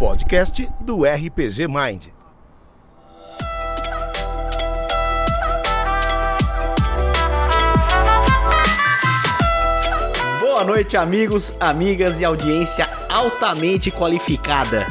podcast 0.00 0.66
do 0.80 1.04
RPG 1.04 1.68
Mind. 1.68 2.06
Boa 10.40 10.64
noite, 10.64 10.96
amigos, 10.96 11.54
amigas 11.60 12.18
e 12.18 12.24
audiência 12.24 12.88
altamente 13.10 13.90
qualificada. 13.90 14.86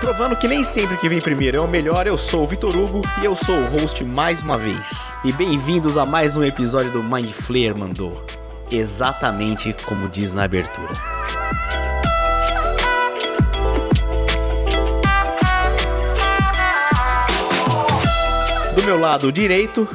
Provando 0.00 0.34
que 0.34 0.48
nem 0.48 0.64
sempre 0.64 0.96
que 0.96 1.10
vem 1.10 1.20
primeiro 1.20 1.58
é 1.58 1.60
o 1.60 1.68
melhor, 1.68 2.06
eu 2.06 2.16
sou 2.16 2.44
o 2.44 2.46
Vitor 2.46 2.74
Hugo 2.74 3.02
e 3.20 3.26
eu 3.26 3.36
sou 3.36 3.56
o 3.56 3.66
host 3.66 4.02
mais 4.02 4.40
uma 4.40 4.56
vez. 4.56 5.14
E 5.22 5.30
bem-vindos 5.30 5.98
a 5.98 6.06
mais 6.06 6.38
um 6.38 6.42
episódio 6.42 6.90
do 6.90 7.02
Mind 7.02 7.32
Flayer 7.32 7.76
Mandou. 7.76 8.24
Exatamente 8.72 9.76
como 9.86 10.08
diz 10.08 10.32
na 10.32 10.44
abertura. 10.44 11.13
Meu 18.84 19.00
lado 19.00 19.32
direito, 19.32 19.88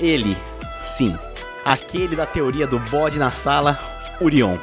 ele, 0.00 0.36
sim, 0.82 1.16
aquele 1.64 2.16
da 2.16 2.26
teoria 2.26 2.66
do 2.66 2.78
bode 2.78 3.18
na 3.18 3.30
sala, 3.30 3.78
Urion. 4.20 4.56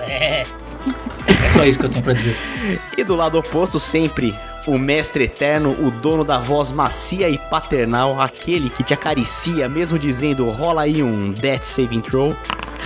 É. 0.00 0.42
É 0.42 1.48
só 1.52 1.64
isso 1.64 1.78
que 1.78 1.86
eu 1.86 1.90
tenho 1.90 2.04
pra 2.04 2.12
dizer. 2.12 2.36
E 2.96 3.02
do 3.02 3.16
lado 3.16 3.38
oposto, 3.38 3.78
sempre, 3.78 4.34
o 4.66 4.78
mestre 4.78 5.24
eterno, 5.24 5.70
o 5.72 5.90
dono 5.90 6.24
da 6.24 6.38
voz 6.38 6.70
macia 6.72 7.28
e 7.28 7.38
paternal, 7.38 8.20
aquele 8.20 8.68
que 8.68 8.84
te 8.84 8.92
acaricia, 8.92 9.68
mesmo 9.68 9.98
dizendo 9.98 10.48
rola 10.50 10.82
aí 10.82 11.02
um 11.02 11.30
Death 11.30 11.62
Saving 11.62 12.02
Throw, 12.02 12.36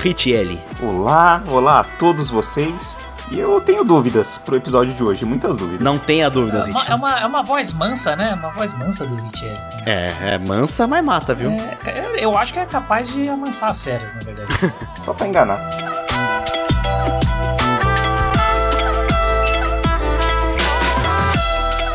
Ritielli. 0.01 0.61
Olá, 0.81 1.43
olá 1.49 1.81
a 1.81 1.85
todos 1.85 2.31
vocês. 2.31 2.99
E 3.31 3.39
eu 3.39 3.61
tenho 3.61 3.83
dúvidas 3.85 4.39
pro 4.39 4.55
episódio 4.55 4.93
de 4.93 5.03
hoje, 5.03 5.25
muitas 5.25 5.57
dúvidas. 5.57 5.81
Não 5.81 5.99
tenha 5.99 6.27
É 6.27 6.31
dúvidas, 6.31 6.67
uma, 6.69 6.79
Riti. 6.81 6.93
é, 6.93 6.95
uma, 6.95 7.21
é 7.21 7.27
uma 7.27 7.43
voz 7.43 7.73
mansa, 7.73 8.15
né? 8.15 8.35
Uma 8.35 8.51
voz 8.51 8.73
mansa 8.75 9.07
do 9.07 9.17
Richie. 9.17 9.47
É, 9.87 10.13
é 10.35 10.39
mansa, 10.39 10.87
mas 10.87 11.03
mata, 11.05 11.35
viu? 11.35 11.51
É, 11.51 12.23
eu- 12.23 12.37
acho 12.37 12.53
que 12.53 12.59
é 12.59 12.67
capaz 12.67 13.09
de 13.09 13.27
amansar 13.29 13.71
as 13.71 13.81
feras, 13.81 14.13
na 14.15 14.21
verdade. 14.21 14.53
Só 15.01 15.15
pra 15.15 15.27
enganar. 15.27 15.69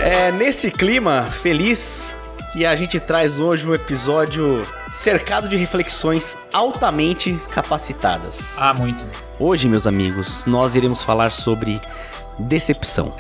É 0.02 0.32
nesse 0.32 0.72
clima 0.72 1.26
feliz 1.26 2.16
que 2.52 2.66
a 2.66 2.76
gente 2.76 3.00
traz 3.00 3.40
hoje 3.40 3.68
um 3.68 3.74
episódio 3.74 4.64
cercado 4.92 5.48
de 5.48 5.56
reflexões 5.56 6.38
altamente 6.52 7.34
capacitadas. 7.52 8.58
ah, 8.58 8.74
muito. 8.74 9.06
Hoje, 9.40 9.70
meus 9.70 9.86
amigos, 9.86 10.46
nós 10.46 10.76
iremos 10.76 11.04
falar 11.04 11.32
sobre 11.32 11.80
decepção. 12.40 13.16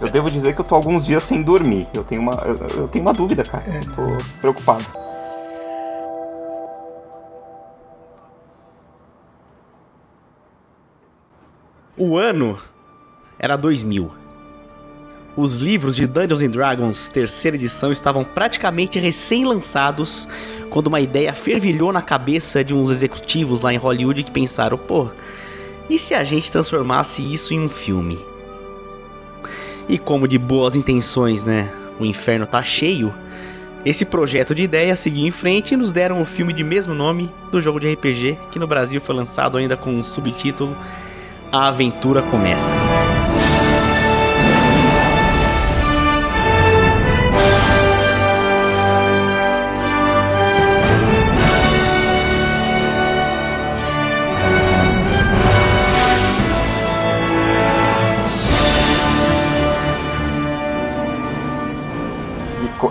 Eu 0.00 0.10
devo 0.10 0.30
dizer 0.30 0.54
que 0.54 0.60
eu 0.60 0.64
tô 0.64 0.74
alguns 0.74 1.06
dias 1.06 1.22
sem 1.24 1.42
dormir. 1.42 1.86
Eu 1.94 2.04
tenho 2.04 2.20
uma, 2.20 2.34
eu, 2.44 2.56
eu 2.76 2.88
tenho 2.88 3.04
uma 3.04 3.12
dúvida, 3.14 3.42
cara. 3.42 3.64
Eu 3.66 3.94
tô 3.94 4.24
preocupado. 4.40 4.84
O 11.96 12.18
ano 12.18 12.58
era 13.38 13.56
2000. 13.56 14.23
Os 15.36 15.56
livros 15.56 15.96
de 15.96 16.06
Dungeons 16.06 16.42
and 16.42 16.50
Dragons 16.50 17.08
terceira 17.08 17.56
edição 17.56 17.90
estavam 17.90 18.22
praticamente 18.22 19.00
recém-lançados 19.00 20.28
quando 20.70 20.86
uma 20.86 21.00
ideia 21.00 21.34
fervilhou 21.34 21.92
na 21.92 22.00
cabeça 22.00 22.62
de 22.62 22.72
uns 22.72 22.88
executivos 22.90 23.60
lá 23.60 23.74
em 23.74 23.76
Hollywood 23.76 24.22
que 24.22 24.30
pensaram, 24.30 24.78
pô, 24.78 25.08
e 25.90 25.98
se 25.98 26.14
a 26.14 26.22
gente 26.22 26.52
transformasse 26.52 27.20
isso 27.20 27.52
em 27.52 27.60
um 27.60 27.68
filme? 27.68 28.18
E 29.88 29.98
como 29.98 30.28
de 30.28 30.38
boas 30.38 30.76
intenções, 30.76 31.44
né, 31.44 31.68
o 31.98 32.04
inferno 32.04 32.46
tá 32.46 32.62
cheio, 32.62 33.12
esse 33.84 34.04
projeto 34.04 34.54
de 34.54 34.62
ideia 34.62 34.94
seguiu 34.94 35.26
em 35.26 35.32
frente 35.32 35.74
e 35.74 35.76
nos 35.76 35.92
deram 35.92 36.20
o 36.20 36.24
filme 36.24 36.52
de 36.52 36.62
mesmo 36.62 36.94
nome 36.94 37.28
do 37.50 37.60
jogo 37.60 37.80
de 37.80 37.92
RPG, 37.92 38.38
que 38.52 38.58
no 38.58 38.68
Brasil 38.68 39.00
foi 39.00 39.14
lançado 39.16 39.58
ainda 39.58 39.76
com 39.76 39.98
o 39.98 40.04
subtítulo 40.04 40.76
A 41.52 41.68
Aventura 41.68 42.22
Começa. 42.22 42.72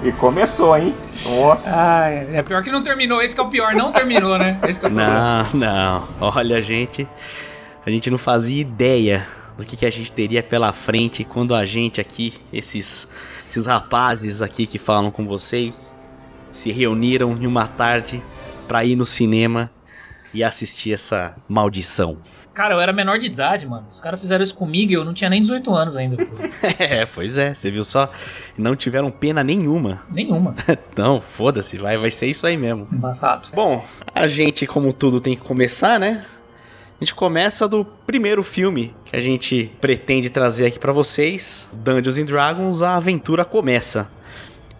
E, 0.03 0.11
co- 0.11 0.27
começou, 0.27 0.75
hein? 0.77 0.93
Nossa. 1.23 1.69
Ah, 1.73 2.09
é, 2.09 2.41
pior 2.41 2.63
que 2.63 2.71
não 2.71 2.83
terminou. 2.83 3.21
Esse 3.21 3.33
que 3.35 3.41
é 3.41 3.43
o 3.43 3.47
pior, 3.49 3.73
não 3.73 3.91
terminou, 3.91 4.37
né? 4.37 4.59
Esse 4.67 4.79
que 4.79 4.85
é 4.85 4.89
o. 4.89 4.91
Não, 4.91 5.45
não. 5.53 6.07
Olha, 6.19 6.61
gente, 6.61 7.07
a 7.85 7.89
gente 7.89 8.09
não 8.09 8.17
fazia 8.17 8.59
ideia 8.61 9.25
do 9.57 9.63
que, 9.63 9.77
que 9.77 9.85
a 9.85 9.91
gente 9.91 10.11
teria 10.11 10.41
pela 10.43 10.73
frente 10.73 11.23
quando 11.23 11.53
a 11.55 11.63
gente 11.63 12.01
aqui, 12.01 12.33
esses, 12.51 13.09
esses 13.49 13.65
rapazes 13.67 14.41
aqui 14.41 14.65
que 14.65 14.79
falam 14.79 15.11
com 15.11 15.25
vocês, 15.27 15.95
se 16.51 16.71
reuniram 16.71 17.31
em 17.39 17.45
uma 17.47 17.67
tarde 17.67 18.21
pra 18.67 18.83
ir 18.83 18.95
no 18.95 19.05
cinema 19.05 19.69
e 20.33 20.43
assistir 20.43 20.93
essa 20.93 21.35
maldição. 21.47 22.17
Cara, 22.53 22.73
eu 22.73 22.81
era 22.81 22.91
menor 22.91 23.19
de 23.19 23.27
idade, 23.27 23.65
mano. 23.67 23.87
Os 23.89 24.01
caras 24.01 24.19
fizeram 24.19 24.43
isso 24.43 24.55
comigo 24.55 24.91
e 24.91 24.95
eu 24.95 25.05
não 25.05 25.13
tinha 25.13 25.29
nem 25.29 25.41
18 25.41 25.73
anos 25.73 25.97
ainda. 25.97 26.17
é, 26.79 27.05
pois 27.05 27.37
é, 27.37 27.53
você 27.53 27.69
viu 27.69 27.83
só? 27.83 28.09
Não 28.57 28.75
tiveram 28.75 29.09
pena 29.11 29.43
nenhuma. 29.43 30.01
Nenhuma. 30.09 30.55
Não, 30.97 31.19
foda-se, 31.19 31.77
vai, 31.77 31.97
vai 31.97 32.11
ser 32.11 32.27
isso 32.27 32.45
aí 32.45 32.57
mesmo. 32.57 32.87
Embaçado. 32.91 33.49
Bom, 33.53 33.83
a 34.13 34.27
gente, 34.27 34.67
como 34.67 34.93
tudo, 34.93 35.19
tem 35.19 35.35
que 35.35 35.41
começar, 35.41 35.99
né? 35.99 36.23
A 36.99 37.03
gente 37.03 37.15
começa 37.15 37.67
do 37.67 37.83
primeiro 37.83 38.43
filme 38.43 38.95
que 39.05 39.15
a 39.15 39.21
gente 39.21 39.71
pretende 39.81 40.29
trazer 40.29 40.67
aqui 40.67 40.79
pra 40.79 40.93
vocês, 40.93 41.69
Dungeons 41.73 42.17
and 42.17 42.25
Dragons: 42.25 42.81
A 42.81 42.95
Aventura 42.95 43.43
Começa. 43.43 44.09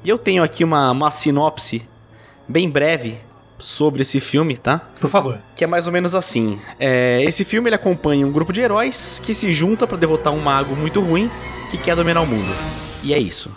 E 0.03 0.09
eu 0.09 0.17
tenho 0.17 0.43
aqui 0.43 0.63
uma, 0.63 0.91
uma 0.91 1.11
sinopse 1.11 1.87
bem 2.47 2.69
breve 2.69 3.17
sobre 3.63 4.01
esse 4.01 4.19
filme, 4.19 4.57
tá? 4.57 4.81
Por 4.99 5.09
favor. 5.09 5.39
Que 5.55 5.63
é 5.63 5.67
mais 5.67 5.87
ou 5.87 5.93
menos 5.93 6.13
assim: 6.13 6.59
é, 6.79 7.23
esse 7.23 7.45
filme 7.45 7.69
ele 7.69 7.75
acompanha 7.75 8.27
um 8.27 8.31
grupo 8.31 8.51
de 8.51 8.61
heróis 8.61 9.21
que 9.23 9.33
se 9.33 9.51
junta 9.51 9.87
pra 9.87 9.97
derrotar 9.97 10.33
um 10.33 10.41
mago 10.41 10.75
muito 10.75 10.99
ruim 10.99 11.31
que 11.71 11.77
quer 11.77 11.95
dominar 11.95 12.21
o 12.21 12.27
mundo. 12.27 12.53
E 13.01 13.13
é 13.13 13.17
isso. 13.17 13.51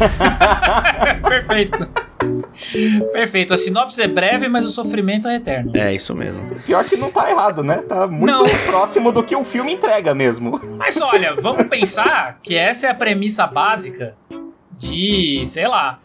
Perfeito. 1.28 1.88
Perfeito. 3.12 3.54
A 3.54 3.58
sinopse 3.58 4.02
é 4.02 4.08
breve, 4.08 4.48
mas 4.48 4.64
o 4.64 4.70
sofrimento 4.70 5.28
é 5.28 5.36
eterno. 5.36 5.72
É 5.74 5.94
isso 5.94 6.14
mesmo. 6.14 6.46
Pior 6.66 6.84
que 6.84 6.96
não 6.96 7.10
tá 7.10 7.30
errado, 7.30 7.62
né? 7.62 7.78
Tá 7.78 8.06
muito 8.06 8.26
Não. 8.30 8.44
próximo 8.66 9.12
do 9.12 9.22
que 9.22 9.36
o 9.36 9.44
filme 9.44 9.74
entrega 9.74 10.14
mesmo. 10.14 10.58
Mas 10.76 11.00
olha, 11.00 11.34
vamos 11.34 11.66
pensar 11.68 12.38
que 12.42 12.54
essa 12.56 12.86
é 12.86 12.90
a 12.90 12.94
premissa 12.94 13.46
básica 13.46 14.14
de, 14.80 15.42
sei 15.44 15.68
lá, 15.68 16.00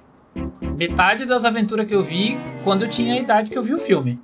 metade 0.77 1.25
das 1.25 1.45
aventuras 1.45 1.87
que 1.87 1.95
eu 1.95 2.03
vi 2.03 2.37
quando 2.63 2.83
eu 2.83 2.89
tinha 2.89 3.13
a 3.15 3.17
idade 3.17 3.49
que 3.49 3.57
eu 3.57 3.63
vi 3.63 3.73
o 3.73 3.77
filme. 3.79 4.19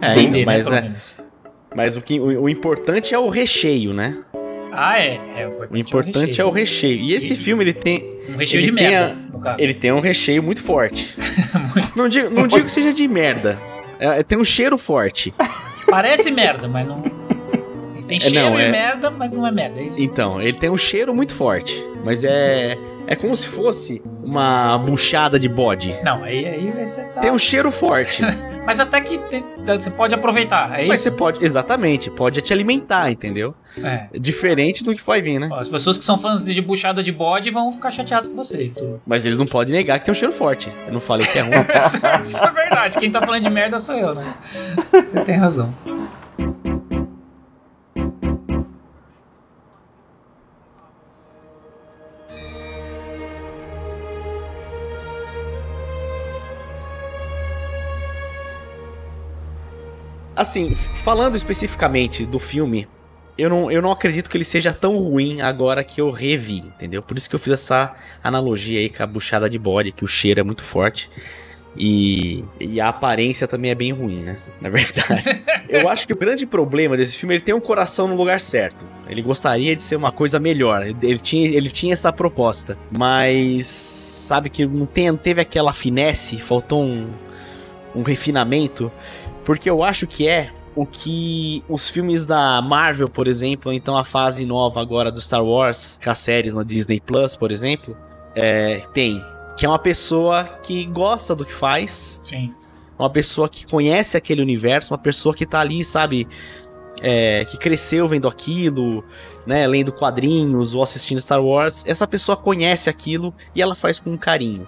É, 0.00 0.08
Sim, 0.10 0.20
então, 0.20 0.22
Entender, 0.22 0.38
né, 0.38 0.44
mas, 0.46 0.64
pelo 0.66 0.76
é, 0.76 0.82
menos. 0.82 1.16
mas 1.74 1.96
o, 1.96 2.02
que, 2.02 2.20
o, 2.20 2.42
o 2.42 2.48
importante 2.48 3.14
é 3.14 3.18
o 3.18 3.28
recheio, 3.28 3.92
né? 3.94 4.18
Ah, 4.72 5.00
é. 5.00 5.18
é 5.36 5.46
o 5.48 5.50
importante, 5.50 5.72
O 5.74 5.78
importante 5.78 6.40
é 6.40 6.44
o 6.44 6.50
recheio. 6.50 7.00
E 7.00 7.12
esse 7.14 7.32
E- 7.32 7.36
filme 7.36 7.64
ele 7.64 7.72
tem, 7.72 8.04
Um 8.28 8.36
recheio 8.36 8.62
de 8.62 8.70
merda, 8.70 9.18
a- 9.44 9.56
ele 9.58 9.74
tem 9.74 9.90
um 9.90 9.98
recheio 10.00 10.42
muito 10.42 10.62
forte. 10.62 11.16
Muito- 11.74 11.96
Não 11.96 12.08
digo, 12.08 12.30
não 12.30 12.46
digo 12.46 12.64
que 12.66 12.70
seja 12.70 12.92
de 12.94 13.08
merda. 13.08 13.58
É, 13.98 14.22
tem 14.22 14.38
um 14.38 14.44
cheiro 14.44 14.78
forte. 14.78 15.34
Parece 15.88 16.30
merda, 16.30 16.68
mas 16.68 16.86
não. 16.86 17.02
Tem 18.06 18.18
É, 18.18 18.20
cheiro 18.20 18.50
não, 18.50 18.58
é- 18.58 18.70
merda, 18.70 19.10
mas 19.10 19.32
não 19.32 19.46
é 19.46 19.50
merda. 19.52 19.80
É 19.80 19.84
isso. 19.84 20.00
Então, 20.02 20.40
ele 20.40 20.52
tem 20.52 20.68
um 20.70 20.76
cheiro 20.76 21.12
muito 21.14 21.32
forte. 21.34 21.80
Mas 22.04 22.22
é. 22.24 22.76
É 23.10 23.16
como 23.16 23.34
se 23.34 23.48
fosse 23.48 24.00
uma 24.22 24.78
buchada 24.78 25.36
de 25.36 25.48
bode. 25.48 25.94
Não, 26.04 26.22
aí, 26.22 26.46
aí 26.46 26.70
você 26.70 27.02
tá. 27.02 27.20
Tem 27.20 27.30
um 27.32 27.36
cheiro 27.38 27.70
forte. 27.72 28.22
Mas 28.64 28.78
até 28.78 29.00
que 29.00 29.18
tem- 29.18 29.44
você 29.66 29.90
pode 29.90 30.14
aproveitar. 30.14 30.78
É 30.78 30.86
mas 30.86 31.00
isso. 31.00 31.10
você 31.10 31.16
pode. 31.16 31.44
Exatamente, 31.44 32.08
pode 32.10 32.40
te 32.40 32.52
alimentar, 32.52 33.10
entendeu? 33.10 33.52
É. 33.82 34.06
Diferente 34.18 34.84
do 34.84 34.94
que 34.94 35.02
vai 35.02 35.20
vir, 35.20 35.40
né? 35.40 35.48
Ó, 35.50 35.56
As 35.58 35.68
pessoas 35.68 35.98
que 35.98 36.04
são 36.04 36.16
fãs 36.18 36.44
de 36.44 36.60
buchada 36.62 37.02
de 37.02 37.10
bode 37.10 37.50
vão 37.50 37.72
ficar 37.72 37.90
chateadas 37.90 38.28
com 38.28 38.36
você. 38.36 38.70
Tu- 38.76 39.00
Mas 39.06 39.26
eles 39.26 39.36
não 39.38 39.46
podem 39.46 39.74
negar 39.74 39.98
que 39.98 40.04
tem 40.04 40.12
um 40.12 40.14
cheiro 40.14 40.32
forte. 40.32 40.72
Eu 40.86 40.92
não 40.92 41.00
falei 41.00 41.26
que 41.26 41.36
é 41.38 41.42
ruim. 41.42 41.52
Isso, 41.82 41.98
isso 42.22 42.44
é 42.44 42.50
verdade. 42.52 42.98
Quem 42.98 43.10
tá 43.10 43.20
falando 43.20 43.42
de 43.42 43.50
merda 43.50 43.78
sou 43.80 43.96
eu, 43.96 44.14
né? 44.14 44.34
Você 44.92 45.20
tem 45.24 45.34
razão. 45.36 45.74
Assim, 60.40 60.74
falando 60.74 61.36
especificamente 61.36 62.24
do 62.24 62.38
filme, 62.38 62.88
eu 63.36 63.50
não, 63.50 63.70
eu 63.70 63.82
não 63.82 63.92
acredito 63.92 64.30
que 64.30 64.38
ele 64.38 64.44
seja 64.44 64.72
tão 64.72 64.96
ruim 64.96 65.42
agora 65.42 65.84
que 65.84 66.00
eu 66.00 66.10
revi, 66.10 66.60
entendeu? 66.60 67.02
Por 67.02 67.18
isso 67.18 67.28
que 67.28 67.36
eu 67.36 67.38
fiz 67.38 67.52
essa 67.52 67.94
analogia 68.24 68.80
aí 68.80 68.88
com 68.88 69.02
a 69.02 69.06
buchada 69.06 69.50
de 69.50 69.58
bode, 69.58 69.92
que 69.92 70.02
o 70.02 70.06
cheiro 70.06 70.40
é 70.40 70.42
muito 70.42 70.62
forte. 70.62 71.10
E, 71.76 72.40
e 72.58 72.80
a 72.80 72.88
aparência 72.88 73.46
também 73.46 73.70
é 73.70 73.74
bem 73.74 73.92
ruim, 73.92 74.20
né? 74.20 74.38
Na 74.62 74.70
verdade. 74.70 75.42
eu 75.68 75.86
acho 75.90 76.06
que 76.06 76.14
o 76.14 76.16
grande 76.16 76.46
problema 76.46 76.96
desse 76.96 77.16
filme, 77.16 77.34
ele 77.34 77.42
tem 77.42 77.54
um 77.54 77.60
coração 77.60 78.08
no 78.08 78.16
lugar 78.16 78.40
certo. 78.40 78.82
Ele 79.10 79.20
gostaria 79.20 79.76
de 79.76 79.82
ser 79.82 79.96
uma 79.96 80.10
coisa 80.10 80.40
melhor. 80.40 80.86
Ele 80.86 81.18
tinha, 81.18 81.50
ele 81.50 81.68
tinha 81.68 81.92
essa 81.92 82.10
proposta. 82.10 82.78
Mas 82.90 83.66
sabe 83.66 84.48
que 84.48 84.64
não, 84.64 84.86
tem, 84.86 85.08
não 85.10 85.18
teve 85.18 85.42
aquela 85.42 85.74
finesse, 85.74 86.38
faltou 86.38 86.82
um, 86.82 87.10
um 87.94 88.02
refinamento. 88.02 88.90
Porque 89.50 89.68
eu 89.68 89.82
acho 89.82 90.06
que 90.06 90.28
é 90.28 90.52
o 90.76 90.86
que 90.86 91.64
os 91.68 91.90
filmes 91.90 92.24
da 92.24 92.62
Marvel, 92.62 93.08
por 93.08 93.26
exemplo, 93.26 93.72
então 93.72 93.96
a 93.96 94.04
fase 94.04 94.46
nova 94.46 94.80
agora 94.80 95.10
do 95.10 95.20
Star 95.20 95.44
Wars, 95.44 95.98
com 96.00 96.08
as 96.08 96.20
séries 96.20 96.54
na 96.54 96.62
Disney 96.62 97.00
Plus, 97.00 97.34
por 97.34 97.50
exemplo, 97.50 97.96
é, 98.32 98.80
tem 98.94 99.20
que 99.56 99.66
é 99.66 99.68
uma 99.68 99.76
pessoa 99.80 100.44
que 100.62 100.84
gosta 100.84 101.34
do 101.34 101.44
que 101.44 101.52
faz. 101.52 102.20
Sim. 102.24 102.54
Uma 102.96 103.10
pessoa 103.10 103.48
que 103.48 103.66
conhece 103.66 104.16
aquele 104.16 104.40
universo, 104.40 104.92
uma 104.92 104.98
pessoa 104.98 105.34
que 105.34 105.44
tá 105.44 105.58
ali, 105.58 105.84
sabe, 105.84 106.28
é, 107.02 107.44
que 107.44 107.58
cresceu 107.58 108.06
vendo 108.06 108.28
aquilo, 108.28 109.02
né, 109.44 109.66
lendo 109.66 109.90
quadrinhos 109.90 110.76
ou 110.76 110.82
assistindo 110.84 111.20
Star 111.20 111.42
Wars. 111.42 111.82
Essa 111.88 112.06
pessoa 112.06 112.36
conhece 112.36 112.88
aquilo 112.88 113.34
e 113.52 113.60
ela 113.60 113.74
faz 113.74 113.98
com 113.98 114.16
carinho. 114.16 114.64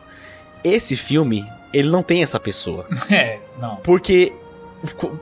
Esse 0.64 0.96
filme, 0.96 1.46
ele 1.72 1.88
não 1.88 2.02
tem 2.02 2.20
essa 2.20 2.40
pessoa. 2.40 2.84
É, 3.08 3.38
não. 3.60 3.76
Porque 3.76 4.32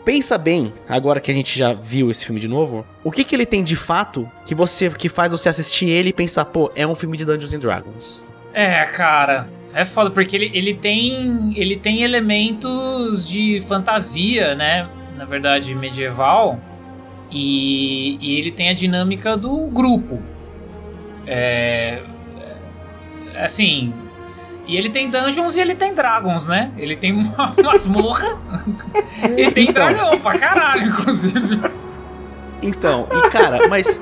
pensa 0.05 0.39
bem, 0.39 0.73
agora 0.89 1.21
que 1.21 1.31
a 1.31 1.35
gente 1.35 1.59
já 1.59 1.73
viu 1.73 2.11
esse 2.11 2.25
filme 2.25 2.41
de 2.41 2.49
novo, 2.49 2.85
o 3.05 3.11
que 3.11 3.25
que 3.25 3.35
ele 3.35 3.47
tem 3.47 3.63
de 3.63 3.77
fato 3.77 4.31
que 4.47 4.55
você 4.55 4.89
que 4.91 5.09
faz 5.09 5.31
você 5.31 5.49
assistir 5.49 5.89
ele 5.89 6.11
e 6.11 6.13
pensar, 6.13 6.45
pô, 6.47 6.71
é 6.75 6.87
um 6.87 6.95
filme 6.95 7.17
de 7.17 7.25
Dungeons 7.25 7.53
and 7.53 7.59
Dragons. 7.59 8.25
É, 8.53 8.85
cara, 8.87 9.49
é 9.75 9.85
foda 9.85 10.11
porque 10.11 10.35
ele, 10.35 10.51
ele 10.55 10.75
tem 10.75 11.53
ele 11.57 11.77
tem 11.77 12.03
elementos 12.03 13.29
de 13.29 13.63
fantasia, 13.69 14.55
né? 14.55 14.89
Na 15.17 15.25
verdade, 15.25 15.75
medieval. 15.75 16.59
E, 17.31 18.19
e 18.21 18.39
ele 18.39 18.51
tem 18.51 18.71
a 18.71 18.73
dinâmica 18.73 19.37
do 19.37 19.67
grupo. 19.69 20.21
É, 21.27 22.03
é, 23.35 23.45
assim, 23.45 23.93
e 24.71 24.77
ele 24.77 24.89
tem 24.91 25.11
dungeons 25.11 25.57
e 25.57 25.61
ele 25.61 25.75
tem 25.75 25.95
dragons, 25.95 26.47
né? 26.47 26.71
Ele 26.77 26.97
tem 26.97 27.13
uma 27.17 27.55
masmorra 27.63 28.39
e 29.37 29.51
tem 29.51 29.69
Então. 29.71 29.93
dragão 29.93 30.19
pra 30.21 30.39
caralho, 30.39 30.87
inclusive. 30.89 31.61
Então, 32.63 33.07
e 33.11 33.31
cara, 33.31 33.69
mas 33.69 34.01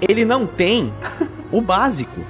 ele 0.00 0.24
não 0.24 0.46
tem 0.46 0.92
o 1.50 1.60
básico. 1.60 2.20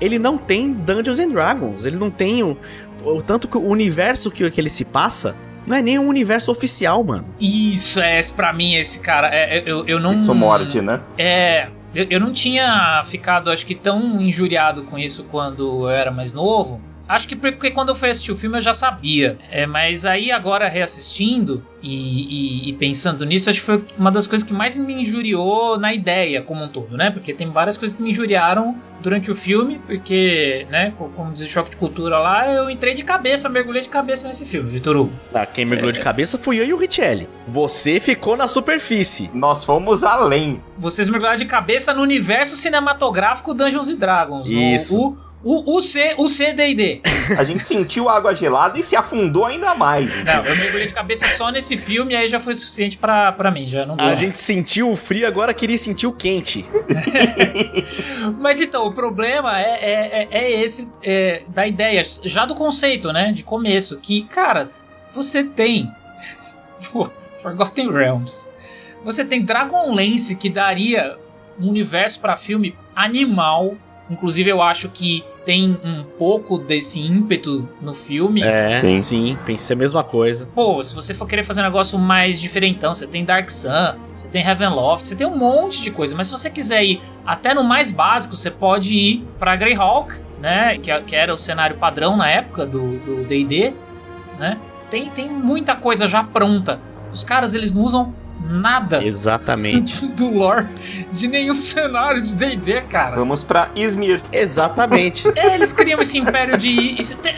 Ele 0.00 0.18
não 0.18 0.36
tem 0.38 0.72
Dungeons 0.72 1.18
and 1.18 1.30
Dragons. 1.30 1.84
Ele 1.86 1.96
não 1.96 2.10
tem 2.10 2.42
o, 2.42 2.56
o 3.04 3.22
tanto 3.22 3.48
que 3.48 3.56
o 3.56 3.66
universo 3.66 4.30
que, 4.30 4.48
que 4.50 4.60
ele 4.60 4.68
se 4.68 4.84
passa 4.84 5.34
não 5.66 5.74
é 5.76 5.82
nem 5.82 5.98
um 5.98 6.06
universo 6.06 6.50
oficial, 6.52 7.02
mano. 7.02 7.26
Isso 7.40 7.98
é, 8.00 8.20
pra 8.36 8.52
mim, 8.52 8.74
esse 8.76 9.00
cara. 9.00 9.28
É, 9.34 9.62
eu, 9.66 9.84
eu 9.86 9.98
não. 9.98 10.12
Isso 10.12 10.32
morde, 10.34 10.80
né? 10.80 11.00
É. 11.18 11.68
Eu, 11.96 12.06
eu 12.10 12.20
não 12.20 12.30
tinha 12.30 13.02
ficado, 13.06 13.50
acho 13.50 13.64
que, 13.64 13.74
tão 13.74 14.20
injuriado 14.20 14.82
com 14.82 14.98
isso 14.98 15.24
quando 15.30 15.84
eu 15.84 15.88
era 15.88 16.10
mais 16.10 16.30
novo. 16.30 16.78
Acho 17.08 17.28
que 17.28 17.36
porque 17.36 17.70
quando 17.70 17.90
eu 17.90 17.94
fui 17.94 18.10
assistir 18.10 18.32
o 18.32 18.36
filme 18.36 18.58
eu 18.58 18.62
já 18.62 18.72
sabia. 18.74 19.38
É, 19.50 19.66
mas 19.66 20.04
aí 20.04 20.32
agora 20.32 20.68
reassistindo 20.68 21.62
e, 21.82 22.66
e- 22.66 22.68
e 22.70 22.72
pensando 22.72 23.24
nisso, 23.24 23.48
acho 23.48 23.60
que 23.60 23.66
foi 23.66 23.84
uma 23.96 24.10
das 24.10 24.26
coisas 24.26 24.46
que 24.46 24.52
mais 24.52 24.76
me 24.76 24.92
injuriou 24.94 25.78
na 25.78 25.94
ideia 25.94 26.42
como 26.42 26.64
um 26.64 26.68
todo, 26.68 26.96
né? 26.96 27.10
Porque 27.10 27.32
tem 27.32 27.48
várias 27.50 27.78
coisas 27.78 27.96
que 27.96 28.02
me 28.02 28.10
injuriaram 28.10 28.76
durante 29.00 29.30
o 29.30 29.36
filme, 29.36 29.80
porque, 29.86 30.66
né, 30.68 30.92
co- 30.98 31.08
como 31.14 31.30
diz 31.32 31.42
o 31.42 31.48
choque 31.48 31.70
de 31.70 31.76
cultura 31.76 32.18
lá, 32.18 32.50
eu 32.52 32.68
entrei 32.68 32.92
de 32.94 33.04
cabeça, 33.04 33.48
mergulhei 33.48 33.82
de 33.82 33.88
cabeça 33.88 34.26
nesse 34.26 34.44
filme, 34.44 34.68
Vitor 34.68 34.96
Hugo. 34.96 35.12
Ah, 35.32 35.46
quem 35.46 35.64
mergulhou 35.64 35.92
de 35.92 36.00
cabeça 36.00 36.36
fui 36.38 36.58
eu 36.58 36.64
e 36.64 36.72
o 36.72 36.76
Richelli. 36.76 37.28
Você 37.46 38.00
ficou 38.00 38.36
na 38.36 38.48
superfície. 38.48 39.28
Nós 39.32 39.64
fomos 39.64 40.02
além. 40.02 40.60
Vocês 40.76 41.08
mergulharam 41.08 41.38
de 41.38 41.44
cabeça 41.44 41.94
no 41.94 42.02
universo 42.02 42.56
cinematográfico 42.56 43.54
Dungeons 43.54 43.88
and 43.88 43.96
Dragons. 43.96 44.46
no- 44.46 44.52
Isso. 44.52 44.98
O, 44.98 45.16
o, 45.48 45.76
o, 45.76 45.80
C, 45.80 46.12
o 46.18 46.28
CDD. 46.28 47.02
A 47.38 47.44
gente 47.44 47.64
sentiu 47.64 48.08
água 48.08 48.34
gelada 48.34 48.76
e 48.80 48.82
se 48.82 48.96
afundou 48.96 49.44
ainda 49.44 49.76
mais. 49.76 50.12
Não, 50.24 50.44
eu 50.44 50.56
mergulhei 50.56 50.86
de 50.88 50.92
cabeça 50.92 51.28
só 51.28 51.52
nesse 51.52 51.76
filme 51.76 52.14
e 52.14 52.16
aí 52.16 52.26
já 52.26 52.40
foi 52.40 52.52
suficiente 52.52 52.96
pra, 52.96 53.30
pra 53.30 53.48
mim, 53.52 53.68
já 53.68 53.86
não 53.86 53.94
deu. 53.94 54.06
A 54.06 54.14
gente 54.16 54.36
sentiu 54.36 54.90
o 54.90 54.96
frio, 54.96 55.24
agora 55.24 55.54
queria 55.54 55.78
sentir 55.78 56.08
o 56.08 56.12
quente. 56.12 56.66
Mas 58.40 58.60
então, 58.60 58.86
o 58.88 58.92
problema 58.92 59.56
é, 59.60 59.64
é, 59.64 60.22
é- 60.22 60.28
é 60.32 60.62
esse 60.64 60.90
é, 61.00 61.44
da 61.48 61.64
ideia, 61.64 62.02
já 62.24 62.44
do 62.44 62.56
conceito, 62.56 63.12
né? 63.12 63.32
De 63.32 63.44
começo, 63.44 63.98
que, 64.00 64.22
cara, 64.24 64.70
você 65.14 65.44
tem. 65.44 65.88
Pô, 66.92 67.08
Forgotten 67.40 67.92
Realms. 67.92 68.48
Você 69.04 69.24
tem 69.24 69.44
Dragonlance 69.44 70.34
que 70.34 70.50
daria 70.50 71.16
um 71.56 71.68
universo 71.68 72.18
pra 72.20 72.36
filme 72.36 72.76
animal. 72.96 73.76
Inclusive, 74.08 74.50
eu 74.50 74.62
acho 74.62 74.88
que 74.88 75.24
tem 75.44 75.78
um 75.84 76.04
pouco 76.18 76.58
desse 76.58 77.00
ímpeto 77.00 77.68
no 77.80 77.94
filme. 77.94 78.42
É, 78.42 78.66
Sim. 78.66 78.98
sim, 78.98 79.38
pensei 79.44 79.74
a 79.74 79.78
mesma 79.78 80.02
coisa. 80.04 80.48
Pô, 80.54 80.82
se 80.82 80.94
você 80.94 81.12
for 81.14 81.26
querer 81.26 81.44
fazer 81.44 81.60
um 81.60 81.64
negócio 81.64 81.98
mais 81.98 82.40
diferentão, 82.40 82.94
você 82.94 83.06
tem 83.06 83.24
Dark 83.24 83.50
Sun, 83.50 83.96
você 84.14 84.28
tem 84.28 84.44
Heavenloft, 84.44 85.06
você 85.06 85.16
tem 85.16 85.26
um 85.26 85.36
monte 85.36 85.82
de 85.82 85.90
coisa. 85.90 86.14
Mas 86.16 86.28
se 86.28 86.32
você 86.32 86.50
quiser 86.50 86.84
ir 86.84 87.00
até 87.24 87.54
no 87.54 87.64
mais 87.64 87.90
básico, 87.90 88.36
você 88.36 88.50
pode 88.50 88.96
ir 88.96 89.24
pra 89.38 89.56
Greyhawk, 89.56 90.14
né? 90.40 90.78
Que, 90.78 91.00
que 91.02 91.14
era 91.16 91.32
o 91.32 91.38
cenário 91.38 91.76
padrão 91.76 92.16
na 92.16 92.28
época 92.28 92.66
do 92.66 93.24
D&D, 93.24 93.72
né? 94.38 94.58
Tem, 94.90 95.10
tem 95.10 95.28
muita 95.28 95.74
coisa 95.74 96.06
já 96.06 96.22
pronta. 96.22 96.78
Os 97.12 97.24
caras, 97.24 97.54
eles 97.54 97.72
não 97.72 97.82
usam 97.82 98.14
nada 98.40 99.04
Exatamente. 99.04 100.06
do 100.14 100.30
lore 100.30 100.66
de 101.12 101.26
nenhum 101.28 101.56
cenário 101.56 102.22
de 102.22 102.34
D&D, 102.34 102.82
cara. 102.82 103.16
Vamos 103.16 103.42
pra 103.42 103.68
Izmir. 103.74 104.20
Exatamente. 104.32 105.26
É, 105.36 105.54
eles 105.54 105.72
criam 105.72 106.00
esse 106.00 106.16
império 106.18 106.56
de. 106.56 106.94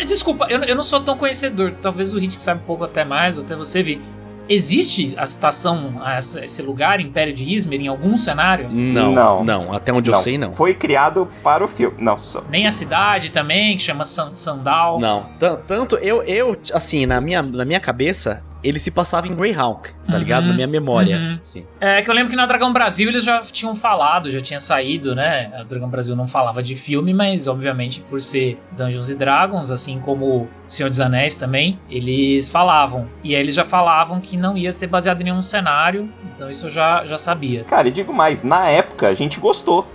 Desculpa, 0.07 0.47
eu, 0.49 0.63
eu 0.63 0.77
não 0.77 0.83
sou 0.83 1.01
tão 1.01 1.17
conhecedor. 1.17 1.75
Talvez 1.83 2.15
o 2.15 2.19
Hit 2.19 2.37
que 2.37 2.43
sabe 2.43 2.61
um 2.63 2.65
pouco 2.67 2.85
até 2.85 3.05
mais, 3.05 3.37
ou 3.39 3.45
até 3.45 3.55
você 3.57 3.83
vi. 3.83 4.01
Existe 4.49 5.15
a 5.19 5.27
citação 5.27 6.01
a 6.03 6.19
esse 6.19 6.63
lugar, 6.63 7.01
Império 7.01 7.35
de 7.35 7.45
Izmir, 7.45 7.83
em 7.83 7.89
algum 7.89 8.17
cenário? 8.17 8.71
Não, 8.71 9.13
Não. 9.13 9.45
não, 9.45 9.73
até 9.75 9.93
onde 9.93 10.09
eu 10.11 10.15
Não. 10.15 10.23
sei, 10.23 10.39
não. 10.39 10.55
Foi 10.55 10.73
criado 10.73 11.29
para 11.43 11.63
o 11.63 11.69
filme. 11.69 11.97
Não, 11.99 12.19
só. 12.19 12.43
Nem 12.49 12.67
a 12.67 12.73
cidade 12.73 13.31
também, 13.31 13.77
que 13.77 13.83
chama 13.83 14.07
San- 14.07 14.35
Sandal. 14.35 14.99
Não. 14.99 15.27
Tan- 15.39 15.61
Tanto 15.67 15.97
eu, 15.97 16.23
eu, 16.23 16.57
assim, 16.73 17.05
na 17.05 17.21
minha, 17.21 17.43
na 17.43 17.65
minha 17.67 17.79
cabeça, 17.81 18.43
ele 18.63 18.79
se 18.79 18.91
passava 18.91 19.29
em 19.29 19.35
Greyhawk, 19.35 19.91
tá 20.07 20.13
Uhum. 20.15 20.19
ligado? 20.19 20.47
Na 20.49 20.55
minha 20.55 20.67
memória. 20.67 21.17
Uhum. 21.17 21.39
Assim. 21.41 21.65
É 21.81 22.03
que 22.03 22.11
eu 22.11 22.15
lembro 22.15 22.31
que 22.31 22.37
na 22.37 22.47
Dragão 22.47 22.73
Brasil 22.73 23.09
eles 23.09 23.23
já 23.25 23.41
tinham 23.41 23.75
falado, 23.75 24.31
já 24.31 24.41
tinha 24.41 24.59
saído, 24.61 25.15
né? 25.15 25.51
A 25.59 25.63
Dragão 25.63 25.89
Brasil 25.89 26.17
não 26.17 26.27
falava 26.27 26.63
de 26.63 26.75
filme, 26.77 27.15
mas 27.15 27.47
obviamente 27.47 28.01
por 28.01 28.21
ser 28.21 28.59
Dungeons 28.73 29.09
e 29.11 29.15
Dragons, 29.15 29.71
assim 29.71 30.01
como 30.01 30.49
Senhor 30.67 30.89
dos 30.89 31.01
Anéis 31.01 31.37
também, 31.37 31.79
eles 31.89 32.51
falavam. 32.51 33.07
E 33.23 33.35
aí 33.35 33.41
eles 33.41 33.55
já 33.55 33.65
falavam 33.65 34.21
que 34.21 34.37
não 34.37 34.57
ia 34.57 34.73
ser 34.73 34.87
baseado 34.89 35.21
em 35.21 35.25
nenhum 35.25 35.43
cenário, 35.43 36.09
então 36.35 36.51
isso 36.51 36.67
eu 36.67 36.71
já, 36.71 37.05
já 37.07 37.17
sabia. 37.19 37.65
Cara, 37.65 37.89
e 37.89 37.91
digo 37.91 38.13
mais, 38.13 38.43
na 38.43 38.67
época 38.69 39.09
a 39.09 39.15
gente 39.15 39.39
gostou. 39.41 39.87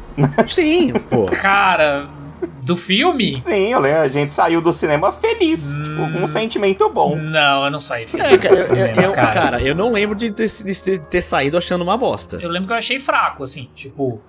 Sim, 0.47 0.93
pô. 1.09 1.25
Cara, 1.25 2.07
do 2.63 2.75
filme? 2.77 3.39
Sim, 3.39 3.71
eu 3.73 3.79
lembro, 3.79 4.01
a 4.01 4.07
gente 4.07 4.33
saiu 4.33 4.61
do 4.61 4.71
cinema 4.73 5.11
feliz, 5.11 5.75
Hum. 5.77 5.83
tipo, 5.83 6.11
com 6.11 6.23
um 6.23 6.27
sentimento 6.27 6.89
bom. 6.89 7.15
Não, 7.15 7.65
eu 7.65 7.71
não 7.71 7.79
saí 7.79 8.05
feliz. 8.07 8.25
É, 8.25 8.37
cara, 8.37 8.55
eu, 8.79 9.03
eu- 9.03 9.11
cara. 9.13 9.33
cara, 9.33 9.61
eu 9.61 9.75
não 9.75 9.91
lembro 9.91 10.15
de 10.15 10.31
ter, 10.31 10.47
de 10.47 10.99
ter 10.99 11.21
saído 11.21 11.57
achando 11.57 11.81
uma 11.81 11.97
bosta. 11.97 12.37
Eu 12.41 12.49
lembro 12.49 12.67
que 12.67 12.73
eu 12.73 12.77
achei 12.77 12.99
fraco, 12.99 13.43
assim, 13.43 13.69
tipo. 13.75 14.21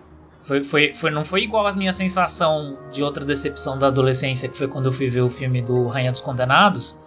Foi, 0.42 0.62
foi, 0.62 0.92
foi, 0.92 1.10
não 1.10 1.24
foi 1.24 1.42
igual 1.42 1.66
a 1.66 1.72
minha 1.72 1.92
sensação 1.92 2.76
de 2.92 3.02
outra 3.02 3.24
decepção 3.24 3.78
da 3.78 3.86
adolescência, 3.86 4.46
que 4.46 4.58
foi 4.58 4.68
quando 4.68 4.84
eu 4.86 4.92
fui 4.92 5.08
ver 5.08 5.22
o 5.22 5.30
filme 5.30 5.62
do 5.62 5.86
Rainha 5.88 6.12
dos 6.12 6.20
Condenados, 6.20 7.00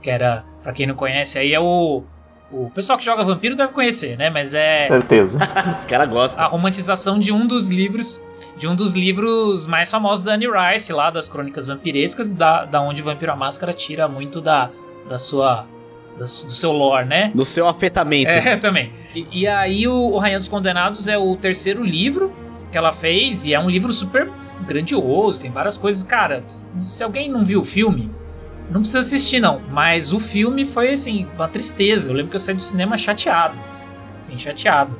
que 0.00 0.08
era, 0.08 0.44
pra 0.62 0.72
quem 0.72 0.86
não 0.86 0.94
conhece, 0.94 1.36
aí 1.36 1.52
é 1.52 1.58
o. 1.58 2.04
O 2.56 2.70
pessoal 2.70 2.96
que 2.96 3.04
joga 3.04 3.24
vampiro 3.24 3.56
deve 3.56 3.72
conhecer, 3.72 4.16
né? 4.16 4.30
Mas 4.30 4.54
é 4.54 4.86
Certeza. 4.86 5.38
Os 5.72 5.84
caras 5.84 6.08
a 6.08 6.10
gostam. 6.10 6.48
romantização 6.48 7.18
de 7.18 7.32
um 7.32 7.46
dos 7.46 7.68
livros. 7.68 8.22
De 8.56 8.68
um 8.68 8.76
dos 8.76 8.94
livros 8.94 9.66
mais 9.66 9.90
famosos 9.90 10.24
da 10.24 10.34
Anne 10.34 10.46
Rice, 10.46 10.92
lá 10.92 11.10
das 11.10 11.28
Crônicas 11.28 11.66
Vampirescas, 11.66 12.30
da, 12.30 12.64
da 12.64 12.80
onde 12.80 13.02
Vampiro 13.02 13.32
a 13.32 13.36
Máscara 13.36 13.72
tira 13.72 14.06
muito 14.06 14.40
da, 14.40 14.70
da 15.08 15.18
sua. 15.18 15.66
da 16.16 16.20
do 16.20 16.26
seu 16.28 16.70
lore, 16.70 17.06
né? 17.06 17.32
Do 17.34 17.44
seu 17.44 17.66
afetamento. 17.68 18.28
É, 18.28 18.54
também. 18.58 18.92
E, 19.14 19.26
e 19.40 19.46
aí 19.48 19.88
o, 19.88 20.12
o 20.12 20.18
Rainha 20.18 20.38
dos 20.38 20.46
Condenados 20.48 21.08
é 21.08 21.18
o 21.18 21.34
terceiro 21.36 21.82
livro 21.82 22.32
que 22.70 22.78
ela 22.78 22.92
fez 22.92 23.44
e 23.46 23.54
é 23.54 23.58
um 23.58 23.68
livro 23.70 23.92
super 23.92 24.28
grandioso, 24.66 25.40
tem 25.40 25.50
várias 25.50 25.76
coisas. 25.76 26.02
Cara, 26.02 26.44
se 26.86 27.02
alguém 27.02 27.28
não 27.28 27.44
viu 27.44 27.60
o 27.60 27.64
filme, 27.64 28.10
Não 28.70 28.80
precisa 28.80 29.00
assistir, 29.00 29.40
não. 29.40 29.60
Mas 29.70 30.12
o 30.12 30.18
filme 30.18 30.64
foi, 30.64 30.92
assim, 30.92 31.26
uma 31.34 31.48
tristeza. 31.48 32.10
Eu 32.10 32.14
lembro 32.14 32.30
que 32.30 32.36
eu 32.36 32.40
saí 32.40 32.54
do 32.54 32.62
cinema 32.62 32.96
chateado. 32.96 33.56
Assim, 34.16 34.38
chateado. 34.38 34.98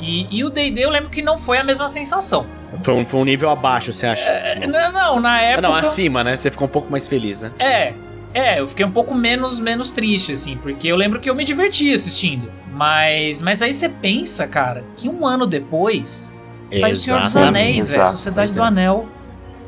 E, 0.00 0.26
e 0.36 0.44
o 0.44 0.50
D&D 0.50 0.84
eu 0.84 0.90
lembro 0.90 1.08
que 1.08 1.22
não 1.22 1.38
foi 1.38 1.58
a 1.58 1.64
mesma 1.64 1.88
sensação. 1.88 2.44
Foi 2.82 2.94
um, 2.94 3.06
foi 3.06 3.20
um 3.20 3.24
nível 3.24 3.48
abaixo, 3.50 3.92
você 3.92 4.06
acha? 4.06 4.28
É, 4.28 4.66
não, 4.66 4.92
não, 4.92 5.20
na 5.20 5.34
Ah, 5.34 5.40
época... 5.42 5.68
não, 5.68 5.74
acima, 5.74 6.24
né? 6.24 6.36
Você 6.36 6.50
ficou 6.50 6.66
um 6.66 6.70
pouco 6.70 6.90
mais 6.90 7.06
feliz, 7.06 7.42
né? 7.42 7.52
É, 7.58 7.92
é, 8.34 8.60
eu 8.60 8.66
fiquei 8.66 8.84
um 8.84 8.90
pouco 8.90 9.14
menos, 9.14 9.60
menos 9.60 9.92
triste, 9.92 10.32
assim, 10.32 10.56
porque 10.56 10.88
eu 10.88 10.96
lembro 10.96 11.20
que 11.20 11.30
eu 11.30 11.34
me 11.34 11.44
diverti 11.44 11.94
assistindo. 11.94 12.50
Mas, 12.72 13.40
mas 13.40 13.62
aí 13.62 13.72
você 13.72 13.88
pensa, 13.88 14.48
cara, 14.48 14.82
que 14.96 15.08
um 15.08 15.24
ano 15.24 15.46
depois 15.46 16.34
saiu 16.72 16.92
o 16.94 16.96
Senhor 16.96 17.20
dos. 17.20 17.36
Anéis, 17.36 17.88
velho, 17.88 18.00
Exato, 18.00 18.10
Sociedade 18.16 18.48
pois 18.48 18.54
do 18.56 18.62
é. 18.62 18.66
Anel. 18.66 19.08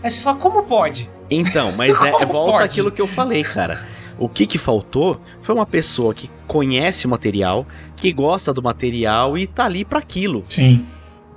Aí 0.03 0.11
você 0.11 0.21
fala, 0.21 0.37
como 0.37 0.65
pode? 0.65 1.09
Então, 1.31 1.73
mas 1.73 2.01
é, 2.03 2.11
volta 2.27 2.53
pode? 2.53 2.65
aquilo 2.65 2.91
que 2.91 3.01
eu 3.01 3.07
falei, 3.07 3.43
cara. 3.43 3.81
O 4.19 4.29
que 4.29 4.47
que 4.47 4.57
faltou 4.59 5.21
foi 5.43 5.55
uma 5.55 5.67
pessoa 5.67 6.15
que 6.15 6.31
conhece 6.47 7.07
o 7.07 7.11
material, 7.11 7.67
que 7.97 8.11
gosta 8.13 8.53
do 8.53 8.63
material 8.63 9.37
e 9.37 9.47
tá 9.47 9.65
ali 9.67 9.85
pra 9.85 9.99
aquilo. 9.99 10.45
Sim. 10.49 10.87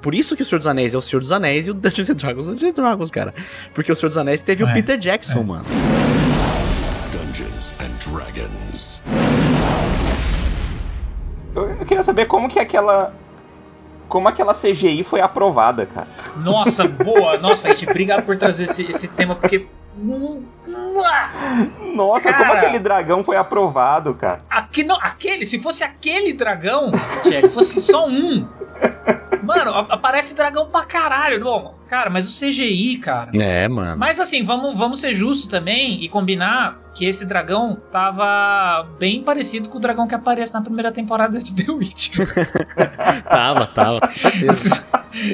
Por 0.01 0.15
isso 0.15 0.33
que 0.35 0.41
o 0.43 0.45
Senhor 0.45 0.59
dos 0.59 0.67
Anéis 0.67 0.93
é 0.93 0.97
o 0.97 1.01
Senhor 1.01 1.19
dos 1.19 1.31
Anéis 1.33 1.67
e 1.67 1.71
o 1.71 1.73
Dungeons 1.75 2.09
and 2.09 2.15
Dragons 2.15 2.45
é 2.45 2.49
o 2.49 2.53
Dungeons 2.53 2.71
and 2.79 2.81
Dragons, 2.81 3.11
cara. 3.11 3.33
Porque 3.73 3.91
o 3.91 3.95
Senhor 3.95 4.07
dos 4.09 4.17
Anéis 4.17 4.41
teve 4.41 4.63
o 4.63 4.67
É, 4.69 4.73
Peter 4.73 4.97
Jackson, 4.97 5.41
é. 5.41 5.43
mano. 5.43 5.65
Dungeons 7.11 7.75
and 7.81 8.11
Dragons. 8.11 9.01
Eu, 11.55 11.69
eu 11.71 11.85
queria 11.85 12.03
saber 12.03 12.25
como 12.25 12.47
que 12.47 12.59
aquela. 12.59 13.13
Como 14.07 14.27
aquela 14.27 14.53
CGI 14.53 15.03
foi 15.03 15.21
aprovada, 15.21 15.85
cara. 15.85 16.07
Nossa, 16.37 16.87
boa. 16.87 17.37
Nossa, 17.37 17.67
gente, 17.69 17.87
obrigado 17.89 18.23
por 18.25 18.37
trazer 18.37 18.63
esse, 18.63 18.83
esse 18.89 19.07
tema, 19.07 19.35
porque. 19.35 19.67
Nossa, 21.95 22.31
como 22.31 22.45
Cara. 22.45 22.59
aquele 22.59 22.79
dragão 22.79 23.23
foi 23.23 23.35
aprovado, 23.35 24.13
cara. 24.13 24.41
Aqui, 24.49 24.83
não, 24.83 24.95
aquele, 25.01 25.45
se 25.45 25.59
fosse 25.59 25.83
aquele 25.83 26.33
dragão, 26.33 26.91
Tchê, 27.23 27.47
fosse 27.49 27.81
só 27.81 28.07
um. 28.07 28.47
Mano, 29.43 29.73
aparece 29.89 30.35
dragão 30.35 30.67
pra 30.67 30.85
caralho. 30.85 31.43
Bom, 31.43 31.75
cara, 31.89 32.09
mas 32.09 32.27
o 32.27 32.45
CGI, 32.45 32.97
cara. 32.97 33.31
É, 33.33 33.67
mano. 33.67 33.97
Mas 33.97 34.19
assim, 34.19 34.43
vamos, 34.43 34.77
vamos 34.77 34.99
ser 34.99 35.13
justos 35.13 35.49
também 35.49 36.03
e 36.03 36.09
combinar 36.09 36.79
que 36.93 37.05
esse 37.05 37.25
dragão 37.25 37.77
tava 37.91 38.87
bem 38.99 39.23
parecido 39.23 39.69
com 39.69 39.77
o 39.77 39.81
dragão 39.81 40.07
que 40.07 40.15
aparece 40.15 40.53
na 40.53 40.61
primeira 40.61 40.91
temporada 40.91 41.39
de 41.39 41.55
The 41.55 41.71
Witch. 41.71 42.17
Tava, 43.29 43.67
tava, 43.67 44.01
com 44.01 44.13
certeza. 44.13 44.85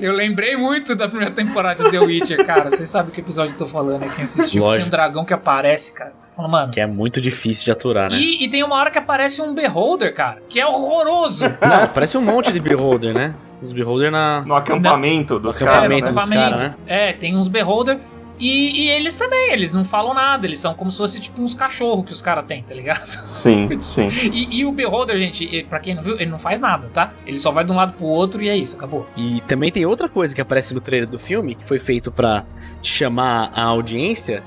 Eu 0.02 0.14
lembrei 0.14 0.56
muito 0.56 0.96
da 0.96 1.08
primeira 1.08 1.34
temporada 1.34 1.84
de 1.84 1.92
The 1.92 2.00
Witcher, 2.00 2.46
cara. 2.46 2.70
Vocês 2.70 2.90
sabem 2.90 3.12
que 3.12 3.20
episódio 3.20 3.54
eu 3.54 3.58
tô 3.58 3.66
falando, 3.66 4.02
né? 4.02 4.12
Quem 4.16 4.24
assistiu. 4.24 4.62
Lógico. 4.62 4.84
Tem 4.84 4.88
um 4.88 4.92
dragão 4.92 5.26
que 5.26 5.34
aparece, 5.34 5.94
cara. 5.94 6.14
Você 6.18 6.30
fala, 6.36 6.48
mano. 6.48 6.72
Que 6.72 6.80
é 6.80 6.88
muito 6.88 7.20
difícil 7.20 7.66
de 7.66 7.72
aturar, 7.72 8.10
né? 8.10 8.18
E, 8.18 8.46
e 8.46 8.50
tem 8.50 8.64
uma 8.64 8.76
hora 8.76 8.92
que 8.92 8.98
aparece 8.98 9.42
um 9.42 9.54
Beholder, 9.54 10.14
cara, 10.14 10.42
que 10.48 10.60
é 10.60 10.66
horroroso. 10.66 11.46
Não, 11.46 11.88
parece 11.94 12.18
um 12.18 12.22
monte 12.22 12.52
de 12.52 12.60
Beholder, 12.60 13.14
né? 13.14 13.34
Os 13.62 13.72
Beholder 13.72 14.12
na. 14.12 14.42
No 14.46 14.54
acampamento 14.56 15.40
dos 15.40 15.60
No 15.60 15.66
caras, 15.66 15.80
acampamento 15.80 16.06
né? 16.06 16.12
dos 16.12 16.18
acampamento. 16.24 16.58
caras, 16.58 16.62
né? 16.62 16.76
É, 16.88 17.14
tem 17.14 17.36
uns 17.36 17.48
Beholder. 17.48 18.00
E, 18.38 18.82
e 18.84 18.90
eles 18.90 19.16
também, 19.16 19.54
eles 19.54 19.72
não 19.72 19.86
falam 19.86 20.14
nada, 20.14 20.46
eles 20.46 20.60
são 20.60 20.74
como 20.74 20.92
se 20.92 20.98
fosse 20.98 21.22
tipo 21.22 21.42
uns 21.42 21.54
cachorros 21.54 22.06
que 22.06 22.12
os 22.12 22.22
caras 22.22 22.46
têm, 22.46 22.64
tá 22.64 22.76
ligado? 22.76 23.08
Sim, 23.28 23.80
sim. 23.88 24.10
E, 24.10 24.60
e 24.60 24.66
o 24.66 24.74
Beholder, 24.74 25.18
gente, 25.18 25.46
e- 25.46 25.64
pra 25.64 25.80
quem 25.80 25.96
não 25.96 26.04
viu, 26.04 26.16
ele 26.16 26.26
não 26.30 26.38
faz 26.38 26.60
nada, 26.60 26.90
tá? 26.94 27.14
Ele 27.26 27.40
só 27.40 27.50
vai 27.50 27.64
de 27.64 27.72
um 27.72 27.76
lado 27.78 27.94
pro 27.94 28.06
outro 28.06 28.42
e 28.42 28.50
é 28.50 28.58
isso, 28.58 28.76
acabou. 28.76 29.08
E 29.16 29.40
também 29.48 29.72
tem 29.72 29.86
outra 29.86 30.10
coisa 30.10 30.36
que 30.36 30.42
aparece 30.42 30.74
no 30.74 30.82
trailer 30.82 31.08
do 31.08 31.18
filme, 31.18 31.56
que 31.56 31.64
foi 31.64 31.80
feito 31.80 32.12
pra 32.12 32.44
chamar 32.84 33.54
a 33.56 33.64
audiência, 33.64 34.44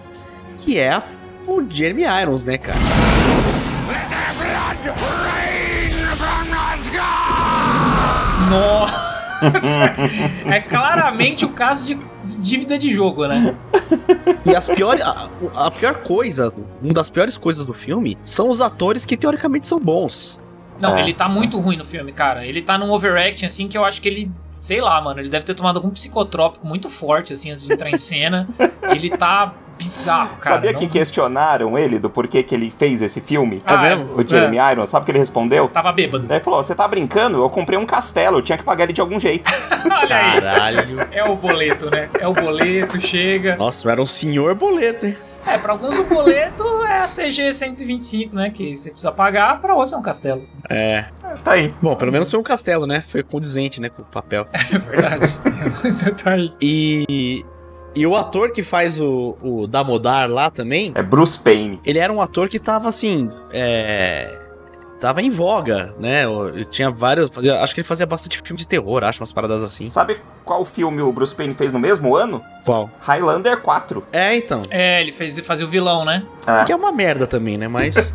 que 0.58 0.78
é 0.78 1.02
o 1.46 1.64
Jeremy 1.66 2.02
Irons, 2.20 2.44
né, 2.44 2.58
cara? 2.58 2.76
Nossa! 8.50 9.08
é 10.46 10.60
claramente 10.60 11.44
o 11.44 11.50
caso 11.50 11.86
de 11.86 11.98
dívida 12.40 12.78
de 12.78 12.90
jogo, 12.92 13.26
né? 13.26 13.54
E 14.44 14.54
as 14.54 14.68
piores, 14.68 15.04
a, 15.04 15.28
a 15.54 15.70
pior 15.70 15.94
coisa, 15.96 16.52
uma 16.82 16.92
das 16.92 17.08
piores 17.08 17.38
coisas 17.38 17.64
do 17.64 17.72
filme, 17.72 18.18
são 18.24 18.50
os 18.50 18.60
atores 18.60 19.04
que 19.04 19.16
teoricamente 19.16 19.66
são 19.66 19.78
bons. 19.78 20.40
Não, 20.80 20.96
É. 20.96 21.00
ele 21.02 21.12
tá 21.14 21.28
muito 21.28 21.58
ruim 21.58 21.76
no 21.76 21.84
filme, 21.84 22.12
cara. 22.12 22.46
Ele 22.46 22.62
tá 22.62 22.76
num 22.78 22.90
overacting, 22.92 23.46
assim, 23.46 23.66
que 23.68 23.76
eu 23.76 23.84
acho 23.84 24.00
que 24.00 24.08
ele. 24.08 24.30
Sei 24.50 24.80
lá, 24.80 25.00
mano. 25.00 25.20
Ele 25.20 25.28
deve 25.28 25.44
ter 25.44 25.54
tomado 25.54 25.76
algum 25.76 25.90
psicotrópico 25.90 26.66
muito 26.66 26.88
forte, 26.88 27.32
assim, 27.32 27.50
antes 27.50 27.64
de 27.66 27.72
entrar 27.72 27.90
em 27.90 27.98
cena. 27.98 28.48
ele 28.90 29.10
tá 29.10 29.54
bizarro, 29.78 30.36
cara. 30.40 30.56
Sabia 30.56 30.72
não- 30.72 30.78
que 30.80 30.86
questionaram 30.88 31.78
ele 31.78 31.98
do 31.98 32.10
porquê 32.10 32.42
que 32.42 32.54
ele 32.54 32.70
fez 32.76 33.00
esse 33.00 33.20
filme? 33.20 33.62
Ah, 33.64 33.86
É 33.86 33.96
mesmo? 33.96 34.14
O 34.16 34.28
Jeremy 34.28 34.58
Irons, 34.72 34.90
sabe 34.90 35.02
o 35.02 35.06
que 35.06 35.12
ele 35.12 35.18
respondeu? 35.18 35.68
Tava 35.68 35.92
bêbado. 35.92 36.26
Daí 36.26 36.38
ele 36.38 36.44
falou: 36.44 36.62
Você 36.62 36.74
tá 36.74 36.86
brincando? 36.86 37.38
Eu 37.38 37.48
comprei 37.48 37.78
um 37.78 37.86
castelo, 37.86 38.38
eu 38.38 38.42
tinha 38.42 38.58
que 38.58 38.64
pagar 38.64 38.84
ele 38.84 38.92
de 38.92 39.00
algum 39.00 39.18
jeito. 39.18 39.50
Olha 39.90 40.16
aí. 40.16 40.40
Caralho. 40.40 41.08
É 41.12 41.24
o 41.24 41.36
boleto, 41.36 41.90
né? 41.90 42.08
É 42.18 42.26
o 42.26 42.32
boleto, 42.34 43.00
chega. 43.00 43.56
Nossa, 43.56 43.90
era 43.90 44.02
um 44.02 44.06
senhor 44.06 44.54
boleto, 44.54 45.06
hein? 45.06 45.16
É, 45.46 45.56
pra 45.56 45.72
alguns 45.72 45.96
o 45.96 46.04
boleto 46.04 46.62
é 46.84 46.98
a 46.98 47.06
CG 47.06 47.54
125, 47.54 48.34
né? 48.36 48.50
Que 48.50 48.76
você 48.76 48.90
precisa 48.90 49.10
pagar, 49.10 49.58
pra 49.62 49.74
outros 49.74 49.94
é 49.94 49.96
um 49.96 50.02
castelo. 50.02 50.44
É. 50.68 51.06
Tá 51.42 51.52
aí. 51.52 51.72
Bom, 51.80 51.94
pelo 51.94 52.12
menos 52.12 52.30
foi 52.30 52.38
um 52.38 52.42
castelo, 52.42 52.86
né? 52.86 53.00
Foi 53.00 53.22
condizente, 53.22 53.80
né, 53.80 53.88
com 53.88 54.02
o 54.02 54.04
papel. 54.04 54.46
É 54.52 54.78
verdade. 54.78 55.32
tá 56.22 56.32
aí. 56.32 56.52
E. 56.60 57.46
E 57.98 58.06
o 58.06 58.14
ator 58.14 58.50
que 58.52 58.62
faz 58.62 59.00
o, 59.00 59.36
o 59.42 59.66
Damodar 59.66 60.30
lá 60.30 60.50
também, 60.50 60.92
É 60.94 61.02
Bruce 61.02 61.38
Payne. 61.38 61.80
ele 61.84 61.98
era 61.98 62.12
um 62.12 62.20
ator 62.22 62.48
que 62.48 62.58
tava 62.58 62.88
assim. 62.88 63.28
É. 63.52 64.36
Tava 65.00 65.22
em 65.22 65.30
voga, 65.30 65.94
né? 66.00 66.24
Ele 66.52 66.64
tinha 66.64 66.90
vários. 66.90 67.30
fazia- 67.30 67.60
acho 67.62 67.72
que 67.72 67.80
ele 67.80 67.86
fazia 67.86 68.04
bastante 68.04 68.36
filme 68.42 68.58
de 68.58 68.66
terror, 68.66 69.04
acho, 69.04 69.20
umas 69.20 69.30
paradas 69.30 69.62
assim. 69.62 69.88
Sabe 69.88 70.16
qual 70.44 70.64
filme 70.64 71.00
o 71.02 71.12
Bruce 71.12 71.32
Payne 71.34 71.54
fez 71.54 71.72
no 71.72 71.78
mesmo 71.78 72.16
ano? 72.16 72.42
Qual? 72.64 72.90
Highlander 73.00 73.58
4. 73.58 74.04
É, 74.12 74.34
então. 74.36 74.62
É, 74.70 75.00
ele 75.00 75.12
fez 75.12 75.38
fazer 75.40 75.62
o 75.64 75.68
vilão, 75.68 76.04
né? 76.04 76.24
É. 76.46 76.64
Que 76.64 76.72
é 76.72 76.76
uma 76.76 76.90
merda 76.90 77.26
também, 77.26 77.56
né? 77.58 77.66
Mas. 77.68 77.94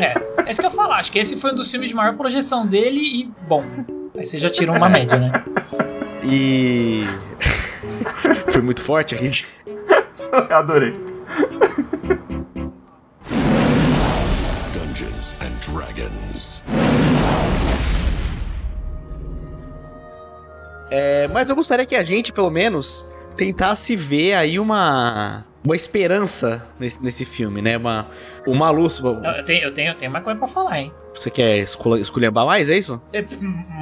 É, 0.00 0.14
é 0.46 0.50
isso 0.52 0.60
que 0.60 0.66
eu 0.66 0.70
ia 0.70 0.76
falar. 0.76 0.98
Acho 0.98 1.10
que 1.10 1.18
esse 1.18 1.36
foi 1.36 1.50
um 1.50 1.54
dos 1.56 1.68
filmes 1.68 1.88
de 1.88 1.94
maior 1.96 2.14
projeção 2.16 2.64
dele 2.64 3.00
e, 3.00 3.28
bom, 3.48 3.64
aí 4.16 4.24
você 4.24 4.38
já 4.38 4.48
tira 4.48 4.70
uma 4.70 4.88
média, 4.88 5.18
né? 5.18 5.32
E. 6.22 7.02
Foi 8.50 8.62
muito 8.62 8.82
forte, 8.82 9.14
a 9.14 9.18
gente. 9.18 9.46
Adorei. 10.50 10.92
Dungeons 14.72 15.36
and 15.42 15.72
Dragons. 15.72 16.62
É, 20.90 21.28
mas 21.28 21.50
eu 21.50 21.56
gostaria 21.56 21.84
que 21.84 21.94
a 21.94 22.02
gente, 22.02 22.32
pelo 22.32 22.50
menos, 22.50 23.06
tentasse 23.36 23.94
ver 23.94 24.34
aí 24.34 24.58
uma. 24.58 25.44
Uma 25.64 25.74
esperança 25.74 26.64
nesse, 26.78 27.02
nesse 27.02 27.24
filme, 27.24 27.60
né? 27.60 27.76
Uma, 27.76 28.06
uma 28.46 28.70
luz. 28.70 28.98
Eu 29.00 29.44
tenho, 29.44 29.64
eu 29.64 29.74
tenho, 29.74 29.90
eu 29.90 29.94
tenho 29.96 30.10
mais 30.10 30.24
coisa 30.24 30.38
pra 30.38 30.48
falar, 30.48 30.78
hein? 30.80 30.92
Você 31.12 31.30
quer 31.30 31.58
escul- 31.58 31.98
esculhambar 31.98 32.46
mais, 32.46 32.70
é 32.70 32.78
isso? 32.78 33.00
É, 33.12 33.24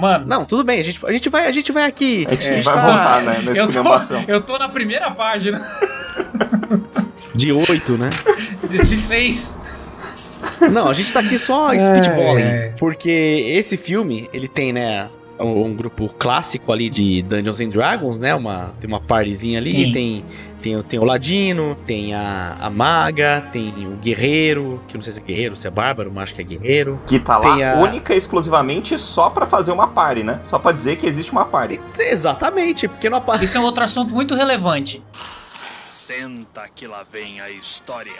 Mano, 0.00 0.24
Não, 0.26 0.44
tudo 0.44 0.64
bem, 0.64 0.80
a 0.80 0.82
gente, 0.82 1.04
a 1.04 1.12
gente, 1.12 1.28
vai, 1.28 1.46
a 1.46 1.52
gente 1.52 1.70
vai 1.72 1.84
aqui. 1.84 2.26
A 2.28 2.30
gente 2.34 2.46
é, 2.46 2.60
vai 2.62 2.74
tá 2.74 2.80
voltar, 2.80 3.22
né? 3.22 3.38
Na 3.44 3.52
eu 3.52 3.68
tô, 3.70 3.82
eu 4.32 4.40
tô 4.40 4.58
na 4.58 4.68
primeira 4.68 5.10
página 5.10 5.60
De 7.34 7.52
oito, 7.52 7.98
né? 7.98 8.10
de, 8.68 8.78
de 8.78 8.96
seis. 8.96 9.60
Não, 10.72 10.88
a 10.88 10.94
gente 10.94 11.12
tá 11.12 11.20
aqui 11.20 11.38
só 11.38 11.70
speedballing. 11.78 12.42
é. 12.42 12.72
Porque 12.78 13.10
esse 13.10 13.76
filme, 13.76 14.30
ele 14.32 14.48
tem, 14.48 14.72
né? 14.72 15.08
Um, 15.38 15.64
um 15.66 15.74
grupo 15.74 16.08
clássico 16.18 16.72
ali 16.72 16.88
de 16.88 17.20
Dungeons 17.20 17.60
and 17.60 17.68
Dragons, 17.68 18.18
né? 18.18 18.34
Uma, 18.34 18.72
tem 18.80 18.88
uma 18.88 19.00
partyzinha 19.00 19.58
ali, 19.58 19.70
Sim. 19.70 19.92
tem, 19.92 20.24
tem, 20.62 20.82
tem 20.82 20.98
o 20.98 21.04
Ladino, 21.04 21.76
tem 21.86 22.14
a, 22.14 22.56
a 22.58 22.70
Maga, 22.70 23.46
tem 23.52 23.68
o 23.86 23.96
Guerreiro, 23.98 24.80
que 24.88 24.96
eu 24.96 24.98
não 24.98 25.02
sei 25.04 25.12
se 25.12 25.20
é 25.20 25.22
Guerreiro, 25.22 25.54
se 25.54 25.66
é 25.66 25.70
Bárbaro, 25.70 26.10
mas 26.10 26.24
acho 26.24 26.34
que 26.36 26.40
é 26.40 26.44
Guerreiro. 26.44 26.98
Que 27.06 27.18
tá 27.18 27.36
lá 27.36 27.54
Tem 27.54 27.64
a- 27.64 27.74
única 27.74 28.14
e 28.14 28.16
exclusivamente 28.16 28.98
só 28.98 29.28
pra 29.28 29.44
fazer 29.44 29.72
uma 29.72 29.86
party, 29.88 30.22
né? 30.22 30.40
Só 30.46 30.58
pra 30.58 30.72
dizer 30.72 30.96
que 30.96 31.06
existe 31.06 31.30
uma 31.32 31.44
party. 31.44 31.78
Exatamente, 31.98 32.88
porque 32.88 33.10
não 33.10 33.18
aparece. 33.18 33.44
Isso 33.44 33.58
é 33.58 33.60
um 33.60 33.64
outro 33.64 33.84
assunto 33.84 34.14
muito 34.14 34.34
relevante. 34.34 35.02
Senta 35.90 36.62
que 36.74 36.86
lá 36.86 37.02
vem 37.02 37.40
a 37.42 37.50
história. 37.50 38.12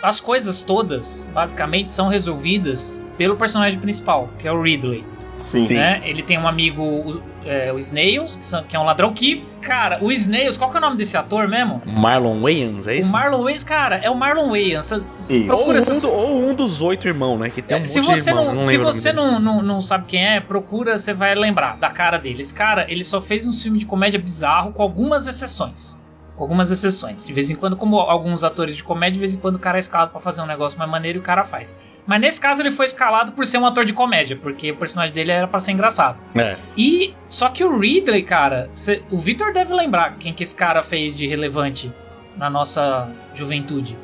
As 0.00 0.20
coisas 0.20 0.62
todas, 0.62 1.26
basicamente, 1.32 1.90
são 1.90 2.06
resolvidas 2.06 3.02
pelo 3.16 3.34
personagem 3.36 3.80
principal, 3.80 4.28
que 4.38 4.46
é 4.46 4.52
o 4.52 4.62
Ridley. 4.62 5.04
Sim. 5.38 5.74
Né? 5.74 6.02
Ele 6.04 6.22
tem 6.22 6.36
um 6.38 6.46
amigo, 6.48 6.82
o, 6.82 7.22
é, 7.44 7.72
o 7.72 7.78
Snails, 7.78 8.36
que, 8.36 8.44
são- 8.44 8.62
que 8.64 8.74
é 8.76 8.78
um 8.78 8.82
ladrão 8.84 9.12
que... 9.12 9.44
Cara, 9.62 9.98
o 10.02 10.10
Snails, 10.12 10.56
qual 10.56 10.70
que 10.70 10.76
é 10.76 10.78
o 10.78 10.80
nome 10.80 10.96
desse 10.96 11.16
ator 11.16 11.46
mesmo? 11.48 11.80
Marlon 11.86 12.40
Wayans, 12.40 12.86
é 12.88 12.92
O 12.92 12.94
isso? 12.94 13.12
Marlon 13.12 13.42
Wayans, 13.44 13.64
cara, 13.64 13.96
é 13.96 14.10
o 14.10 14.14
Marlon 14.16 14.50
Wayans. 14.50 14.90
Isso. 14.90 15.32
Ou 15.32 15.46
Procura 15.46 15.74
um, 15.74 15.78
essas- 15.78 16.02
do- 16.02 16.10
ou 16.12 16.48
um 16.50 16.54
dos 16.54 16.80
oito 16.82 17.06
irmãos, 17.08 17.38
né? 17.38 17.50
Que 17.50 17.62
tem 17.62 17.82
um 17.82 17.86
se 17.86 18.00
monte 18.00 18.14
de 18.14 18.20
você 18.22 18.30
irmão, 18.30 18.44
não, 18.46 18.54
não 18.54 18.60
se 18.62 18.76
o 18.76 18.82
você 18.84 19.12
não, 19.12 19.38
não, 19.40 19.62
não 19.62 19.80
sabe 19.80 20.04
quem 20.08 20.26
é, 20.26 20.40
procura, 20.40 20.98
você 20.98 21.12
vai 21.14 21.34
lembrar 21.34 21.76
da 21.78 21.90
cara 21.90 22.18
dele. 22.18 22.40
Esse 22.42 22.54
cara, 22.54 22.86
ele 22.90 23.04
só 23.04 23.20
fez 23.20 23.46
um 23.46 23.52
filme 23.52 23.78
de 23.78 23.86
comédia 23.86 24.18
bizarro 24.20 24.72
com 24.72 24.82
algumas 24.82 25.26
exceções. 25.26 26.00
Com 26.38 26.44
algumas 26.44 26.70
exceções. 26.70 27.26
De 27.26 27.32
vez 27.32 27.50
em 27.50 27.56
quando, 27.56 27.76
como 27.76 27.98
alguns 27.98 28.44
atores 28.44 28.76
de 28.76 28.84
comédia, 28.84 29.14
de 29.14 29.18
vez 29.18 29.34
em 29.34 29.38
quando 29.38 29.56
o 29.56 29.58
cara 29.58 29.76
é 29.76 29.80
escalado 29.80 30.12
pra 30.12 30.20
fazer 30.20 30.40
um 30.40 30.46
negócio 30.46 30.78
mais 30.78 30.88
maneiro 30.88 31.18
e 31.18 31.20
o 31.20 31.22
cara 31.24 31.42
faz. 31.42 31.76
Mas 32.06 32.20
nesse 32.20 32.40
caso 32.40 32.62
ele 32.62 32.70
foi 32.70 32.86
escalado 32.86 33.32
por 33.32 33.44
ser 33.44 33.58
um 33.58 33.66
ator 33.66 33.84
de 33.84 33.92
comédia, 33.92 34.36
porque 34.40 34.70
o 34.70 34.76
personagem 34.76 35.12
dele 35.12 35.32
era 35.32 35.48
pra 35.48 35.58
ser 35.58 35.72
engraçado. 35.72 36.16
É. 36.36 36.54
E 36.76 37.12
só 37.28 37.48
que 37.48 37.64
o 37.64 37.76
Ridley, 37.78 38.22
cara, 38.22 38.70
cê- 38.72 39.02
o 39.10 39.18
Victor 39.18 39.52
deve 39.52 39.74
lembrar 39.74 40.16
quem 40.16 40.32
que 40.32 40.44
esse 40.44 40.54
cara 40.54 40.80
fez 40.82 41.16
de 41.16 41.26
relevante 41.26 41.92
na 42.36 42.48
nossa 42.48 43.10
juventude. 43.34 43.96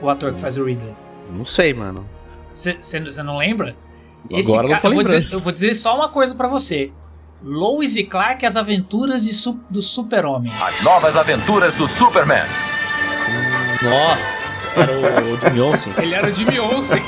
O 0.00 0.08
ator 0.08 0.32
que 0.32 0.40
faz 0.40 0.56
o 0.56 0.64
Ridley. 0.64 0.94
Não 1.30 1.44
sei, 1.44 1.74
mano. 1.74 2.04
Você 2.54 2.98
não 3.22 3.36
lembra? 3.36 3.76
Agora 4.32 4.66
eu 4.66 4.70
não 4.72 4.80
tô 4.80 4.88
eu 4.88 4.94
vou, 4.94 5.02
dizer, 5.02 5.32
eu 5.34 5.38
vou 5.40 5.52
dizer 5.52 5.74
só 5.74 5.94
uma 5.94 6.08
coisa 6.08 6.34
pra 6.34 6.48
você. 6.48 6.90
Lois 7.44 7.96
e 7.96 8.04
Clark, 8.04 8.44
as 8.46 8.56
aventuras 8.56 9.24
de 9.24 9.32
su- 9.32 9.58
do 9.68 9.82
super-homem. 9.82 10.52
As 10.62 10.80
novas 10.82 11.16
aventuras 11.16 11.74
do 11.74 11.88
Superman. 11.88 12.46
Nossa, 13.82 14.62
era 14.80 14.92
o, 14.92 15.34
o 15.34 15.40
Jimmy 15.40 15.60
Olsen. 15.60 15.92
Ele 15.98 16.14
era 16.14 16.28
o 16.30 16.34
Jimmy 16.34 16.58
Olsen. 16.60 17.02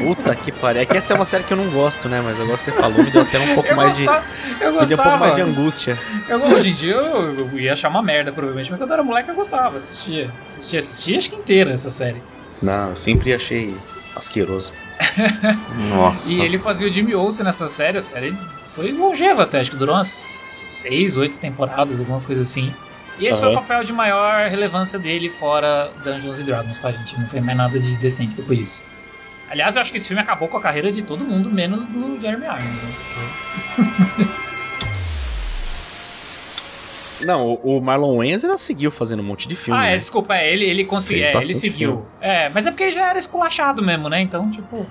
Puta 0.00 0.34
que 0.34 0.50
pariu. 0.50 0.82
É 0.82 0.86
que 0.86 0.96
essa 0.96 1.12
é 1.12 1.16
uma 1.16 1.24
série 1.24 1.44
que 1.44 1.52
eu 1.52 1.56
não 1.56 1.68
gosto, 1.70 2.08
né? 2.08 2.20
Mas 2.24 2.40
agora 2.40 2.56
que 2.56 2.64
você 2.64 2.72
falou, 2.72 3.02
me 3.04 3.10
deu 3.10 3.22
até 3.22 3.38
um 3.38 3.54
pouco 3.54 3.68
eu 3.68 3.76
mais 3.76 3.96
de. 3.96 4.04
gostava, 4.06 4.24
eu 4.60 4.72
Me 4.80 4.86
deu 4.86 4.98
um 4.98 5.02
pouco 5.02 5.18
mais 5.18 5.34
de 5.34 5.40
gostava. 5.42 5.60
angústia. 5.60 5.98
Eu, 6.28 6.42
hoje 6.46 6.70
em 6.70 6.74
dia 6.74 6.94
eu, 6.94 7.38
eu 7.50 7.58
ia 7.60 7.72
achar 7.74 7.88
uma 7.90 8.02
merda, 8.02 8.32
provavelmente, 8.32 8.70
mas 8.70 8.78
quando 8.80 8.90
eu 8.90 8.94
era 8.94 9.02
moleque 9.02 9.28
eu 9.30 9.34
gostava, 9.34 9.76
assistia. 9.76 10.30
Assistia, 10.46 10.80
assistia 10.80 11.18
acho 11.18 11.30
que 11.30 11.36
inteira 11.36 11.72
essa 11.72 11.90
série. 11.90 12.22
Não, 12.62 12.90
eu 12.90 12.96
sempre 12.96 13.34
achei 13.34 13.76
asqueroso. 14.16 14.72
Nossa. 15.90 16.30
E 16.32 16.40
ele 16.40 16.58
fazia 16.58 16.86
o 16.86 16.92
Jimmy 16.92 17.14
Olsen 17.14 17.44
nessa 17.44 17.68
série, 17.68 17.98
a 17.98 18.02
série 18.02 18.36
foi 18.80 18.92
longeva 18.92 19.42
até, 19.42 19.60
acho 19.60 19.70
que 19.70 19.76
durou 19.76 19.94
umas 19.94 20.08
seis, 20.08 21.18
oito 21.18 21.38
temporadas, 21.38 22.00
alguma 22.00 22.20
coisa 22.22 22.42
assim. 22.42 22.72
E 23.18 23.26
esse 23.26 23.38
foi 23.38 23.50
o 23.50 23.54
papel 23.54 23.84
de 23.84 23.92
maior 23.92 24.48
relevância 24.48 24.98
dele 24.98 25.28
fora 25.28 25.92
Dungeons 26.02 26.40
and 26.40 26.44
Dragons, 26.44 26.78
tá, 26.78 26.90
gente? 26.90 27.20
Não 27.20 27.28
foi 27.28 27.40
mais 27.40 27.58
nada 27.58 27.78
de 27.78 27.94
decente 27.96 28.34
depois 28.34 28.58
disso. 28.58 28.82
Aliás, 29.50 29.76
eu 29.76 29.82
acho 29.82 29.90
que 29.90 29.98
esse 29.98 30.06
filme 30.08 30.22
acabou 30.22 30.48
com 30.48 30.56
a 30.56 30.60
carreira 30.60 30.90
de 30.90 31.02
todo 31.02 31.22
mundo, 31.22 31.50
menos 31.50 31.84
do 31.84 32.18
Jeremy 32.18 32.46
Irons, 32.46 32.82
né? 32.82 34.36
Não, 37.26 37.46
o 37.46 37.76
o 37.76 37.82
Marlon 37.82 38.16
Wayans 38.16 38.42
ainda 38.44 38.56
seguiu 38.56 38.90
fazendo 38.90 39.20
um 39.20 39.26
monte 39.26 39.46
de 39.46 39.54
filme. 39.54 39.78
Ah, 39.78 39.88
é, 39.88 39.90
né? 39.90 39.98
desculpa, 39.98 40.34
é, 40.34 40.50
ele, 40.50 40.64
ele 40.64 40.86
conseguiu, 40.86 41.26
é, 41.26 41.32
ele 41.34 41.54
seguiu. 41.54 41.90
filme. 41.90 42.04
É, 42.18 42.48
mas 42.48 42.66
é 42.66 42.70
porque 42.70 42.84
ele 42.84 42.92
já 42.92 43.10
era 43.10 43.18
esculachado 43.18 43.82
mesmo, 43.82 44.08
né? 44.08 44.22
Então, 44.22 44.50
tipo... 44.50 44.86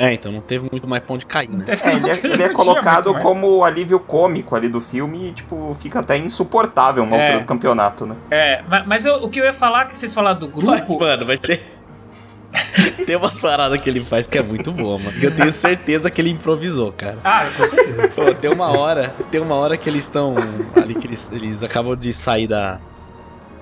É, 0.00 0.12
então 0.14 0.30
não 0.32 0.40
teve 0.40 0.68
muito 0.70 0.86
mais 0.86 1.02
pão 1.02 1.16
de 1.18 1.26
cair, 1.26 1.48
né? 1.50 1.64
É, 1.68 1.94
ele 1.94 2.10
é, 2.10 2.20
ele 2.34 2.42
é 2.42 2.48
colocado 2.48 3.14
como 3.14 3.64
alívio 3.64 3.98
cômico 4.00 4.54
ali 4.56 4.68
do 4.68 4.80
filme 4.80 5.28
e, 5.28 5.32
tipo, 5.32 5.76
fica 5.80 6.00
até 6.00 6.16
insuportável 6.16 7.02
uma 7.04 7.16
É. 7.16 7.22
altura 7.22 7.40
do 7.40 7.46
campeonato, 7.46 8.06
né? 8.06 8.14
É, 8.30 8.62
ma- 8.68 8.84
mas 8.86 9.04
eu- 9.06 9.16
o 9.22 9.28
que 9.28 9.40
eu 9.40 9.44
ia 9.44 9.52
falar, 9.52 9.86
que 9.86 9.96
vocês 9.96 10.12
falaram 10.14 10.38
do 10.40 10.48
grupo... 10.48 10.66
Mas, 10.66 10.88
mano, 10.88 11.26
vai 11.26 11.36
ter. 11.38 11.62
Tem 13.06 13.14
umas 13.16 13.38
paradas 13.38 13.78
que 13.80 13.90
ele 13.90 14.00
faz 14.04 14.26
que 14.26 14.38
é 14.38 14.42
muito 14.42 14.72
boa, 14.72 14.98
mano. 14.98 15.18
Que 15.20 15.26
eu 15.26 15.34
tenho 15.34 15.52
certeza 15.52 16.10
que 16.10 16.20
ele 16.20 16.30
improvisou, 16.30 16.92
cara. 16.92 17.18
Ah, 17.22 17.46
com 17.56 17.64
certeza. 17.64 18.08
Pô, 18.08 18.34
tem 18.34 18.50
uma 18.50 18.76
hora, 18.76 19.14
tem 19.30 19.40
uma 19.40 19.54
hora 19.54 19.76
que 19.76 19.88
eles 19.88 20.04
estão 20.04 20.34
ali 20.74 20.94
que 20.94 21.06
eles, 21.06 21.30
eles 21.30 21.62
acabam 21.62 21.94
de 21.94 22.10
sair 22.12 22.46
da 22.46 22.78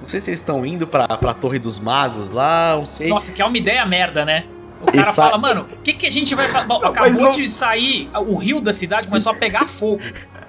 Não 0.01 0.07
sei 0.07 0.21
se 0.21 0.31
eles 0.31 0.39
estão 0.41 0.65
indo 0.65 0.87
pra, 0.87 1.07
pra 1.09 1.35
Torre 1.35 1.59
dos 1.59 1.81
Magos 1.81 2.31
lá, 2.31 2.77
não 2.77 2.87
sei. 2.87 3.09
Nossa, 3.09 3.33
que 3.33 3.43
é 3.43 3.45
uma 3.45 3.59
ideia 3.59 3.85
merda, 3.85 4.25
né? 4.25 4.45
O 4.81 4.87
cara 4.93 5.13
fala, 5.13 5.39
mano, 5.39 5.67
o 5.73 5.77
que, 5.83 5.93
que 5.95 6.07
a 6.07 6.11
gente 6.11 6.35
vai 6.35 6.47
fazer? 6.49 6.73
Acabou 6.73 7.11
não- 7.11 7.31
de 7.33 7.49
sair, 7.49 8.11
o 8.15 8.37
rio 8.37 8.61
da 8.61 8.73
cidade 8.73 9.09
começou 9.09 9.33
a 9.33 9.35
pegar 9.35 9.67
fogo. 9.67 10.01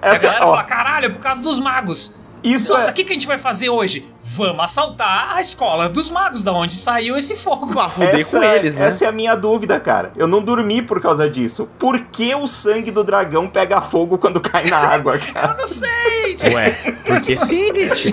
Essa- 0.02 0.28
a 0.28 0.30
galera 0.32 0.46
ó, 0.46 0.50
fala, 0.50 0.64
caralho, 0.64 1.06
é 1.06 1.08
por 1.08 1.20
causa 1.20 1.42
dos 1.42 1.58
magos. 1.58 2.14
Isso 2.44 2.72
Nossa, 2.72 2.90
é. 2.90 2.92
o 2.92 2.94
que, 2.94 3.02
que 3.02 3.10
a 3.10 3.14
gente 3.14 3.26
vai 3.26 3.36
fazer 3.36 3.68
hoje? 3.68 4.06
Vamos 4.22 4.62
assaltar 4.62 5.32
a 5.34 5.40
escola 5.40 5.88
dos 5.88 6.08
magos, 6.08 6.44
da 6.44 6.52
onde 6.52 6.76
saiu 6.76 7.16
esse 7.16 7.36
fogo. 7.36 7.66
Pra 7.66 7.88
fuder 7.90 8.14
Essa, 8.14 8.38
com 8.38 8.44
eles, 8.44 8.76
né? 8.78 8.86
essa 8.86 9.04
é 9.06 9.08
a 9.08 9.12
minha 9.12 9.34
dúvida, 9.34 9.80
cara. 9.80 10.12
Eu 10.14 10.28
não 10.28 10.40
dormi 10.40 10.80
por 10.80 11.00
causa 11.00 11.28
disso. 11.28 11.68
Por 11.80 11.98
que 11.98 12.32
o 12.36 12.46
sangue 12.46 12.92
do 12.92 13.02
dragão 13.02 13.48
pega 13.48 13.80
fogo 13.80 14.18
quando 14.18 14.40
cai 14.40 14.66
na 14.70 14.76
água, 14.78 15.18
cara? 15.34 15.54
Eu 15.54 15.56
não 15.58 15.66
sei. 15.66 16.36
Ué, 16.54 16.70
porque 17.04 17.36
sim, 17.36 17.74
gente. 17.74 18.10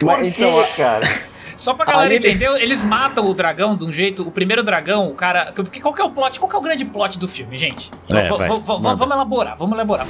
Por 0.00 0.08
Ué, 0.08 0.16
quê, 0.22 0.26
então, 0.36 0.64
cara? 0.76 1.08
Só 1.56 1.72
pra 1.74 1.84
galera 1.86 2.12
ele- 2.14 2.28
entender, 2.28 2.50
eles 2.62 2.84
matam 2.84 3.26
o 3.26 3.32
dragão 3.34 3.74
de 3.76 3.84
um 3.84 3.92
jeito. 3.92 4.22
O 4.26 4.30
primeiro 4.30 4.62
dragão, 4.62 5.08
o 5.10 5.14
cara. 5.14 5.52
Porque 5.54 5.80
qual 5.80 5.94
que 5.94 6.00
é 6.00 6.04
o 6.04 6.10
plot? 6.10 6.38
Qual 6.38 6.48
que 6.50 6.56
é 6.56 6.58
o 6.58 6.62
grande 6.62 6.84
plot 6.84 7.18
do 7.18 7.26
filme, 7.26 7.56
gente? 7.56 7.90
É, 8.10 8.28
vai, 8.28 8.48
vamos 8.48 9.00
elaborar, 9.00 9.56
vamos 9.56 9.74
elaborar. 9.74 10.06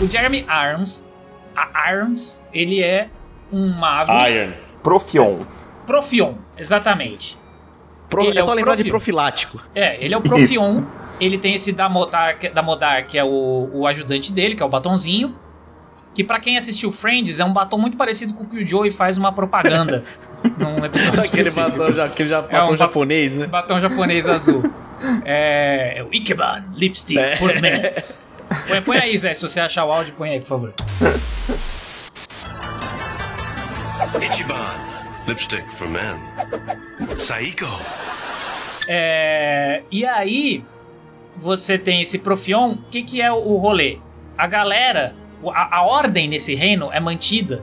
O 0.00 0.06
Jeremy 0.06 0.46
Irons, 0.48 1.04
a 1.56 1.92
Irons, 1.92 2.42
ele 2.52 2.82
é 2.82 3.08
um 3.52 3.68
mago 3.68 4.12
Iron. 4.26 4.52
Profion. 4.82 5.40
profion, 5.86 6.34
exatamente. 6.56 7.38
Pro, 8.08 8.30
é 8.32 8.38
é 8.38 8.42
só 8.42 8.52
lembrar 8.52 8.74
de 8.76 8.84
Profil. 8.84 8.90
profilático. 8.90 9.60
É, 9.74 10.02
ele 10.02 10.14
é 10.14 10.16
o 10.16 10.20
profion. 10.22 10.82
Ele 11.20 11.36
tem 11.36 11.54
esse 11.54 11.72
da 11.72 11.88
Modar, 11.88 12.38
que- 12.38 12.48
da 12.48 12.62
Modar, 12.62 13.06
que 13.06 13.18
é 13.18 13.24
o, 13.24 13.68
o 13.72 13.86
ajudante 13.86 14.32
dele, 14.32 14.54
que 14.54 14.62
é 14.62 14.66
o 14.66 14.68
batonzinho. 14.68 15.34
Que 16.14 16.24
pra 16.24 16.40
quem 16.40 16.56
assistiu 16.56 16.90
Friends, 16.90 17.38
é 17.38 17.44
um 17.44 17.52
batom 17.52 17.78
muito 17.78 17.96
parecido 17.96 18.34
com 18.34 18.42
o 18.44 18.46
que 18.48 18.56
o 18.64 18.66
Joey 18.68 18.90
faz 18.90 19.16
uma 19.16 19.32
propaganda 19.32 20.02
num 20.58 20.84
episódio 20.84 21.20
Aquele 21.20 21.50
batom, 21.50 22.02
aquele 22.02 22.28
ja- 22.28 22.36
É 22.38 22.40
um 22.40 22.50
batom 22.60 22.70
ba- 22.70 22.76
japonês, 22.76 23.36
né? 23.36 23.46
Batom 23.46 23.80
japonês 23.80 24.28
azul. 24.28 24.62
É, 25.24 25.98
é 25.98 26.02
o 26.02 26.08
Ikeban 26.12 26.64
Lipstick 26.74 27.16
É. 27.16 27.36
for 27.36 27.54
Men. 27.60 27.80
Põe, 28.66 28.80
põe 28.82 28.98
aí, 28.98 29.16
Zé, 29.16 29.32
se 29.32 29.40
você 29.40 29.60
achar 29.60 29.84
o 29.84 29.92
áudio, 29.92 30.12
põe 30.18 30.30
aí, 30.30 30.40
por 30.40 30.48
favor. 30.48 30.74
Ichiban. 34.20 34.74
Lipstick 35.26 35.64
for 35.72 35.86
men. 35.88 36.16
Saiko. 37.16 37.66
É, 38.88 39.82
e 39.90 40.04
aí, 40.06 40.64
você 41.36 41.76
tem 41.78 42.00
esse 42.00 42.18
Profion. 42.18 42.72
O 42.72 42.78
que, 42.90 43.02
que 43.02 43.20
é 43.22 43.30
o 43.30 43.56
rolê? 43.56 43.98
A 44.36 44.46
galera, 44.46 45.14
a, 45.46 45.76
a 45.78 45.82
ordem 45.82 46.28
nesse 46.28 46.54
reino 46.54 46.90
é 46.92 47.00
mantida 47.00 47.62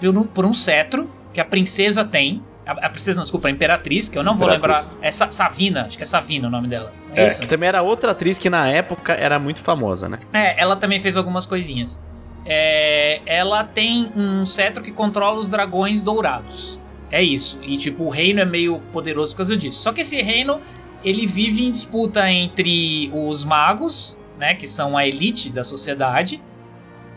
por 0.00 0.16
um, 0.16 0.22
por 0.24 0.44
um 0.44 0.52
cetro 0.52 1.08
que 1.32 1.40
a 1.40 1.44
princesa 1.44 2.04
tem. 2.04 2.42
A, 2.66 2.88
princesa, 2.90 3.16
não, 3.16 3.22
desculpa, 3.22 3.48
a 3.48 3.50
imperatriz, 3.50 4.08
que 4.10 4.18
eu 4.18 4.22
não 4.22 4.36
vou 4.36 4.46
lembrar. 4.46 4.80
Imperatriz. 4.82 4.98
É 5.00 5.10
Sa- 5.10 5.30
Savina, 5.30 5.86
acho 5.86 5.96
que 5.96 6.02
é 6.02 6.06
Savina 6.06 6.48
o 6.48 6.50
nome 6.50 6.68
dela. 6.68 6.92
É, 7.14 7.22
É, 7.22 7.26
isso? 7.26 7.40
que 7.40 7.48
também 7.48 7.66
era 7.66 7.80
outra 7.80 8.10
atriz 8.12 8.38
que 8.38 8.50
na 8.50 8.68
época 8.68 9.14
era 9.14 9.38
muito 9.38 9.60
famosa, 9.62 10.06
né? 10.06 10.18
É, 10.34 10.60
ela 10.60 10.76
também 10.76 11.00
fez 11.00 11.16
algumas 11.16 11.46
coisinhas. 11.46 12.02
É, 12.44 13.20
ela 13.26 13.64
tem 13.64 14.12
um 14.14 14.44
cetro 14.44 14.82
que 14.82 14.92
controla 14.92 15.38
os 15.38 15.48
dragões 15.48 16.02
dourados. 16.02 16.78
É 17.10 17.22
isso. 17.22 17.58
E 17.62 17.78
tipo, 17.78 18.04
o 18.04 18.10
reino 18.10 18.40
é 18.40 18.44
meio 18.44 18.80
poderoso 18.92 19.32
por 19.32 19.38
causa 19.38 19.56
disso. 19.56 19.80
Só 19.82 19.90
que 19.92 20.02
esse 20.02 20.20
reino, 20.20 20.60
ele 21.02 21.26
vive 21.26 21.64
em 21.64 21.70
disputa 21.70 22.30
entre 22.30 23.10
os 23.14 23.44
magos, 23.44 24.18
né, 24.38 24.54
que 24.54 24.68
são 24.68 24.96
a 24.96 25.06
elite 25.06 25.48
da 25.50 25.64
sociedade, 25.64 26.40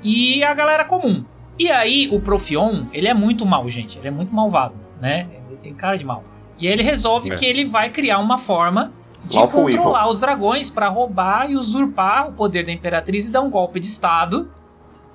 e 0.03 0.43
a 0.43 0.53
galera 0.53 0.85
comum. 0.85 1.23
E 1.59 1.69
aí, 1.69 2.09
o 2.11 2.19
Profion, 2.19 2.85
ele 2.91 3.07
é 3.07 3.13
muito 3.13 3.45
mal, 3.45 3.69
gente. 3.69 3.97
Ele 3.99 4.07
é 4.07 4.11
muito 4.11 4.33
malvado, 4.33 4.73
né? 4.99 5.27
Ele 5.47 5.57
tem 5.61 5.73
cara 5.73 5.97
de 5.97 6.05
mal. 6.05 6.23
E 6.57 6.67
aí 6.67 6.73
ele 6.73 6.83
resolve 6.83 7.31
É. 7.31 7.35
que 7.35 7.45
ele 7.45 7.65
vai 7.65 7.89
criar 7.89 8.19
uma 8.19 8.37
forma 8.37 8.91
de 9.25 9.37
Lawful 9.37 9.63
controlar 9.65 10.09
os 10.09 10.19
dragões 10.19 10.69
pra 10.69 10.87
roubar 10.87 11.49
e 11.51 11.55
usurpar 11.55 12.29
o 12.29 12.33
poder 12.33 12.65
da 12.65 12.71
Imperatriz 12.71 13.27
e 13.27 13.31
dar 13.31 13.41
um 13.41 13.49
golpe 13.49 13.79
de 13.79 13.87
estado 13.87 14.49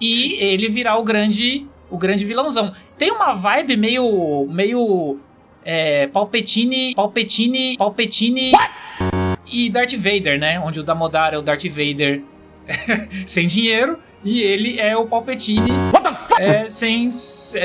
e 0.00 0.34
ele 0.34 0.68
virar 0.68 0.96
o 0.98 1.04
grande 1.04 1.66
o 1.90 1.96
grande 1.96 2.24
vilãozão. 2.24 2.72
Tem 2.98 3.10
uma 3.10 3.34
vibe 3.34 3.76
meio 3.76 4.46
meio 4.50 5.18
é, 5.64 6.06
Palpatine, 6.08 6.94
Palpatine, 6.94 7.76
Palpatine 7.76 8.52
e 9.50 9.70
Darth 9.70 9.94
Vader, 9.94 10.38
né? 10.38 10.60
Onde 10.60 10.80
o 10.80 10.82
Damodar 10.84 11.34
é 11.34 11.38
o 11.38 11.42
Darth 11.42 11.64
Vader 11.68 12.22
sem 13.26 13.46
dinheiro 13.46 13.98
e 14.24 14.42
ele 14.42 14.80
é 14.80 14.96
o 14.96 15.06
Palpatine 15.06 15.70
é, 16.38 16.68
sem, 16.68 17.08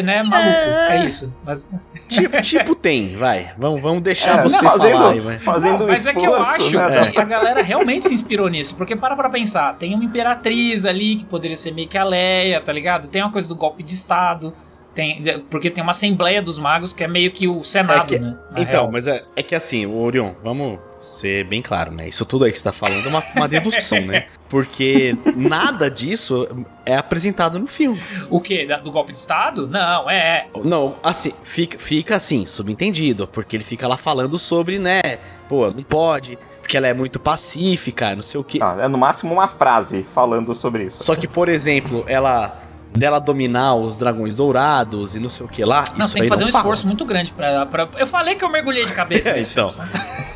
né, 0.03 0.23
maluco. 0.23 0.69
É 0.89 1.05
isso. 1.05 1.33
Mas, 1.43 1.69
Tipo, 2.07 2.41
tipo 2.41 2.75
tem, 2.75 3.15
vai. 3.15 3.51
Vamos, 3.57 3.81
vamos 3.81 4.03
deixar 4.03 4.39
É, 4.39 4.43
você 4.43 4.63
fazendo, 4.63 4.91
falar 4.91 5.11
aí, 5.11 5.19
vai. 5.21 5.39
fazendo 5.39 5.79
Não, 5.79 5.87
mas 5.87 6.05
é 6.05 6.13
que 6.13 6.19
eu 6.19 6.31
esforço, 6.31 6.61
acho 6.61 6.77
né? 6.77 7.11
que 7.11 7.21
a 7.21 7.23
galera 7.23 7.61
realmente 7.61 8.07
se 8.07 8.13
inspirou 8.13 8.49
nisso. 8.49 8.75
Porque 8.75 8.95
para 8.97 9.15
pra 9.15 9.29
pensar, 9.29 9.75
tem 9.77 9.95
uma 9.95 10.03
imperatriz 10.03 10.83
ali 10.83 11.17
que 11.17 11.25
poderia 11.25 11.55
ser 11.55 11.71
meio 11.73 11.87
que 11.87 11.97
a 11.97 12.03
Leia, 12.03 12.59
tá 12.59 12.73
ligado? 12.73 13.07
Tem 13.07 13.21
uma 13.21 13.31
coisa 13.31 13.47
do 13.47 13.55
golpe 13.55 13.81
de 13.81 13.93
estado. 13.93 14.53
Tem, 14.93 15.23
porque 15.49 15.69
tem 15.69 15.81
uma 15.81 15.91
assembleia 15.91 16.41
dos 16.41 16.57
magos 16.57 16.91
que 16.93 17.03
é 17.03 17.07
meio 17.07 17.31
que 17.31 17.47
o 17.47 17.63
Senado, 17.63 18.13
É 18.13 18.17
que- 18.17 18.19
né? 18.19 18.37
na 18.51 18.59
Então, 18.61 18.81
real. 18.81 18.91
mas 18.91 19.07
é, 19.07 19.23
é 19.35 19.41
que 19.43 19.55
assim, 19.55 19.85
o 19.85 19.97
Orion, 19.97 20.31
vamos 20.43 20.79
ser 21.01 21.45
bem 21.45 21.61
claro, 21.61 21.91
né? 21.91 22.07
Isso 22.09 22.25
tudo 22.25 22.43
aí 22.45 22.51
que 22.51 22.57
você 22.59 22.65
tá 22.65 22.71
falando 22.73 23.03
é 23.05 23.07
uma, 23.09 23.23
uma 23.35 23.47
dedução, 23.47 24.01
né? 24.01 24.25
Porque 24.49 25.15
nada 25.35 25.89
disso 25.89 26.47
é 26.85 26.95
apresentado 26.95 27.57
no 27.57 27.67
filme. 27.67 27.99
O 28.29 28.39
quê? 28.41 28.67
Do 28.83 28.91
golpe 28.91 29.13
de 29.13 29.17
estado? 29.17 29.65
Não, 29.65 30.09
é. 30.09 30.17
é. 30.17 30.47
Não, 30.63 30.95
assim, 31.01 31.33
fica, 31.43 31.79
fica 31.79 32.17
assim, 32.17 32.45
subentendido, 32.45 33.25
porque 33.27 33.55
ele 33.55 33.63
fica 33.63 33.87
lá 33.87 33.95
falando 33.97 34.37
sobre, 34.37 34.77
né? 34.77 35.01
Pô, 35.47 35.71
não 35.71 35.81
pode. 35.83 36.37
Porque 36.61 36.77
ela 36.77 36.87
é 36.87 36.93
muito 36.93 37.19
pacífica, 37.19 38.13
não 38.15 38.21
sei 38.21 38.39
o 38.39 38.43
que. 38.43 38.61
Ah, 38.61 38.75
é 38.81 38.87
no 38.87 38.97
máximo 38.97 39.33
uma 39.33 39.47
frase 39.47 40.05
falando 40.13 40.53
sobre 40.53 40.83
isso. 40.83 41.01
Só 41.03 41.15
que, 41.15 41.27
por 41.27 41.49
exemplo, 41.49 42.03
ela 42.07 42.61
dela 42.91 43.19
dominar 43.19 43.75
os 43.75 43.97
dragões 43.97 44.35
dourados 44.35 45.15
e 45.15 45.19
não 45.19 45.29
sei 45.29 45.45
o 45.45 45.49
que 45.49 45.63
lá. 45.63 45.83
Não, 45.95 46.05
isso 46.05 46.13
tem 46.13 46.23
que 46.23 46.29
fazer 46.29 46.43
um 46.43 46.47
fala. 46.51 46.59
esforço 46.63 46.87
muito 46.87 47.05
grande 47.05 47.31
pra, 47.31 47.65
pra. 47.65 47.87
Eu 47.97 48.07
falei 48.07 48.35
que 48.35 48.43
eu 48.43 48.49
mergulhei 48.51 48.85
de 48.85 48.93
cabeça 48.93 49.29
É, 49.37 49.39
então. 49.39 49.71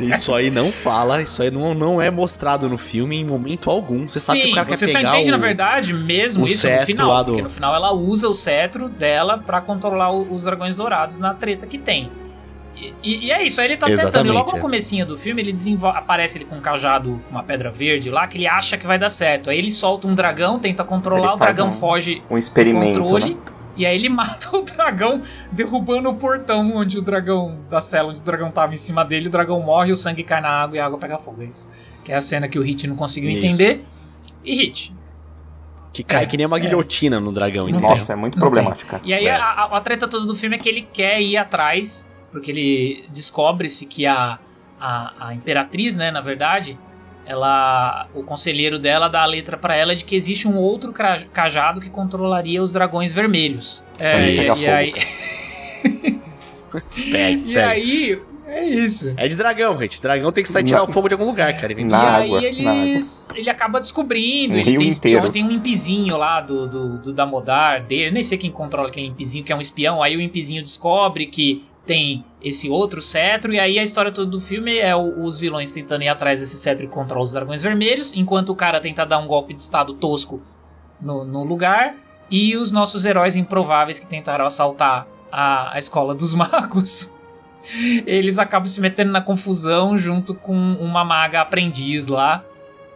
Isso 0.00 0.34
aí 0.34 0.50
não 0.50 0.70
fala, 0.70 1.22
isso 1.22 1.40
aí 1.40 1.50
não, 1.50 1.72
não 1.72 2.02
é 2.02 2.10
mostrado 2.10 2.68
no 2.68 2.76
filme 2.76 3.16
em 3.16 3.24
momento 3.24 3.70
algum. 3.70 4.06
Você 4.06 4.20
sabe 4.20 4.40
que 4.40 4.46
Sim, 4.48 4.52
o 4.52 4.54
cara 4.54 4.66
quer 4.66 4.76
você 4.76 4.86
só 4.86 4.98
pegar 4.98 5.14
entende, 5.14 5.30
o... 5.30 5.32
na 5.32 5.38
verdade, 5.38 5.94
mesmo 5.94 6.46
isso 6.46 6.68
no 6.68 6.80
final. 6.82 7.24
do- 7.24 7.32
Porque 7.32 7.42
no 7.42 7.48
final 7.48 7.74
ela 7.74 7.90
usa 7.90 8.28
o 8.28 8.34
cetro 8.34 8.86
dela 8.86 9.38
pra 9.38 9.62
controlar 9.62 10.12
os 10.12 10.42
dragões 10.44 10.76
dourados 10.76 11.18
na 11.18 11.32
treta 11.32 11.66
que 11.66 11.78
tem. 11.78 12.10
E, 12.76 12.92
e- 13.02 13.24
e 13.26 13.30
é 13.32 13.42
isso, 13.42 13.60
aí 13.60 13.68
ele 13.68 13.76
tá 13.76 13.86
tentando. 13.86 14.04
E 14.04 14.08
Exatamente, 14.08 14.34
logo 14.34 14.52
no 14.52 14.58
é. 14.58 14.60
comecinho 14.60 15.06
do 15.06 15.16
filme, 15.16 15.40
ele 15.40 15.50
desenvolve, 15.52 15.98
aparece 15.98 16.36
ele 16.38 16.44
com 16.44 16.56
um 16.56 16.60
cajado, 16.60 17.20
uma 17.30 17.42
pedra 17.42 17.70
verde 17.70 18.10
lá, 18.10 18.26
que 18.26 18.36
ele 18.36 18.46
acha 18.46 18.76
que 18.76 18.86
vai 18.86 18.98
dar 18.98 19.08
certo. 19.08 19.48
Aí 19.50 19.56
ele 19.58 19.70
solta 19.70 20.06
um 20.06 20.14
dragão, 20.14 20.58
tenta 20.58 20.84
controlar, 20.84 21.28
Ele 21.28 21.34
o 21.34 21.38
dragão 21.38 21.68
um- 21.68 21.72
foge 21.72 22.22
Um 22.30 22.36
experimento, 22.36 23.00
controle. 23.00 23.34
né? 23.34 23.40
E 23.78 23.84
aí 23.86 23.94
ele 23.96 24.08
mata 24.10 24.56
o 24.56 24.62
dragão, 24.62 25.22
derrubando 25.50 26.08
o 26.10 26.14
portão 26.16 26.74
onde 26.76 26.98
o 26.98 27.02
dragão 27.02 27.58
da 27.70 27.80
cela, 27.80 28.10
onde 28.10 28.20
o 28.20 28.24
dragão 28.24 28.50
tava 28.50 28.74
em 28.74 28.78
cima 28.78 29.04
dele, 29.04 29.28
o 29.28 29.30
dragão 29.30 29.60
morre, 29.60 29.90
o 29.92 29.96
sangue 29.96 30.22
cai 30.22 30.40
na 30.40 30.48
água 30.50 30.76
e 30.76 30.80
a 30.80 30.84
água 30.86 30.98
pega 30.98 31.18
fogo. 31.18 31.42
É 31.42 31.46
isso. 31.46 31.70
Que 32.04 32.12
é 32.12 32.16
a 32.16 32.20
cena 32.20 32.46
que 32.46 32.58
o 32.58 32.62
Hit 32.62 32.86
não 32.86 32.94
conseguiu 32.96 33.30
Isso. 33.30 33.46
entender. 33.46 33.84
E 34.44 34.54
Hit. 34.54 34.94
Que 35.92 36.02
cai 36.04 36.24
É, 36.24 36.26
que 36.26 36.36
nem 36.36 36.46
uma 36.46 36.58
é. 36.58 36.60
guilhotina 36.60 37.18
no 37.18 37.32
dragão, 37.32 37.68
entendeu? 37.68 37.88
Nossa, 37.88 38.12
é 38.12 38.16
muito 38.16 38.38
problemático, 38.38 38.90
cara. 38.90 39.02
E 39.04 39.12
aí 39.14 39.26
É. 39.26 39.34
a, 39.34 39.42
a- 39.44 39.76
a 39.78 39.80
treta 39.80 40.06
toda 40.06 40.26
do 40.26 40.36
filme 40.36 40.56
é 40.56 40.58
que 40.58 40.68
ele 40.68 40.82
quer 40.92 41.20
ir 41.22 41.36
atrás, 41.38 42.06
porque 42.36 42.50
ele 42.50 43.04
descobre-se 43.08 43.86
que 43.86 44.04
a, 44.04 44.38
a, 44.78 45.28
a 45.28 45.34
imperatriz, 45.34 45.96
né, 45.96 46.10
na 46.10 46.20
verdade, 46.20 46.76
ela, 47.24 48.08
o 48.14 48.22
conselheiro 48.22 48.78
dela 48.78 49.08
dá 49.08 49.22
a 49.22 49.26
letra 49.26 49.56
pra 49.56 49.74
ela 49.74 49.96
de 49.96 50.04
que 50.04 50.14
existe 50.14 50.46
um 50.46 50.56
outro 50.58 50.92
cajado 51.32 51.80
que 51.80 51.88
controlaria 51.88 52.62
os 52.62 52.74
dragões 52.74 53.10
vermelhos. 53.10 53.82
É, 53.98 54.28
e 54.34 54.46
fogo. 54.46 54.70
aí, 54.70 54.92
Pega, 57.10 57.48
e 57.48 57.54
pega. 57.54 57.68
aí 57.68 58.22
é 58.46 58.64
isso. 58.66 59.14
É 59.16 59.26
de 59.26 59.34
dragão, 59.34 59.80
gente. 59.80 60.00
Dragão 60.02 60.30
tem 60.30 60.44
que 60.44 60.50
sair 60.50 60.62
tirar 60.64 60.82
o 60.82 60.92
fogo 60.92 61.08
de 61.08 61.14
algum 61.14 61.24
lugar, 61.24 61.58
cara. 61.58 61.72
E 61.72 61.74
vem 61.74 61.86
Na 61.86 61.96
e 61.96 62.06
água, 62.06 62.38
aí 62.40 62.44
eles, 62.44 63.30
ele 63.34 63.48
acaba 63.48 63.80
descobrindo, 63.80 64.52
Um 64.54 64.58
ele 64.58 64.70
rio 64.72 64.80
tem 64.80 64.88
espião, 64.88 65.26
inteiro. 65.26 65.32
tem 65.32 65.44
um 65.44 65.50
impizinho 65.50 66.18
lá 66.18 66.42
do, 66.42 66.68
do, 66.68 66.98
do 66.98 67.12
Damodar 67.14 67.82
dele, 67.82 68.08
eu 68.08 68.12
nem 68.12 68.22
sei 68.22 68.36
quem 68.36 68.50
controla 68.50 68.88
aquele 68.88 69.06
impizinho, 69.06 69.42
que 69.42 69.50
é 69.52 69.56
um 69.56 69.60
espião, 69.60 70.02
aí 70.02 70.16
o 70.16 70.20
impizinho 70.20 70.62
descobre 70.62 71.26
que 71.26 71.64
tem 71.86 72.24
esse 72.42 72.68
outro 72.68 73.00
cetro, 73.00 73.52
e 73.54 73.60
aí 73.60 73.78
a 73.78 73.82
história 73.82 74.10
toda 74.10 74.30
do 74.30 74.40
filme 74.40 74.76
é 74.76 74.94
o- 74.96 75.22
os 75.24 75.38
vilões 75.38 75.70
tentando 75.72 76.02
ir 76.02 76.08
atrás 76.08 76.40
desse 76.40 76.56
cetro 76.58 76.84
e 76.84 76.88
controlar 76.88 77.22
os 77.24 77.32
dragões 77.32 77.62
vermelhos, 77.62 78.14
enquanto 78.16 78.50
o 78.50 78.56
cara 78.56 78.80
tenta 78.80 79.04
dar 79.06 79.18
um 79.18 79.26
golpe 79.26 79.54
de 79.54 79.62
estado 79.62 79.94
tosco 79.94 80.42
no, 81.00 81.24
no 81.24 81.44
lugar, 81.44 81.94
e 82.30 82.56
os 82.56 82.72
nossos 82.72 83.04
heróis 83.06 83.36
improváveis 83.36 83.98
que 84.00 84.06
tentaram 84.06 84.44
assaltar 84.44 85.06
a, 85.30 85.74
a 85.74 85.78
escola 85.78 86.14
dos 86.14 86.34
magos. 86.36 87.14
Eles 88.06 88.38
acabam 88.38 88.66
se 88.68 88.80
metendo 88.80 89.10
na 89.12 89.20
confusão 89.20 89.96
junto 89.98 90.34
com 90.34 90.54
uma 90.54 91.04
maga 91.04 91.40
aprendiz 91.40 92.06
lá. 92.06 92.42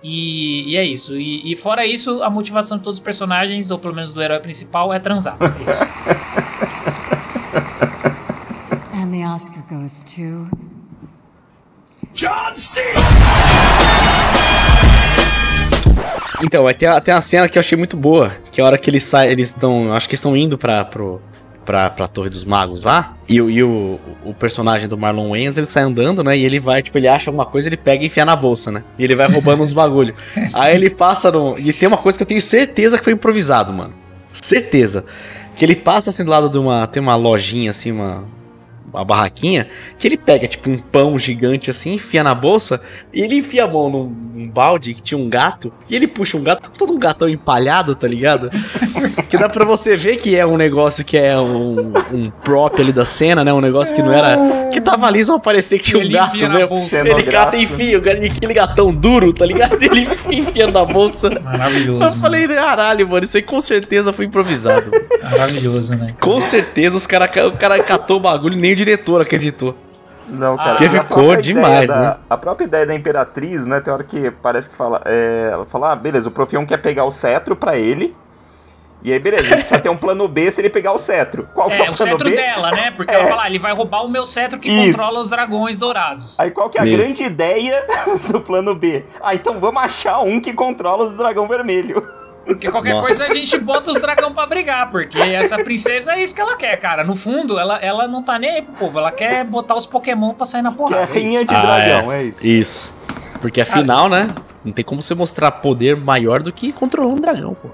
E, 0.03 0.71
e 0.73 0.77
é 0.77 0.85
isso. 0.85 1.17
E, 1.17 1.53
e 1.53 1.57
fora 1.57 1.85
isso, 1.85 2.23
a 2.23 2.31
motivação 2.31 2.79
de 2.79 2.85
todos 2.85 2.99
os 2.99 3.05
personagens, 3.05 3.71
ou 3.71 3.79
pelo 3.79 3.95
menos 3.95 4.13
do 4.13 4.23
herói 4.23 4.39
principal, 4.41 4.93
é 4.95 4.99
transar. 4.99 5.37
É 5.41 5.47
isso. 5.71 5.91
The 9.21 9.27
Oscar 9.27 9.63
goes 9.69 10.03
to. 10.15 10.49
Então, 16.43 16.63
vai 16.65 16.73
ter, 16.73 16.87
a- 16.87 16.99
tem 17.03 17.13
uma 17.13 17.21
cena 17.21 17.47
que 17.47 17.59
eu 17.59 17.61
achei 17.61 17.77
muito 17.77 17.99
boa, 17.99 18.33
que 18.51 18.63
é 18.63 18.65
a 18.65 18.67
hora 18.67 18.79
que 18.79 18.89
eles 18.89 19.03
saem, 19.05 19.31
eles 19.31 19.49
estão, 19.49 19.93
acho 19.93 20.09
que 20.09 20.15
estão 20.15 20.35
indo 20.35 20.57
pra, 20.57 20.87
pro, 20.87 21.21
pra, 21.67 21.91
pra 21.91 22.07
Torre 22.09 22.31
dos 22.31 22.47
Magos 22.47 22.83
lá, 22.83 23.15
e, 23.29 23.43
o- 23.43 23.51
e 23.51 23.63
o, 23.63 23.99
o 24.25 24.33
personagem 24.33 24.89
do 24.89 24.97
Marlon 24.97 25.29
Wayans, 25.33 25.59
ele 25.59 25.67
sai 25.67 25.83
andando, 25.83 26.25
né, 26.25 26.39
e 26.39 26.43
ele 26.47 26.59
vai, 26.59 26.83
tipo, 26.83 26.97
ele 26.97 27.07
acha 27.09 27.29
alguma 27.29 27.45
coisa, 27.45 27.69
ele 27.69 27.77
pega 27.77 28.03
e 28.03 28.07
enfia 28.07 28.25
na 28.25 28.35
bolsa, 28.35 28.73
né, 28.73 28.83
e 28.99 29.05
ele 29.05 29.15
vai 29.15 29.31
roubando 29.31 29.63
uns 29.63 29.75
bagulho. 29.75 30.15
Aí 30.57 30.75
ele 30.75 30.89
passa 30.89 31.31
no, 31.31 31.59
e 31.59 31.75
tem 31.75 31.87
uma 31.87 31.99
coisa 31.99 32.17
que 32.17 32.23
eu 32.23 32.27
tenho 32.27 32.41
certeza 32.41 32.97
que 32.97 33.05
foi 33.05 33.13
improvisado, 33.13 33.71
mano, 33.71 33.93
certeza, 34.33 35.05
que 35.55 35.63
ele 35.63 35.77
passa 35.77 36.09
assim 36.09 36.25
do 36.25 36.31
lado 36.31 36.49
de 36.49 36.57
uma, 36.57 36.87
tem 36.87 37.03
uma 37.03 37.17
lojinha 37.17 37.71
assim, 37.71 37.93
uma... 37.93 38.25
Uma 38.93 39.05
barraquinha, 39.05 39.69
que 39.99 40.09
ele 40.09 40.17
pega, 40.17 40.47
tipo, 40.47 40.69
um 40.69 40.79
pão 40.79 41.19
gigante 41.19 41.71
assim, 41.71 41.95
enfia 41.95 42.25
na 42.25 42.35
bolsa, 42.35 42.81
e 43.13 43.21
ele 43.23 43.37
enfia 43.37 43.65
a 43.65 43.69
mão 43.69 43.89
num, 43.89 44.05
num 44.35 44.49
balde 44.49 44.95
que 44.95 45.03
tinha 45.03 45.19
um 45.19 45.29
gato, 45.29 45.73
e 45.89 45.95
ele 45.95 46.07
puxa 46.07 46.37
um 46.37 46.43
gato, 46.43 46.71
todo 46.77 46.93
um 46.93 46.99
gatão 46.99 47.29
empalhado, 47.29 47.95
tá 47.95 48.09
ligado? 48.09 48.51
que 49.29 49.39
dá 49.39 49.49
pra 49.49 49.65
você 49.65 49.97
ver 49.97 50.17
que 50.17 50.37
é 50.37 50.45
um 50.45 50.57
negócio 50.57 51.05
que 51.05 51.17
é 51.17 51.39
um, 51.39 51.93
um 52.13 52.31
prop 52.43 52.81
ali 52.81 52.93
da 52.93 53.05
cena, 53.05 53.45
né? 53.45 53.53
Um 53.53 53.61
negócio 53.61 53.95
que 53.95 54.03
não 54.03 54.13
era. 54.13 54.69
Que 54.73 54.81
tava 54.81 55.07
ali 55.07 55.25
só 55.25 55.39
parecer 55.39 55.79
que 55.79 55.85
tinha 55.85 55.99
um 55.99 56.03
Ele 56.03 56.15
gato 56.15 56.49
mesmo. 56.49 56.89
Ele 56.93 57.23
cata 57.25 57.57
e 57.57 57.63
enfia, 57.63 57.99
aquele 57.99 58.55
gatão 58.55 58.93
duro, 58.93 59.33
tá 59.33 59.47
ligado? 59.47 59.77
Ele 59.83 60.03
enfia 60.03 60.39
enfiando 60.39 60.73
na 60.73 60.85
bolsa. 60.85 61.31
Maravilhoso. 61.41 62.05
Eu 62.05 62.13
falei, 62.17 62.49
caralho, 62.49 63.09
mano, 63.09 63.25
isso 63.25 63.37
aí 63.37 63.43
com 63.43 63.61
certeza 63.61 64.13
foi 64.13 64.25
improvisado. 64.27 64.91
Maravilhoso, 65.23 65.95
né? 65.97 66.15
com 66.21 66.41
certeza 66.41 66.97
os 66.97 67.07
cara, 67.07 67.31
o 67.47 67.53
cara 67.53 67.83
catou 67.83 68.19
o 68.19 68.21
bagulho 68.21 68.57
e 68.57 68.61
nem 68.61 68.73
o 68.73 68.77
diretor 68.85 69.21
acreditou. 69.21 69.77
Não, 70.29 70.57
cara. 70.57 70.77
que 70.77 70.85
a 70.85 70.91
ficou 70.91 71.05
própria 71.25 71.43
demais, 71.43 71.85
ideia 71.85 71.87
da- 71.89 72.01
né? 72.11 72.17
A 72.31 72.37
própria 72.37 72.65
ideia 72.65 72.87
da 72.87 72.95
Imperatriz, 72.95 73.67
né? 73.67 73.81
Tem 73.81 73.93
hora 73.93 74.05
que 74.05 74.31
parece 74.31 74.71
que 74.71 74.77
fala. 74.77 75.01
é, 75.05 75.51
ela 75.53 75.67
fala, 75.67 75.93
ah, 75.93 75.97
beleza, 75.97 76.29
o 76.29 76.31
Profião 76.31 76.65
quer 76.65 76.77
pegar 76.79 77.05
o 77.05 77.11
cetro 77.11 77.57
pra 77.57 77.77
ele. 77.77 78.13
E 79.03 79.11
aí, 79.13 79.19
beleza, 79.19 79.43
a 79.43 79.47
gente 79.47 79.59
precisa 79.61 79.81
ter 79.81 79.89
um 79.89 79.97
plano 79.97 80.29
B 80.29 80.51
se 80.51 80.61
ele 80.61 80.69
pegar 80.69 80.93
o 80.93 80.99
cetro. 80.99 81.49
Qual 81.55 81.69
que 81.71 81.75
é, 81.77 81.87
É, 81.87 81.91
o 81.91 81.93
o 81.93 81.97
plano 81.97 82.13
cetro 82.13 82.31
B? 82.31 82.37
dela, 82.37 82.71
né? 82.71 82.91
Porque 82.93 83.11
É. 83.13 83.19
ela 83.19 83.29
fala, 83.29 83.43
ah, 83.45 83.49
ele 83.49 83.59
vai 83.59 83.73
roubar 83.75 84.05
o 84.05 84.09
meu 84.11 84.25
cetro 84.27 84.59
que 84.59 84.69
Isso. 84.71 84.99
controla 84.99 85.21
os 85.21 85.31
dragões 85.31 85.79
dourados. 85.79 86.39
Aí 86.39 86.51
qual 86.51 86.69
que 86.69 86.79
é 86.79 86.83
a 86.83 86.87
Isso. 86.87 86.97
grande 86.99 87.23
ideia 87.25 87.85
do 88.31 88.41
plano 88.43 88.75
B? 88.75 89.05
Ah, 89.23 89.35
então 89.35 89.59
vamos 89.59 89.83
achar 89.83 90.21
um 90.21 90.39
que 90.39 90.53
controla 90.53 91.05
os 91.07 91.15
dragão 91.15 91.49
vermelho. 91.49 92.07
Porque 92.45 92.71
qualquer 92.71 92.95
Nossa. 92.95 93.07
coisa 93.07 93.25
a 93.31 93.35
gente 93.35 93.59
bota 93.59 93.91
os 93.91 94.01
dragão 94.01 94.33
pra 94.33 94.47
brigar, 94.47 94.91
porque 94.91 95.19
essa 95.19 95.57
princesa 95.57 96.15
é 96.15 96.23
isso 96.23 96.35
que 96.35 96.41
ela 96.41 96.57
quer, 96.57 96.77
cara. 96.79 97.05
No 97.05 97.15
fundo, 97.15 97.59
ela, 97.59 97.77
ela 97.79 98.09
não 98.09 98.23
tá 98.23 98.39
nem 98.39 98.51
aí 98.51 98.63
pro 98.63 98.73
povo, 98.75 98.99
ela 98.99 99.13
quer 99.13 99.45
botar 99.45 99.77
os 99.77 99.87
Pokémon 99.87 100.35
pra 100.35 100.45
sair 100.47 100.63
na 100.63 100.71
Que 100.71 100.75
é 100.75 100.79
porrada. 100.79 101.03
a 101.03 101.07
rainha 101.07 101.45
de 101.45 101.55
Ah, 101.55 101.61
dragão, 101.63 102.11
é, 102.13 102.25
isso. 102.25 102.47
Isso. 102.47 102.97
Porque 103.41 103.61
afinal, 103.61 104.09
né? 104.09 104.29
Não 104.65 104.73
tem 104.73 104.85
como 104.85 105.01
você 105.01 105.15
mostrar 105.15 105.51
poder 105.53 105.97
maior 105.97 106.43
do 106.43 106.53
que 106.53 106.73
controlar 106.73 107.09
um 107.15 107.17
dragão, 107.17 107.55
pô. 107.55 107.69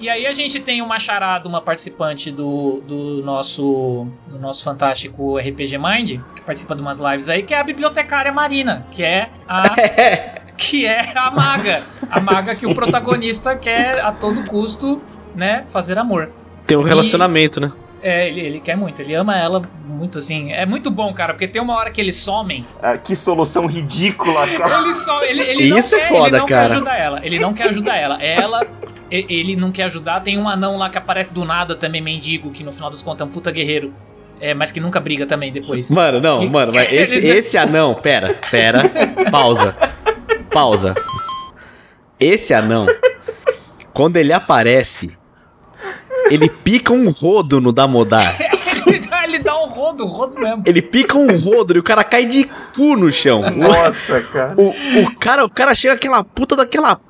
E 0.00 0.08
aí 0.08 0.26
a 0.26 0.32
gente 0.32 0.58
tem 0.58 0.82
uma 0.82 0.98
charada, 0.98 1.48
uma 1.48 1.60
participante 1.60 2.30
do, 2.30 2.82
do 2.86 3.22
nosso 3.22 4.06
do 4.26 4.36
nosso 4.38 4.64
fantástico 4.64 5.38
RPG 5.38 5.78
Mind, 5.78 6.20
que 6.34 6.40
participa 6.40 6.74
de 6.74 6.80
umas 6.82 6.98
lives 6.98 7.28
aí, 7.28 7.42
que 7.44 7.54
é 7.54 7.60
a 7.60 7.62
bibliotecária 7.62 8.32
Marina, 8.32 8.84
que 8.90 9.02
é 9.04 9.28
a 9.46 9.62
que 10.56 10.86
é 10.86 11.12
a 11.16 11.30
maga, 11.30 11.82
a 12.10 12.20
maga 12.20 12.54
que 12.54 12.66
o 12.66 12.74
protagonista 12.74 13.56
quer 13.56 14.00
a 14.00 14.12
todo 14.12 14.44
custo, 14.44 15.02
né, 15.34 15.64
fazer 15.72 15.98
amor. 15.98 16.30
Tem 16.66 16.76
um 16.76 16.82
relacionamento, 16.82 17.60
né? 17.60 17.72
É, 18.04 18.26
ele, 18.28 18.40
ele 18.40 18.58
quer 18.58 18.76
muito, 18.76 19.00
ele 19.00 19.14
ama 19.14 19.36
ela 19.36 19.62
muito 19.86 20.18
assim. 20.18 20.52
É 20.52 20.66
muito 20.66 20.90
bom, 20.90 21.12
cara, 21.14 21.34
porque 21.34 21.46
tem 21.46 21.62
uma 21.62 21.74
hora 21.76 21.90
que 21.90 22.00
eles 22.00 22.16
somem. 22.16 22.66
Ah, 22.82 22.96
que 22.98 23.14
solução 23.14 23.66
ridícula, 23.66 24.46
cara. 24.58 24.80
Ele 24.80 24.94
só, 24.94 25.22
ele, 25.22 25.40
ele 25.42 25.68
não 25.68 25.78
Isso 25.78 25.94
é 25.94 25.98
quer, 26.00 26.08
foda, 26.08 26.28
ele 26.28 26.38
não 26.38 26.46
cara. 26.46 26.68
quer 26.68 26.74
ajudar 26.74 26.98
ela. 26.98 27.20
Ele 27.24 27.38
não 27.38 27.54
quer 27.54 27.68
ajudar 27.68 27.96
ela. 27.96 28.22
Ela, 28.22 28.60
e- 29.10 29.26
ele 29.28 29.54
não 29.54 29.70
quer 29.70 29.84
ajudar. 29.84 30.20
Tem 30.20 30.36
um 30.36 30.48
anão 30.48 30.76
lá 30.76 30.90
que 30.90 30.98
aparece 30.98 31.32
do 31.32 31.44
nada 31.44 31.76
também, 31.76 32.00
mendigo, 32.00 32.50
que 32.50 32.64
no 32.64 32.72
final 32.72 32.90
dos 32.90 33.02
contos 33.02 33.20
é 33.20 33.24
um 33.24 33.28
puta 33.28 33.52
guerreiro. 33.52 33.94
É, 34.40 34.52
mas 34.52 34.72
que 34.72 34.80
nunca 34.80 34.98
briga 34.98 35.24
também 35.24 35.52
depois. 35.52 35.88
Mano, 35.88 36.20
não, 36.20 36.40
Que- 36.40 36.48
mano, 36.48 36.72
mas 36.72 36.90
esse, 36.92 37.18
Eles- 37.18 37.24
esse 37.46 37.56
anão, 37.58 37.94
pera, 37.94 38.34
pera, 38.50 38.82
pausa, 39.30 39.76
pausa. 40.52 40.94
Esse 42.20 42.54
anão, 42.54 42.86
quando 43.92 44.16
ele 44.16 44.32
aparece, 44.32 45.16
ele 46.30 46.48
pica 46.48 46.92
um 46.92 47.10
rodo 47.10 47.60
no 47.60 47.72
Damodar. 47.72 48.36
ele, 48.86 48.98
dá, 49.00 49.24
ele 49.24 49.38
dá 49.38 49.60
um 49.60 49.68
rodo, 49.68 50.06
rodo 50.06 50.38
mesmo. 50.38 50.62
Ele 50.66 50.80
pica 50.80 51.16
um 51.16 51.36
rodo 51.36 51.74
e 51.74 51.78
o 51.78 51.82
cara 51.82 52.04
cai 52.04 52.26
de 52.26 52.48
cu 52.74 52.96
no 52.96 53.10
chão. 53.10 53.50
Nossa, 53.50 54.20
cara. 54.20 54.54
O, 54.56 54.68
o 55.00 55.16
cara, 55.16 55.44
o 55.44 55.50
cara 55.50 55.74
chega 55.74 55.94
aquela 55.94 56.22
puta 56.22 56.54
daquela 56.54 57.00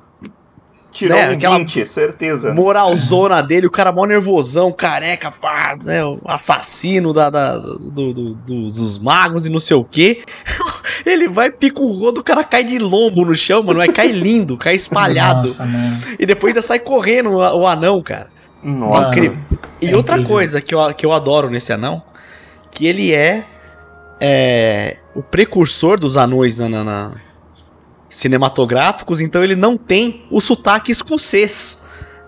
Tirou 0.93 1.17
né, 1.17 1.29
um 1.29 1.33
aquela- 1.33 1.57
20, 1.57 1.87
certeza. 1.87 2.53
moralzona 2.53 3.41
dele, 3.43 3.65
o 3.65 3.71
cara 3.71 3.91
mó 3.91 4.05
nervosão, 4.05 4.71
careca, 4.71 5.31
pá, 5.31 5.75
né, 5.83 6.05
o 6.05 6.19
assassino 6.25 7.11
da, 7.11 7.29
da- 7.31 7.57
do- 7.57 8.13
do- 8.13 8.33
dos, 8.35 8.75
dos 8.75 8.99
magos 8.99 9.45
e 9.47 9.49
não 9.49 9.59
sei 9.59 9.75
o 9.75 9.83
que. 9.83 10.21
Ele 11.05 11.27
vai, 11.27 11.49
pica 11.49 11.81
o 11.81 11.91
rodo, 11.91 12.21
o 12.21 12.23
cara 12.23 12.43
cai 12.43 12.63
de 12.63 12.77
lombo 12.77 13.25
no 13.25 13.33
chão, 13.33 13.63
mano, 13.63 13.79
vai 13.79 13.87
cai 13.89 14.09
lindo, 14.11 14.55
cai 14.55 14.75
espalhado. 14.75 15.47
Nossa. 15.47 15.67
E 16.19 16.25
depois 16.25 16.51
ainda 16.51 16.61
sai 16.61 16.77
correndo 16.79 17.31
o, 17.31 17.37
o 17.61 17.67
anão, 17.67 18.01
cara. 18.01 18.27
Nossa. 18.63 19.09
Incrível. 19.11 19.37
E 19.81 19.89
É 19.89 19.97
outra 19.97 20.15
incrível. 20.15 20.35
coisa 20.35 20.61
que 20.61 20.73
eu, 20.75 20.93
que 20.93 21.05
eu 21.05 21.11
adoro 21.11 21.49
nesse 21.49 21.73
anão, 21.73 22.01
que 22.71 22.85
ele 22.85 23.13
é, 23.13 23.43
é, 24.19 24.97
o 25.15 25.21
precursor 25.21 25.99
dos 25.99 26.15
anões 26.17 26.59
na, 26.59 26.69
na- 26.69 26.83
na- 26.83 27.11
cinematográficos, 28.13 29.19
então 29.21 29.43
ele 29.43 29.55
não 29.55 29.77
tem 29.77 30.23
o 30.29 30.39
sotaque 30.39 30.91
escocês. 30.91 31.81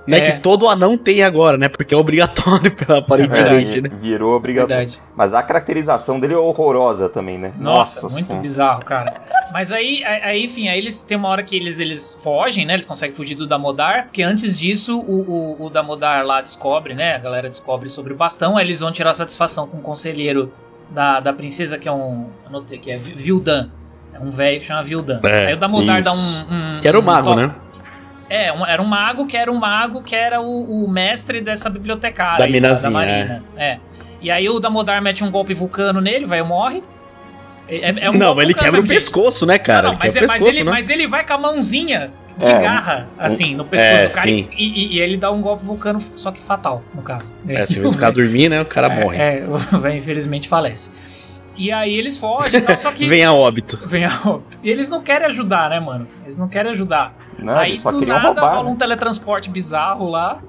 Né, 0.08 0.19
É. 0.19 0.32
que 0.34 0.39
todo 0.39 0.69
anão 0.69 0.95
tem 0.95 1.24
agora, 1.24 1.58
né? 1.58 1.67
Porque 1.67 1.91
é 1.91 1.98
obrigatório, 1.98 2.71
aparentemente, 2.95 3.80
É, 3.80 3.82
né? 3.82 3.89
Virou 4.00 4.36
obrigatório. 4.36 4.76
Verdade. 4.89 5.00
Mas 5.15 5.34
a 5.34 5.41
caracterização 5.41 6.19
dele 6.19 6.36
é 6.36 6.38
horrorosa 6.38 7.10
também, 7.10 7.39
né? 7.39 7.52
Nossa, 7.58 8.08
muito 8.10 8.24
Senhora. 8.28 8.39
bizarro, 8.43 8.86
cara. 8.86 9.15
Mas 9.52 9.71
aí, 9.71 10.04
aí, 10.04 10.45
enfim, 10.45 10.67
aí 10.67 10.78
eles 10.78 11.02
tem 11.02 11.17
uma 11.17 11.28
hora 11.30 11.41
que 11.41 11.56
eles, 11.56 11.80
eles 11.80 12.15
fogem, 12.21 12.67
né? 12.67 12.74
Eles 12.74 12.86
conseguem 12.86 13.15
fugir 13.15 13.34
do 13.34 13.48
Damodar, 13.48 14.04
porque 14.04 14.21
antes 14.21 14.60
disso 14.60 15.00
o, 15.00 15.56
o, 15.58 15.65
o 15.65 15.69
Damodar 15.71 16.24
lá 16.24 16.39
descobre, 16.39 16.93
né? 16.93 17.15
A 17.15 17.17
galera 17.17 17.50
descobre 17.50 17.89
sobre 17.89 18.13
o 18.13 18.15
bastão, 18.15 18.58
aí 18.58 18.63
eles 18.67 18.82
vão 18.82 18.91
tirar 18.91 19.12
satisfação 19.15 19.65
com 19.65 19.78
o 19.78 19.82
conselheiro 19.82 20.54
da, 20.91 21.19
da 21.19 21.34
princesa, 21.34 21.80
que 21.80 21.88
é 21.88 21.91
um. 21.91 22.28
Anotei 22.45 22.78
aqui, 22.78 22.91
é 22.91 22.98
Vi- 23.00 23.15
Vildan. 23.15 23.71
É 24.15 24.19
um 24.19 24.30
velho 24.30 24.60
que 24.60 24.65
chama 24.65 24.82
Vildan. 24.84 25.19
É, 25.23 25.47
aí 25.47 25.54
o 25.54 25.58
Damodar 25.58 26.01
dá 26.01 26.12
isso. 26.12 26.45
um, 26.49 26.75
um- 26.75 26.80
Que 26.80 26.88
era 26.88 26.97
o 26.97 27.01
um 27.01 27.06
mago, 27.06 27.30
toque- 27.30 27.41
né? 27.41 27.51
É, 28.30 28.51
um- 28.54 28.65
era 28.65 28.82
um 28.82 28.86
mago 28.86 29.28
que 29.28 29.38
era 29.38 29.51
um 29.51 29.56
mago 29.58 30.01
que 30.01 30.15
era 30.15 30.41
o, 30.41 30.86
o 30.86 30.89
mestre 30.89 31.41
dessa 31.41 31.69
bibliotecária. 31.69 32.39
Da 32.39 32.45
aí, 32.45 32.51
minazinha, 32.51 32.89
Marina. 32.91 33.43
É. 33.56 33.78
E 34.21 34.32
aí 34.32 34.49
o 34.49 34.60
Damodar 34.60 35.01
mete 35.01 35.23
um 35.23 35.30
golpe 35.30 35.54
vulcano 35.54 36.01
nele, 36.01 36.25
vai 36.25 36.41
morre. 36.41 36.82
É, 37.67 37.75
é- 37.89 37.95
é 38.06 38.10
um 38.10 38.13
não, 38.13 38.28
golpe 38.28 38.41
ele 38.43 38.54
quebra 38.54 38.80
o 38.80 38.88
pescoço, 38.88 39.45
né, 39.45 39.58
cara? 39.60 39.84
Não, 39.89 39.93
Ele 39.93 39.99
mas, 40.04 40.15
é- 40.15 40.19
o 40.19 40.21
mas 40.23 40.32
pescoço, 40.34 40.49
ele, 40.58 40.63
né? 40.63 40.71
mas 40.71 40.89
ele 40.89 41.08
vai 41.08 41.25
com 41.25 41.34
a 41.34 41.38
mãozinha 41.38 42.12
de 42.38 42.45
É, 42.51 42.60
garra, 42.62 43.08
assim, 43.17 43.56
no 43.56 43.63
pescoço 43.65 43.91
É, 43.93 44.08
do 44.08 44.13
cara. 44.13 44.21
sim. 44.28 44.47
E, 44.58 44.63
e- 44.63 44.95
e 44.95 44.99
ele 44.99 45.17
dá 45.17 45.32
um 45.32 45.41
golpe 45.41 45.65
vulcano, 45.65 45.99
só 46.15 46.32
que 46.32 46.41
fatal, 46.41 46.84
no 46.93 47.01
caso. 47.01 47.32
É, 47.47 47.65
se 47.65 47.80
ele 47.80 47.91
ficar 47.91 48.12
dormindo, 48.12 48.51
né, 48.51 48.62
o 48.62 48.65
cara 48.65 48.89
morre. 48.89 49.17
É, 49.17 49.39
é, 49.39 49.45
o 49.47 49.80
velho 49.80 49.97
infelizmente 49.97 50.47
falece. 50.47 50.91
E 51.57 51.71
aí 51.71 51.95
eles 51.95 52.17
fogem 52.17 52.61
tal, 52.61 52.75
só 52.77 52.91
que. 52.91 53.07
Vem 53.09 53.23
a 53.23 53.31
óbito. 53.33 53.77
Vem 53.87 54.05
a 54.05 54.19
óbito. 54.25 54.59
E 54.63 54.69
eles 54.69 54.89
não 54.89 55.01
querem 55.01 55.27
ajudar, 55.27 55.69
né, 55.69 55.79
mano? 55.79 56.07
Eles 56.23 56.37
não 56.37 56.47
querem 56.47 56.71
ajudar. 56.71 57.15
Não, 57.39 57.57
aí 57.57 57.77
só 57.77 57.91
do 57.91 58.05
nada 58.05 58.27
roubar. 58.27 58.55
rola 58.55 58.67
um 58.69 58.73
né? 58.73 58.77
teletransporte 58.79 59.49
bizarro 59.49 60.09
lá. 60.09 60.39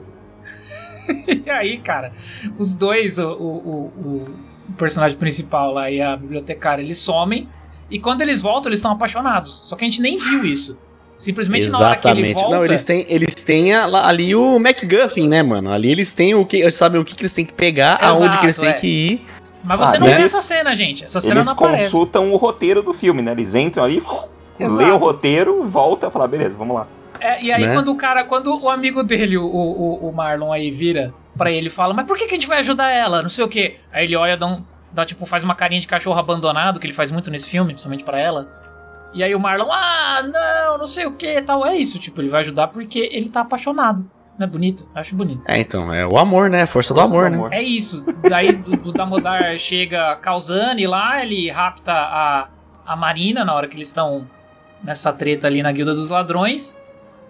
e 1.45 1.49
aí, 1.51 1.79
cara, 1.79 2.13
os 2.59 2.75
dois, 2.75 3.19
o, 3.19 3.29
o, 3.31 3.93
o- 4.05 4.47
o 4.69 4.73
personagem 4.77 5.17
principal 5.17 5.73
lá 5.73 5.89
e 5.91 6.01
a 6.03 6.17
bibliotecária, 6.17 6.83
eles 6.83 6.99
somem. 6.99 7.49
E 7.89 8.01
quando 8.01 8.21
eles 8.23 8.43
voltam, 8.43 8.69
eles 8.69 8.81
estão 8.81 8.91
apaixonados. 8.91 9.63
Só 9.65 9.77
que 9.77 9.85
a 9.85 9.89
gente 9.89 10.01
nem 10.03 10.17
viu 10.19 10.45
isso. 10.45 10.77
Simplesmente 11.17 11.69
na 11.71 11.79
hora 11.79 11.97
que 11.97 12.09
ele 12.09 12.21
Exatamente. 12.21 12.35
volta. 12.43 12.57
Não, 12.57 12.65
eles 12.65 12.85
têm, 12.85 13.07
eles 13.09 13.35
têm 13.37 13.73
a- 13.73 13.85
ali 14.07 14.35
o 14.35 14.59
MacGuffin, 14.59 15.29
né, 15.29 15.43
mano? 15.43 15.73
Ali 15.73 15.91
eles 15.93 16.13
têm 16.13 16.35
o 16.35 16.45
que, 16.45 16.57
eles 16.59 16.75
sabem 16.75 17.01
o 17.01 17.05
que, 17.05 17.15
que 17.15 17.23
eles 17.23 17.33
têm 17.33 17.47
que 17.47 17.53
pegar, 17.55 17.99
Exato, 18.03 18.07
aonde 18.23 18.39
que 18.39 18.45
eles 18.45 18.59
têm 18.59 18.69
é. 18.69 18.73
que 18.73 18.87
ir. 18.87 19.27
Mas 19.67 19.79
você 19.81 19.97
Ah, 19.97 20.01
não 20.01 20.07
vê 20.07 20.13
essa 20.13 20.41
cena, 20.41 20.75
gente. 20.75 21.05
Essa 21.05 21.21
cena 21.21 21.35
Eles 21.37 21.47
não 21.47 21.53
aparece. 21.55 21.85
consultam 21.85 22.33
o 22.33 22.37
roteiro 22.37 22.83
do 22.83 22.93
filme, 22.93 23.21
né? 23.21 23.33
Eles 23.33 23.55
entram 23.55 23.85
ali, 23.85 24.03
Exato. 24.59 24.77
lê 24.85 24.91
o 24.91 24.97
roteiro, 24.97 25.67
volta 25.67 26.07
e 26.07 26.11
fala, 26.11 26.29
beleza, 26.29 26.57
vamos 26.57 26.77
lá. 26.77 26.87
É, 27.21 27.43
e 27.43 27.51
aí, 27.53 27.67
Né? 27.67 27.73
quando 27.75 27.91
o 27.91 27.97
cara, 27.97 28.25
quando 28.25 28.57
o 28.63 28.69
amigo 28.71 29.03
dele, 29.03 29.37
o, 29.39 29.45
o, 29.47 30.09
o 30.09 30.13
Marlon, 30.13 30.53
aí 30.53 30.71
vira 30.71 31.09
pra 31.37 31.51
ele 31.51 31.67
e 31.69 31.71
fala: 31.71 31.93
Mas 31.95 32.07
por 32.07 32.17
que, 32.17 32.27
que 32.27 32.33
a 32.33 32.35
gente 32.35 32.47
vai 32.47 32.59
ajudar 32.61 32.91
ela? 32.91 33.23
Não 33.23 33.29
sei 33.31 33.45
o 33.45 33.49
quê. 33.49 33.77
Aí 33.93 34.05
ele 34.05 34.15
olha, 34.15 34.37
dá, 34.37 34.47
um, 34.47 34.63
dá 34.93 35.05
tipo, 35.07 35.25
faz 35.27 35.43
uma 35.43 35.55
carinha 35.55 35.81
de 35.81 35.87
cachorro 35.87 36.19
abandonado, 36.19 36.79
que 36.79 36.87
ele 36.87 36.93
faz 36.93 37.11
muito 37.11 37.31
nesse 37.31 37.49
filme, 37.49 37.73
principalmente 37.73 38.05
pra 38.05 38.21
ela. 38.21 38.47
E 39.15 39.23
aí 39.25 39.35
o 39.35 39.41
Marlon, 39.41 39.73
ah, 39.73 40.23
não, 40.23 40.79
não 40.79 40.87
sei 40.87 41.07
o 41.07 41.13
que 41.13 41.41
tal. 41.41 41.65
É 41.67 41.75
isso, 41.75 41.99
tipo, 41.99 42.21
ele 42.21 42.29
vai 42.29 42.41
ajudar 42.41 42.69
porque 42.69 43.09
ele 43.13 43.31
tá 43.31 43.41
apaixonado. 43.41 44.05
Não 44.39 44.47
é 44.47 44.51
bonito? 44.51 44.87
Acho 44.95 45.17
bonito. 45.17 45.49
É, 45.49 45.59
então, 45.59 45.93
é 45.93 46.07
o 46.07 46.19
amor, 46.19 46.51
né? 46.51 46.63
A 46.63 46.67
força, 46.67 46.93
do 46.93 47.01
Força 47.01 47.13
do 47.13 47.19
amor, 47.19 47.31
né? 47.31 47.37
amor. 47.37 47.53
É 47.53 47.63
isso. 47.63 48.05
Daí 48.29 48.51
o, 48.51 48.89
o 48.89 48.93
Damodar 48.93 49.57
chega 49.59 50.15
causando 50.17 50.79
e 50.79 50.87
lá, 50.87 51.25
ele 51.25 51.51
rapta 51.51 51.93
a, 51.93 52.49
a 52.87 52.97
Marina 52.97 53.45
na 53.45 53.55
hora 53.55 53.67
que 53.67 53.77
eles 53.77 53.89
estão 53.89 54.29
nessa 54.85 55.13
treta 55.13 55.47
ali 55.47 55.63
na 55.63 55.73
Guilda 55.73 55.95
dos 55.95 56.11
Ladrões. 56.11 56.81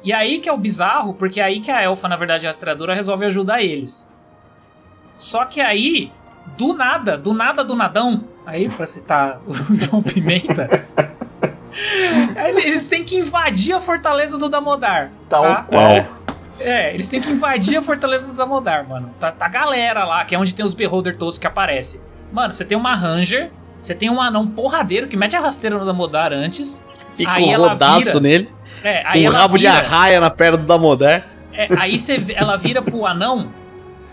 E 0.02 0.12
aí 0.12 0.40
que 0.40 0.48
é 0.48 0.52
o 0.52 0.56
bizarro, 0.56 1.14
porque 1.14 1.40
é 1.40 1.44
aí 1.44 1.60
que 1.60 1.70
a 1.70 1.82
elfa, 1.82 2.08
na 2.08 2.16
verdade, 2.16 2.46
a 2.46 2.48
rastreadora, 2.48 2.94
resolve 2.94 3.24
ajudar 3.26 3.62
eles. 3.62 4.10
Só 5.16 5.44
que 5.44 5.60
aí, 5.60 6.12
do 6.56 6.74
nada, 6.74 7.16
do 7.16 7.32
nada 7.32 7.64
do 7.64 7.74
nadão, 7.74 8.24
aí 8.44 8.68
pra 8.68 8.86
citar 8.86 9.40
o 9.46 9.54
João 9.76 10.02
Pimenta, 10.02 10.68
eles 12.36 12.86
têm 12.86 13.04
que 13.04 13.18
invadir 13.18 13.74
a 13.74 13.80
fortaleza 13.80 14.36
do 14.36 14.48
Damodar. 14.48 15.10
Tal 15.28 15.42
tá? 15.42 15.62
qual. 15.62 15.82
É. 15.82 16.08
É, 16.58 16.92
eles 16.94 17.08
têm 17.08 17.20
que 17.20 17.30
invadir 17.30 17.76
a 17.76 17.82
Fortaleza 17.82 18.28
do 18.28 18.34
Damodar, 18.34 18.88
mano. 18.88 19.10
Tá, 19.20 19.30
tá 19.30 19.46
a 19.46 19.48
galera 19.48 20.04
lá, 20.04 20.24
que 20.24 20.34
é 20.34 20.38
onde 20.38 20.54
tem 20.54 20.64
os 20.64 20.72
Beholder 20.74 21.16
Toast 21.16 21.38
que 21.40 21.46
aparece. 21.46 22.00
Mano, 22.32 22.52
você 22.54 22.64
tem 22.64 22.76
uma 22.76 22.94
Ranger, 22.94 23.50
você 23.80 23.94
tem 23.94 24.08
um 24.10 24.20
anão 24.20 24.46
porradeiro 24.46 25.06
que 25.06 25.16
mete 25.16 25.36
a 25.36 25.40
rasteira 25.40 25.76
no 25.78 25.84
Damodar 25.84 26.32
antes. 26.32 26.84
Fica 27.14 27.32
Aí 27.32 27.44
um 27.56 27.58
rodaço 27.58 28.06
vira- 28.08 28.20
nele, 28.20 28.50
É, 28.84 29.02
aí 29.06 29.26
um 29.28 29.30
rabo 29.32 29.56
de 29.58 29.66
vira- 29.66 29.78
arraia 29.78 30.20
na 30.20 30.28
perna 30.30 30.58
do 30.58 30.64
Damodar. 30.66 31.24
é, 31.52 31.68
aí 31.78 31.98
você 31.98 32.22
ela 32.34 32.56
vira 32.56 32.80
pro 32.82 33.06
anão. 33.06 33.48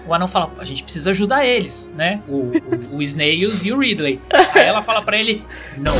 O 0.06 0.14
anão 0.14 0.28
fala, 0.28 0.52
a 0.60 0.66
gente 0.66 0.84
precisa 0.84 1.12
ajudar 1.12 1.46
eles, 1.46 1.94
né? 1.98 2.20
O, 2.28 2.52
o, 2.94 2.98
o 2.98 3.02
Snails 3.02 3.64
e 3.64 3.72
o 3.72 3.80
Ridley. 3.80 4.20
Aí 4.54 4.64
ela 4.66 4.82
fala 4.82 5.02
pra 5.02 5.18
ele, 5.18 5.44
não. 5.78 5.94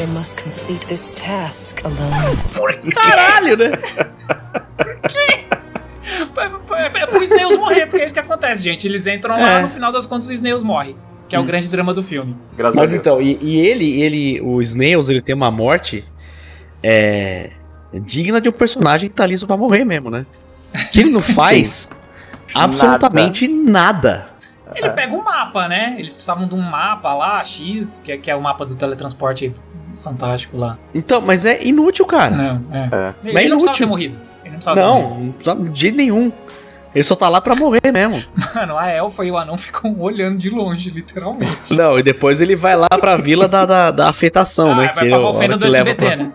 They 0.00 0.06
must 0.06 0.42
complete 0.42 0.86
this 0.86 1.10
task 1.10 1.84
alone. 1.84 2.34
Caralho, 2.94 3.54
né? 3.54 3.72
É, 6.38 7.02
é 7.02 7.06
pro 7.06 7.22
Snails 7.22 7.58
morrer, 7.58 7.84
porque 7.84 8.00
é 8.00 8.06
isso 8.06 8.14
que 8.14 8.20
acontece, 8.20 8.62
gente. 8.62 8.88
Eles 8.88 9.06
entram 9.06 9.38
lá, 9.38 9.58
É. 9.58 9.62
no 9.62 9.68
final 9.68 9.92
das 9.92 10.06
contas 10.06 10.26
o 10.28 10.32
Snails 10.32 10.64
morre. 10.64 10.96
Que 11.28 11.36
é 11.36 11.38
o 11.38 11.42
Isso. 11.42 11.50
grande 11.50 11.68
drama 11.68 11.92
do 11.92 12.02
filme. 12.02 12.34
Graças 12.56 12.76
Mas 12.76 12.94
a 12.94 12.96
Deus. 12.96 13.00
então, 13.06 13.20
e, 13.20 13.38
e 13.42 13.60
ele, 13.60 14.00
ele, 14.00 14.40
o 14.40 14.62
Snails, 14.62 15.10
ele 15.10 15.20
tem 15.20 15.34
uma 15.34 15.50
morte 15.50 16.02
é, 16.82 17.50
digna 17.92 18.40
de 18.40 18.48
um 18.48 18.52
personagem 18.52 19.10
que 19.10 19.14
tá 19.16 19.26
liso 19.26 19.46
pra 19.46 19.54
morrer 19.58 19.84
mesmo, 19.84 20.08
né? 20.08 20.24
Que 20.94 21.00
ele 21.00 21.10
não 21.10 21.20
faz 21.20 21.90
absolutamente 22.54 23.46
nada. 23.46 24.30
Ele 24.74 24.88
pega 24.90 25.12
um 25.12 25.22
mapa, 25.22 25.68
né? 25.68 25.96
Eles 25.98 26.14
precisavam 26.14 26.48
de 26.48 26.54
um 26.54 26.60
mapa 26.62 27.12
lá, 27.12 27.44
X, 27.44 28.00
que 28.02 28.12
é, 28.12 28.16
que 28.16 28.30
é 28.30 28.34
o 28.36 28.40
mapa 28.40 28.64
do 28.64 28.74
teletransporte 28.74 29.54
fantástico 30.00 30.56
lá. 30.56 30.76
Então, 30.94 31.20
mas 31.20 31.44
é 31.46 31.62
inútil, 31.62 32.04
cara. 32.06 32.34
Não, 32.36 32.62
é. 32.72 32.78
É. 32.78 33.14
Ele, 33.24 33.32
Mas 33.32 33.44
ele 33.44 33.48
não 33.50 33.58
precisava 33.58 33.60
inútil. 33.60 33.72
ter 33.72 33.86
morrido. 33.86 34.16
Ele 34.44 34.50
não 34.50 34.58
precisava 34.58 34.76
ter 34.76 34.82
Não, 34.86 35.02
morrido. 35.02 35.24
não 35.24 35.32
precisa 35.32 35.70
de 35.72 35.80
jeito 35.80 35.96
nenhum. 35.96 36.32
Ele 36.92 37.04
só 37.04 37.14
tá 37.14 37.28
lá 37.28 37.40
pra 37.40 37.54
morrer 37.54 37.80
mesmo. 37.92 38.20
Mano, 38.52 38.76
a 38.76 38.88
elfa 38.90 39.24
e 39.24 39.30
o 39.30 39.38
anão 39.38 39.56
ficam 39.56 39.94
olhando 40.00 40.38
de 40.38 40.50
longe, 40.50 40.90
literalmente. 40.90 41.72
Não, 41.72 41.96
e 41.96 42.02
depois 42.02 42.40
ele 42.40 42.56
vai 42.56 42.74
lá 42.74 42.88
pra 42.88 43.16
vila 43.16 43.46
da, 43.46 43.64
da, 43.64 43.90
da 43.92 44.08
afetação, 44.08 44.72
ah, 44.72 44.74
né? 44.74 44.84
vai 44.86 44.92
que 44.94 45.04
é 45.04 45.08
pra 45.10 45.18
Valfenda 45.18 45.56
que 45.58 45.64
do 45.66 45.70
leva 45.70 45.90
SBT, 45.90 46.04
pra- 46.06 46.16
né? 46.16 46.32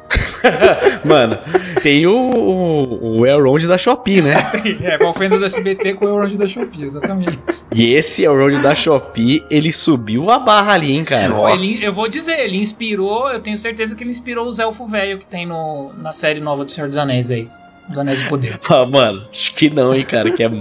Mano, 1.03 1.37
tem 1.85 2.07
o, 2.07 2.15
o, 2.15 3.19
o 3.19 3.25
Elrond 3.27 3.67
da 3.67 3.77
Shopee, 3.77 4.19
né? 4.19 4.33
é, 4.81 4.97
Valfenda 4.97 5.37
do 5.37 5.45
SBT 5.45 5.93
com 5.93 6.05
o 6.05 6.07
Euronde 6.07 6.35
da 6.35 6.47
Shopee, 6.47 6.83
exatamente. 6.83 7.37
E 7.71 7.93
esse 7.93 8.23
Elrond 8.23 8.59
da 8.59 8.73
Shopee, 8.73 9.43
ele 9.51 9.71
subiu 9.71 10.31
a 10.31 10.39
barra 10.39 10.73
ali, 10.73 10.93
hein, 10.93 11.03
cara? 11.03 11.31
Ele- 11.53 11.85
eu 11.85 11.93
vou 11.93 12.09
dizer, 12.09 12.39
ele 12.39 12.57
inspirou, 12.57 13.29
eu 13.29 13.39
tenho 13.39 13.55
certeza 13.55 13.95
que 13.95 14.01
ele 14.01 14.09
inspirou 14.09 14.47
os 14.47 14.57
elfos 14.57 14.89
velho 14.89 15.19
que 15.19 15.27
tem 15.27 15.45
no, 15.45 15.91
na 16.01 16.11
série 16.11 16.39
nova 16.39 16.65
do 16.65 16.71
Senhor 16.71 16.87
dos 16.87 16.97
Anéis 16.97 17.29
aí. 17.29 17.47
Do 17.87 18.01
Anéis 18.01 18.19
do 18.23 18.29
Poder. 18.29 18.59
Ah, 18.67 18.83
mano, 18.83 19.27
acho 19.31 19.53
que 19.53 19.69
não, 19.69 19.93
hein, 19.93 20.03
cara, 20.03 20.31
que 20.31 20.41
é, 20.43 20.51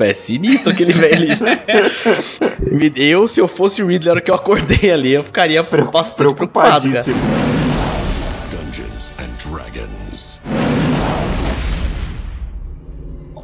é 0.00 0.12
sinistro 0.12 0.70
aquele 0.70 0.92
velho 0.92 1.28
Eu, 2.96 3.26
se 3.26 3.40
eu 3.40 3.48
fosse 3.48 3.82
o 3.82 3.86
hora 4.10 4.20
que 4.20 4.30
eu 4.30 4.34
acordei 4.34 4.92
ali, 4.92 5.12
eu 5.14 5.24
ficaria 5.24 5.62
bastante 5.62 6.14
preocupado, 6.16 6.90
cara. 6.90 7.63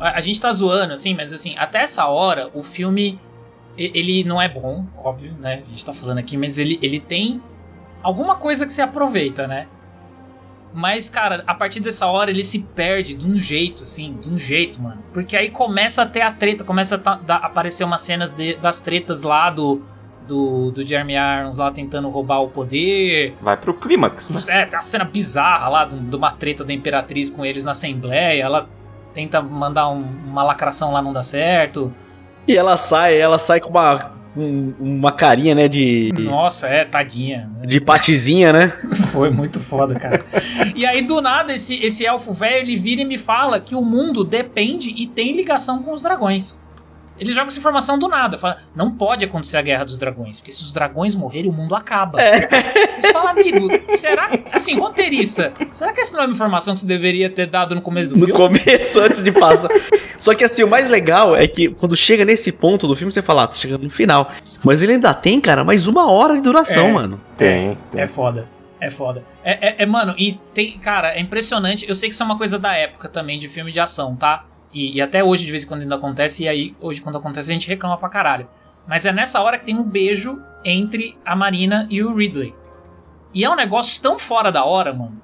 A, 0.01 0.17
a 0.17 0.21
gente 0.21 0.41
tá 0.41 0.51
zoando, 0.53 0.93
assim, 0.93 1.15
mas 1.15 1.33
assim, 1.33 1.55
até 1.59 1.83
essa 1.83 2.07
hora, 2.07 2.51
o 2.55 2.65
filme, 2.65 3.19
ele 3.77 4.25
não 4.25 4.41
é 4.43 4.49
bom, 4.49 4.85
óbvio, 4.97 5.33
né? 5.39 5.63
A 5.67 5.71
gente 5.71 5.85
tá 5.85 5.93
falando 5.93 6.19
aqui, 6.19 6.37
mas 6.37 6.59
ele, 6.59 6.79
ele 6.83 6.99
tem 6.99 7.41
alguma 8.03 8.35
coisa 8.37 8.67
que 8.67 8.73
se 8.73 8.83
aproveita, 8.83 9.47
né? 9.47 9.67
Mas, 10.73 11.11
cara, 11.11 11.43
a 11.49 11.55
partir 11.55 11.81
dessa 11.81 12.07
hora 12.07 12.31
ele 12.31 12.45
se 12.45 12.61
perde 12.61 13.15
de 13.15 13.27
um 13.27 13.37
jeito, 13.41 13.83
assim, 13.83 14.17
de 14.21 14.29
um 14.29 14.39
jeito, 14.39 14.81
mano. 14.81 15.03
Porque 15.13 15.37
aí 15.37 15.51
começa 15.51 16.03
a 16.03 16.07
ter 16.07 16.21
a 16.21 16.31
treta, 16.33 16.63
começa 16.63 16.95
a 16.95 17.15
da- 17.17 17.37
aparecer 17.39 17.83
umas 17.83 18.03
cenas 18.03 18.31
de- 18.31 18.55
das 18.55 18.81
tretas 18.81 19.25
lá 19.25 19.51
do, 19.51 19.83
do, 20.29 20.71
do 20.71 20.87
Jeremy 20.87 21.15
Irons 21.15 21.57
lá 21.57 21.73
tentando 21.73 22.09
roubar 22.09 22.41
o 22.41 22.49
poder. 22.49 23.35
Vai 23.41 23.57
pro 23.57 23.75
clímax, 23.75 24.31
né? 24.31 24.63
É, 24.63 24.65
tem 24.67 24.77
uma 24.77 24.83
cena 24.83 25.05
bizarra 25.05 25.69
lá 25.69 25.85
de 25.87 25.99
de 25.99 26.15
uma 26.15 26.31
treta 26.31 26.65
da 26.65 26.73
Imperatriz 26.73 27.31
com 27.31 27.45
eles 27.45 27.65
na 27.65 27.73
Assembleia. 27.73 28.41
Ela 28.41 28.69
tenta 29.15 29.41
mandar 29.43 29.89
um- 29.91 30.05
uma 30.27 30.43
lacração 30.43 30.93
lá, 30.93 31.01
não 31.03 31.13
dá 31.13 31.23
certo. 31.23 31.93
E 32.47 32.57
ela 32.57 32.77
sai, 32.77 33.17
ela 33.19 33.39
sai 33.39 33.61
com 33.61 33.71
uma, 33.71 34.13
um- 34.37 34.73
uma 34.81 35.13
carinha, 35.13 35.55
né, 35.55 35.69
de, 35.69 36.11
Nossa, 36.19 36.67
é, 36.69 36.85
tadinha. 36.85 37.51
de 37.67 37.81
patizinha, 37.81 38.53
né? 38.53 38.69
Foi 39.13 39.31
muito 39.31 39.61
foda, 39.61 39.95
cara. 39.95 40.25
e 40.75 40.85
aí, 40.87 41.03
do 41.03 41.21
nada, 41.21 41.53
esse, 41.53 41.77
esse 41.85 42.05
elfo 42.07 42.33
velho, 42.33 42.59
ele 42.65 42.77
vira 42.77 43.03
e 43.03 43.05
me 43.05 43.19
fala 43.19 43.61
que 43.61 43.75
o 43.75 43.83
mundo 43.85 44.25
depende 44.25 44.91
e 44.97 45.07
tem 45.07 45.35
ligação 45.37 45.83
com 45.83 45.93
os 45.95 46.03
dragões. 46.03 46.63
Eles 47.21 47.35
jogam 47.35 47.49
essa 47.49 47.59
informação 47.59 47.99
do 47.99 48.09
nada. 48.09 48.39
Fala, 48.39 48.59
não 48.75 48.91
pode 48.91 49.25
acontecer 49.25 49.57
a 49.59 49.63
Guerra 49.63 49.85
dos 49.85 49.99
Dragões, 49.99 50.41
porque 50.41 50.51
se 50.51 50.63
os 50.63 50.73
dragões 50.73 51.15
morrerem, 51.15 51.51
o 51.51 51.53
mundo 51.53 51.75
acaba. 51.77 52.21
É. 52.21 52.49
Você 52.99 53.13
fala, 53.13 53.31
amigo, 53.31 53.69
será 53.91 54.29
que. 54.29 54.43
Assim, 54.53 54.79
roteirista, 54.79 55.53
será 55.73 55.93
que 55.93 56.01
essa 56.01 56.15
não 56.17 56.23
é 56.23 56.27
uma 56.27 56.35
informação 56.35 56.75
que 56.75 56.81
você 56.81 56.87
deveria 56.87 57.29
ter 57.31 57.47
dado 57.47 57.75
no 57.75 57.83
começo 57.83 58.09
do 58.11 58.17
No 58.19 58.27
filme? 58.27 58.41
começo, 58.65 59.01
antes 59.01 59.23
de 59.23 59.31
passar. 59.33 59.69
Só 60.17 60.35
que 60.35 60.45
assim, 60.45 60.63
o 60.63 60.69
mais 60.69 60.89
legal 60.89 61.35
é 61.37 61.47
que 61.47 61.69
quando 61.69 61.95
chega 61.97 62.25
nesse 62.25 62.51
ponto 62.53 62.87
do 62.87 62.95
filme, 62.95 63.13
você 63.13 63.23
fala, 63.23 63.45
ah, 63.45 63.47
tá 63.47 63.55
chegando 63.55 63.85
no 63.85 63.91
final. 63.91 64.31
Mas 64.65 64.83
ele 64.83 64.93
ainda 64.93 65.13
tem, 65.15 65.41
cara, 65.41 65.63
mais 65.65 65.87
uma 65.87 66.11
hora 66.11 66.35
de 66.35 66.41
duração, 66.41 66.89
É. 66.89 66.93
mano. 66.93 67.21
Tem, 67.37 67.77
tem. 67.91 68.01
É 68.03 68.07
foda. 68.07 68.49
É 68.81 68.91
foda. 68.91 69.23
É, 69.45 69.69
é- 69.69 69.75
é, 69.83 69.87
mano, 69.87 70.15
e 70.17 70.41
tem. 70.55 70.79
Cara, 70.79 71.15
é 71.15 71.21
impressionante. 71.21 71.87
Eu 71.89 71.95
sei 71.95 72.09
que 72.09 72.15
isso 72.15 72.23
é 72.23 72.27
uma 72.27 72.39
coisa 72.39 72.59
da 72.59 72.75
época 72.75 73.09
também, 73.11 73.39
de 73.39 73.47
filme 73.49 73.71
de 73.73 73.79
ação, 73.81 74.17
tá? 74.17 74.45
E, 74.73 74.97
e 74.97 75.01
até 75.01 75.23
hoje, 75.23 75.45
de 75.45 75.51
vez 75.51 75.65
em 75.65 75.67
quando, 75.67 75.83
ainda 75.83 75.97
acontece. 75.97 76.45
E 76.45 76.49
aí, 76.49 76.75
hoje, 76.81 77.01
quando 77.01 77.19
acontece, 77.19 77.51
a 77.51 77.55
gente 77.55 77.69
reclama 77.69 77.97
pra 77.99 78.09
caralho. 78.09 78.49
Mas 78.87 79.05
é 79.05 79.13
nessa 79.13 79.41
hora 79.41 79.59
que 79.59 79.67
tem 79.67 79.77
um 79.77 79.85
beijo 79.85 80.41
entre 80.65 81.17
a 81.25 81.35
Marina 81.37 81.87
e 81.91 82.03
o 82.03 82.15
Ridley. 82.15 82.55
E 83.33 83.45
é 83.45 83.51
um 83.51 83.55
negócio 83.55 84.01
tão 84.03 84.19
fora 84.19 84.51
da 84.51 84.65
hora, 84.65 84.93
mano. 84.93 85.21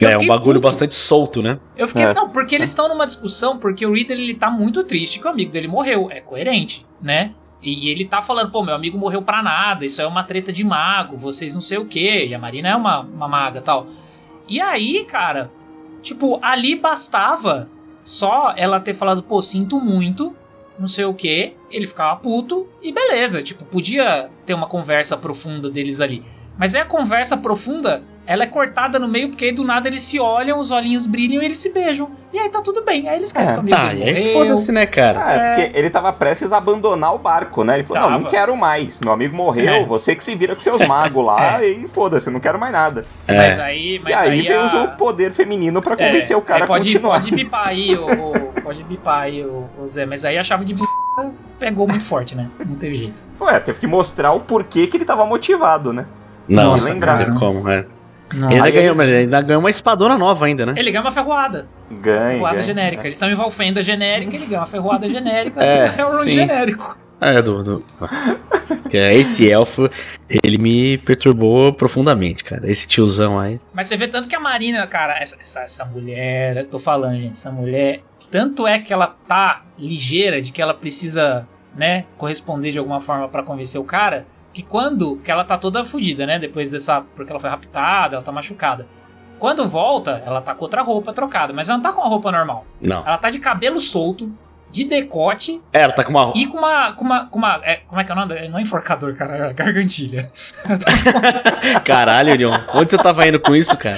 É 0.00 0.16
um 0.16 0.26
bagulho 0.26 0.60
puto. 0.60 0.68
bastante 0.68 0.94
solto, 0.94 1.42
né? 1.42 1.58
Eu 1.76 1.88
fiquei. 1.88 2.04
É. 2.04 2.14
Não, 2.14 2.30
porque 2.30 2.54
eles 2.54 2.68
estão 2.68 2.88
numa 2.88 3.04
discussão, 3.04 3.58
porque 3.58 3.84
o 3.84 3.92
Ridley 3.92 4.22
ele 4.22 4.34
tá 4.34 4.48
muito 4.48 4.84
triste 4.84 5.18
que 5.18 5.26
o 5.26 5.30
amigo 5.30 5.50
dele 5.50 5.66
morreu. 5.66 6.08
É 6.10 6.20
coerente, 6.20 6.86
né? 7.02 7.32
E 7.60 7.88
ele 7.88 8.04
tá 8.04 8.22
falando, 8.22 8.52
pô, 8.52 8.62
meu 8.62 8.74
amigo 8.74 8.96
morreu 8.96 9.20
pra 9.20 9.42
nada, 9.42 9.84
isso 9.84 10.00
é 10.00 10.06
uma 10.06 10.22
treta 10.22 10.52
de 10.52 10.62
mago, 10.62 11.16
vocês 11.16 11.54
não 11.54 11.60
sei 11.60 11.78
o 11.78 11.86
quê. 11.86 12.26
E 12.28 12.34
a 12.34 12.38
Marina 12.38 12.68
é 12.68 12.76
uma, 12.76 13.00
uma 13.00 13.26
maga 13.26 13.60
tal. 13.60 13.88
E 14.48 14.60
aí, 14.60 15.04
cara, 15.04 15.50
tipo, 16.00 16.38
ali 16.40 16.76
bastava 16.76 17.68
só 18.08 18.54
ela 18.56 18.80
ter 18.80 18.94
falado, 18.94 19.22
pô, 19.22 19.42
sinto 19.42 19.78
muito, 19.78 20.34
não 20.78 20.88
sei 20.88 21.04
o 21.04 21.12
quê. 21.12 21.52
Ele 21.70 21.86
ficava 21.86 22.18
puto 22.18 22.66
e 22.80 22.90
beleza. 22.90 23.42
Tipo, 23.42 23.66
podia 23.66 24.30
ter 24.46 24.54
uma 24.54 24.66
conversa 24.66 25.14
profunda 25.14 25.68
deles 25.68 26.00
ali. 26.00 26.24
Mas 26.56 26.74
aí 26.74 26.80
a 26.80 26.86
conversa 26.86 27.36
profunda, 27.36 28.02
ela 28.28 28.44
é 28.44 28.46
cortada 28.46 28.98
no 28.98 29.08
meio, 29.08 29.30
porque 29.30 29.46
aí 29.46 29.52
do 29.52 29.64
nada 29.64 29.88
eles 29.88 30.02
se 30.02 30.20
olham, 30.20 30.58
os 30.60 30.70
olhinhos 30.70 31.06
brilham 31.06 31.40
e 31.42 31.46
eles 31.46 31.56
se 31.56 31.72
beijam. 31.72 32.10
E 32.30 32.38
aí 32.38 32.50
tá 32.50 32.60
tudo 32.60 32.84
bem. 32.84 33.08
Aí 33.08 33.16
eles 33.16 33.30
esquecem 33.30 33.48
É. 33.48 33.52
que 33.54 33.58
o 33.58 33.60
amigo 33.62 33.76
Tá, 33.78 33.94
e 33.94 34.02
aí 34.02 34.32
foda-se, 34.34 34.70
né, 34.70 34.84
cara? 34.84 35.24
Ah, 35.24 35.32
é 35.32 35.46
porque 35.62 35.78
ele 35.78 35.88
tava 35.88 36.12
prestes 36.12 36.52
a 36.52 36.58
abandonar 36.58 37.14
o 37.14 37.18
barco, 37.18 37.64
né? 37.64 37.76
Ele 37.76 37.84
falou, 37.84 38.02
não, 38.02 38.10
não 38.10 38.18
Tava. 38.24 38.30
quero 38.30 38.54
mais. 38.54 39.00
Meu 39.00 39.14
amigo 39.14 39.34
morreu, 39.34 39.72
É. 39.76 39.84
você 39.86 40.14
que 40.14 40.22
se 40.22 40.34
vira 40.34 40.54
com 40.54 40.60
seus 40.60 40.86
magos 40.86 41.24
lá 41.24 41.64
e 41.64 41.88
foda-se, 41.88 42.28
não 42.28 42.38
quero 42.38 42.58
mais 42.60 42.70
nada. 42.72 43.06
Mas 43.26 43.56
É. 43.58 43.62
aí, 43.62 43.98
mas 44.04 44.12
e 44.12 44.14
aí, 44.14 44.42
veio 44.42 44.60
a... 44.60 44.64
usou 44.66 44.84
o 44.84 44.88
poder 44.96 45.32
feminino 45.32 45.80
pra 45.80 45.96
convencer 45.96 46.36
o 46.36 46.42
cara 46.42 46.60
é, 46.60 46.64
a 46.64 46.66
pode, 46.66 46.86
continuar. 46.92 47.20
Pode 47.20 47.30
bipar 47.34 47.66
aí, 47.68 47.96
o, 47.96 48.04
o- 48.04 48.52
pode 48.62 48.84
bipar 48.84 49.20
aí, 49.22 49.42
o, 49.42 49.64
o 49.82 49.88
Zé. 49.88 50.04
Mas 50.04 50.26
aí 50.26 50.36
a 50.36 50.42
chave 50.42 50.66
de 50.66 50.74
b... 50.74 50.82
pegou 51.58 51.88
muito 51.88 52.04
forte, 52.04 52.34
né? 52.36 52.48
Não 52.64 52.76
teve 52.76 52.94
jeito. 52.94 53.22
Ué, 53.40 53.58
teve 53.58 53.78
que 53.78 53.86
mostrar 53.86 54.32
o 54.32 54.40
porquê 54.40 54.86
que 54.86 54.98
ele 54.98 55.06
tava 55.06 55.24
motivado, 55.24 55.94
né? 55.94 56.04
Não, 56.46 56.76
não 56.76 57.00
cara. 57.00 57.24
tem 57.24 57.34
como, 57.34 57.68
é. 57.70 57.86
Não. 58.34 58.48
Ele 58.48 58.56
ainda 58.56 58.70
ganhou, 58.70 58.88
ele- 58.88 58.94
mas 58.94 59.08
ainda 59.10 59.40
ganhou 59.40 59.60
uma 59.60 59.70
espadona 59.70 60.18
nova 60.18 60.46
ainda, 60.46 60.66
né? 60.66 60.74
Ele 60.76 60.90
ganha 60.90 61.02
uma 61.02 61.10
ferroada. 61.10 61.66
Ganha. 61.90 62.34
Ferroada 62.34 62.54
ganha. 62.56 62.66
genérica. 62.66 63.02
Eles 63.04 63.16
estão 63.16 63.30
em 63.30 63.34
Valfenda 63.34 63.82
genérica, 63.82 64.34
ele 64.36 64.46
ganha 64.46 64.60
uma 64.60 64.66
ferroada 64.66 65.08
genérica. 65.08 65.62
É, 65.62 65.94
é 65.96 66.06
um 66.06 66.18
sim. 66.18 66.30
genérico. 66.30 66.96
É, 67.20 67.42
do, 67.42 67.62
do... 67.64 67.84
Que 68.88 68.96
é, 68.96 69.14
Esse 69.14 69.50
elfo, 69.50 69.90
ele 70.28 70.56
me 70.56 70.98
perturbou 70.98 71.72
profundamente, 71.72 72.44
cara. 72.44 72.70
Esse 72.70 72.86
tiozão 72.86 73.40
aí. 73.40 73.58
Mas 73.72 73.88
você 73.88 73.96
vê 73.96 74.06
tanto 74.06 74.28
que 74.28 74.36
a 74.36 74.40
Marina, 74.40 74.86
cara, 74.86 75.18
essa, 75.18 75.36
essa, 75.40 75.60
essa 75.62 75.84
mulher, 75.84 76.58
eu 76.58 76.66
tô 76.66 76.78
falando, 76.78 77.16
gente, 77.16 77.32
essa 77.32 77.50
mulher, 77.50 78.02
tanto 78.30 78.66
é 78.66 78.78
que 78.78 78.92
ela 78.92 79.08
tá 79.26 79.62
ligeira 79.78 80.40
de 80.40 80.52
que 80.52 80.62
ela 80.62 80.74
precisa, 80.74 81.44
né, 81.76 82.04
corresponder 82.16 82.70
de 82.70 82.78
alguma 82.78 83.00
forma 83.00 83.28
pra 83.28 83.42
convencer 83.42 83.80
o 83.80 83.84
cara, 83.84 84.24
que 84.58 84.68
quando, 84.68 85.18
que 85.18 85.30
ela 85.30 85.44
tá 85.44 85.56
toda 85.56 85.84
fodida, 85.84 86.26
né, 86.26 86.36
depois 86.36 86.68
dessa, 86.68 87.00
porque 87.14 87.30
ela 87.30 87.38
foi 87.38 87.48
raptada, 87.48 88.16
ela 88.16 88.24
tá 88.24 88.32
machucada. 88.32 88.88
Quando 89.38 89.68
volta, 89.68 90.20
ela 90.26 90.40
tá 90.40 90.52
com 90.52 90.64
outra 90.64 90.82
roupa 90.82 91.12
trocada, 91.12 91.52
mas 91.52 91.68
ela 91.68 91.78
não 91.78 91.82
tá 91.84 91.92
com 91.92 92.02
a 92.02 92.08
roupa 92.08 92.32
normal. 92.32 92.66
Não. 92.80 93.06
Ela 93.06 93.16
tá 93.18 93.30
de 93.30 93.38
cabelo 93.38 93.78
solto, 93.78 94.28
de 94.68 94.82
decote 94.84 95.62
É, 95.72 95.82
ela 95.82 95.92
tá 95.92 96.02
com 96.02 96.10
uma. 96.10 96.32
e 96.34 96.44
com 96.46 96.58
uma, 96.58 96.92
com 96.92 97.04
uma, 97.04 97.26
com 97.26 97.38
uma, 97.38 97.60
é, 97.62 97.76
como 97.86 98.00
é 98.00 98.04
que 98.04 98.10
é 98.10 98.14
o 98.14 98.18
nome? 98.18 98.48
Não 98.48 98.58
é 98.58 98.62
enforcador, 98.62 99.14
cara, 99.14 99.50
é 99.50 99.52
gargantilha. 99.52 100.28
Caralho, 101.84 102.34
Leon. 102.36 102.58
Onde 102.74 102.90
você 102.90 102.98
tava 102.98 103.26
indo 103.28 103.38
com 103.38 103.54
isso, 103.54 103.76
cara? 103.78 103.96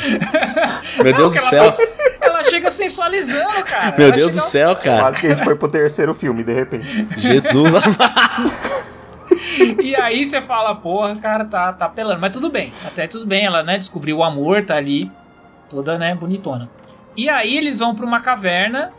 Meu 1.03 1.15
Deus 1.15 1.33
do 1.33 1.41
Não, 1.41 1.49
céu. 1.49 1.63
ela, 1.65 1.73
tá- 1.73 1.83
ela 2.21 2.43
chega 2.45 2.71
sensualizando, 2.71 3.65
cara. 3.65 3.95
Meu 3.97 4.09
Ela 4.09 4.17
Deus 4.17 4.31
do 4.33 4.41
céu, 4.43 4.77
cara. 4.77 5.01
Quase 5.01 5.21
que 5.21 5.27
a 5.27 5.31
gente 5.31 5.45
foi 5.45 5.57
pro 5.57 5.69
terceiro 5.69 6.15
filme, 6.15 6.43
de 6.45 6.53
repente. 6.53 6.87
Jesus 7.17 7.73
amado. 7.75 8.53
E 9.83 9.95
aí 9.97 10.25
você 10.25 10.41
fala, 10.41 10.75
porra, 10.75 11.17
cara, 11.17 11.45
tá, 11.45 11.73
tá 11.73 11.87
apelando. 11.87 12.21
Mas 12.21 12.33
tudo 12.33 12.51
bem, 12.51 12.73
até 12.87 13.07
tudo 13.07 13.27
bem, 13.27 13.45
ela, 13.47 13.63
né, 13.63 13.79
descobriu 13.79 14.19
o 14.19 14.25
amor, 14.25 14.63
tá 14.65 14.77
ali, 14.77 15.11
toda, 15.69 15.99
né, 15.99 16.15
bonitona. 16.15 16.69
E 17.17 17.29
aí 17.29 17.57
eles 17.57 17.79
vão 17.79 17.95
pra 17.95 18.07
uma 18.07 18.21
caverna, 18.21 18.93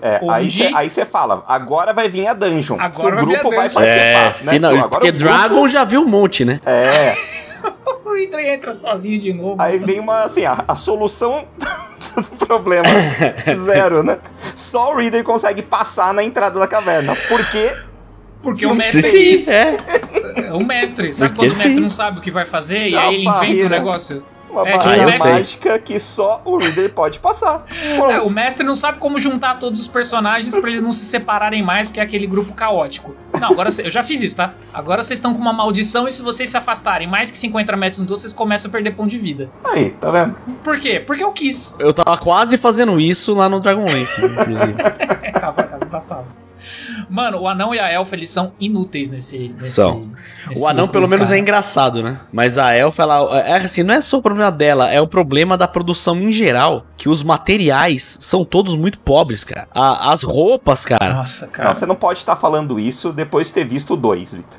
É, 0.00 0.20
Onde- 0.22 0.72
aí 0.74 0.88
você 0.88 1.04
fala, 1.04 1.42
agora 1.48 1.92
vai 1.92 2.08
vir 2.08 2.26
a 2.28 2.32
dungeon. 2.32 2.76
Agora 2.80 3.14
o 3.14 3.16
vai 3.16 3.26
vir 3.26 3.36
a 3.36 3.40
grupo 3.40 3.56
vai 3.56 3.68
dungeon. 3.68 3.82
É, 3.82 4.12
participar. 4.14 4.44
né? 4.46 4.52
final, 4.52 4.70
Pô, 4.70 4.76
agora 4.78 4.90
porque 4.90 5.08
o 5.08 5.12
grupo- 5.12 5.24
Dragon 5.24 5.68
já 5.68 5.82
viu 5.84 6.02
um 6.02 6.08
monte, 6.08 6.44
né? 6.44 6.60
É, 6.64 7.16
o 8.06 8.12
Ridley 8.14 8.48
entra 8.48 8.72
sozinho 8.72 9.20
de 9.20 9.32
novo. 9.32 9.60
aí 9.60 9.76
vem 9.78 9.98
uma, 9.98 10.22
assim, 10.22 10.44
a, 10.44 10.64
a 10.68 10.76
solução 10.76 11.46
do 12.14 12.46
problema. 12.46 12.84
Zero, 13.54 14.04
né? 14.04 14.18
Só 14.54 14.92
o 14.92 14.96
Reader 14.98 15.24
consegue 15.24 15.62
passar 15.62 16.14
na 16.14 16.22
entrada 16.22 16.60
da 16.60 16.68
caverna. 16.68 17.16
Por 17.28 17.44
Porque 18.42 18.64
o 18.66 18.74
mestre 18.74 19.02
sim, 19.02 19.16
é 19.16 19.20
isso. 19.20 19.50
É. 19.50 19.76
É 20.48 20.52
o 20.52 20.64
mestre. 20.64 21.12
Sabe 21.12 21.30
Porque 21.34 21.46
quando 21.48 21.54
o 21.54 21.58
mestre 21.58 21.74
sim. 21.74 21.80
não 21.80 21.90
sabe 21.90 22.18
o 22.18 22.22
que 22.22 22.30
vai 22.30 22.44
fazer 22.46 22.88
e 22.88 22.96
aí 22.96 23.14
ele 23.14 23.22
inventa 23.24 23.30
o 23.30 23.34
barreira. 23.40 23.68
negócio? 23.68 24.22
Uma 24.50 24.66
É, 24.66 24.72
tipo, 24.72 24.84
barreira 24.84 25.08
eu 25.10 25.12
sei. 25.12 25.32
mágica 25.32 25.78
que 25.78 25.98
só 26.00 26.40
o 26.44 26.56
Reader 26.56 26.90
pode 26.94 27.18
passar. 27.18 27.66
É, 28.10 28.18
o 28.20 28.32
mestre 28.32 28.64
não 28.64 28.74
sabe 28.74 28.98
como 28.98 29.18
juntar 29.20 29.58
todos 29.58 29.78
os 29.78 29.86
personagens 29.86 30.56
pra 30.56 30.70
eles 30.70 30.80
não 30.80 30.90
se 30.92 31.04
separarem 31.04 31.62
mais, 31.62 31.88
porque 31.88 32.00
é 32.00 32.02
aquele 32.02 32.26
grupo 32.26 32.54
caótico. 32.54 33.14
Não, 33.38 33.50
agora 33.50 33.68
eu 33.84 33.90
já 33.90 34.02
fiz 34.02 34.22
isso, 34.22 34.36
tá? 34.36 34.54
Agora 34.72 35.02
vocês 35.02 35.18
estão 35.18 35.34
com 35.34 35.40
uma 35.40 35.52
maldição 35.52 36.08
e 36.08 36.12
se 36.12 36.22
vocês 36.22 36.48
se 36.48 36.56
afastarem 36.56 37.06
mais 37.06 37.30
que 37.30 37.36
50 37.36 37.76
metros 37.76 38.00
um 38.00 38.04
do 38.06 38.10
outro, 38.12 38.22
vocês 38.22 38.32
começam 38.32 38.70
a 38.70 38.72
perder 38.72 38.92
ponto 38.92 39.10
de 39.10 39.18
vida. 39.18 39.50
Aí, 39.62 39.90
tá 39.90 40.10
vendo? 40.10 40.34
Por 40.64 40.80
quê? 40.80 40.98
Porque 41.06 41.22
eu 41.22 41.30
quis. 41.32 41.76
Eu 41.78 41.92
tava 41.92 42.16
quase 42.16 42.56
fazendo 42.56 42.98
isso 42.98 43.34
lá 43.34 43.50
no 43.50 43.60
Dragonlance, 43.60 44.24
inclusive. 44.24 44.74
É, 45.22 45.30
tava, 45.32 45.62
tava 45.62 45.84
embaçado. 45.84 46.24
Mano, 47.08 47.38
o 47.40 47.48
anão 47.48 47.74
e 47.74 47.78
a 47.78 47.88
elfa, 47.90 48.14
eles 48.14 48.30
são 48.30 48.52
inúteis 48.60 49.08
nesse. 49.10 49.48
nesse 49.58 49.72
São. 49.72 50.08
nesse 50.48 50.60
O 50.62 50.66
anão, 50.66 50.88
pelo 50.88 51.08
menos, 51.08 51.28
cara. 51.28 51.38
é 51.38 51.40
engraçado, 51.40 52.02
né? 52.02 52.20
Mas 52.32 52.58
a 52.58 52.74
elfa, 52.76 53.02
ela. 53.02 53.38
É 53.40 53.56
assim, 53.56 53.82
não 53.82 53.94
é 53.94 54.00
só 54.00 54.18
o 54.18 54.22
problema 54.22 54.50
dela, 54.52 54.90
é 54.90 55.00
o 55.00 55.06
problema 55.06 55.56
da 55.56 55.66
produção 55.68 56.16
em 56.20 56.32
geral. 56.32 56.84
Que 56.96 57.08
os 57.08 57.22
materiais 57.22 58.18
são 58.20 58.44
todos 58.44 58.74
muito 58.74 58.98
pobres, 58.98 59.44
cara. 59.44 59.68
A- 59.74 60.12
as 60.12 60.22
roupas, 60.22 60.84
cara. 60.84 61.14
Nossa, 61.14 61.46
cara. 61.46 61.68
Não, 61.68 61.74
você 61.74 61.86
não 61.86 61.94
pode 61.96 62.18
estar 62.18 62.36
falando 62.36 62.78
isso 62.78 63.12
depois 63.12 63.48
de 63.48 63.52
ter 63.54 63.64
visto 63.64 63.94
o 63.94 63.96
2, 63.96 64.34
Vitor. 64.34 64.58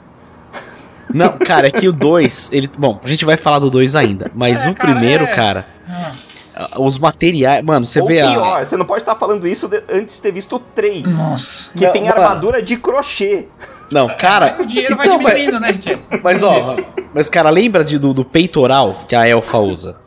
Não, 1.12 1.38
cara, 1.40 1.68
é 1.68 1.72
que 1.72 1.88
o 1.88 1.92
2, 1.92 2.54
ele. 2.54 2.70
Bom, 2.78 3.00
a 3.04 3.08
gente 3.08 3.26
vai 3.26 3.36
falar 3.36 3.58
do 3.60 3.70
2 3.72 3.96
ainda. 3.96 4.30
Mas 4.36 4.66
É, 4.66 4.70
o 4.70 4.76
cara, 4.76 4.92
primeiro, 4.92 5.24
é. 5.24 5.28
cara, 5.34 5.66
Nossa. 5.88 6.29
Os 6.78 6.98
materiais. 7.00 7.64
Mano, 7.64 7.86
você 7.86 8.02
Ou 8.02 8.08
vê 8.08 8.16
pior, 8.22 8.58
a. 8.60 8.66
você 8.66 8.76
não 8.78 8.86
pode 8.86 9.02
estar 9.02 9.16
falando 9.16 9.48
isso 9.48 9.68
de- 9.68 9.84
antes 9.92 10.16
de 10.16 10.22
ter 10.22 10.32
visto 10.32 10.60
3. 10.76 11.04
Nossa. 11.04 11.72
Que 11.78 11.86
Não, 11.86 11.92
tem 11.94 12.02
mano. 12.04 12.14
armadura 12.16 12.62
de 12.62 12.76
crochê. 12.78 13.48
Não, 13.92 14.08
cara. 14.18 14.58
O 14.62 14.66
dinheiro 14.66 14.96
vai 14.98 15.06
então, 15.08 15.20
mas- 15.22 15.34
diminuindo, 15.36 15.60
né, 15.60 15.74
gente? 15.74 16.00
Mas 16.24 16.44
ó, 16.44 16.76
mas 17.14 17.30
cara, 17.30 17.50
lembra 17.50 17.84
de, 17.84 17.98
do, 17.98 18.14
do 18.14 18.24
peitoral 18.26 19.04
que 19.08 19.16
a 19.16 19.28
elfa 19.28 19.58
usa? 19.58 19.98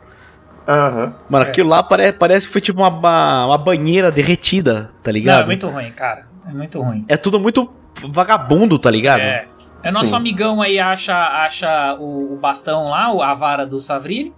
Aham. 0.67 1.13
Mano, 1.29 1.45
É. 1.45 1.49
aquilo 1.49 1.69
lá 1.69 1.83
pare, 1.83 2.13
parece 2.13 2.47
que 2.47 2.53
foi 2.53 2.61
tipo 2.61 2.79
uma, 2.81 3.45
uma 3.47 3.57
banheira 3.57 4.11
derretida, 4.11 4.91
tá 5.03 5.11
Não, 5.11 5.13
ligado? 5.13 5.41
é 5.43 5.45
muito 5.45 5.67
ruim, 5.67 5.91
cara. 5.91 6.25
É 6.47 6.51
muito 6.53 6.81
ruim. 6.81 7.03
É 7.09 7.17
tudo 7.17 7.39
muito 7.39 7.69
vagabundo, 8.07 8.79
tá 8.79 8.89
ligado? 8.89 9.21
É. 9.21 9.45
É 9.83 9.91
nosso 9.91 10.07
Sim. 10.07 10.15
amigão 10.15 10.61
aí 10.61 10.79
acha, 10.79 11.13
acha 11.13 11.97
o, 11.99 12.33
o 12.33 12.37
bastão 12.37 12.85
lá, 12.89 13.07
a 13.29 13.33
vara 13.33 13.65
do 13.65 13.81
Savril, 13.81 14.33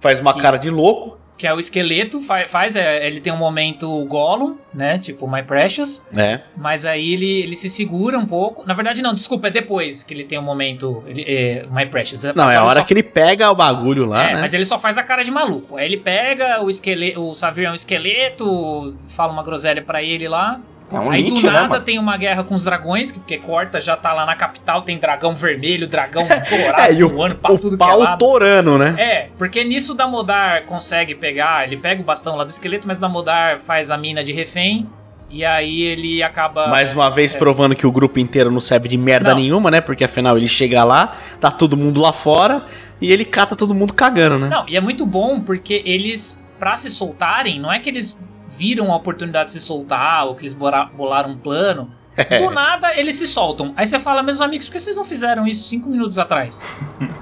Faz 0.00 0.18
uma 0.20 0.32
Que- 0.32 0.40
cara 0.40 0.56
de 0.56 0.70
louco. 0.70 1.16
Que 1.38 1.46
é 1.46 1.54
o 1.54 1.60
esqueleto, 1.60 2.20
faz, 2.20 2.50
faz 2.50 2.76
é, 2.76 3.06
ele 3.06 3.20
tem 3.20 3.32
um 3.32 3.36
momento 3.36 4.04
Gollum, 4.06 4.56
né? 4.74 4.98
Tipo 4.98 5.30
My 5.30 5.42
Precious. 5.42 6.04
É. 6.14 6.40
Mas 6.56 6.84
aí 6.84 7.12
ele, 7.14 7.42
ele 7.42 7.54
se 7.56 7.70
segura 7.70 8.18
um 8.18 8.26
pouco. 8.26 8.66
Na 8.66 8.74
verdade, 8.74 9.00
não, 9.00 9.14
desculpa, 9.14 9.46
é 9.46 9.50
depois 9.50 10.02
que 10.02 10.12
ele 10.12 10.24
tem 10.24 10.38
um 10.38 10.42
momento 10.42 11.02
ele- 11.06 11.24
é, 11.26 11.64
My 11.70 11.86
Precious. 11.86 12.24
Não, 12.34 12.50
é 12.50 12.56
a 12.56 12.64
hora 12.64 12.80
só- 12.80 12.84
que 12.86 12.92
ele 12.92 13.04
pega 13.04 13.48
o 13.50 13.54
bagulho 13.54 14.04
lá, 14.04 14.30
É, 14.30 14.34
né? 14.34 14.40
mas 14.40 14.52
ele 14.52 14.64
só 14.64 14.78
faz 14.78 14.98
a 14.98 15.02
cara 15.04 15.22
de 15.22 15.30
maluco. 15.30 15.76
Aí 15.76 15.86
ele 15.86 15.96
pega 15.96 16.60
o 16.62 16.68
esqueleto, 16.68 17.22
o 17.24 17.34
Savril 17.34 17.68
é 17.68 17.70
um 17.70 17.74
esqueleto, 17.74 18.94
fala 19.08 19.32
uma 19.32 19.42
groselha 19.44 19.80
pra 19.82 20.02
ele 20.02 20.26
lá. 20.28 20.60
É 20.90 20.98
um 20.98 21.10
Aí 21.10 21.22
hit, 21.22 21.40
do 21.42 21.46
né, 21.46 21.52
nada 21.52 21.68
mano? 21.68 21.84
tem 21.84 21.98
uma 21.98 22.16
guerra 22.16 22.42
com 22.44 22.54
os 22.54 22.64
dragões, 22.64 23.10
que- 23.12 23.18
porque 23.18 23.36
corta, 23.38 23.78
já 23.80 23.96
tá 23.96 24.12
lá 24.12 24.24
na 24.24 24.34
capital, 24.34 24.82
tem 24.82 24.98
dragão 24.98 25.34
vermelho, 25.34 25.86
dragão 25.86 26.22
dourado, 26.26 26.80
É, 26.80 26.92
e 26.94 27.04
o, 27.04 27.08
voando 27.08 27.34
pra 27.36 27.52
o 27.52 27.58
tudo 27.58 27.76
que 27.76 27.82
é 27.82 27.86
pau 27.86 27.98
lado. 27.98 28.18
torando, 28.18 28.78
né? 28.78 28.94
É, 28.98 29.28
porque 29.36 29.62
nisso 29.64 29.92
o 29.92 29.94
Damodar 29.96 30.64
consegue 30.64 31.14
pegar, 31.14 31.66
ele 31.66 31.76
pega 31.76 32.00
o 32.00 32.04
bastão 32.04 32.36
lá 32.36 32.44
do 32.44 32.50
esqueleto, 32.50 32.86
mas 32.86 32.98
o 32.98 33.00
Damodar 33.02 33.58
faz 33.60 33.90
a 33.90 33.98
mina 33.98 34.24
de 34.24 34.32
refém 34.32 34.86
E 35.30 35.44
aí 35.44 35.82
ele 35.82 36.22
acaba. 36.22 36.68
Mais 36.68 36.94
uma 36.94 37.10
vez 37.10 37.34
provando 37.34 37.76
que 37.76 37.86
o 37.86 37.92
grupo 37.92 38.18
inteiro 38.18 38.50
não 38.50 38.60
serve 38.60 38.88
de 38.88 38.96
merda 38.96 39.34
Não. 39.34 39.36
nenhuma, 39.36 39.70
né? 39.70 39.78
Porque 39.82 40.02
afinal 40.02 40.38
ele 40.38 40.48
chega 40.48 40.82
lá, 40.84 41.12
tá 41.38 41.50
todo 41.50 41.76
mundo 41.76 42.00
lá 42.00 42.14
fora 42.14 42.64
e 42.98 43.12
ele 43.12 43.26
cata 43.26 43.54
todo 43.54 43.74
mundo 43.74 43.92
cagando, 43.92 44.38
né? 44.38 44.48
Não, 44.48 44.66
e 44.66 44.74
é 44.74 44.80
muito 44.80 45.04
bom 45.04 45.38
porque 45.38 45.82
eles, 45.84 46.42
pra 46.58 46.74
se 46.76 46.90
soltarem, 46.90 47.60
não 47.60 47.70
é 47.70 47.78
que 47.78 47.90
eles 47.90 48.18
viram 48.58 48.92
a 48.92 48.96
oportunidade 48.96 49.46
de 49.46 49.52
se 49.52 49.60
soltar 49.60 50.26
ou 50.26 50.34
que 50.34 50.42
eles 50.42 50.52
bolaram 50.52 51.30
um 51.30 51.38
plano. 51.38 51.90
Do 52.38 52.50
nada 52.50 52.98
eles 52.98 53.14
se 53.14 53.28
soltam. 53.28 53.72
Aí 53.76 53.86
você 53.86 54.00
fala, 54.00 54.22
meus 54.22 54.40
amigos, 54.40 54.66
por 54.66 54.72
que 54.72 54.80
vocês 54.80 54.96
não 54.96 55.04
fizeram 55.04 55.46
isso 55.46 55.62
cinco 55.68 55.88
minutos 55.88 56.18
atrás? 56.18 56.68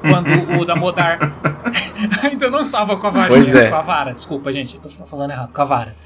Quando 0.00 0.58
o 0.58 0.64
Damodar 0.64 1.18
ainda 2.22 2.50
não 2.50 2.68
tava 2.70 2.96
com 2.96 3.06
a 3.06 3.10
varinha, 3.10 3.28
Pois 3.28 3.54
é. 3.54 3.68
com 3.68 3.76
a 3.76 3.82
vara. 3.82 4.14
Desculpa, 4.14 4.52
gente, 4.52 4.76
eu 4.76 4.80
tô 4.80 4.88
falando 4.88 5.30
errado, 5.30 5.52
com 5.52 5.62
a 5.62 5.64
vara. 5.64 5.96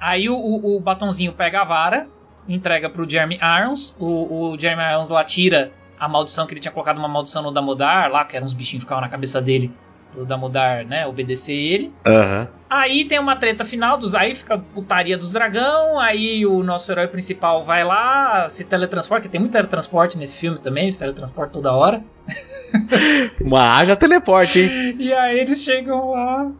Aí 0.00 0.28
o, 0.28 0.36
o, 0.36 0.76
o 0.76 0.80
batonzinho 0.80 1.32
pega 1.32 1.60
a 1.62 1.64
vara, 1.64 2.06
entrega 2.48 2.90
pro 2.90 3.08
Jeremy 3.08 3.38
Irons. 3.60 3.96
O, 3.98 4.52
o 4.52 4.60
Jeremy 4.60 4.82
Irons 4.92 5.08
lá 5.10 5.24
tira 5.24 5.72
a 5.98 6.08
maldição 6.08 6.46
que 6.46 6.52
ele 6.52 6.60
tinha 6.60 6.72
colocado 6.72 6.98
uma 6.98 7.08
maldição 7.08 7.42
no 7.42 7.50
Damodar, 7.50 8.10
lá, 8.10 8.24
que 8.24 8.36
eram 8.36 8.44
uns 8.44 8.52
bichinhos 8.52 8.82
que 8.82 8.86
ficavam 8.86 9.02
na 9.02 9.08
cabeça 9.08 9.40
dele, 9.40 9.72
pro 10.16 10.24
Damodar, 10.24 10.86
né, 10.86 11.06
obedecer 11.06 11.54
ele. 11.54 11.92
Aham. 12.04 12.48
Aí 12.68 13.04
tem 13.04 13.18
uma 13.18 13.36
treta 13.36 13.64
final 13.64 13.96
dos 13.96 14.14
aí 14.14 14.34
fica 14.34 14.58
putaria 14.58 15.16
dos 15.16 15.32
dragão, 15.32 16.00
aí 16.00 16.44
o 16.44 16.64
nosso 16.64 16.90
herói 16.90 17.06
principal 17.06 17.62
vai 17.62 17.84
lá, 17.84 18.48
se 18.48 18.64
teletransporta, 18.64 19.28
que 19.28 19.32
tem 19.32 19.40
muito 19.40 19.52
teletransporte 19.52 20.18
nesse 20.18 20.36
filme 20.36 20.58
também, 20.58 20.90
se 20.90 20.98
teletransporta 20.98 21.52
toda 21.52 21.72
hora. 21.72 22.02
Uma 23.40 23.76
haja 23.76 23.94
teleporte, 23.94 24.58
hein? 24.60 24.96
E 24.98 25.12
aí 25.12 25.38
eles 25.38 25.62
chegam 25.62 26.10
lá. 26.10 26.50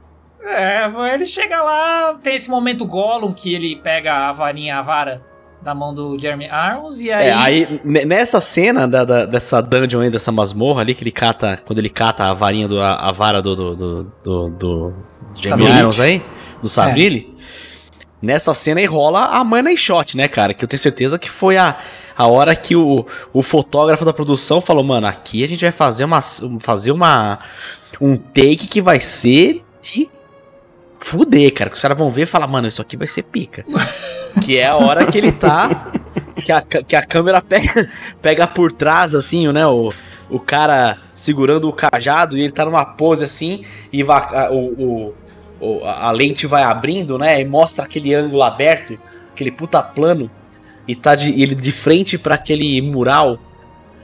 É, 0.42 0.84
ele 1.12 1.26
chega 1.26 1.60
lá, 1.60 2.14
tem 2.22 2.36
esse 2.36 2.48
momento 2.48 2.86
Gollum 2.86 3.32
que 3.32 3.52
ele 3.52 3.74
pega 3.74 4.28
a 4.28 4.32
varinha, 4.32 4.78
a 4.78 4.82
vara 4.82 5.22
da 5.66 5.74
mão 5.74 5.92
do 5.92 6.16
Jeremy 6.18 6.46
Irons 6.46 7.00
e 7.00 7.12
aí, 7.12 7.26
É, 7.28 7.32
aí 7.34 7.80
ne- 7.84 8.04
nessa 8.04 8.40
cena 8.40 8.86
da, 8.88 9.04
da- 9.04 9.26
dessa 9.26 9.60
dungeon 9.60 10.00
aí, 10.02 10.10
dessa 10.10 10.30
masmorra 10.32 10.80
ali, 10.80 10.94
que 10.94 11.02
ele 11.02 11.10
cata, 11.10 11.60
quando 11.66 11.78
ele 11.80 11.90
cata 11.90 12.24
a 12.24 12.32
varinha, 12.32 12.68
do, 12.68 12.80
a, 12.80 12.94
a 12.94 13.12
vara 13.12 13.42
do, 13.42 13.54
do, 13.56 13.74
do, 13.76 14.02
do, 14.24 14.48
do 14.50 14.94
Jamie 15.34 15.66
Savile. 15.66 15.78
Irons 15.80 16.00
aí, 16.00 16.22
do 16.62 16.68
Savile, 16.68 17.34
nessa 18.22 18.54
cena 18.54 18.80
aí 18.80 18.86
rola 18.86 19.26
a 19.26 19.42
money 19.44 19.76
shot, 19.76 20.16
né, 20.16 20.28
cara? 20.28 20.54
Que 20.54 20.64
eu 20.64 20.68
tenho 20.68 20.80
certeza 20.80 21.18
que 21.18 21.28
foi 21.28 21.56
a, 21.58 21.76
a 22.16 22.26
hora 22.28 22.54
que 22.54 22.74
o, 22.76 23.04
o 23.32 23.42
fotógrafo 23.42 24.04
da 24.04 24.12
produção 24.12 24.60
falou, 24.60 24.84
mano, 24.84 25.06
aqui 25.06 25.42
a 25.44 25.48
gente 25.48 25.60
vai 25.62 25.72
fazer 25.72 26.04
uma, 26.04 26.20
fazer 26.60 26.92
uma 26.92 27.38
um 28.00 28.16
take 28.16 28.68
que 28.68 28.80
vai 28.80 29.00
ser 29.00 29.64
de 29.82 30.08
fuder, 31.00 31.52
cara. 31.52 31.70
Que 31.70 31.76
os 31.76 31.82
caras 31.82 31.96
vão 31.98 32.08
ver 32.10 32.22
e 32.22 32.26
falar, 32.26 32.46
mano, 32.46 32.68
isso 32.68 32.80
aqui 32.80 32.96
vai 32.96 33.06
ser 33.06 33.22
pica. 33.24 33.64
que 34.42 34.58
é 34.58 34.66
a 34.66 34.76
hora 34.76 35.06
que 35.06 35.18
ele 35.18 35.32
tá. 35.32 35.92
Que 36.44 36.52
a, 36.52 36.62
que 36.62 36.94
a 36.94 37.02
câmera 37.02 37.40
pega, 37.42 37.90
pega 38.22 38.46
por 38.46 38.70
trás, 38.70 39.14
assim, 39.14 39.50
né? 39.52 39.66
O, 39.66 39.92
o 40.30 40.38
cara 40.38 40.98
segurando 41.14 41.68
o 41.68 41.72
cajado 41.72 42.36
e 42.36 42.42
ele 42.42 42.52
tá 42.52 42.64
numa 42.64 42.84
pose 42.84 43.24
assim 43.24 43.64
e 43.92 44.02
vai, 44.02 44.22
a, 44.34 44.50
o, 44.52 45.14
o- 45.60 45.84
a 45.84 46.10
lente 46.12 46.46
vai 46.46 46.62
abrindo, 46.62 47.16
né? 47.18 47.40
E 47.40 47.44
mostra 47.44 47.84
aquele 47.84 48.14
ângulo 48.14 48.42
aberto, 48.42 48.98
aquele 49.32 49.50
puta 49.50 49.82
plano. 49.82 50.30
E 50.86 50.94
tá 50.94 51.14
de, 51.14 51.30
ele 51.40 51.54
de 51.54 51.72
frente 51.72 52.16
pra 52.18 52.34
aquele 52.36 52.80
mural 52.82 53.38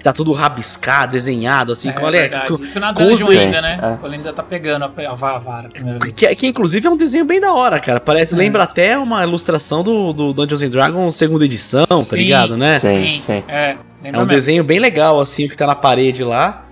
tá 0.02 0.12
tudo 0.12 0.32
rabiscado, 0.32 1.12
desenhado, 1.12 1.72
assim. 1.72 1.90
É, 1.90 1.94
olha, 2.00 2.20
verdade. 2.20 2.48
com- 2.48 2.62
Isso 2.64 2.78
na 2.80 2.92
dungeon 2.92 3.28
ainda, 3.30 3.60
né? 3.62 3.74
É. 3.74 3.96
Quando 3.98 4.06
ele 4.06 4.16
ainda 4.16 4.32
tá 4.32 4.42
pegando 4.42 4.84
a, 4.84 5.10
a 5.10 5.14
va- 5.14 5.36
a 5.36 5.38
vara. 5.38 5.68
Que, 6.14 6.34
que 6.34 6.46
inclusive 6.46 6.86
é 6.86 6.90
um 6.90 6.96
desenho 6.96 7.24
bem 7.24 7.40
da 7.40 7.52
hora, 7.52 7.78
cara. 7.80 8.00
Parece, 8.00 8.34
É. 8.34 8.38
lembra 8.38 8.62
até 8.64 8.96
uma 8.98 9.22
ilustração 9.22 9.82
do, 9.82 10.12
do 10.12 10.32
Dungeons 10.32 10.62
and 10.62 10.70
Dragons 10.70 11.14
segunda 11.16 11.44
edição, 11.44 11.84
tá 11.86 11.96
Sim, 11.96 12.16
ligado, 12.16 12.56
né? 12.56 12.78
Sim, 12.78 13.16
sim. 13.16 13.44
É, 13.48 13.70
É 13.70 13.76
lembra 14.02 14.20
um 14.20 14.24
mesmo. 14.24 14.26
desenho 14.26 14.64
bem 14.64 14.78
legal, 14.78 15.20
assim, 15.20 15.46
o 15.46 15.48
que 15.48 15.56
tá 15.56 15.66
na 15.66 15.74
parede 15.74 16.24
lá. 16.24 16.64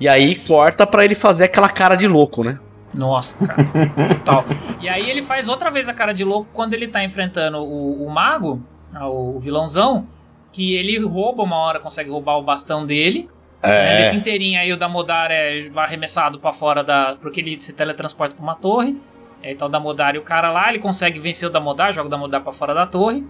E 0.00 0.08
aí 0.08 0.34
corta 0.34 0.86
pra 0.86 1.04
ele 1.04 1.14
fazer 1.14 1.44
aquela 1.44 1.68
cara 1.68 1.94
de 1.94 2.08
louco, 2.08 2.42
né? 2.42 2.58
Nossa, 2.92 3.36
cara. 3.46 3.64
Total. 4.16 4.44
E 4.80 4.88
aí 4.88 5.08
ele 5.08 5.22
faz 5.22 5.48
outra 5.48 5.70
vez 5.70 5.88
a 5.88 5.94
cara 5.94 6.12
de 6.12 6.24
louco 6.24 6.48
quando 6.52 6.74
ele 6.74 6.88
tá 6.88 7.02
enfrentando 7.04 7.58
o, 7.58 8.04
o 8.06 8.10
mago, 8.10 8.60
ah, 8.92 9.08
o 9.08 9.38
vilãozão, 9.40 10.06
que 10.52 10.74
ele 10.74 10.98
rouba 10.98 11.42
uma 11.42 11.56
hora, 11.56 11.80
consegue 11.80 12.10
roubar 12.10 12.36
o 12.38 12.42
bastão 12.42 12.84
dele. 12.86 13.28
Né, 13.62 14.00
Nesse 14.00 14.16
inteirinho 14.16 14.60
aí 14.60 14.72
o 14.72 14.76
Damodar 14.76 15.30
é 15.30 15.70
arremessado 15.76 16.38
pra 16.38 16.52
fora 16.52 16.82
da... 16.84 17.16
Porque 17.22 17.40
ele 17.40 17.58
se 17.60 17.72
teletransporta 17.72 18.34
pra 18.34 18.42
uma 18.42 18.54
torre. 18.54 18.96
Aí 19.42 19.54
tá 19.54 19.66
o 19.66 19.68
Damodar 19.68 20.14
e 20.14 20.18
o 20.18 20.22
cara 20.22 20.50
lá, 20.52 20.68
ele 20.68 20.78
consegue 20.78 21.18
vencer 21.18 21.48
o 21.48 21.52
Damodar, 21.52 21.92
joga 21.92 22.06
o 22.06 22.10
Damodar 22.10 22.42
pra 22.42 22.52
fora 22.52 22.74
da 22.74 22.86
torre. 22.86 23.24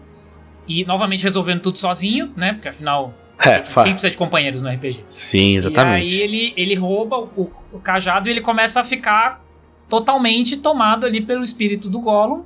E 0.67 0.85
novamente 0.85 1.23
resolvendo 1.25 1.61
tudo 1.61 1.79
sozinho, 1.79 2.33
né? 2.37 2.55
Porque 2.55 2.69
afinal, 2.69 3.13
É, 3.39 3.59
fa- 3.61 3.85
quem 3.85 3.93
precisa 3.93 4.11
de 4.11 4.17
companheiros 4.17 4.63
no 4.63 4.69
RPG? 4.71 5.05
Sim, 5.07 5.55
exatamente. 5.57 6.15
E 6.17 6.19
aí 6.19 6.23
ele, 6.23 6.55
ele 6.57 6.75
rouba 6.75 7.19
o, 7.19 7.51
o 7.73 7.79
cajado 7.79 8.29
e 8.29 8.31
ele 8.33 8.41
começa 8.41 8.81
a 8.81 8.85
ficar 8.85 9.43
totalmente 9.89 10.57
tomado 10.57 11.05
ali 11.07 11.21
pelo 11.21 11.45
espírito 11.45 11.89
do 11.89 12.01
Gollum. 12.01 12.45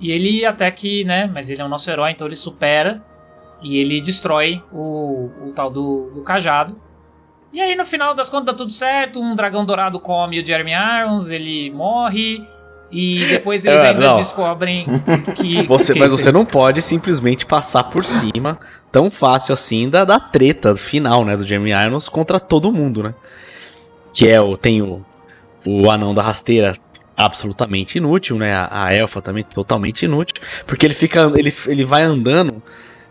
E 0.00 0.10
ele 0.12 0.44
até 0.46 0.70
que, 0.70 1.02
né, 1.04 1.28
mas 1.32 1.50
ele 1.50 1.60
é 1.60 1.64
o 1.64 1.68
nosso 1.68 1.90
herói, 1.90 2.12
então 2.12 2.26
ele 2.26 2.36
supera 2.36 3.02
e 3.62 3.78
ele 3.78 4.00
destrói 4.00 4.62
o, 4.72 5.30
o 5.46 5.52
tal 5.54 5.70
do, 5.70 6.10
do 6.14 6.22
cajado. 6.22 6.76
E 7.52 7.60
aí 7.60 7.74
no 7.74 7.84
final 7.84 8.14
das 8.14 8.28
contas 8.28 8.46
dá 8.46 8.54
tudo 8.54 8.70
certo, 8.70 9.20
um 9.20 9.34
dragão 9.34 9.64
dourado 9.64 9.98
come 9.98 10.40
o 10.40 10.46
Jeremy 10.46 10.72
Irons, 10.72 11.30
ele 11.30 11.70
morre 11.70 12.46
e 12.90 13.24
depois 13.26 13.64
eles 13.64 13.80
É, 13.80 13.88
ainda 13.88 14.08
não. 14.08 14.14
descobrem 14.14 14.86
que... 15.36 15.66
Você, 15.66 15.94
mas 15.94 16.10
você 16.12 16.30
não 16.30 16.44
pode 16.44 16.82
simplesmente 16.82 17.46
passar 17.46 17.84
por 17.84 18.04
cima 18.04 18.58
tão 18.90 19.10
fácil 19.10 19.52
assim 19.52 19.88
da, 19.88 20.04
da 20.04 20.18
treta 20.18 20.74
final, 20.76 21.24
né? 21.24 21.36
Do 21.36 21.46
Jamie 21.46 21.72
Irons 21.72 22.08
contra 22.08 22.40
todo 22.40 22.72
mundo, 22.72 23.02
né? 23.02 23.14
Que 24.12 24.28
é 24.28 24.40
o. 24.40 24.56
Tem 24.56 24.82
o, 24.82 25.04
o 25.64 25.90
anão 25.90 26.14
da 26.14 26.22
rasteira 26.22 26.74
absolutamente 27.16 27.98
inútil, 27.98 28.38
né? 28.38 28.54
A, 28.54 28.86
a 28.86 28.94
elfa 28.94 29.20
também 29.20 29.44
totalmente 29.44 30.04
inútil. 30.04 30.42
Porque 30.66 30.86
ele 30.86 30.94
fica. 30.94 31.30
Ele, 31.34 31.54
ele 31.66 31.84
vai 31.84 32.02
andando 32.02 32.62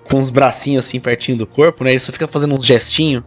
com 0.09 0.19
os 0.19 0.29
bracinhos 0.29 0.85
assim 0.85 0.99
pertinho 0.99 1.37
do 1.37 1.47
corpo, 1.47 1.83
né? 1.83 1.91
Ele 1.91 1.99
só 1.99 2.11
fica 2.11 2.27
fazendo 2.27 2.53
uns 2.55 2.65
gestinhos 2.65 3.23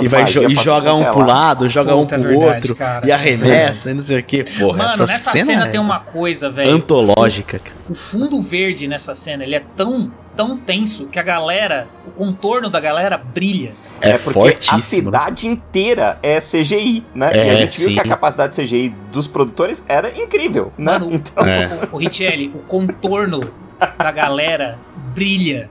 e, 0.00 0.08
vai 0.08 0.24
jo- 0.24 0.48
e 0.48 0.54
pra 0.54 0.62
joga 0.62 0.94
um 0.94 1.02
é 1.02 1.10
pro 1.10 1.26
lado, 1.26 1.68
joga 1.68 1.94
Puta, 1.94 2.14
um 2.14 2.18
é 2.18 2.20
pro 2.22 2.28
verdade, 2.30 2.54
outro 2.56 2.76
cara. 2.76 3.06
e 3.06 3.12
arremessa 3.12 3.90
e 3.90 3.94
não 3.94 4.00
sei 4.02 4.20
o 4.20 4.22
que. 4.22 4.44
Porra, 4.44 4.78
Mano, 4.78 4.90
essa 4.92 5.02
nessa 5.02 5.30
cena, 5.32 5.44
cena, 5.44 5.66
é 5.66 5.70
tem 5.70 5.80
uma 5.80 6.00
coisa, 6.00 6.48
velho. 6.50 6.72
antológica. 6.72 7.60
O 7.88 7.94
fundo 7.94 8.40
verde 8.40 8.86
nessa 8.86 9.14
cena, 9.14 9.42
ele 9.42 9.54
é 9.56 9.62
tão, 9.76 10.10
tão 10.36 10.56
tenso 10.56 11.06
que 11.06 11.18
a 11.18 11.22
galera, 11.22 11.88
o 12.06 12.10
contorno 12.12 12.70
da 12.70 12.78
galera 12.80 13.18
brilha. 13.18 13.72
É, 14.00 14.10
É 14.10 14.18
porque 14.18 14.38
a 14.38 14.42
fortíssimo. 14.42 15.10
né? 15.10 15.18
cidade 15.18 15.48
inteira 15.48 16.14
é 16.22 16.38
CGI, 16.40 17.02
né? 17.14 17.30
e 17.34 17.38
É, 17.38 17.50
a 17.50 17.54
gente 17.54 17.78
viu 17.78 17.88
sim. 17.88 17.94
que 17.94 18.00
a 18.00 18.04
capacidade 18.04 18.54
de 18.54 18.62
CGI 18.62 18.94
dos 19.10 19.26
produtores 19.26 19.84
era 19.88 20.10
incrível, 20.16 20.72
né? 20.78 20.92
Mano, 20.92 21.08
Então, 21.12 21.44
É. 21.44 21.70
O, 21.90 21.96
o 21.96 21.98
Richelli, 21.98 22.50
o 22.54 22.58
contorno 22.60 23.40
da 23.98 24.10
galera 24.12 24.78
brilha. 25.14 25.68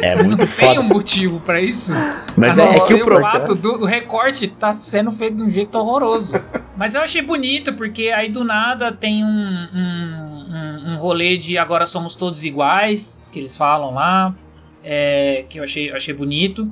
É 0.00 0.14
Não 0.16 0.24
muito 0.24 0.38
tem 0.38 0.46
foda. 0.46 0.80
um 0.80 0.84
motivo 0.84 1.40
pra 1.40 1.60
isso. 1.60 1.92
Mas 2.36 2.56
é, 2.56 2.64
não 2.64 2.72
é 2.72 2.86
que 2.86 2.94
o 2.94 3.20
fato 3.20 3.54
do, 3.54 3.78
do 3.78 3.84
recorte 3.84 4.48
tá 4.48 4.72
sendo 4.72 5.12
feito 5.12 5.36
de 5.36 5.42
um 5.42 5.50
jeito 5.50 5.76
horroroso. 5.78 6.34
Mas 6.76 6.94
eu 6.94 7.02
achei 7.02 7.20
bonito, 7.20 7.74
porque 7.74 8.08
aí 8.08 8.30
do 8.30 8.42
nada 8.42 8.90
tem 8.90 9.22
um, 9.22 9.28
um, 9.28 10.46
um, 10.88 10.92
um 10.92 10.96
rolê 10.96 11.36
de 11.36 11.58
agora 11.58 11.84
somos 11.84 12.14
todos 12.14 12.42
iguais, 12.44 13.22
que 13.30 13.38
eles 13.38 13.54
falam 13.56 13.92
lá, 13.92 14.34
é, 14.82 15.44
que 15.48 15.58
eu 15.58 15.64
achei, 15.64 15.92
achei 15.92 16.14
bonito. 16.14 16.70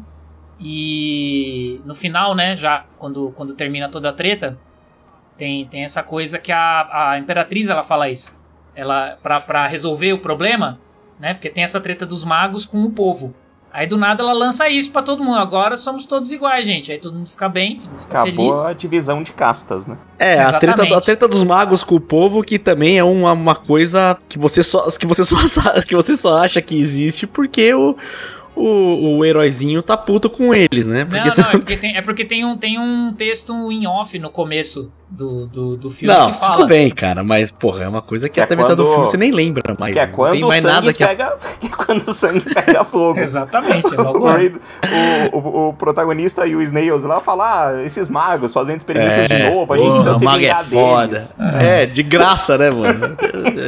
E 0.59 1.81
no 1.85 1.95
final, 1.95 2.35
né, 2.35 2.57
já 2.57 2.85
quando, 2.99 3.33
quando 3.37 3.55
termina 3.55 3.89
toda 3.89 4.11
a 4.11 4.13
treta, 4.13 4.59
tem, 5.37 5.67
tem 5.67 5.85
essa 5.85 6.03
coisa 6.03 6.39
que 6.39 6.53
a, 6.53 7.11
a 7.13 7.19
Imperatriz 7.19 7.69
ela 7.69 7.83
fala 7.83 8.09
isso. 8.09 8.39
Ela, 8.75 9.19
pra, 9.23 9.41
pra 9.41 9.67
resolver 9.67 10.13
o 10.13 10.19
problema, 10.19 10.79
né, 11.21 11.35
porque 11.35 11.51
tem 11.51 11.63
essa 11.63 11.81
treta 11.81 12.07
dos 12.07 12.25
magos 12.25 12.65
com 12.65 12.83
o 12.83 12.91
povo. 12.91 13.35
Aí 13.73 13.87
do 13.87 13.97
nada 13.97 14.23
ela 14.23 14.33
lança 14.33 14.69
isso 14.69 14.91
pra 14.91 15.01
todo 15.01 15.23
mundo. 15.23 15.39
Agora 15.39 15.77
somos 15.77 16.05
todos 16.05 16.33
iguais, 16.33 16.67
gente. 16.67 16.91
Aí 16.91 16.99
todo 16.99 17.15
mundo 17.15 17.31
fica 17.31 17.49
bem, 17.49 17.77
todo 17.77 17.89
mundo 17.89 18.01
fica 18.01 18.23
acabou 18.23 18.53
feliz. 18.53 18.67
a 18.67 18.73
divisão 18.73 19.23
de 19.23 19.33
castas, 19.33 19.87
né? 19.87 19.97
É, 20.19 20.41
a 20.41 20.59
treta, 20.59 20.83
a 20.83 21.01
treta 21.01 21.29
dos 21.29 21.45
magos 21.45 21.85
com 21.85 21.95
o 21.95 22.01
povo, 22.01 22.43
que 22.43 22.59
também 22.59 22.99
é 22.99 23.05
uma, 23.05 23.33
uma 23.33 23.55
coisa 23.55 24.19
que 24.29 24.39
você 24.39 24.65
só, 24.65 24.89
que 24.91 25.07
você 25.07 25.23
só, 25.23 25.37
que 25.87 25.95
você 25.95 26.17
só 26.17 26.39
acha 26.39 26.61
que 26.61 26.77
existe 26.77 27.29
porque 27.29 27.73
o, 27.73 27.97
o, 28.61 29.19
o 29.19 29.25
heróizinho 29.25 29.83
tá 29.83 29.97
puto 29.97 30.29
com 30.31 30.55
eles, 30.55 30.87
né? 30.87 31.05
Porque 31.05 31.19
Não, 31.21 31.31
você 31.31 31.41
não, 31.43 31.49
é 31.49 31.53
porque, 31.53 31.77
tem, 31.77 31.97
é 31.97 32.03
porque 32.03 32.25
tem, 32.25 32.45
um, 32.45 32.57
tem 32.57 32.79
um 32.79 33.13
texto 33.17 33.53
em 33.73 33.87
off 33.87 34.19
no 34.19 34.31
começo 34.31 34.91
do, 35.09 35.47
do, 35.49 35.77
do 35.77 35.91
filme 35.91 36.15
Não, 36.15 36.31
que 36.31 36.39
fala. 36.39 36.53
tudo 36.55 36.67
bem, 36.69 36.89
cara, 36.91 37.25
mas, 37.25 37.51
porra, 37.51 37.85
é 37.85 37.89
uma 37.89 38.01
coisa 38.03 38.29
que, 38.29 38.35
Que 38.35 38.41
é 38.41 38.45
até 38.45 38.55
metade 38.55 38.77
do 38.77 38.85
filme 38.87 39.01
você 39.07 39.17
nem 39.17 39.33
lembra 39.33 39.75
mais. 39.79 39.93
que 39.93 39.99
é 39.99 40.07
não 40.07 40.13
quando 40.13 40.33
tem 40.33 40.45
o 40.45 40.49
mais 40.49 40.63
sangue 40.63 40.75
nada 40.75 40.93
que. 40.93 41.05
pega. 41.05 41.37
Que 41.61 41.67
é 41.67 41.71
quando 41.71 42.09
o 42.09 42.13
sangue 42.13 42.41
pega 42.55 42.85
fogo. 42.85 43.19
Exatamente, 43.21 43.93
é 43.93 43.97
logo 43.97 44.21
O, 44.21 44.29
antes. 44.29 44.65
o, 45.33 45.37
o- 45.39 45.69
o 45.69 45.73
protagonista 45.75 46.47
e 46.47 46.55
o 46.55 46.63
Snails 46.63 47.03
lá 47.03 47.21
falam: 47.21 47.45
ah, 47.47 47.83
esses 47.85 48.09
magos 48.09 48.53
fazendo 48.53 48.77
experimentos 48.79 49.27
de 49.27 49.33
É, 49.35 49.51
novo, 49.53 49.73
a 49.73 49.79
gente 49.79 49.93
precisa 49.95 50.15
se 50.15 50.23
o 50.23 50.25
mago 50.25 50.39
é 50.39 50.41
vingar 50.43 50.65
foda. 50.65 51.07
deles. 51.09 51.35
É, 51.59 51.87
de 51.87 52.03
graça, 52.03 52.57
né, 52.57 52.71
mano? 52.71 53.17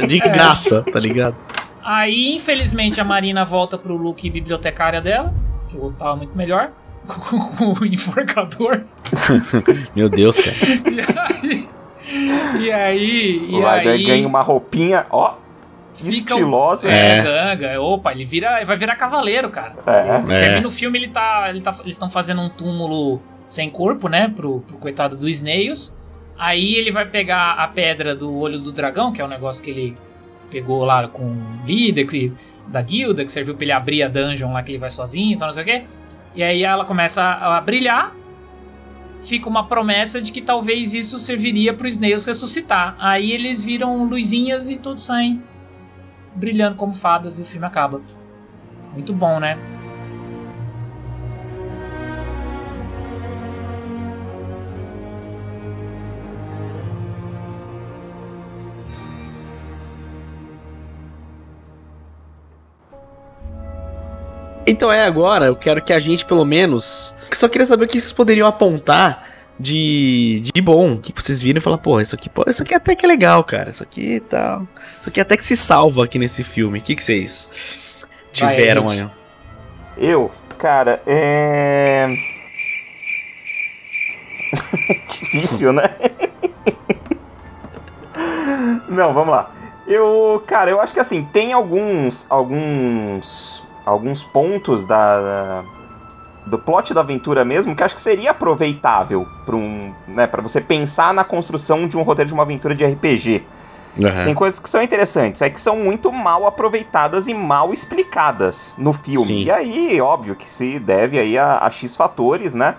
De 0.07 0.19
graça, 0.19 0.83
tá 0.93 0.99
ligado? 0.99 1.35
Aí, 1.83 2.35
infelizmente, 2.35 2.99
a 3.01 3.03
Marina 3.03 3.43
volta 3.43 3.77
pro 3.77 3.95
look 3.95 4.29
bibliotecária 4.29 5.01
dela, 5.01 5.33
que 5.69 5.75
o 5.77 5.83
outro 5.83 5.99
tava 5.99 6.15
muito 6.15 6.35
melhor, 6.37 6.71
com 7.07 7.73
o 7.79 7.85
enforcador. 7.85 8.83
Meu 9.95 10.09
Deus, 10.09 10.39
cara. 10.39 10.55
E 10.89 11.49
aí. 11.49 11.69
E 12.59 12.71
aí. 12.71 13.47
E 13.49 13.55
O 13.55 13.69
Ryder 13.69 13.93
aí 13.93 14.03
ganha 14.03 14.27
uma 14.27 14.41
roupinha, 14.41 15.05
ó, 15.09 15.35
fica 15.93 16.07
o- 16.07 16.09
estilosa. 16.37 16.91
É, 16.91 17.17
É. 17.17 17.21
ganga. 17.21 17.81
Opa, 17.81 18.11
ele 18.11 18.25
vira, 18.25 18.63
vai 18.65 18.77
virar 18.77 18.95
cavaleiro, 18.95 19.49
cara. 19.49 19.75
É. 19.85 20.19
Termina 20.21 20.67
o 20.67 20.71
filme, 20.71 20.97
ele 20.99 21.09
tá, 21.09 21.47
ele 21.49 21.61
tá, 21.61 21.71
eles 21.81 21.93
estão 21.95 22.09
fazendo 22.09 22.41
um 22.41 22.49
túmulo 22.49 23.21
sem 23.47 23.69
corpo, 23.69 24.07
né, 24.07 24.31
pro, 24.33 24.61
pro 24.61 24.77
coitado 24.77 25.15
do 25.17 25.27
Snails. 25.29 25.95
Aí 26.37 26.75
ele 26.75 26.91
vai 26.91 27.05
pegar 27.05 27.53
a 27.53 27.67
pedra 27.67 28.15
do 28.15 28.35
olho 28.37 28.57
do 28.59 28.71
dragão, 28.71 29.11
que 29.13 29.21
é 29.21 29.25
um 29.25 29.27
negócio 29.27 29.63
que 29.63 29.69
ele 29.69 29.97
pegou 30.53 30.85
lá 30.85 31.07
com 31.07 31.23
o 31.23 31.65
líder 31.65 32.05
que, 32.05 32.31
da 32.67 32.79
guilda, 32.79 33.25
que 33.25 33.31
serviu 33.31 33.55
pra 33.55 33.63
ele 33.63 33.71
abrir 33.71 34.03
a 34.03 34.07
dungeon 34.07 34.53
lá 34.53 34.61
que 34.61 34.71
ele 34.71 34.77
vai 34.77 34.91
sozinho, 34.91 35.33
então 35.33 35.47
não 35.47 35.53
sei 35.53 35.63
o 35.63 35.65
quê. 35.65 35.83
E 36.35 36.43
aí 36.43 36.63
ela 36.63 36.85
começa 36.85 37.23
a, 37.23 37.57
a 37.57 37.61
brilhar. 37.61 38.13
Fica 39.19 39.49
uma 39.49 39.65
promessa 39.65 40.21
de 40.21 40.31
que 40.31 40.41
talvez 40.41 40.93
isso 40.93 41.17
serviria 41.17 41.73
pro 41.73 41.87
Snails 41.87 42.25
ressuscitar. 42.25 42.95
Aí 42.99 43.31
eles 43.31 43.63
viram 43.63 44.03
luzinhas 44.03 44.69
e 44.69 44.77
todos 44.77 45.05
saem 45.05 45.41
brilhando 46.35 46.75
como 46.75 46.93
fadas 46.93 47.39
e 47.39 47.41
o 47.41 47.45
filme 47.45 47.65
acaba. 47.65 48.01
Muito 48.93 49.13
bom, 49.13 49.39
né? 49.39 49.57
Então 64.65 64.91
é 64.91 65.05
agora, 65.05 65.45
eu 65.45 65.55
quero 65.55 65.81
que 65.81 65.91
a 65.91 65.99
gente, 65.99 66.25
pelo 66.25 66.45
menos. 66.45 67.13
Só 67.33 67.49
queria 67.49 67.65
saber 67.65 67.85
o 67.85 67.87
que 67.87 67.99
vocês 67.99 68.11
poderiam 68.11 68.47
apontar 68.47 69.27
de, 69.59 70.41
de 70.53 70.61
bom. 70.61 70.97
Que 70.97 71.13
vocês 71.13 71.41
viram 71.41 71.59
e 71.59 71.61
falar, 71.61 71.77
pô, 71.77 71.99
isso 71.99 72.15
aqui, 72.15 72.29
isso 72.47 72.63
aqui 72.63 72.73
até 72.73 72.95
que 72.95 73.05
é 73.05 73.07
legal, 73.07 73.43
cara. 73.43 73.69
Isso 73.69 73.83
aqui 73.83 74.21
tal. 74.29 74.67
Isso 74.99 75.09
aqui 75.09 75.19
até 75.19 75.35
que 75.35 75.43
se 75.43 75.57
salva 75.57 76.05
aqui 76.05 76.17
nesse 76.17 76.43
filme. 76.43 76.79
O 76.79 76.81
que, 76.81 76.95
que 76.95 77.03
vocês 77.03 77.51
tiveram 78.31 78.89
aí? 78.89 79.09
Eu, 79.97 80.31
cara, 80.57 81.01
é. 81.05 82.07
Difícil, 85.09 85.73
né? 85.73 85.89
Não, 88.87 89.13
vamos 89.13 89.33
lá. 89.33 89.51
Eu, 89.87 90.41
cara, 90.47 90.71
eu 90.71 90.79
acho 90.79 90.93
que 90.93 90.99
assim, 90.99 91.25
tem 91.25 91.51
alguns 91.51 92.27
alguns 92.29 93.62
alguns 93.85 94.23
pontos 94.23 94.83
da, 94.85 95.63
do 96.45 96.57
plot 96.57 96.93
da 96.93 97.01
aventura 97.01 97.43
mesmo 97.43 97.75
que 97.75 97.83
acho 97.83 97.95
que 97.95 98.01
seria 98.01 98.31
aproveitável 98.31 99.27
para 99.45 99.55
um, 99.55 99.93
né, 100.07 100.27
para 100.27 100.41
você 100.41 100.61
pensar 100.61 101.13
na 101.13 101.23
construção 101.23 101.87
de 101.87 101.97
um 101.97 102.01
roteiro 102.01 102.27
de 102.27 102.33
uma 102.33 102.43
aventura 102.43 102.75
de 102.75 102.85
RPG. 102.85 103.43
Aham. 104.01 104.25
Tem 104.25 104.33
coisas 104.33 104.59
que 104.59 104.67
são 104.67 104.81
interessantes, 104.81 105.41
é 105.41 105.49
que 105.49 105.61
são 105.61 105.77
muito 105.77 106.11
mal 106.11 106.47
aproveitadas 106.47 107.27
e 107.27 107.33
mal 107.33 107.73
explicadas 107.73 108.73
no 108.77 108.91
filme. 108.91 109.25
Sim. 109.25 109.43
E 109.43 109.51
aí, 109.51 110.01
óbvio 110.01 110.35
que 110.35 110.49
se 110.49 110.79
deve 110.79 111.19
aí 111.19 111.37
a, 111.37 111.59
a 111.59 111.69
X 111.69 111.95
fatores, 111.95 112.53
né? 112.53 112.75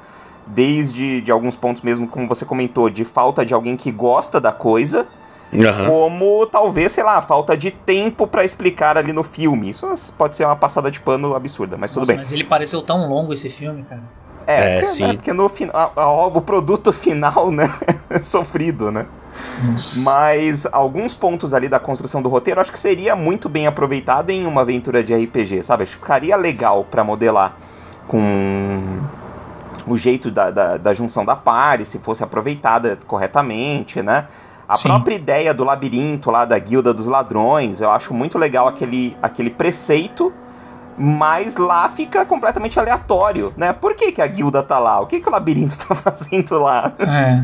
Desde 0.47 1.21
de 1.21 1.31
alguns 1.31 1.57
pontos 1.57 1.83
mesmo, 1.83 2.09
como 2.09 2.27
você 2.27 2.45
comentou, 2.45 2.91
de 2.91 3.05
falta 3.05 3.47
de 3.47 3.55
alguém 3.55 3.77
que 3.77 3.93
gosta 3.93 4.41
da 4.41 4.51
coisa, 4.51 5.07
Aham. 5.57 5.89
como 5.89 6.47
talvez, 6.47 6.93
sei 6.93 7.05
lá, 7.05 7.21
falta 7.23 7.57
de 7.57 7.71
tempo 7.71 8.27
pra 8.27 8.45
explicar 8.45 8.97
ali 8.99 9.13
no 9.13 9.23
filme. 9.23 9.71
Isso 9.71 9.87
pode 10.19 10.37
ser 10.37 10.45
uma 10.45 10.57
passada 10.57 10.91
de 10.91 10.99
pano 11.01 11.35
absurda, 11.35 11.77
mas 11.79 11.93
tudo 11.93 12.01
Nossa, 12.01 12.13
bem. 12.13 12.17
mas 12.19 12.33
ele 12.33 12.45
pareceu 12.45 12.83
tão 12.83 13.09
longo 13.09 13.33
esse 13.33 13.49
filme, 13.49 13.85
cara. 13.85 14.03
É, 14.47 14.55
É, 14.57 14.75
porque, 14.75 14.87
sim. 14.87 15.07
né, 15.07 15.13
porque 15.15 15.33
no 15.33 15.49
final, 15.49 15.93
o 16.35 16.41
produto 16.41 16.93
final, 16.93 17.51
né, 17.51 17.73
é 18.11 18.21
sofrido, 18.21 18.91
né? 18.91 19.07
Mas 20.05 20.65
alguns 20.73 21.13
pontos 21.15 21.53
ali 21.55 21.69
da 21.69 21.81
construção 21.81 22.23
do 22.23 22.29
roteiro 22.29 22.61
acho 22.61 22.71
que 22.71 22.79
seria 22.79 23.17
muito 23.17 23.49
bem 23.49 23.67
aproveitado 23.67 24.31
em 24.31 24.47
uma 24.47 24.61
aventura 24.61 25.03
de 25.03 25.13
RPG, 25.15 25.65
sabe? 25.65 25.83
Acho 25.83 25.93
que 25.93 25.99
ficaria 25.99 26.37
legal 26.37 26.85
pra 26.89 27.03
modelar 27.03 27.57
com 28.07 29.01
o 29.87 29.97
jeito 29.97 30.31
da, 30.31 30.51
da, 30.51 30.77
da 30.77 30.95
junção 30.95 31.25
da 31.25 31.35
party, 31.35 31.85
se 31.85 31.99
fosse 31.99 32.23
aproveitada 32.23 32.99
corretamente, 33.07 34.03
né? 34.03 34.27
A 34.69 34.77
Sim. 34.77 34.89
própria 34.89 35.15
ideia 35.15 35.53
do 35.53 35.65
labirinto 35.65 36.31
lá 36.31 36.45
da 36.45 36.59
guilda 36.59 36.93
dos 36.95 37.07
ladrões, 37.07 37.81
eu 37.81 37.91
acho 37.91 38.15
muito 38.15 38.39
legal 38.39 38.67
aquele, 38.67 39.17
aquele 39.23 39.51
preceito, 39.51 40.33
mas 40.97 41.57
lá 41.57 41.89
fica 41.89 42.25
completamente 42.25 42.79
aleatório, 42.79 43.53
né? 43.57 43.73
Por 43.73 43.95
que, 43.95 44.13
que 44.13 44.23
a 44.23 44.27
guilda 44.27 44.63
tá 44.63 44.79
lá? 44.79 45.01
O 45.01 45.07
que, 45.07 45.21
que 45.21 45.29
o 45.29 45.33
labirinto 45.33 45.77
tá 45.87 45.95
fazendo 45.95 46.59
lá? 46.59 46.93
É. 46.99 47.43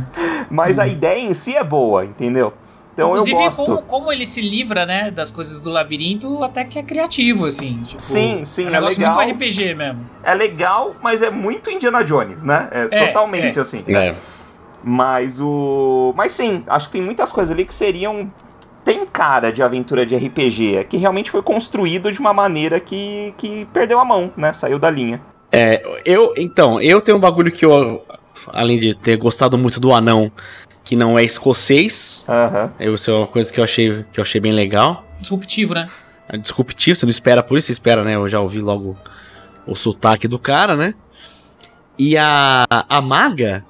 Mas 0.51 0.79
a 0.79 0.87
ideia 0.87 1.21
em 1.21 1.35
si 1.35 1.57
é 1.57 1.65
boa, 1.65 2.05
entendeu? 2.05 2.53
Então 2.93 3.11
Inclusive, 3.11 3.37
eu 3.37 3.39
gosto. 3.39 3.65
Como, 3.65 3.83
como 3.83 4.13
ele 4.13 4.27
se 4.27 4.41
livra, 4.41 4.85
né, 4.85 5.11
das 5.11 5.31
coisas 5.31 5.61
do 5.61 5.71
labirinto, 5.71 6.43
até 6.43 6.65
que 6.65 6.79
é 6.79 6.83
criativo, 6.83 7.47
assim. 7.47 7.83
Tipo, 7.87 8.01
Sim, 8.01 8.45
sim, 8.45 8.67
é 8.67 8.71
um 8.71 8.75
é 8.75 8.81
legal. 8.81 9.15
muito 9.15 9.33
RPG 9.33 9.75
mesmo. 9.75 10.07
É 10.23 10.35
legal, 10.35 10.95
mas 11.03 11.23
é 11.23 11.31
muito 11.31 11.71
Indiana 11.71 12.03
Jones, 12.05 12.43
né? 12.43 12.69
É, 12.71 12.89
É, 12.91 13.07
totalmente 13.07 13.59
é. 13.59 13.63
assim. 13.63 13.85
É. 13.89 14.15
Mas 14.83 15.41
o. 15.41 16.13
Mas 16.17 16.33
sim, 16.33 16.63
acho 16.67 16.87
que 16.87 16.93
tem 16.93 17.03
muitas 17.03 17.31
coisas 17.31 17.53
ali 17.53 17.65
que 17.65 17.75
seriam. 17.75 18.31
Tem 18.85 19.05
cara 19.05 19.53
de 19.53 19.63
aventura 19.63 20.07
de 20.07 20.17
RPG, 20.17 20.77
é 20.77 20.85
que 20.85 20.97
realmente 20.97 21.31
foi 21.31 21.43
construído 21.43 22.11
de 22.11 22.19
uma 22.19 22.33
maneira 22.33 22.81
que, 22.81 23.35
que 23.37 23.67
perdeu 23.67 24.01
a 24.01 24.05
mão, 24.05 24.33
né? 24.37 24.55
Saiu 24.55 24.79
da 24.79 24.91
linha. 24.91 25.21
É, 25.53 25.83
eu, 26.05 26.33
então, 26.37 26.81
eu 26.81 27.01
tenho 27.01 27.19
um 27.19 27.21
bagulho 27.21 27.53
que 27.53 27.65
eu, 27.65 28.03
além 28.49 28.79
de 28.79 28.95
ter 28.95 29.17
gostado 29.19 29.59
muito 29.59 29.79
do 29.79 29.93
anão, 29.93 30.33
que 30.83 30.97
não 30.97 31.19
é 31.19 31.23
escocês, 31.23 32.25
Aham. 32.27 32.73
eu, 32.81 32.95
isso 32.95 33.11
é 33.11 33.15
uma 33.15 33.27
coisa 33.27 33.53
que 33.53 33.61
eu 33.61 33.65
achei, 33.65 34.05
que 34.11 34.19
eu 34.19 34.23
achei 34.23 34.41
bem 34.41 34.53
legal. 34.53 35.05
Disruptivo, 35.21 35.75
né? 35.75 35.87
É 36.27 36.39
disruptivo, 36.39 36.97
você 36.97 37.05
não 37.05 37.11
espera 37.11 37.43
por 37.43 37.59
isso, 37.59 37.67
você 37.67 37.73
espera, 37.73 38.03
né? 38.03 38.15
Eu 38.15 38.29
já 38.29 38.41
ouvi 38.41 38.61
logo 38.61 38.97
o 39.67 39.75
sotaque 39.75 40.27
do 40.27 40.39
cara, 40.39 40.75
né? 40.75 40.95
E 41.99 42.17
a, 42.17 42.65
a 42.89 43.01
maga 43.01 43.65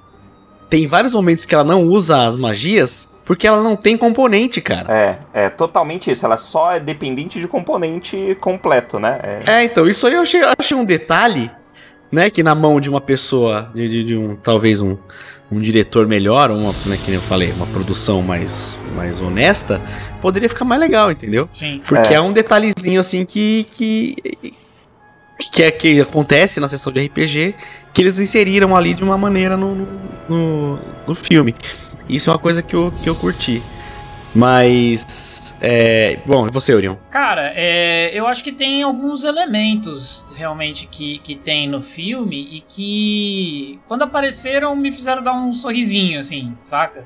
tem 0.71 0.87
vários 0.87 1.12
momentos 1.12 1.45
que 1.45 1.55
ela 1.55 1.64
não 1.64 1.85
usa 1.85 2.27
as 2.27 2.37
magias 2.37 3.21
porque 3.27 3.47
ela 3.47 3.62
não 3.62 3.77
tem 3.77 3.97
componente, 3.97 4.61
cara. 4.61 4.93
É, 5.35 5.45
é 5.45 5.49
totalmente 5.51 6.11
isso. 6.11 6.25
Ela 6.25 6.37
só 6.39 6.73
é 6.73 6.81
dependente 6.81 7.39
de 7.41 7.47
componente 7.47 8.37
completo, 8.41 8.99
né? 8.99 9.18
É, 9.23 9.53
É, 9.61 9.64
então, 9.64 9.87
isso 9.89 10.07
aí 10.07 10.14
eu 10.14 10.23
achei, 10.23 10.41
achei 10.59 10.77
um 10.77 10.85
detalhe, 10.85 11.51
né? 12.11 12.29
Que 12.31 12.43
na 12.43 12.55
mão 12.57 12.81
de 12.81 12.89
uma 12.91 13.01
pessoa, 13.01 13.71
de, 13.75 13.89
de- 13.89 14.05
de 14.05 14.16
um, 14.16 14.35
talvez 14.35 14.81
um, 14.81 14.97
um 15.53 15.61
diretor 15.61 16.09
melhor, 16.09 16.51
uma, 16.51 16.73
né, 16.87 16.97
que 16.97 17.11
nem 17.11 17.14
eu 17.14 17.21
falei, 17.21 17.53
uma 17.53 17.66
produção 17.66 18.21
mais, 18.23 18.77
mais 18.97 19.21
honesta, 19.21 19.81
poderia 20.21 20.49
ficar 20.49 20.64
mais 20.64 20.81
legal, 20.81 21.11
entendeu? 21.12 21.49
Sim. 21.53 21.81
Porque 21.87 22.12
É. 22.12 22.16
é, 22.16 22.21
um 22.21 22.33
detalhezinho 22.33 22.99
assim 23.01 23.25
que. 23.25 23.64
que 23.71 24.16
que, 25.51 25.62
é, 25.62 25.70
que 25.70 26.01
acontece 26.01 26.61
na 26.61 26.68
sessão 26.68 26.93
de 26.93 27.05
RPG 27.07 27.55
que 27.93 28.03
eles 28.03 28.18
inseriram 28.20 28.76
ali 28.76 28.95
de 28.95 29.03
uma 29.03 29.16
maneira 29.16 29.57
no, 29.57 29.74
no, 30.28 30.78
no- 31.07 31.14
filme. 31.14 31.55
Isso 32.09 32.30
é 32.30 32.32
uma 32.32 32.38
coisa 32.38 32.62
que 32.62 32.74
eu, 32.74 32.93
que 33.03 33.09
eu 33.09 33.14
curti. 33.14 33.62
Mas. 34.34 35.57
É, 35.61 36.18
bom, 36.24 36.47
e 36.47 36.51
você, 36.53 36.72
Orion? 36.74 36.95
Cara, 37.11 37.53
é, 37.55 38.11
eu 38.14 38.26
acho 38.26 38.45
que 38.45 38.53
tem 38.53 38.82
alguns 38.82 39.24
elementos 39.24 40.24
realmente 40.36 40.86
que, 40.86 41.18
que 41.18 41.34
tem 41.34 41.68
no 41.68 41.82
filme 41.82 42.36
e 42.53 42.61
que, 42.61 43.80
quando 43.88 44.03
apareceram, 44.03 44.74
me 44.76 44.93
fizeram 44.93 45.22
dar 45.22 45.32
um 45.32 45.53
sorrisinho, 45.53 46.20
assim, 46.20 46.57
saca? 46.62 47.05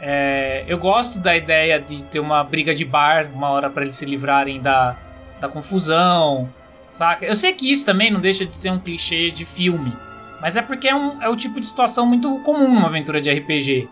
É, 0.00 0.64
eu 0.68 0.78
gosto 0.78 1.18
da 1.18 1.36
ideia 1.36 1.80
de 1.80 2.04
ter 2.04 2.20
uma 2.20 2.44
briga 2.44 2.74
de 2.74 2.84
bar 2.84 3.28
uma 3.34 3.48
hora 3.50 3.68
pra 3.68 3.82
eles 3.82 3.96
se 3.96 4.04
livrarem 4.04 4.60
da, 4.60 4.96
da 5.40 5.48
confusão, 5.48 6.48
saca? 6.90 7.24
Eu 7.24 7.34
sei 7.34 7.52
que 7.52 7.70
isso 7.70 7.84
também 7.84 8.10
não 8.10 8.20
deixa 8.20 8.44
de 8.44 8.54
ser 8.54 8.70
um 8.70 8.78
clichê 8.78 9.30
de 9.30 9.44
filme, 9.44 9.92
mas 10.40 10.56
é 10.56 10.62
porque 10.62 10.88
é, 10.88 10.94
um, 10.94 11.22
é 11.22 11.28
o 11.28 11.36
tipo 11.36 11.60
de 11.60 11.66
situação 11.66 12.06
muito 12.06 12.38
comum 12.40 12.74
numa 12.74 12.86
aventura 12.88 13.20
de 13.20 13.30
RPG, 13.30 13.88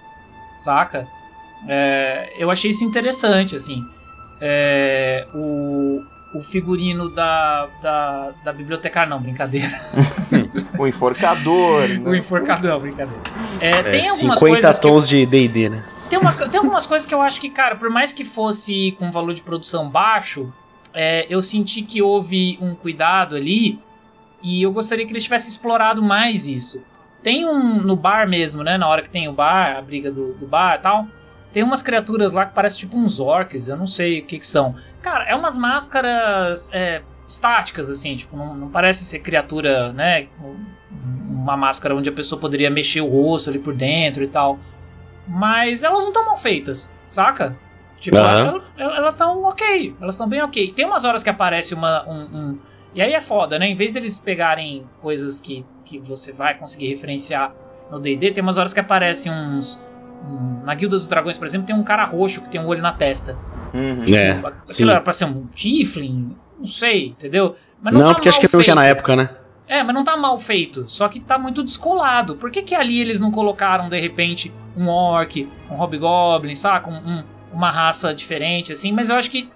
saca? 0.58 1.06
É, 1.68 2.32
eu 2.38 2.50
achei 2.50 2.70
isso 2.70 2.84
interessante, 2.84 3.56
assim. 3.56 3.82
É, 4.40 5.26
o, 5.34 6.02
o 6.34 6.42
figurino 6.42 7.08
da, 7.08 7.68
da, 7.82 8.30
da 8.44 8.52
bibliotecária, 8.52 9.08
não, 9.08 9.20
brincadeira. 9.20 9.80
O 10.78 10.86
enforcador. 10.86 11.84
O 11.84 12.10
né? 12.10 12.18
enforcadão, 12.18 12.78
brincadeira. 12.80 13.20
É, 13.60 13.82
tem 13.82 14.08
algumas 14.08 14.38
50 14.38 14.40
coisas 14.40 14.76
que, 14.78 14.82
tons 14.82 15.08
de 15.08 15.24
DD, 15.24 15.68
né? 15.70 15.82
tem, 16.10 16.18
uma- 16.18 16.32
tem 16.32 16.58
algumas 16.58 16.86
coisas 16.86 17.08
que 17.08 17.14
eu 17.14 17.22
acho 17.22 17.40
que, 17.40 17.48
cara, 17.48 17.76
por 17.76 17.88
mais 17.88 18.12
que 18.12 18.24
fosse 18.24 18.92
com 18.98 19.10
valor 19.10 19.32
de 19.34 19.42
produção 19.42 19.88
baixo, 19.88 20.52
é, 20.96 21.26
eu 21.28 21.42
senti 21.42 21.82
que 21.82 22.00
houve 22.00 22.58
um 22.60 22.74
cuidado 22.74 23.36
ali 23.36 23.78
e 24.42 24.62
eu 24.62 24.72
gostaria 24.72 25.06
que 25.06 25.12
eles 25.12 25.24
tivessem 25.24 25.50
explorado 25.50 26.02
mais 26.02 26.46
isso. 26.48 26.82
Tem 27.22 27.46
um 27.46 27.82
no 27.82 27.94
bar 27.94 28.26
mesmo, 28.26 28.62
né? 28.62 28.78
Na 28.78 28.88
hora 28.88 29.02
que 29.02 29.10
tem 29.10 29.28
o 29.28 29.32
bar, 29.32 29.76
a 29.76 29.82
briga 29.82 30.10
do, 30.10 30.32
do 30.34 30.46
bar 30.46 30.76
e 30.78 30.82
tal. 30.82 31.06
Tem 31.52 31.62
umas 31.62 31.82
criaturas 31.82 32.32
lá 32.32 32.46
que 32.46 32.54
parecem 32.54 32.80
tipo 32.80 32.96
uns 32.96 33.20
orcs, 33.20 33.68
eu 33.68 33.76
não 33.76 33.86
sei 33.86 34.20
o 34.20 34.24
que 34.24 34.38
que 34.38 34.46
são. 34.46 34.74
Cara, 35.02 35.24
é 35.24 35.34
umas 35.34 35.56
máscaras 35.56 36.72
é, 36.72 37.02
estáticas, 37.28 37.90
assim, 37.90 38.16
tipo, 38.16 38.36
não, 38.36 38.54
não 38.54 38.68
parece 38.68 39.04
ser 39.04 39.18
criatura, 39.20 39.92
né? 39.92 40.28
Uma 41.28 41.56
máscara 41.56 41.94
onde 41.94 42.08
a 42.08 42.12
pessoa 42.12 42.40
poderia 42.40 42.70
mexer 42.70 43.00
o 43.00 43.08
rosto 43.08 43.50
ali 43.50 43.58
por 43.58 43.74
dentro 43.74 44.22
e 44.22 44.28
tal. 44.28 44.58
Mas 45.28 45.82
elas 45.82 46.00
não 46.00 46.08
estão 46.08 46.24
mal 46.24 46.36
feitas, 46.36 46.94
saca? 47.06 47.56
Tipo, 48.00 48.16
Aham. 48.18 48.58
elas- 48.76 48.96
elas 48.98 49.14
estão 49.14 49.42
ok, 49.44 49.94
elas 50.00 50.14
estão 50.14 50.28
bem 50.28 50.42
ok. 50.42 50.72
Tem 50.72 50.84
umas 50.84 51.04
horas 51.04 51.22
que 51.22 51.30
aparece 51.30 51.74
uma. 51.74 52.06
Um, 52.08 52.22
um- 52.36 52.58
E 52.94 53.02
aí 53.02 53.12
é 53.12 53.20
foda, 53.20 53.58
né? 53.58 53.68
Em 53.68 53.74
vez 53.74 53.92
deles 53.92 54.18
pegarem 54.18 54.84
coisas 55.02 55.38
que, 55.38 55.64
que 55.84 55.98
você 55.98 56.32
vai 56.32 56.54
conseguir 56.56 56.88
referenciar 56.88 57.52
no 57.90 57.98
DD, 58.00 58.30
tem 58.30 58.42
umas 58.42 58.56
horas 58.58 58.72
que 58.72 58.80
aparecem 58.80 59.30
uns. 59.32 59.82
um- 60.26 60.64
na 60.64 60.74
Guilda 60.74 60.96
dos 60.96 61.06
Dragões, 61.06 61.36
por 61.36 61.46
exemplo, 61.46 61.66
tem 61.66 61.76
um 61.76 61.84
cara 61.84 62.04
roxo 62.06 62.40
que 62.40 62.48
tem 62.48 62.58
um 62.60 62.66
olho 62.66 62.80
na 62.82 62.92
testa. 62.92 63.36
Uhum. 63.74 64.02
É, 64.12 64.30
Aquilo 64.30 64.54
sim. 64.64 64.90
era 64.90 65.00
pra 65.00 65.12
ser 65.12 65.26
um 65.26 65.44
Tiflin, 65.46 66.34
não 66.58 66.64
sei, 66.66 67.08
entendeu? 67.08 67.54
Mas 67.82 67.92
não, 67.92 68.00
Não, 68.00 68.08
tá 68.08 68.14
porque 68.14 68.28
acho 68.30 68.40
que 68.40 68.48
não 68.52 68.62
tinha 68.62 68.74
na 68.74 68.86
época, 68.86 69.14
né? 69.14 69.28
É, 69.68 69.82
mas 69.82 69.94
não 69.94 70.02
tá 70.02 70.16
mal 70.16 70.38
feito, 70.38 70.84
só 70.88 71.06
que 71.08 71.20
tá 71.20 71.38
muito 71.38 71.62
descolado. 71.62 72.34
Por 72.36 72.50
que, 72.50 72.62
que 72.62 72.74
ali 72.74 72.98
eles 73.00 73.20
não 73.20 73.30
colocaram, 73.30 73.88
de 73.90 74.00
repente, 74.00 74.50
um 74.76 74.88
orc, 74.88 75.46
um 75.70 75.74
hobgoblin, 75.74 76.56
saca? 76.56 76.88
Um- 76.90 76.94
um- 76.96 77.24
uma 77.56 77.70
raça 77.70 78.14
diferente, 78.14 78.72
assim, 78.72 78.92
mas 78.92 79.08
eu 79.08 79.16
acho 79.16 79.30
que 79.30 79.48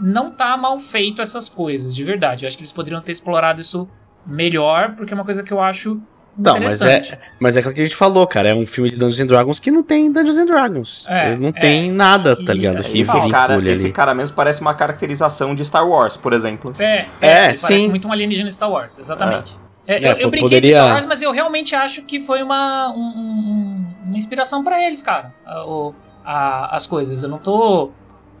não 0.00 0.30
tá 0.30 0.56
mal 0.56 0.80
feito 0.80 1.20
essas 1.20 1.48
coisas, 1.48 1.94
de 1.94 2.02
verdade. 2.02 2.44
Eu 2.44 2.48
acho 2.48 2.56
que 2.56 2.62
eles 2.62 2.72
poderiam 2.72 3.00
ter 3.02 3.12
explorado 3.12 3.60
isso 3.60 3.88
melhor, 4.26 4.94
porque 4.96 5.12
é 5.12 5.16
uma 5.16 5.24
coisa 5.24 5.42
que 5.42 5.52
eu 5.52 5.60
acho 5.60 6.00
Não, 6.36 6.58
mas 6.58 6.80
é, 6.80 7.18
mas 7.38 7.56
é 7.56 7.60
aquilo 7.60 7.74
que 7.74 7.80
a 7.82 7.84
gente 7.84 7.94
falou, 7.96 8.26
cara. 8.26 8.48
É 8.48 8.54
um 8.54 8.64
filme 8.64 8.88
de 8.90 8.96
Dungeons 8.96 9.20
and 9.20 9.26
Dragons 9.26 9.60
que 9.60 9.70
não 9.70 9.82
tem 9.82 10.10
Dungeons 10.10 10.38
and 10.38 10.46
Dragons. 10.46 11.04
É, 11.08 11.36
Não 11.36 11.48
é. 11.50 11.52
tem 11.52 11.90
nada, 11.92 12.34
Que- 12.34 12.44
tá 12.44 12.54
ligado? 12.54 12.82
Que 12.82 13.00
Esse 13.00 13.28
cara, 13.28 13.54
ali. 13.54 13.68
esse 13.68 13.92
cara 13.92 14.14
mesmo 14.14 14.34
parece 14.34 14.62
uma 14.62 14.72
caracterização 14.74 15.54
de 15.54 15.62
Star 15.64 15.86
Wars, 15.86 16.16
por 16.16 16.32
exemplo. 16.32 16.72
É, 16.78 16.84
É, 16.84 16.96
é, 16.96 16.98
ele 17.00 17.08
parece 17.20 17.66
sim. 17.80 17.88
muito 17.90 18.08
um 18.08 18.12
alienígena 18.12 18.50
Star 18.50 18.70
Wars, 18.70 18.98
exatamente. 18.98 19.54
É, 19.86 19.96
É, 19.96 19.98
eu, 19.98 20.12
eu 20.12 20.14
pô, 20.24 20.30
brinquei 20.30 20.40
poderia- 20.40 20.70
de 20.70 20.76
Star 20.76 20.92
Wars, 20.94 21.04
mas 21.06 21.20
eu 21.20 21.30
realmente 21.32 21.74
acho 21.74 22.02
que 22.04 22.18
foi 22.20 22.42
uma, 22.42 22.90
um- 22.92 22.98
um- 23.00 23.86
uma 24.06 24.16
inspiração 24.16 24.64
pra 24.64 24.82
eles, 24.82 25.02
cara. 25.02 25.34
a- 25.44 25.66
o- 25.66 25.94
a- 26.24 26.74
as 26.74 26.86
coisas. 26.86 27.22
Eu 27.22 27.28
não 27.28 27.38
tô 27.38 27.90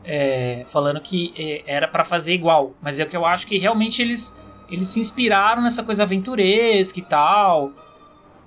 é, 0.04 0.64
falando 0.66 1.00
que 1.00 1.32
é, 1.36 1.62
era 1.66 1.86
pra 1.88 2.04
fazer 2.04 2.34
igual, 2.34 2.72
mas 2.82 2.98
é 2.98 3.04
o 3.04 3.08
que 3.08 3.16
eu 3.16 3.24
acho 3.24 3.46
que 3.46 3.56
realmente 3.58 4.02
eles, 4.02 4.36
eles 4.68 4.88
se 4.88 4.98
inspiraram 5.00 5.62
nessa 5.62 5.82
coisa 5.82 6.02
aventuresca 6.02 6.98
e 6.98 7.02
tal. 7.02 7.70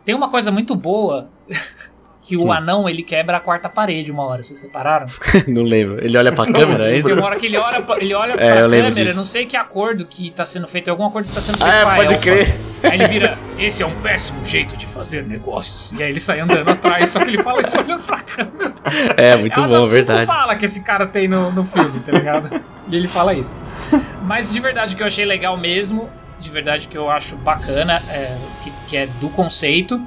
Tem 0.04 0.14
uma 0.14 0.30
coisa 0.30 0.52
muito 0.52 0.76
boa 0.76 1.30
que 2.26 2.36
o 2.36 2.46
Hum. 2.48 2.52
anão 2.52 2.90
ele 2.90 3.04
quebra 3.04 3.38
a 3.38 3.40
quarta 3.40 3.70
parede 3.70 4.12
uma 4.12 4.24
hora, 4.26 4.42
vocês 4.42 4.60
separaram? 4.60 5.06
não 5.48 5.62
lembro. 5.62 6.04
Ele 6.04 6.18
olha 6.18 6.32
pra 6.32 6.52
câmera, 6.52 6.92
é 6.92 6.98
isso? 6.98 7.08
Tem 7.08 7.18
uma 7.18 7.28
hora 7.28 7.40
que 7.40 7.46
ele 7.46 7.58
olha 7.58 7.82
pra, 7.84 7.98
ele 8.02 8.14
olha 8.16 8.32
É, 8.34 8.36
pra 8.36 8.62
câmera, 8.64 8.92
disso. 8.92 9.18
não 9.18 9.26
sei 9.26 9.46
que 9.46 9.56
acordo 9.56 10.06
que 10.06 10.32
tá 10.32 10.44
sendo 10.44 10.68
feito, 10.68 10.88
é 10.88 10.92
algum 10.92 11.06
acordo 11.06 11.28
que 11.30 11.36
tá 11.36 11.42
sendo 11.42 11.58
feito 11.60 11.72
Ah, 11.72 11.84
com 11.84 11.90
a 11.92 11.96
pode 11.96 12.14
elfa. 12.16 12.22
crer. 12.24 12.56
Aí 12.84 12.92
ele 13.00 13.08
vira, 13.08 13.38
esse 13.60 13.82
é 13.84 13.86
um 13.86 13.96
péssimo 14.02 14.46
jeito 14.46 14.76
de 14.76 14.86
fazer 14.88 15.24
negócios. 15.24 15.92
E 15.94 16.02
aí 16.04 16.10
ele 16.10 16.20
sai 16.20 16.40
andando 16.40 16.70
atrás, 16.70 17.10
só 17.10 17.20
que 17.20 17.30
ele 17.30 17.42
fala 17.44 17.62
isso 17.62 17.78
olhando 17.80 18.04
pra 18.04 18.20
câmera. 18.22 18.74
É, 19.18 19.36
muito 19.36 19.60
é 19.60 19.68
bom, 19.68 19.86
verdade. 19.86 20.26
fala 20.26 20.56
que 20.56 20.66
esse 20.66 20.84
cara 20.84 21.06
tem 21.08 21.28
no, 21.28 21.52
no 21.52 21.64
filme, 21.64 22.00
tá 22.00 22.12
ligado? 22.12 22.62
E 22.90 22.96
ele 22.96 23.08
fala 23.08 23.34
isso. 23.34 23.62
Mas 24.24 24.52
de 24.52 24.60
verdade, 24.60 24.94
o 24.94 24.98
que 24.98 25.04
eu 25.04 25.08
achei 25.08 25.26
legal 25.26 25.58
mesmo, 25.58 26.10
de 26.40 26.50
verdade 26.52 26.88
que 26.88 26.98
eu 26.98 27.10
acho 27.10 27.36
bacana, 27.38 28.02
é, 28.10 28.36
que, 28.64 28.72
que 28.88 28.98
é 28.98 29.08
do 29.20 29.30
conceito, 29.30 30.00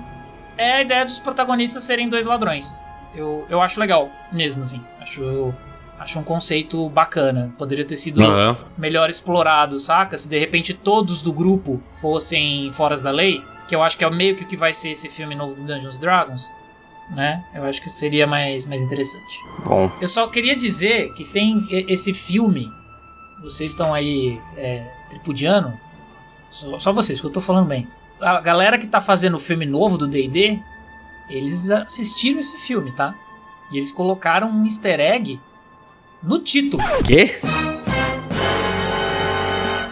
é 0.59 0.73
a 0.75 0.83
ideia 0.83 1.05
dos 1.05 1.19
protagonistas 1.19 1.85
serem 1.85 2.09
dois 2.09 2.27
ladrões. 2.27 2.85
Eu, 3.15 3.47
eu 3.49 3.63
acho 3.63 3.81
legal 3.81 4.11
mesmo, 4.33 4.63
assim. 4.63 4.83
Acho, 5.01 5.55
acho 5.99 6.19
um 6.19 6.23
conceito 6.25 6.89
bacana. 6.91 7.53
Poderia 7.57 7.85
ter 7.85 7.97
sido 7.97 8.23
Aham. 8.23 8.57
melhor 8.77 9.09
explorado, 9.09 9.79
saca? 9.79 10.19
Se 10.19 10.29
de 10.29 10.39
repente 10.39 10.75
todos 10.75 11.23
do 11.23 11.33
grupo 11.33 11.81
fossem 12.01 12.71
foras 12.73 13.03
da 13.03 13.11
lei, 13.11 13.43
que 13.67 13.75
eu 13.75 13.83
acho 13.83 13.97
que 13.97 14.05
é 14.05 14.11
meio 14.11 14.37
que 14.37 14.45
o 14.45 14.47
que 14.47 14.57
vai 14.57 14.73
ser 14.73 14.91
esse 14.91 15.09
filme 15.09 15.35
novo 15.35 15.55
do 15.55 15.63
Dungeons 15.63 15.99
Dragons, 15.99 16.51
né? 17.11 17.43
Eu 17.55 17.65
acho 17.65 17.81
que 17.81 17.89
seria 17.89 18.27
mais, 18.27 18.67
mais 18.67 18.83
interessante. 18.83 19.39
Bom, 19.65 19.91
Eu 20.01 20.09
só 20.09 20.27
queria 20.27 20.55
dizer 20.55 21.13
que 21.15 21.25
tem 21.25 21.67
esse 21.71 22.13
filme, 22.13 22.71
vocês 23.43 23.71
estão 23.71 23.95
aí 23.95 24.39
é, 24.57 24.87
tripudiando, 25.09 25.73
só, 26.51 26.79
só 26.79 26.93
vocês, 26.93 27.21
que 27.21 27.27
eu 27.27 27.31
tô 27.31 27.41
falando 27.41 27.67
bem. 27.69 27.87
A 28.21 28.41
galera 28.41 28.79
que 28.79 28.87
tá 28.87 29.01
fazendo 29.01 29.37
o 29.37 29.41
filme 29.41 29.65
novo 29.65 29.97
do 29.97 30.09
D&D, 30.09 30.59
eles 31.31 31.71
assistiram 31.71 32.41
esse 32.41 32.57
filme, 32.59 32.93
tá? 32.93 33.15
E 33.71 33.77
eles 33.77 33.93
colocaram 33.93 34.49
um 34.49 34.65
easter 34.65 34.99
egg 34.99 35.39
no 36.23 36.39
título. 36.39 36.83
Quê? 37.05 37.41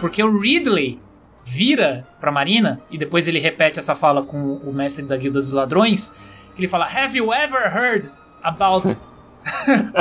Porque 0.01 0.21
o 0.21 0.39
Ridley 0.39 0.99
vira 1.45 2.07
pra 2.19 2.31
Marina 2.31 2.81
e 2.91 2.97
depois 2.97 3.27
ele 3.27 3.39
repete 3.39 3.79
essa 3.79 3.95
fala 3.95 4.23
com 4.23 4.55
o 4.57 4.73
mestre 4.73 5.05
da 5.05 5.15
Guilda 5.15 5.39
dos 5.39 5.53
Ladrões. 5.53 6.13
Ele 6.57 6.67
fala: 6.67 6.85
Have 6.85 7.17
you 7.17 7.33
ever 7.33 7.73
heard 7.73 8.11
about 8.43 8.85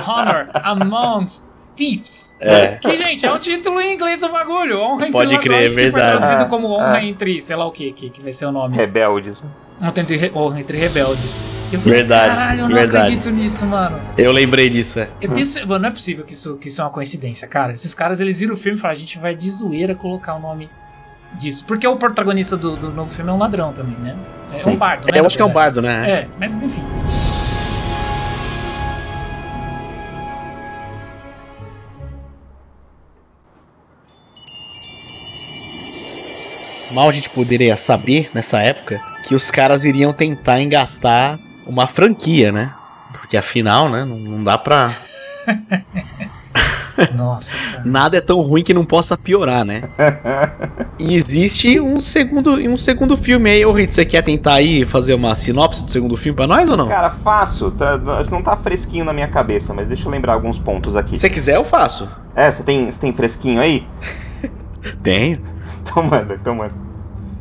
honor 0.06 0.50
amongst 0.64 1.45
thieves? 1.76 2.34
É. 2.40 2.76
Que, 2.76 2.94
gente, 2.96 3.24
é 3.26 3.30
o 3.32 3.38
título 3.38 3.80
em 3.80 3.94
inglês 3.94 4.20
do 4.20 4.28
bagulho. 4.30 4.80
Honra 4.80 5.02
entre 5.02 5.12
Pode 5.12 5.38
crer, 5.38 5.50
ladrões, 5.52 5.68
que 5.74 5.80
foi 5.80 5.90
verdade. 5.90 6.16
traduzido 6.16 6.42
É, 6.42 6.44
como 6.46 6.68
honra 6.68 6.98
é. 7.00 7.04
entre, 7.06 7.40
sei 7.40 7.56
lá 7.56 7.66
o 7.66 7.70
que, 7.70 7.92
que, 7.92 8.10
que 8.10 8.22
vai 8.22 8.32
ser 8.32 8.46
o 8.46 8.52
nome. 8.52 8.74
rebeldes. 8.76 9.42
Honra 9.80 9.92
entre, 9.96 10.16
re- 10.16 10.32
honra 10.34 10.60
entre 10.60 10.78
rebeldes. 10.78 11.38
Eu 11.72 11.80
falei, 11.80 11.98
Verdade, 11.98 12.34
caralho, 12.36 12.60
eu 12.60 12.68
não 12.68 12.74
verdade. 12.76 12.98
acredito 13.14 13.30
nisso, 13.30 13.66
mano. 13.66 14.00
Eu 14.16 14.32
lembrei 14.32 14.70
disso, 14.70 15.00
é. 15.00 15.08
Eu 15.20 15.32
tenho, 15.32 15.46
mano, 15.66 15.80
não 15.82 15.88
é 15.88 15.92
possível 15.92 16.24
que 16.24 16.32
isso, 16.32 16.56
que 16.56 16.68
isso 16.68 16.80
é 16.80 16.84
uma 16.84 16.90
coincidência, 16.90 17.46
cara. 17.48 17.72
Esses 17.72 17.92
caras, 17.94 18.20
eles 18.20 18.38
viram 18.40 18.54
o 18.54 18.56
filme 18.56 18.78
e 18.78 18.80
falaram, 18.80 18.96
a 18.96 19.00
gente 19.00 19.18
vai 19.18 19.34
de 19.34 19.50
zoeira 19.50 19.94
colocar 19.94 20.34
o 20.36 20.38
nome 20.40 20.70
disso. 21.38 21.64
Porque 21.66 21.86
o 21.86 21.96
protagonista 21.96 22.56
do, 22.56 22.76
do 22.76 22.90
novo 22.90 23.10
filme 23.12 23.30
é 23.30 23.34
um 23.34 23.38
ladrão 23.38 23.72
também, 23.72 23.96
né? 23.98 24.16
É 24.46 24.48
Sim. 24.50 24.70
um 24.72 24.76
bardo, 24.76 25.06
né? 25.12 25.20
Eu 25.20 25.26
acho 25.26 25.36
que 25.36 25.42
é 25.42 25.44
um 25.44 25.48
verdade. 25.48 25.74
bardo, 25.74 25.82
né? 25.82 26.10
É, 26.10 26.28
mas 26.38 26.62
enfim. 26.62 26.82
Mal 36.90 37.08
a 37.08 37.12
gente 37.12 37.28
poderia 37.30 37.76
saber, 37.76 38.30
nessa 38.32 38.60
época, 38.60 39.00
que 39.24 39.34
os 39.34 39.50
caras 39.50 39.84
iriam 39.84 40.12
tentar 40.12 40.60
engatar 40.60 41.38
uma 41.66 41.86
franquia, 41.86 42.52
né? 42.52 42.72
Porque 43.12 43.36
afinal, 43.36 43.88
né, 43.88 44.04
não, 44.04 44.16
não 44.18 44.44
dá 44.44 44.56
pra... 44.56 44.94
Nossa, 47.14 47.56
cara. 47.56 47.82
Nada 47.84 48.16
é 48.16 48.20
tão 48.22 48.40
ruim 48.40 48.62
que 48.62 48.72
não 48.72 48.84
possa 48.84 49.18
piorar, 49.18 49.64
né? 49.64 49.82
E 50.98 51.14
existe 51.14 51.78
um 51.78 52.00
segundo, 52.00 52.54
um 52.54 52.78
segundo 52.78 53.18
filme 53.18 53.50
aí. 53.50 53.66
Ô, 53.66 53.72
Rito, 53.72 53.94
você 53.94 54.02
quer 54.02 54.22
tentar 54.22 54.54
aí 54.54 54.82
fazer 54.86 55.12
uma 55.12 55.34
sinopse 55.34 55.84
do 55.84 55.90
segundo 55.90 56.16
filme 56.16 56.34
pra 56.34 56.46
nós 56.46 56.70
ou 56.70 56.76
não? 56.76 56.88
Cara, 56.88 57.10
faço. 57.10 57.70
Tá- 57.72 57.98
não 58.30 58.42
tá 58.42 58.56
fresquinho 58.56 59.04
na 59.04 59.12
minha 59.12 59.28
cabeça, 59.28 59.74
mas 59.74 59.88
deixa 59.88 60.08
eu 60.08 60.10
lembrar 60.10 60.32
alguns 60.32 60.58
pontos 60.58 60.96
aqui. 60.96 61.10
Se 61.16 61.20
você 61.20 61.28
quiser, 61.28 61.56
eu 61.56 61.64
faço. 61.64 62.08
É, 62.34 62.50
você 62.50 62.62
tem, 62.62 62.90
você 62.90 62.98
tem 62.98 63.12
fresquinho 63.12 63.60
aí? 63.60 63.86
Tenho. 65.04 65.38
Então 65.90 66.02
manda, 66.02 66.34
então 66.34 66.54
manda. 66.54 66.74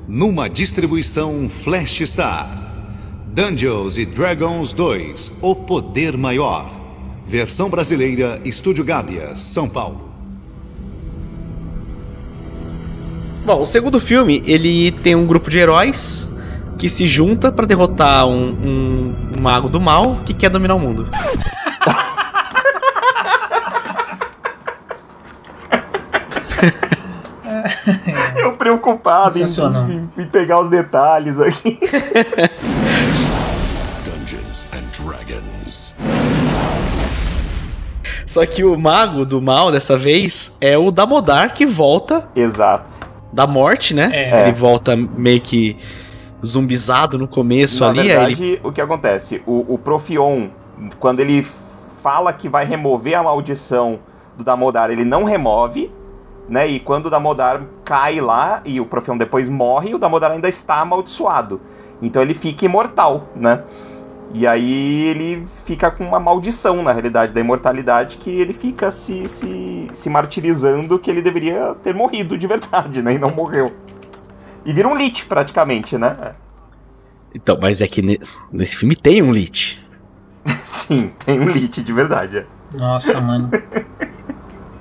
Numa 0.07 0.47
distribuição 0.49 1.49
Flash 1.49 2.01
Star. 2.05 2.47
Dungeons 3.33 3.97
e 3.97 4.05
Dragons 4.05 4.71
2 4.71 5.31
O 5.41 5.55
Poder 5.55 6.15
Maior. 6.17 6.71
Versão 7.25 7.69
brasileira 7.69 8.39
Estúdio 8.45 8.83
Gábia, 8.85 9.35
São 9.35 9.67
Paulo. 9.67 10.09
Bom, 13.45 13.61
o 13.61 13.65
segundo 13.65 13.99
filme, 13.99 14.41
ele 14.45 14.91
tem 14.91 15.15
um 15.15 15.25
grupo 15.25 15.49
de 15.49 15.57
heróis 15.59 16.29
que 16.77 16.89
se 16.89 17.07
junta 17.07 17.51
pra 17.51 17.65
derrotar 17.65 18.27
um, 18.27 18.49
um- 18.49 19.15
um 19.37 19.41
mago 19.41 19.69
do 19.69 19.79
mal 19.79 20.17
que 20.25 20.33
quer 20.33 20.49
dominar 20.49 20.75
o 20.75 20.79
mundo. 20.79 21.07
Preocupado 28.69 29.37
em, 29.37 29.43
em- 29.43 30.09
em 30.23 30.25
pegar 30.25 30.59
os 30.59 30.69
detalhes 30.69 31.39
aqui. 31.39 31.79
Dungeons 34.03 34.67
and 34.73 35.03
Dragons. 35.05 35.93
Só 38.25 38.43
que 38.45 38.63
o 38.63 38.75
mago 38.75 39.23
do 39.23 39.39
mal, 39.39 39.71
dessa 39.71 39.95
vez, 39.95 40.57
é 40.59 40.75
o 40.75 40.89
Damodar 40.89 41.53
que 41.53 41.63
volta 41.65 42.27
Exato. 42.35 42.89
da 43.31 43.45
morte, 43.45 43.93
né? 43.93 44.09
É. 44.11 44.43
Ele 44.43 44.51
volta 44.53 44.95
meio 44.95 45.39
que 45.39 45.77
zumbizado 46.43 47.19
no 47.19 47.27
começo 47.27 47.83
Na 47.83 47.89
ali. 47.91 47.99
aí 48.01 48.07
verdade, 48.07 48.43
ele... 48.43 48.59
o 48.63 48.71
que 48.71 48.81
acontece? 48.81 49.43
O, 49.45 49.75
o 49.75 49.77
Profion, 49.77 50.47
quando 50.99 51.19
ele 51.19 51.45
fala 52.01 52.33
que 52.33 52.49
vai 52.49 52.65
remover 52.65 53.13
a 53.15 53.21
maldição 53.21 53.99
do 54.35 54.43
Damodar, 54.43 54.89
ele 54.89 55.05
não 55.05 55.23
remove, 55.23 55.91
né? 56.47 56.67
E 56.67 56.79
quando 56.79 57.07
o 57.07 57.09
Damodar 57.09 57.61
cai 57.83 58.19
lá 58.19 58.61
e 58.65 58.79
o 58.79 58.85
Profion 58.85 59.17
depois 59.17 59.49
morre, 59.49 59.93
o 59.93 59.97
Damodar 59.97 60.31
ainda 60.31 60.49
está 60.49 60.79
amaldiçoado. 60.79 61.59
Então 62.01 62.21
ele 62.21 62.33
fica 62.33 62.65
imortal, 62.65 63.29
né? 63.35 63.63
E 64.33 64.45
aí 64.45 65.03
ele 65.07 65.47
fica 65.65 65.89
com 65.89 66.03
uma 66.03 66.19
maldição, 66.19 66.83
na 66.83 66.91
realidade, 66.91 67.33
da 67.33 67.39
imortalidade, 67.39 68.17
que 68.17 68.29
ele 68.29 68.53
fica 68.53 68.91
se, 68.91 69.29
se, 69.29 69.89
se 69.93 70.09
martirizando 70.09 70.99
que 70.99 71.09
ele 71.09 71.21
deveria 71.21 71.73
ter 71.75 71.93
morrido 71.93 72.37
de 72.37 72.45
verdade, 72.45 73.01
né? 73.01 73.13
E 73.13 73.17
não 73.17 73.29
morreu. 73.29 73.71
E 74.65 74.73
vira 74.73 74.87
um 74.87 74.95
lit, 74.95 75.25
praticamente, 75.25 75.97
né? 75.97 76.33
Então, 77.33 77.57
mas 77.61 77.81
é 77.81 77.87
que 77.87 78.01
ne- 78.01 78.19
nesse 78.51 78.75
filme 78.75 78.95
tem 78.95 79.21
um 79.21 79.31
lit. 79.31 79.85
Sim, 80.65 81.11
tem 81.25 81.39
um 81.39 81.49
lit 81.49 81.81
de 81.83 81.93
verdade. 81.93 82.37
é. 82.39 82.45
Nossa, 82.77 83.21
mano. 83.21 83.49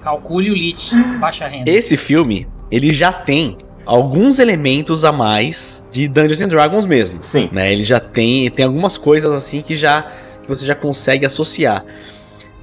Calcule 0.04 0.50
o 0.50 0.54
lit, 0.54 0.90
baixa 1.18 1.48
renda. 1.48 1.68
Esse 1.70 1.96
filme, 1.96 2.46
ele 2.70 2.92
já 2.92 3.10
tem 3.12 3.56
alguns 3.86 4.38
elementos 4.38 5.04
a 5.04 5.10
mais 5.10 5.84
de 5.90 6.06
Dungeons 6.06 6.40
and 6.42 6.48
Dragons 6.48 6.86
mesmo. 6.86 7.18
Sim. 7.22 7.48
né? 7.50 7.72
Ele 7.72 7.82
já 7.82 7.98
tem, 7.98 8.48
tem 8.50 8.66
algumas 8.66 8.96
coisas 8.98 9.32
assim 9.32 9.62
que 9.62 9.74
já 9.74 10.02
que 10.42 10.48
você 10.48 10.66
já 10.66 10.74
consegue 10.74 11.24
associar. 11.24 11.84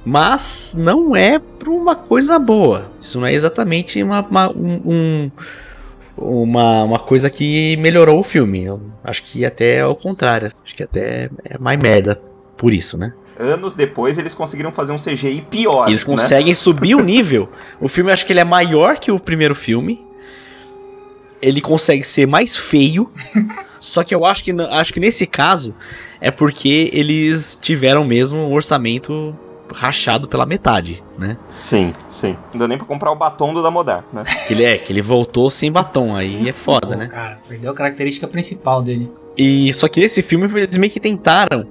Mas 0.04 0.74
não 0.76 1.14
é 1.14 1.38
para 1.38 1.70
uma 1.70 1.94
coisa 1.94 2.38
boa. 2.38 2.90
Isso 3.00 3.18
não 3.20 3.26
é 3.26 3.32
exatamente 3.34 4.02
uma, 4.02 4.20
uma, 4.20 4.50
um- 4.50 4.80
um- 4.84 5.30
uma, 6.16 6.84
uma 6.84 6.98
coisa 6.98 7.30
que 7.30 7.76
melhorou 7.78 8.18
o 8.18 8.22
filme. 8.22 8.64
Eu 8.64 8.80
acho 9.04 9.22
que 9.22 9.44
até 9.44 9.76
é 9.76 9.86
o 9.86 9.94
contrário. 9.94 10.46
Acho 10.64 10.74
que 10.74 10.82
até 10.82 11.30
é 11.44 11.58
mais 11.60 11.78
merda 11.78 12.20
por 12.56 12.72
isso, 12.72 12.96
né? 12.98 13.12
Anos 13.42 13.74
depois 13.74 14.18
eles 14.18 14.34
conseguiram 14.34 14.72
fazer 14.72 14.92
um 14.92 14.96
CGI 14.96 15.44
pior. 15.50 15.88
Eles 15.88 16.06
né? 16.06 16.14
conseguem 16.14 16.54
subir 16.54 16.94
o 16.94 17.02
nível. 17.02 17.48
O 17.80 17.88
filme, 17.88 18.12
acho 18.12 18.24
que 18.24 18.32
ele 18.32 18.40
é 18.40 18.44
maior 18.44 18.98
que 18.98 19.10
o 19.10 19.18
primeiro 19.18 19.54
filme. 19.54 20.04
Ele 21.40 21.60
consegue 21.60 22.04
ser 22.04 22.26
mais 22.26 22.56
feio. 22.56 23.10
só 23.80 24.04
que 24.04 24.14
eu 24.14 24.24
acho 24.24 24.44
que, 24.44 24.52
acho 24.70 24.94
que 24.94 25.00
nesse 25.00 25.26
caso 25.26 25.74
é 26.20 26.30
porque 26.30 26.88
eles 26.92 27.58
tiveram 27.60 28.04
mesmo 28.04 28.38
um 28.38 28.52
orçamento 28.52 29.36
rachado 29.74 30.28
pela 30.28 30.46
metade, 30.46 31.02
né? 31.18 31.36
Sim, 31.48 31.94
sim. 32.08 32.36
Não 32.52 32.60
deu 32.60 32.68
nem 32.68 32.78
pra 32.78 32.86
comprar 32.86 33.10
o 33.10 33.16
batom 33.16 33.52
do 33.52 33.62
Damodar, 33.62 34.04
né? 34.12 34.24
Que 34.46 34.54
ele 34.54 34.64
é, 34.64 34.78
que 34.78 34.92
ele 34.92 35.02
voltou 35.02 35.50
sem 35.50 35.72
batom, 35.72 36.14
aí 36.14 36.48
é 36.48 36.52
foda, 36.52 36.88
Pô, 36.88 36.94
né? 36.94 37.06
Cara, 37.06 37.38
perdeu 37.48 37.70
a 37.70 37.74
característica 37.74 38.28
principal 38.28 38.82
dele. 38.82 39.10
E 39.36 39.72
só 39.72 39.88
que 39.88 40.00
nesse 40.00 40.22
filme 40.22 40.46
eles 40.60 40.76
meio 40.76 40.92
que 40.92 41.00
tentaram 41.00 41.66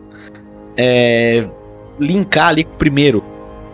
é, 0.75 1.47
linkar 2.01 2.47
ali 2.49 2.63
com 2.63 2.73
o 2.73 2.77
primeiro, 2.77 3.23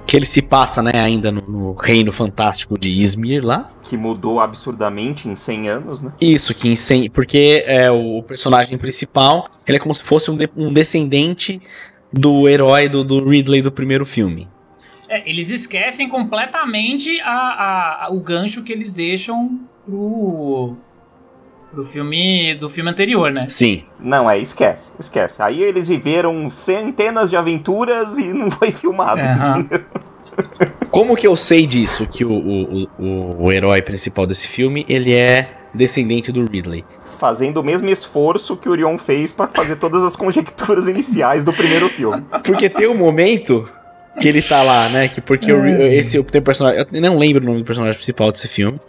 que 0.05 0.15
ele 0.15 0.25
se 0.25 0.41
passa, 0.41 0.81
né, 0.81 0.91
ainda 0.95 1.31
no, 1.31 1.41
no 1.41 1.73
reino 1.73 2.11
fantástico 2.11 2.77
de 2.79 2.89
Izmir 2.89 3.43
lá. 3.43 3.69
Que 3.83 3.97
mudou 3.97 4.39
absurdamente 4.39 5.27
em 5.27 5.35
100 5.35 5.69
anos, 5.69 6.01
né? 6.01 6.13
Isso, 6.21 6.53
que 6.53 6.69
incen... 6.69 7.09
porque 7.09 7.63
é 7.65 7.91
o 7.91 8.21
personagem 8.23 8.77
principal, 8.77 9.47
ele 9.65 9.77
é 9.77 9.79
como 9.79 9.93
se 9.93 10.03
fosse 10.03 10.31
um, 10.31 10.37
de- 10.37 10.49
um 10.55 10.71
descendente 10.71 11.61
do 12.11 12.47
herói 12.47 12.87
do, 12.87 13.03
do 13.03 13.27
Ridley 13.27 13.61
do 13.61 13.71
primeiro 13.71 14.05
filme. 14.05 14.47
É, 15.09 15.29
eles 15.29 15.49
esquecem 15.49 16.07
completamente 16.09 17.19
a, 17.21 17.31
a- 17.31 18.05
a- 18.05 18.09
o 18.11 18.19
gancho 18.19 18.63
que 18.63 18.71
eles 18.71 18.93
deixam 18.93 19.59
pro, 19.85 20.75
pro 21.71 21.83
filme 21.85 22.55
do 22.55 22.69
filme 22.69 22.89
anterior, 22.89 23.31
né? 23.31 23.45
Sim. 23.49 23.83
Não, 23.99 24.29
é, 24.29 24.37
esquece, 24.39 24.91
esquece. 24.99 25.41
Aí 25.41 25.61
eles 25.61 25.87
viveram 25.87 26.49
centenas 26.49 27.29
de 27.29 27.35
aventuras 27.35 28.17
e 28.17 28.33
não 28.33 28.49
foi 28.49 28.71
filmado. 28.71 29.21
Entendeu? 29.59 29.85
Como 30.91 31.15
que 31.15 31.27
eu 31.27 31.35
sei 31.35 31.65
disso, 31.67 32.05
que 32.07 32.23
o, 32.23 32.31
o, 32.31 32.87
o, 32.99 33.43
o 33.45 33.51
herói 33.51 33.81
principal 33.81 34.25
desse 34.27 34.47
filme, 34.47 34.85
ele 34.87 35.13
é 35.13 35.51
descendente 35.73 36.31
do 36.31 36.45
Ridley? 36.45 36.85
Fazendo 37.19 37.57
o 37.57 37.63
mesmo 37.63 37.89
esforço 37.89 38.55
que 38.55 38.69
o 38.69 38.71
Orion 38.71 38.97
fez 38.97 39.33
pra 39.33 39.47
fazer 39.47 39.75
todas 39.77 40.03
as 40.03 40.15
conjecturas 40.15 40.87
iniciais 40.87 41.43
do 41.43 41.51
primeiro 41.51 41.89
filme. 41.89 42.23
Porque 42.43 42.69
tem 42.69 42.87
um 42.87 42.95
momento 42.95 43.67
que 44.21 44.27
ele 44.27 44.41
tá 44.41 44.61
lá, 44.61 44.87
né? 44.89 45.07
Que 45.07 45.19
porque 45.21 45.51
o, 45.51 45.61
Ri- 45.63 45.95
esse 45.95 46.21
tem 46.23 46.39
um 46.41 46.43
personagem. 46.43 46.85
Eu 46.91 47.01
não 47.01 47.17
lembro 47.17 47.41
o 47.43 47.45
nome 47.45 47.59
do 47.59 47.65
personagem 47.65 47.95
principal 47.95 48.31
desse 48.31 48.47
filme. 48.47 48.79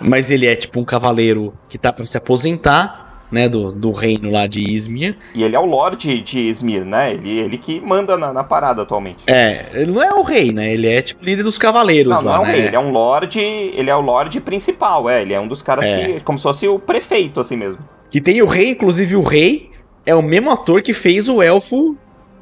Mas 0.00 0.30
ele 0.30 0.46
é 0.46 0.56
tipo 0.56 0.80
um 0.80 0.84
cavaleiro 0.84 1.52
que 1.68 1.76
tá 1.78 1.92
pra 1.92 2.06
se 2.06 2.16
aposentar, 2.16 3.26
né? 3.30 3.48
Do, 3.48 3.70
do 3.70 3.92
reino 3.92 4.30
lá 4.30 4.46
de 4.46 4.60
Izmir. 4.60 5.16
E 5.34 5.42
ele 5.44 5.54
é 5.54 5.58
o 5.58 5.64
Lorde 5.66 6.20
de 6.20 6.40
Izmir, 6.40 6.84
né? 6.84 7.12
Ele, 7.12 7.30
ele 7.38 7.58
que 7.58 7.80
manda 7.80 8.16
na, 8.16 8.32
na 8.32 8.42
parada 8.42 8.82
atualmente. 8.82 9.18
É, 9.26 9.66
ele 9.74 9.92
não 9.92 10.02
é 10.02 10.12
o 10.12 10.22
rei, 10.22 10.52
né? 10.52 10.72
Ele 10.72 10.88
é 10.88 11.00
tipo 11.02 11.24
líder 11.24 11.42
dos 11.42 11.56
cavaleiros 11.58 12.12
Não, 12.14 12.22
não 12.22 12.30
lá, 12.30 12.36
é 12.36 12.40
um 12.40 12.44
né? 12.46 12.52
rei, 12.52 12.66
ele 12.66 12.76
é 12.76 12.80
um 12.80 12.90
Lorde. 12.90 13.40
Ele 13.40 13.90
é 13.90 13.94
o 13.94 14.00
Lorde 14.00 14.40
principal, 14.40 15.08
é. 15.08 15.22
Ele 15.22 15.32
é 15.32 15.40
um 15.40 15.46
dos 15.46 15.62
caras 15.62 15.86
É. 15.86 16.04
que. 16.14 16.20
Como 16.20 16.38
se 16.38 16.42
fosse 16.42 16.66
o 16.66 16.78
prefeito, 16.78 17.38
assim 17.40 17.56
mesmo. 17.56 17.82
Que 18.10 18.20
tem 18.20 18.42
o 18.42 18.46
rei, 18.46 18.70
inclusive 18.70 19.14
o 19.14 19.22
rei 19.22 19.70
é 20.04 20.14
o 20.14 20.22
mesmo 20.22 20.50
ator 20.50 20.82
que 20.82 20.92
fez 20.92 21.28
o 21.28 21.40
elfo, 21.40 21.96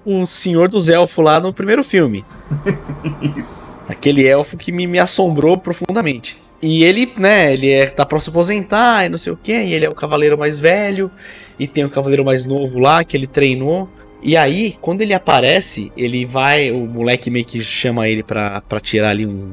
o 0.07 0.25
senhor 0.27 0.69
dos 0.69 0.89
elfos 0.89 1.23
lá 1.23 1.39
no 1.39 1.53
primeiro 1.53 1.85
filme. 1.85 2.25
Isso. 3.37 3.77
Aquele 3.87 4.27
elfo 4.27 4.57
que 4.57 4.73
me, 4.73 4.87
me 4.87 4.99
assombrou 4.99 5.59
profundamente. 5.59 6.39
E 6.61 6.83
ele, 6.83 7.13
né, 7.17 7.53
ele 7.53 7.71
é, 7.71 7.87
tá 7.87 8.05
pra 8.05 8.19
se 8.19 8.31
aposentar 8.31 9.07
e 9.07 9.09
não 9.09 9.19
sei 9.19 9.33
o 9.33 9.37
que, 9.41 9.53
e 9.53 9.75
ele 9.75 9.87
é 9.87 9.89
o 9.89 9.95
cavaleiro 9.95 10.37
mais 10.37 10.59
velho, 10.59 11.11
e 11.59 11.67
tem 11.69 11.85
o 11.85 11.91
cavaleiro 11.91 12.25
mais 12.25 12.45
novo 12.45 12.81
lá 12.81 13.05
que 13.05 13.17
ele 13.17 13.27
treinou. 13.29 13.89
E 14.21 14.37
aí, 14.37 14.77
quando 14.81 15.01
ele 15.01 15.15
aparece, 15.15 15.93
ele 15.97 16.27
vai, 16.27 16.73
o 16.73 16.81
moleque 16.87 17.31
meio 17.31 17.45
que 17.45 17.61
chama 17.61 18.09
ele 18.09 18.25
pra, 18.25 18.61
pra 18.63 18.81
tirar 18.81 19.11
ali 19.11 19.25
um, 19.25 19.53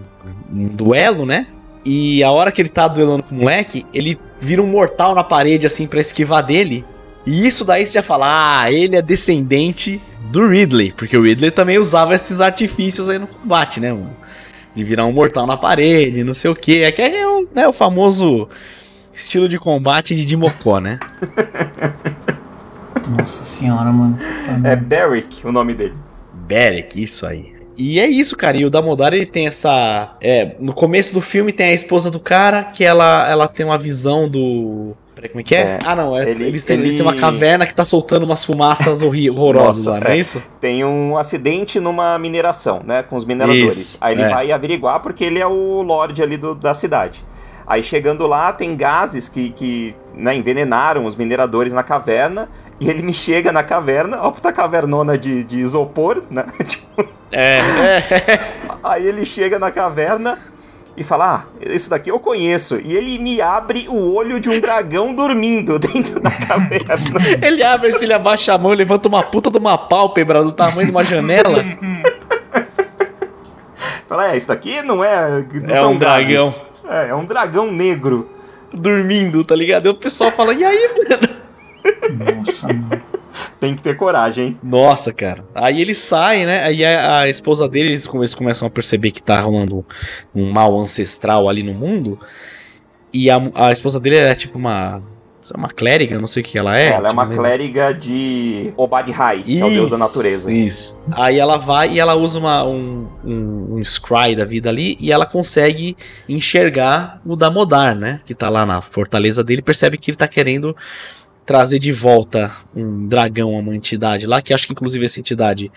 um 0.51 0.65
duelo, 0.67 1.25
né? 1.27 1.45
E 1.85 2.23
a 2.23 2.31
hora 2.31 2.51
que 2.51 2.59
ele 2.59 2.69
tá 2.69 2.87
duelando 2.87 3.21
com 3.21 3.35
o 3.35 3.37
moleque, 3.37 3.85
ele 3.93 4.17
vira 4.41 4.63
um 4.63 4.67
mortal 4.67 5.13
na 5.13 5.23
parede, 5.23 5.67
assim, 5.67 5.85
pra 5.85 6.01
esquivar 6.01 6.43
dele. 6.43 6.83
E 7.27 7.45
isso 7.45 7.63
daí 7.63 7.85
você 7.85 7.93
já 7.93 8.01
fala, 8.01 8.61
ah, 8.61 8.71
ele 8.71 8.95
é 8.95 9.01
descendente 9.03 10.01
do 10.31 10.47
Ridley, 10.47 10.91
porque 10.97 11.15
o 11.15 11.21
Ridley 11.21 11.51
também 11.51 11.77
usava 11.77 12.15
esses 12.15 12.41
artifícios 12.41 13.07
aí 13.07 13.19
no 13.19 13.27
combate, 13.27 13.79
né? 13.79 13.93
Um- 13.93 14.07
de 14.75 14.83
virar 14.83 15.05
um 15.05 15.13
mortal 15.13 15.47
na 15.47 15.55
parede, 15.55 16.23
não 16.23 16.33
sei 16.33 16.51
o 16.51 16.55
que. 16.55 16.83
É 16.83 16.91
que 16.91 17.01
é 17.01 17.25
o, 17.25 17.47
né, 17.53 17.67
o 17.67 17.73
famoso 17.73 18.49
estilo 19.13 19.47
de 19.47 19.57
combate 19.57 20.13
de 20.13 20.25
Dimocó, 20.25 20.79
né? 20.79 20.99
Nossa 23.17 23.43
senhora, 23.43 23.91
mano. 23.91 24.17
Tá 24.45 24.69
É. 24.69 24.75
Beric 24.75 25.45
o 25.47 25.51
nome 25.51 25.73
dele. 25.73 25.93
Beric, 26.33 27.01
isso 27.01 27.25
aí. 27.25 27.53
E 27.77 27.99
é 27.99 28.07
isso, 28.07 28.35
cara. 28.35 28.57
E 28.57 28.65
o 28.65 28.69
Damodar, 28.69 29.13
ele 29.13 29.25
tem 29.25 29.47
essa. 29.47 30.15
É, 30.21 30.55
no 30.59 30.73
começo 30.73 31.13
do 31.13 31.21
filme 31.21 31.51
tem 31.51 31.67
a 31.67 31.73
esposa 31.73 32.09
do 32.09 32.19
cara, 32.19 32.63
que 32.63 32.83
ela, 32.83 33.29
ela 33.29 33.47
tem 33.47 33.65
uma 33.65 33.77
visão 33.77 34.29
do. 34.29 34.95
Peraí, 35.15 35.29
como 35.29 35.39
é 35.39 35.43
que 35.43 35.55
é? 35.55 35.59
É, 35.59 35.79
ah, 35.85 35.95
não. 35.95 36.15
é- 36.17 36.29
ele- 36.29 36.43
eles, 36.43 36.63
têm, 36.65 36.75
eles 36.77 36.89
ele- 36.89 36.97
têm 36.97 37.05
uma 37.05 37.15
caverna 37.15 37.65
que 37.65 37.73
tá 37.73 37.85
soltando 37.85 38.23
umas 38.23 38.43
fumaças 38.43 38.99
horrorosas 39.01 39.85
Nossa, 39.85 39.91
lá, 39.91 39.99
não 40.01 40.07
é 40.11 40.15
é. 40.15 40.19
isso? 40.19 40.43
Tem 40.59 40.83
um 40.83 41.17
acidente 41.17 41.79
numa 41.79 42.19
mineração, 42.19 42.81
né? 42.85 43.01
Com 43.01 43.15
os 43.15 43.23
mineradores. 43.25 43.77
Isso, 43.77 43.97
Aí 44.01 44.13
ele 44.13 44.23
é. 44.23 44.29
vai 44.29 44.51
averiguar 44.51 44.99
porque 44.99 45.23
ele 45.23 45.39
é 45.39 45.47
o 45.47 45.81
Lorde 45.81 46.21
ali 46.21 46.35
do- 46.37 46.53
da 46.53 46.73
cidade. 46.73 47.23
Aí 47.67 47.81
chegando 47.81 48.27
lá, 48.27 48.53
tem 48.53 48.75
gases 48.75 49.27
que, 49.27 49.49
que 49.49 49.95
né, 50.13 50.35
envenenaram 50.35 51.05
os 51.05 51.15
mineradores 51.15 51.73
na 51.73 51.81
caverna. 51.81 52.47
E 52.79 52.89
ele 52.89 53.01
me 53.01 53.13
chega 53.13 53.51
na 53.53 53.63
caverna, 53.63 54.19
ó, 54.21 54.29
puta 54.31 54.51
cavernona 54.51 55.17
de, 55.17 55.45
de 55.45 55.59
isopor, 55.61 56.21
né? 56.29 56.43
Tipo, 56.67 57.07
É, 57.31 57.59
é. 57.59 58.39
Aí 58.83 59.07
ele 59.07 59.25
chega 59.25 59.57
na 59.57 59.71
caverna 59.71 60.37
e 60.97 61.03
fala: 61.03 61.47
Ah, 61.61 61.65
isso 61.73 61.89
daqui 61.89 62.09
eu 62.09 62.19
conheço. 62.19 62.79
E 62.83 62.95
ele 62.95 63.17
me 63.19 63.41
abre 63.41 63.87
o 63.89 64.13
olho 64.13 64.39
de 64.39 64.49
um 64.49 64.59
dragão 64.59 65.13
dormindo 65.13 65.77
dentro 65.79 66.19
da 66.19 66.31
caverna. 66.31 67.19
Ele 67.41 67.63
abre 67.63 67.89
assim, 67.89 68.05
ele 68.05 68.13
abaixa 68.13 68.53
a 68.53 68.57
mão 68.57 68.73
e 68.73 68.75
levanta 68.75 69.07
uma 69.07 69.23
puta 69.23 69.49
de 69.49 69.57
uma 69.57 69.77
pálpebra 69.77 70.43
do 70.43 70.51
tamanho 70.51 70.85
de 70.87 70.91
uma 70.91 71.03
janela. 71.03 71.63
fala: 74.07 74.31
É, 74.31 74.37
isso 74.37 74.47
daqui 74.47 74.81
não 74.81 75.03
é. 75.03 75.45
Não 75.63 75.75
É 75.75 75.85
um 75.85 75.97
dragão. 75.97 76.53
É, 76.87 77.09
é 77.09 77.15
um 77.15 77.25
dragão 77.25 77.71
negro. 77.71 78.29
dormindo, 78.73 79.43
tá 79.43 79.55
ligado? 79.55 79.87
Aí 79.87 79.91
o 79.91 79.95
pessoal 79.95 80.31
fala, 80.31 80.53
e 80.53 80.63
aí, 80.63 80.89
mano? 81.09 81.29
Nossa, 82.37 82.67
mano. 82.67 83.01
Tem 83.59 83.75
que 83.75 83.81
ter 83.81 83.95
coragem, 83.95 84.47
hein? 84.47 84.59
Nossa, 84.61 85.13
cara. 85.13 85.45
Aí 85.55 85.81
ele 85.81 85.95
sai, 85.95 86.45
né? 86.45 86.63
Aí 86.63 86.83
a, 86.83 87.21
a 87.21 87.29
esposa 87.29 87.67
dele, 87.69 87.89
eles 87.89 88.05
come- 88.05 88.21
eles 88.21 88.35
começam 88.35 88.67
a 88.67 88.71
perceber 88.71 89.11
que 89.11 89.23
tá 89.23 89.39
rolando 89.39 89.85
um 90.33 90.51
mal 90.51 90.77
ancestral 90.79 91.47
ali 91.47 91.63
no 91.63 91.73
mundo. 91.73 92.19
E 93.13 93.29
a, 93.29 93.37
a 93.55 93.71
esposa 93.71 93.99
dele 93.99 94.17
é 94.17 94.35
tipo 94.35 94.57
uma. 94.57 95.01
Uma 95.55 95.69
clériga, 95.69 96.17
não 96.17 96.25
sei 96.25 96.41
o 96.41 96.43
que 96.43 96.57
ela 96.57 96.75
é. 96.75 96.87
Ela 96.87 96.95
é 96.95 97.11
tipo, 97.11 97.13
uma 97.13 97.25
né? 97.27 97.35
clériga 97.35 97.93
de 97.93 98.73
Obad-Hai, 98.75 99.43
que 99.43 99.61
é 99.61 99.63
o 99.63 99.69
deus 99.69 99.91
da 99.91 99.97
natureza. 99.99 100.51
Isso. 100.51 100.99
Aí 101.11 101.37
ela 101.37 101.55
vai 101.55 101.91
e 101.91 101.99
ela 101.99 102.15
usa 102.15 102.39
uma, 102.39 102.63
um, 102.63 103.07
um, 103.23 103.75
um 103.75 103.83
scry 103.83 104.35
da 104.35 104.43
vida 104.43 104.69
ali 104.69 104.97
e 104.99 105.11
ela 105.11 105.23
consegue 105.23 105.95
enxergar 106.27 107.21
o 107.23 107.35
Damodar, 107.35 107.93
né? 107.95 108.21
Que 108.25 108.33
tá 108.33 108.49
lá 108.49 108.65
na 108.65 108.81
fortaleza 108.81 109.43
dele, 109.43 109.61
percebe 109.61 109.99
que 109.99 110.09
ele 110.09 110.17
tá 110.17 110.27
querendo 110.27 110.75
trazer 111.45 111.79
de 111.79 111.91
volta 111.91 112.51
um 112.75 113.07
dragão, 113.07 113.51
uma 113.53 113.75
entidade 113.75 114.25
lá, 114.25 114.41
que 114.41 114.53
acho 114.53 114.65
que 114.67 114.73
inclusive 114.73 115.05
essa 115.05 115.19
entidade 115.19 115.71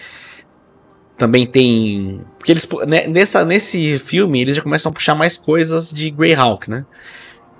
também 1.16 1.46
tem. 1.46 2.20
Porque 2.38 2.52
eles. 2.52 2.66
né, 2.86 3.06
Nessa, 3.08 3.44
nesse 3.44 3.98
filme, 3.98 4.40
eles 4.40 4.56
já 4.56 4.62
começam 4.62 4.90
a 4.90 4.92
puxar 4.92 5.14
mais 5.14 5.36
coisas 5.36 5.90
de 5.90 6.10
Greyhawk, 6.10 6.70
né? 6.70 6.86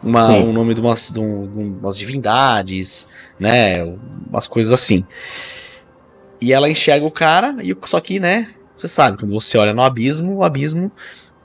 Uma, 0.03 0.25
um 0.37 0.53
nome 0.53 0.75
de 0.75 0.81
umas, 0.81 1.11
de 1.11 1.19
um- 1.19 1.47
de 1.51 1.59
umas 1.59 1.99
divindades, 1.99 3.13
né? 3.39 3.85
Umas 4.31 4.47
coisas 4.47 4.73
assim. 4.73 5.05
E 6.41 6.53
ela 6.53 6.71
enxerga 6.71 7.05
o 7.05 7.11
cara, 7.11 7.57
e 7.63 7.77
só 7.85 7.99
que, 8.01 8.21
né, 8.21 8.49
você 8.75 8.87
sabe, 8.87 9.19
quando 9.19 9.33
você 9.33 9.59
olha 9.59 9.75
no 9.75 9.83
abismo, 9.83 10.37
o 10.37 10.45
abismo 10.45 10.93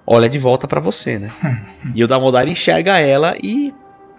olha 0.05 0.30
de 0.30 0.38
volta 0.38 0.68
pra 0.68 0.80
você, 0.80 1.18
né? 1.18 1.32
e 1.95 2.03
o 2.03 2.07
Damodar 2.07 2.47
enxerga 2.47 2.99
ela 2.99 3.36
e 3.41 3.74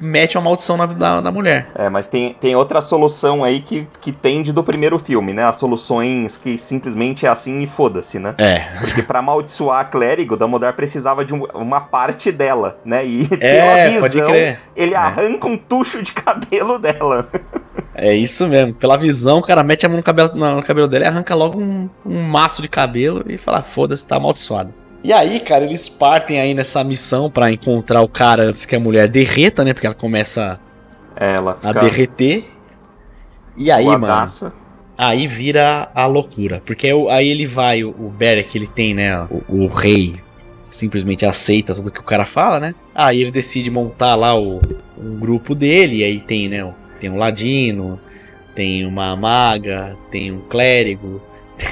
mete 0.05 0.37
uma 0.37 0.45
maldição 0.45 0.77
na, 0.77 0.87
na, 0.87 1.21
na 1.23 1.31
mulher. 1.33 1.69
É, 1.75 1.89
mas 1.89 2.07
tem, 2.07 2.35
tem 2.35 2.55
outra 2.55 2.81
solução 2.81 3.43
aí 3.43 3.61
que, 3.61 3.87
que 4.01 4.13
tende 4.13 4.53
do 4.53 4.63
primeiro 4.63 4.99
filme, 4.99 5.33
né? 5.33 5.45
As 5.45 5.57
soluções 5.57 6.37
que 6.37 6.59
simplesmente 6.59 7.27
é 7.27 7.29
assim 7.29 7.61
e 7.61 7.67
foda-se, 7.67 8.19
né? 8.19 8.35
É. 8.39 8.59
Porque 8.81 9.03
pra 9.03 9.21
amaldiçoar 9.21 9.81
a 9.81 9.85
clérigo, 9.85 10.37
Damodar 10.37 10.75
precisava 10.75 11.25
de 11.25 11.35
um- 11.35 11.45
uma 11.55 11.81
parte 11.81 12.31
dela, 12.31 12.79
né? 12.85 13.05
E 13.05 13.29
É, 13.41 13.89
pela 13.89 14.01
pode 14.01 14.15
visão, 14.15 14.27
crer. 14.31 14.59
ele 14.77 14.95
arranca 14.95 15.47
um 15.49 15.57
tucho 15.57 16.03
de 16.03 16.13
cabelo 16.15 16.79
dela. 16.79 17.29
É 17.95 18.13
isso 18.15 18.47
mesmo. 18.49 18.75
Pela 18.75 18.97
visão, 18.97 19.39
o 19.39 19.43
cara 19.43 19.63
mete 19.63 19.87
a 19.87 19.89
mão 19.89 19.97
no 19.99 20.03
cabelo, 20.03 20.31
no 20.35 20.63
cabelo 20.63 20.89
dela 20.89 21.05
e 21.05 21.09
arranca 21.09 21.35
logo 21.35 21.59
um, 21.61 21.89
um 22.05 22.23
maço 22.23 22.61
de 22.61 22.69
cabelo 22.69 23.25
e 23.27 23.39
fala: 23.39 23.63
foda-se, 23.63 24.07
tá 24.07 24.17
amaldiçoado. 24.17 24.73
E 25.05 25.13
aí, 25.13 25.39
cara, 25.39 25.67
eles 25.67 25.87
partem 25.87 26.41
aí 26.41 26.55
nessa 26.55 26.83
missão 26.83 27.31
pra 27.31 27.53
encontrar 27.53 28.01
o 28.01 28.09
cara 28.09 28.45
antes 28.45 28.65
que 28.65 28.75
a 28.75 28.81
mulher 28.81 29.07
derreta, 29.07 29.63
né? 29.63 29.75
Porque 29.75 29.87
ela 29.87 29.95
começa 29.95 30.59
Ela 31.15 31.59
a 31.63 31.73
derreter. 31.73 32.47
E 33.55 33.71
aí, 33.71 33.85
mano, 33.85 34.27
aí 34.97 35.27
vira 35.27 35.91
a 35.95 36.07
loucura. 36.07 36.63
Porque 36.65 36.89
aí 37.11 37.29
ele 37.29 37.47
vai, 37.47 37.85
o, 37.85 37.91
o 37.91 38.09
Beric, 38.09 38.57
ele 38.57 38.67
tem, 38.67 38.95
né? 38.95 39.21
O, 39.25 39.65
o 39.65 39.67
rei 39.67 40.17
simplesmente 40.73 41.27
aceita 41.27 41.75
tudo 41.75 41.91
que 41.91 42.01
o 42.01 42.05
cara 42.05 42.25
fala, 42.25 42.59
né? 42.59 42.75
Aí 42.95 43.21
ele 43.21 43.31
decide 43.31 43.71
montar 43.71 44.15
lá 44.15 44.35
o, 44.35 44.59
um 44.97 45.19
grupo 45.19 45.55
dele. 45.55 45.97
E 45.97 46.05
aí 46.05 46.19
tem, 46.19 46.49
né? 46.49 46.73
Tem 46.99 47.11
um 47.11 47.19
ladino, 47.19 48.01
tem 48.55 48.87
uma 48.87 49.15
maga, 49.15 49.99
tem 50.11 50.33
um 50.33 50.41
clérigo. 50.41 51.21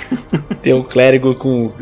tem 0.61 0.75
um 0.75 0.83
clérigo 0.83 1.35
com 1.35 1.73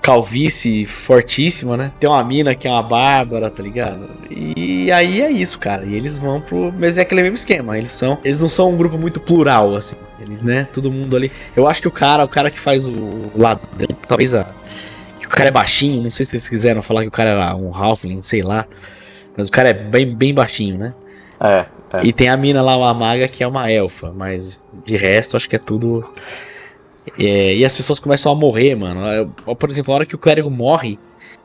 calvície 0.00 0.86
fortíssima, 0.86 1.76
né? 1.76 1.92
Tem 2.00 2.08
uma 2.08 2.22
mina 2.24 2.54
que 2.54 2.66
é 2.66 2.70
uma 2.70 2.82
bárbara, 2.82 3.50
tá 3.50 3.62
ligado? 3.62 4.08
E 4.30 4.90
aí 4.90 5.20
é 5.20 5.30
isso, 5.30 5.58
cara. 5.58 5.84
E 5.84 5.94
eles 5.94 6.18
vão 6.18 6.40
pro. 6.40 6.72
Mas 6.78 6.98
é 6.98 7.02
aquele 7.02 7.22
mesmo 7.22 7.36
esquema. 7.36 7.76
Eles 7.76 7.92
são. 7.92 8.18
Eles 8.24 8.40
não 8.40 8.48
são 8.48 8.70
um 8.70 8.76
grupo 8.76 8.96
muito 8.96 9.20
plural, 9.20 9.76
assim. 9.76 9.96
Eles, 10.20 10.42
né? 10.42 10.68
Todo 10.72 10.90
mundo 10.90 11.16
ali. 11.16 11.30
Eu 11.54 11.68
acho 11.68 11.80
que 11.82 11.88
o 11.88 11.90
cara, 11.90 12.24
o 12.24 12.28
cara 12.28 12.50
que 12.50 12.58
faz 12.58 12.86
o 12.86 13.30
ladrão, 13.36 13.88
talvez 14.06 14.34
a. 14.34 14.46
O 15.24 15.28
cara 15.28 15.48
é 15.48 15.52
baixinho, 15.52 16.02
não 16.02 16.10
sei 16.10 16.26
se 16.26 16.34
eles 16.34 16.48
quiseram 16.48 16.82
falar 16.82 17.02
que 17.02 17.08
o 17.08 17.12
cara 17.12 17.30
era 17.30 17.54
um 17.54 17.72
Halfling, 17.72 18.20
sei 18.20 18.42
lá. 18.42 18.66
Mas 19.36 19.48
o 19.48 19.52
cara 19.52 19.68
é 19.68 19.72
bem, 19.72 20.12
bem 20.12 20.34
baixinho, 20.34 20.76
né? 20.76 20.92
É, 21.40 21.66
é. 21.92 22.00
E 22.02 22.12
tem 22.12 22.28
a 22.28 22.36
mina 22.36 22.60
lá, 22.60 22.76
uma 22.76 22.92
maga, 22.92 23.28
que 23.28 23.44
é 23.44 23.46
uma 23.46 23.70
elfa, 23.70 24.12
mas 24.12 24.58
de 24.84 24.96
resto 24.96 25.36
acho 25.36 25.48
que 25.48 25.54
é 25.54 25.58
tudo. 25.58 26.04
É, 27.18 27.54
e 27.56 27.64
as 27.64 27.74
pessoas 27.74 27.98
começam 27.98 28.30
a 28.30 28.34
morrer, 28.34 28.74
mano. 28.74 29.00
Eu- 29.46 29.56
por 29.56 29.68
exemplo, 29.70 29.92
a 29.92 29.96
hora 29.96 30.06
que 30.06 30.14
o 30.14 30.18
clérigo 30.18 30.50
morre, 30.50 30.98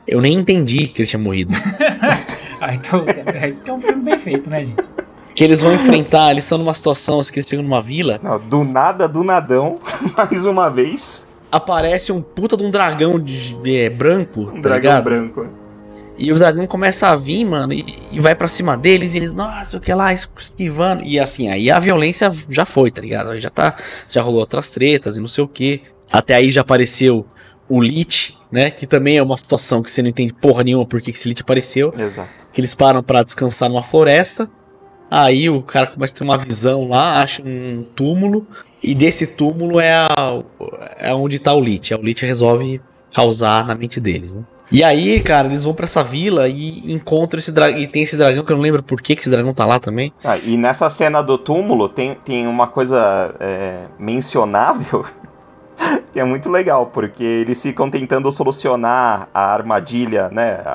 eu 0.06 0.20
nem 0.20 0.34
entendi 0.34 0.86
que 0.86 1.02
ele 1.02 1.08
tinha 1.08 1.20
morrido. 1.20 1.54
Ah, 2.58 2.74
então, 2.74 3.04
é 3.06 3.48
isso 3.50 3.62
que 3.62 3.68
é 3.68 3.72
um 3.74 3.80
filme 3.82 4.02
bem 4.02 4.18
feito, 4.18 4.48
né, 4.48 4.64
gente? 4.64 4.82
que 5.34 5.44
eles 5.44 5.60
vão 5.60 5.74
enfrentar, 5.74 6.30
eles 6.30 6.44
estão 6.44 6.56
numa 6.56 6.72
situação, 6.72 7.20
assim, 7.20 7.30
que 7.30 7.38
eles 7.38 7.46
chegam 7.46 7.62
numa 7.62 7.82
vila, 7.82 8.18
Não, 8.22 8.38
do 8.40 8.64
nada, 8.64 9.06
do 9.06 9.22
nadão, 9.22 9.78
mais 10.16 10.46
uma 10.46 10.70
vez, 10.70 11.28
aparece 11.52 12.10
um 12.12 12.22
puta 12.22 12.56
de 12.56 12.62
um 12.64 12.70
dragão 12.70 13.20
de, 13.20 13.52
de- 13.60 13.76
é, 13.76 13.90
branco, 13.90 14.40
um 14.40 14.46
tá 14.54 14.60
dragão 14.70 14.76
ligado? 14.90 15.04
branco. 15.04 15.46
E 16.18 16.32
o 16.32 16.38
dragão 16.38 16.66
começa 16.66 17.08
a 17.08 17.16
vir, 17.16 17.44
mano, 17.44 17.72
e, 17.72 17.98
e 18.10 18.20
vai 18.20 18.34
pra 18.34 18.48
cima 18.48 18.76
deles, 18.76 19.14
e 19.14 19.18
eles, 19.18 19.34
nossa, 19.34 19.76
o 19.76 19.80
que 19.80 19.92
lá, 19.92 20.12
esquivando. 20.12 21.02
E 21.02 21.20
assim, 21.20 21.48
aí 21.48 21.70
a 21.70 21.78
violência 21.78 22.32
já 22.48 22.64
foi, 22.64 22.90
tá 22.90 23.02
ligado? 23.02 23.30
Aí 23.30 23.40
já 23.40 23.50
tá, 23.50 23.76
já 24.10 24.22
rolou 24.22 24.40
outras 24.40 24.70
tretas 24.70 25.16
e 25.16 25.20
não 25.20 25.28
sei 25.28 25.44
o 25.44 25.48
que. 25.48 25.82
Até 26.10 26.34
aí 26.34 26.50
já 26.50 26.62
apareceu 26.62 27.26
o 27.68 27.80
Lich, 27.80 28.34
né? 28.50 28.70
Que 28.70 28.86
também 28.86 29.18
é 29.18 29.22
uma 29.22 29.36
situação 29.36 29.82
que 29.82 29.90
você 29.90 30.00
não 30.00 30.08
entende 30.08 30.32
porra 30.32 30.64
nenhuma 30.64 30.86
por 30.86 31.00
que 31.00 31.10
esse 31.10 31.28
Lich 31.28 31.42
apareceu. 31.42 31.92
Exato. 31.98 32.30
Que 32.52 32.60
eles 32.60 32.74
param 32.74 33.02
pra 33.02 33.22
descansar 33.22 33.68
numa 33.68 33.82
floresta. 33.82 34.48
Aí 35.10 35.50
o 35.50 35.62
cara 35.62 35.86
começa 35.86 36.14
a 36.14 36.18
ter 36.18 36.24
uma 36.24 36.38
visão 36.38 36.88
lá, 36.88 37.20
acha 37.20 37.42
um 37.44 37.84
túmulo. 37.94 38.46
E 38.82 38.94
desse 38.94 39.26
túmulo 39.26 39.80
é, 39.80 39.92
a, 39.92 40.42
é 40.98 41.14
onde 41.14 41.38
tá 41.38 41.52
o 41.52 41.60
Lich. 41.60 41.92
Aí 41.92 42.00
o 42.00 42.02
Lich 42.02 42.24
resolve 42.24 42.80
causar 43.12 43.66
na 43.66 43.74
mente 43.74 44.00
deles, 44.00 44.34
né? 44.34 44.42
E 44.70 44.82
aí, 44.82 45.20
cara, 45.20 45.46
eles 45.48 45.62
vão 45.64 45.72
pra 45.74 45.84
essa 45.84 46.02
vila 46.02 46.48
e 46.48 46.92
encontram 46.92 47.38
esse 47.38 47.52
dragão. 47.52 47.78
E 47.78 47.86
tem 47.86 48.02
esse 48.02 48.16
dragão 48.16 48.44
que 48.44 48.52
eu 48.52 48.56
não 48.56 48.62
lembro 48.62 48.82
por 48.82 49.00
que, 49.00 49.14
que 49.14 49.20
esse 49.22 49.30
dragão 49.30 49.54
tá 49.54 49.64
lá 49.64 49.78
também. 49.78 50.12
Ah, 50.24 50.36
e 50.38 50.56
nessa 50.56 50.90
cena 50.90 51.22
do 51.22 51.38
túmulo 51.38 51.88
tem, 51.88 52.14
tem 52.24 52.46
uma 52.48 52.66
coisa 52.66 53.34
é, 53.38 53.84
mencionável 53.98 55.04
que 56.12 56.18
é 56.18 56.24
muito 56.24 56.48
legal, 56.50 56.86
porque 56.86 57.22
eles 57.22 57.62
ficam 57.62 57.88
tentando 57.90 58.32
solucionar 58.32 59.28
a 59.32 59.52
armadilha, 59.52 60.28
né? 60.32 60.60
A, 60.64 60.70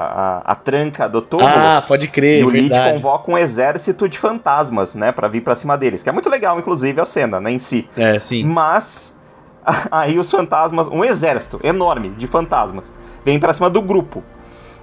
a- 0.45 0.51
a 0.51 0.55
tranca 0.55 1.09
do 1.09 1.21
túmulo. 1.21 1.49
Ah, 1.53 1.83
pode 1.85 2.07
crer, 2.07 2.41
e 2.41 2.43
o 2.45 2.49
Lich 2.49 2.69
verdade. 2.69 2.93
convoca 3.01 3.29
um 3.31 3.37
exército 3.37 4.07
de 4.07 4.17
fantasmas, 4.17 4.95
né? 4.95 5.11
Pra 5.11 5.27
vir 5.27 5.41
pra 5.41 5.55
cima 5.55 5.77
deles. 5.77 6.01
Que 6.03 6.09
é 6.09 6.11
muito 6.11 6.29
legal, 6.29 6.57
inclusive, 6.57 7.01
a 7.01 7.05
cena, 7.05 7.41
né? 7.41 7.51
Em 7.51 7.59
si. 7.59 7.89
É, 7.97 8.19
sim. 8.19 8.43
Mas 8.45 9.19
aí 9.91 10.17
os 10.17 10.29
fantasmas, 10.31 10.87
um 10.87 11.03
exército 11.03 11.59
enorme 11.63 12.09
de 12.11 12.27
fantasmas, 12.27 12.85
vem 13.25 13.39
pra 13.39 13.53
cima 13.53 13.69
do 13.69 13.81
grupo. 13.81 14.23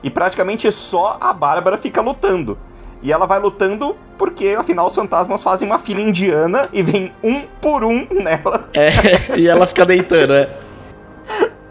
E 0.03 0.11
praticamente 0.11 0.71
só 0.71 1.17
a 1.21 1.33
Bárbara 1.33 1.77
fica 1.77 2.01
lutando. 2.01 2.57
E 3.03 3.13
ela 3.13 3.27
vai 3.27 3.39
lutando 3.39 3.97
porque, 4.17 4.57
afinal, 4.59 4.87
os 4.87 4.95
fantasmas 4.95 5.43
fazem 5.43 5.67
uma 5.67 5.79
fila 5.79 6.01
indiana 6.01 6.69
e 6.73 6.83
vem 6.83 7.13
um 7.23 7.43
por 7.61 7.85
um 7.85 8.07
nela 8.11 8.69
É, 8.75 8.91
e 9.39 9.47
ela 9.47 9.67
fica 9.67 9.87
deitando, 9.87 10.35
né? 10.35 10.49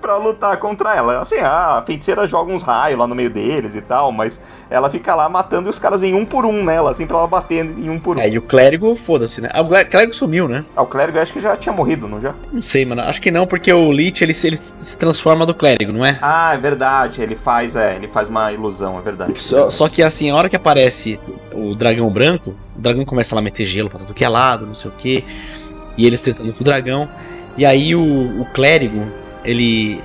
Pra 0.07 0.15
lutar 0.15 0.55
contra 0.57 0.95
ela. 0.95 1.19
Assim, 1.19 1.35
a 1.39 1.83
feiticeira 1.85 2.25
joga 2.25 2.51
uns 2.53 2.63
raios 2.63 2.97
lá 2.97 3.05
no 3.05 3.13
meio 3.13 3.29
deles 3.29 3.75
e 3.75 3.81
tal, 3.81 4.09
mas 4.09 4.41
ela 4.69 4.89
fica 4.89 5.13
lá 5.13 5.27
matando 5.27 5.67
e 5.67 5.69
os 5.69 5.77
caras 5.77 5.99
vêm 5.99 6.13
um 6.15 6.25
por 6.25 6.45
um 6.45 6.63
nela, 6.63 6.91
assim, 6.91 7.05
pra 7.05 7.17
ela 7.17 7.27
bater 7.27 7.65
em 7.65 7.89
um 7.89 7.99
por 7.99 8.17
um. 8.17 8.21
É, 8.21 8.29
e 8.29 8.37
o 8.37 8.41
clérigo, 8.41 8.95
foda-se, 8.95 9.41
né? 9.41 9.49
Ah, 9.53 9.61
O 9.61 9.67
clérigo 9.67 10.13
sumiu, 10.13 10.47
né? 10.47 10.63
Ah, 10.75 10.81
o 10.83 10.85
clérigo 10.85 11.19
acho 11.19 11.33
que 11.33 11.41
já 11.41 11.57
tinha 11.57 11.73
morrido, 11.73 12.07
não 12.07 12.21
já? 12.21 12.33
Não 12.53 12.61
sei, 12.61 12.85
mano. 12.85 13.01
Acho 13.01 13.21
que 13.21 13.29
não, 13.29 13.45
porque 13.45 13.71
o 13.73 13.91
Lich, 13.91 14.23
ele, 14.23 14.33
se- 14.33 14.47
ele 14.47 14.55
se 14.57 14.97
transforma 14.97 15.45
do 15.45 15.53
clérigo, 15.53 15.91
não 15.91 16.05
é? 16.05 16.17
Ah, 16.21 16.53
é 16.53 16.57
verdade. 16.57 17.21
Ele 17.21 17.35
faz, 17.35 17.75
é, 17.75 17.95
ele 17.97 18.07
faz 18.07 18.29
uma 18.29 18.49
ilusão, 18.53 18.97
é 18.97 19.01
verdade. 19.01 19.33
Só, 19.41 19.69
só 19.69 19.89
que 19.89 20.01
assim, 20.01 20.29
a 20.29 20.35
hora 20.35 20.47
que 20.47 20.55
aparece 20.55 21.19
o 21.53 21.75
dragão 21.75 22.09
branco, 22.09 22.55
o 22.77 22.79
dragão 22.81 23.03
começa 23.03 23.35
lá 23.35 23.39
a 23.39 23.43
meter 23.43 23.65
gelo 23.65 23.89
pra 23.89 23.99
tudo 23.99 24.13
que 24.13 24.23
é 24.23 24.29
lado, 24.29 24.65
não 24.65 24.73
sei 24.75 24.89
o 24.89 24.93
que. 24.97 25.25
E 25.97 26.05
eles 26.07 26.21
tretando 26.21 26.53
com 26.53 26.61
o 26.61 26.63
dragão. 26.63 27.09
E 27.57 27.65
aí 27.65 27.95
o, 27.95 28.41
o 28.41 28.45
clérigo, 28.53 29.07
ele. 29.49 30.01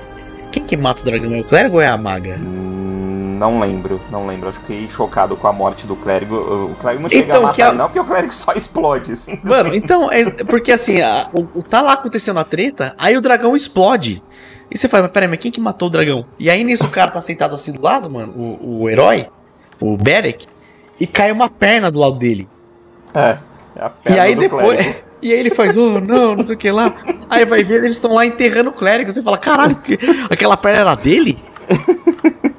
Quem 0.50 0.62
que 0.64 0.76
mata 0.76 1.00
o 1.02 1.04
dragão? 1.04 1.34
É 1.34 1.40
o 1.40 1.44
clérigo 1.44 1.76
ou 1.76 1.82
é 1.82 1.88
a 1.88 1.96
maga? 1.96 2.36
Hum, 2.38 3.36
Não 3.38 3.58
lembro, 3.58 4.00
não 4.10 4.26
lembro. 4.26 4.52
Que 4.52 4.58
fiquei 4.60 4.88
chocado 4.88 5.34
com 5.36 5.46
a 5.48 5.52
morte 5.52 5.86
do 5.86 5.96
clérigo. 5.96 6.36
O 6.36 6.74
clérigo 6.80 7.02
não 7.02 7.10
chega 7.10 7.24
Então, 7.24 7.38
a 7.38 7.42
matar 7.42 7.54
que 7.54 7.62
a- 7.62 7.72
não, 7.72 7.86
porque 7.86 7.98
o 8.00 8.04
clérigo 8.04 8.32
só 8.32 8.52
explode, 8.52 9.12
assim. 9.12 9.40
Mano, 9.42 9.74
então, 9.74 10.10
é 10.12 10.24
porque 10.44 10.70
assim, 10.72 11.00
a- 11.00 11.28
o, 11.32 11.62
tá 11.62 11.80
lá 11.80 11.94
acontecendo 11.94 12.38
a 12.38 12.44
treta, 12.44 12.94
aí 12.98 13.16
o 13.16 13.20
dragão 13.20 13.56
explode. 13.56 14.22
E 14.70 14.78
você 14.78 14.88
fala, 14.88 15.02
mas 15.04 15.12
peraí, 15.12 15.28
mas 15.28 15.38
quem 15.38 15.50
que 15.50 15.60
matou 15.60 15.88
o 15.88 15.90
dragão? 15.90 16.24
E 16.38 16.48
aí 16.48 16.62
nisso 16.64 16.84
o 16.84 16.88
cara 16.90 17.10
tá 17.10 17.20
sentado 17.20 17.54
assim 17.54 17.72
do 17.72 17.82
lado, 17.82 18.08
mano, 18.10 18.32
o, 18.34 18.82
o 18.82 18.88
herói, 18.90 19.26
o 19.80 19.96
Beric, 19.96 20.46
e 21.00 21.06
cai 21.06 21.32
uma 21.32 21.50
perna 21.50 21.90
do 21.90 21.98
lado 21.98 22.14
dele. 22.16 22.48
É, 23.12 23.36
é 23.76 23.82
a 23.84 23.86
E 23.86 23.90
perna 24.04 24.22
aí 24.22 24.34
do 24.34 24.40
depois. 24.40 24.78
clérigo. 24.80 25.11
E 25.22 25.32
aí 25.32 25.38
ele 25.38 25.50
faz, 25.50 25.76
oh, 25.76 26.00
não, 26.00 26.34
não 26.34 26.44
sei 26.44 26.54
o 26.56 26.58
que 26.58 26.70
lá. 26.70 26.94
Aí 27.30 27.44
vai 27.46 27.62
ver, 27.62 27.76
eles 27.84 27.92
estão 27.92 28.12
lá 28.12 28.26
enterrando 28.26 28.70
o 28.70 28.72
clérigo. 28.72 29.10
Você 29.12 29.22
fala, 29.22 29.38
caralho, 29.38 29.76
que- 29.76 29.98
aquela 30.28 30.56
perna 30.56 30.80
era 30.80 30.94
dele? 30.96 31.38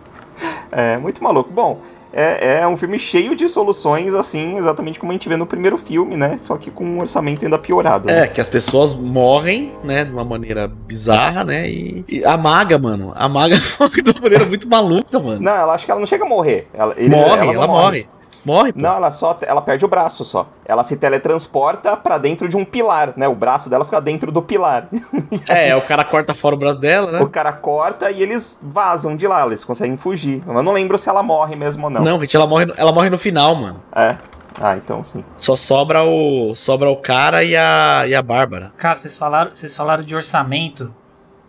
É, 0.72 0.98
muito 0.98 1.24
maluco. 1.24 1.52
Bom, 1.52 1.82
é, 2.12 2.62
é 2.62 2.68
um 2.68 2.76
filme 2.76 2.98
cheio 2.98 3.36
de 3.36 3.48
soluções, 3.48 4.12
assim, 4.16 4.58
exatamente 4.58 5.00
como 5.00 5.12
a 5.12 5.14
gente 5.14 5.30
vê 5.30 5.38
no 5.38 5.46
primeiro 5.46 5.78
filme, 5.78 6.18
né? 6.18 6.40
Só 6.42 6.58
que 6.58 6.72
com 6.72 6.84
um 6.84 7.00
orçamento 7.00 7.46
ainda 7.46 7.60
piorado. 7.60 8.10
É, 8.10 8.22
né? 8.22 8.28
que 8.28 8.42
as 8.42 8.50
pessoas 8.50 8.96
morrem, 8.96 9.72
né, 9.84 10.04
de 10.04 10.12
uma 10.12 10.24
maneira 10.24 10.68
bizarra, 10.68 11.44
né? 11.44 11.70
E, 11.70 12.04
e 12.10 12.26
a 12.26 12.36
maga, 12.38 12.80
mano, 12.80 13.14
a 13.16 13.30
maga 13.30 13.56
morre 13.80 14.02
de 14.02 14.10
uma 14.12 14.22
maneira 14.22 14.46
muito 14.46 14.68
maluca, 14.68 15.20
mano. 15.20 15.40
Não, 15.42 15.52
ela 15.52 15.74
acha 15.76 15.86
que 15.86 15.92
ela 15.92 16.00
não 16.00 16.08
chega 16.08 16.26
a 16.26 16.28
morrer. 16.28 16.68
Ela, 16.74 16.96
ele- 16.98 17.10
morre, 17.10 17.46
não 17.46 17.54
ela 17.54 17.68
morre. 17.68 17.82
Morre, 17.84 18.08
pô. 18.46 18.64
Não, 18.76 18.94
ela 18.94 19.12
só 19.12 19.38
ela 19.42 19.62
perde 19.62 19.86
o 19.86 19.88
braço 19.88 20.24
só. 20.26 20.48
Ela 20.66 20.84
se 20.84 20.98
teletransporta 20.98 21.96
pra 21.98 22.18
dentro 22.18 22.48
de 22.50 22.58
um 22.58 22.64
pilar, 22.66 23.14
né? 23.16 23.28
O 23.28 23.36
braço 23.36 23.70
dela 23.70 23.86
fica 23.86 24.00
dentro 24.02 24.32
do 24.32 24.42
pilar. 24.42 24.88
É, 25.50 25.76
o 25.76 25.82
cara 25.82 26.04
corta 26.04 26.34
fora 26.34 26.56
o 26.56 26.58
braço 26.58 26.78
dela, 26.80 27.12
né? 27.12 27.20
O 27.22 27.28
cara 27.30 27.52
corta 27.52 28.10
e 28.12 28.22
eles 28.22 28.58
vazam 28.62 29.16
de 29.16 29.28
lá, 29.28 29.46
eles 29.46 29.64
conseguem 29.64 29.98
fugir. 29.98 30.42
Eu 30.48 30.62
não 30.64 30.72
lembro 30.74 30.98
se 30.98 31.10
ela 31.10 31.22
morre 31.24 31.56
mesmo 31.56 31.86
ou 31.86 31.90
não. 31.90 32.04
Não, 32.04 32.20
gente, 32.22 32.36
ela 32.36 32.48
morre, 32.48 32.66
no- 32.66 32.74
ela 32.78 32.92
morre 32.92 33.10
no 33.10 33.18
final, 33.18 33.56
mano. 33.56 33.82
É. 33.96 34.16
Ah, 34.62 34.78
então 34.78 35.04
sim. 35.04 35.24
Só 35.38 35.56
sobra 35.56 36.04
o 36.04 36.54
sobra 36.54 36.90
o 36.90 36.96
cara 36.98 37.44
e 37.44 37.56
a 37.56 38.06
e 38.08 38.14
a 38.14 38.22
Bárbara. 38.22 38.72
Cara, 38.78 38.96
vocês 38.96 39.18
falaram, 39.18 39.50
vocês 39.54 39.76
falaram 39.76 40.04
de 40.04 40.16
orçamento. 40.16 40.94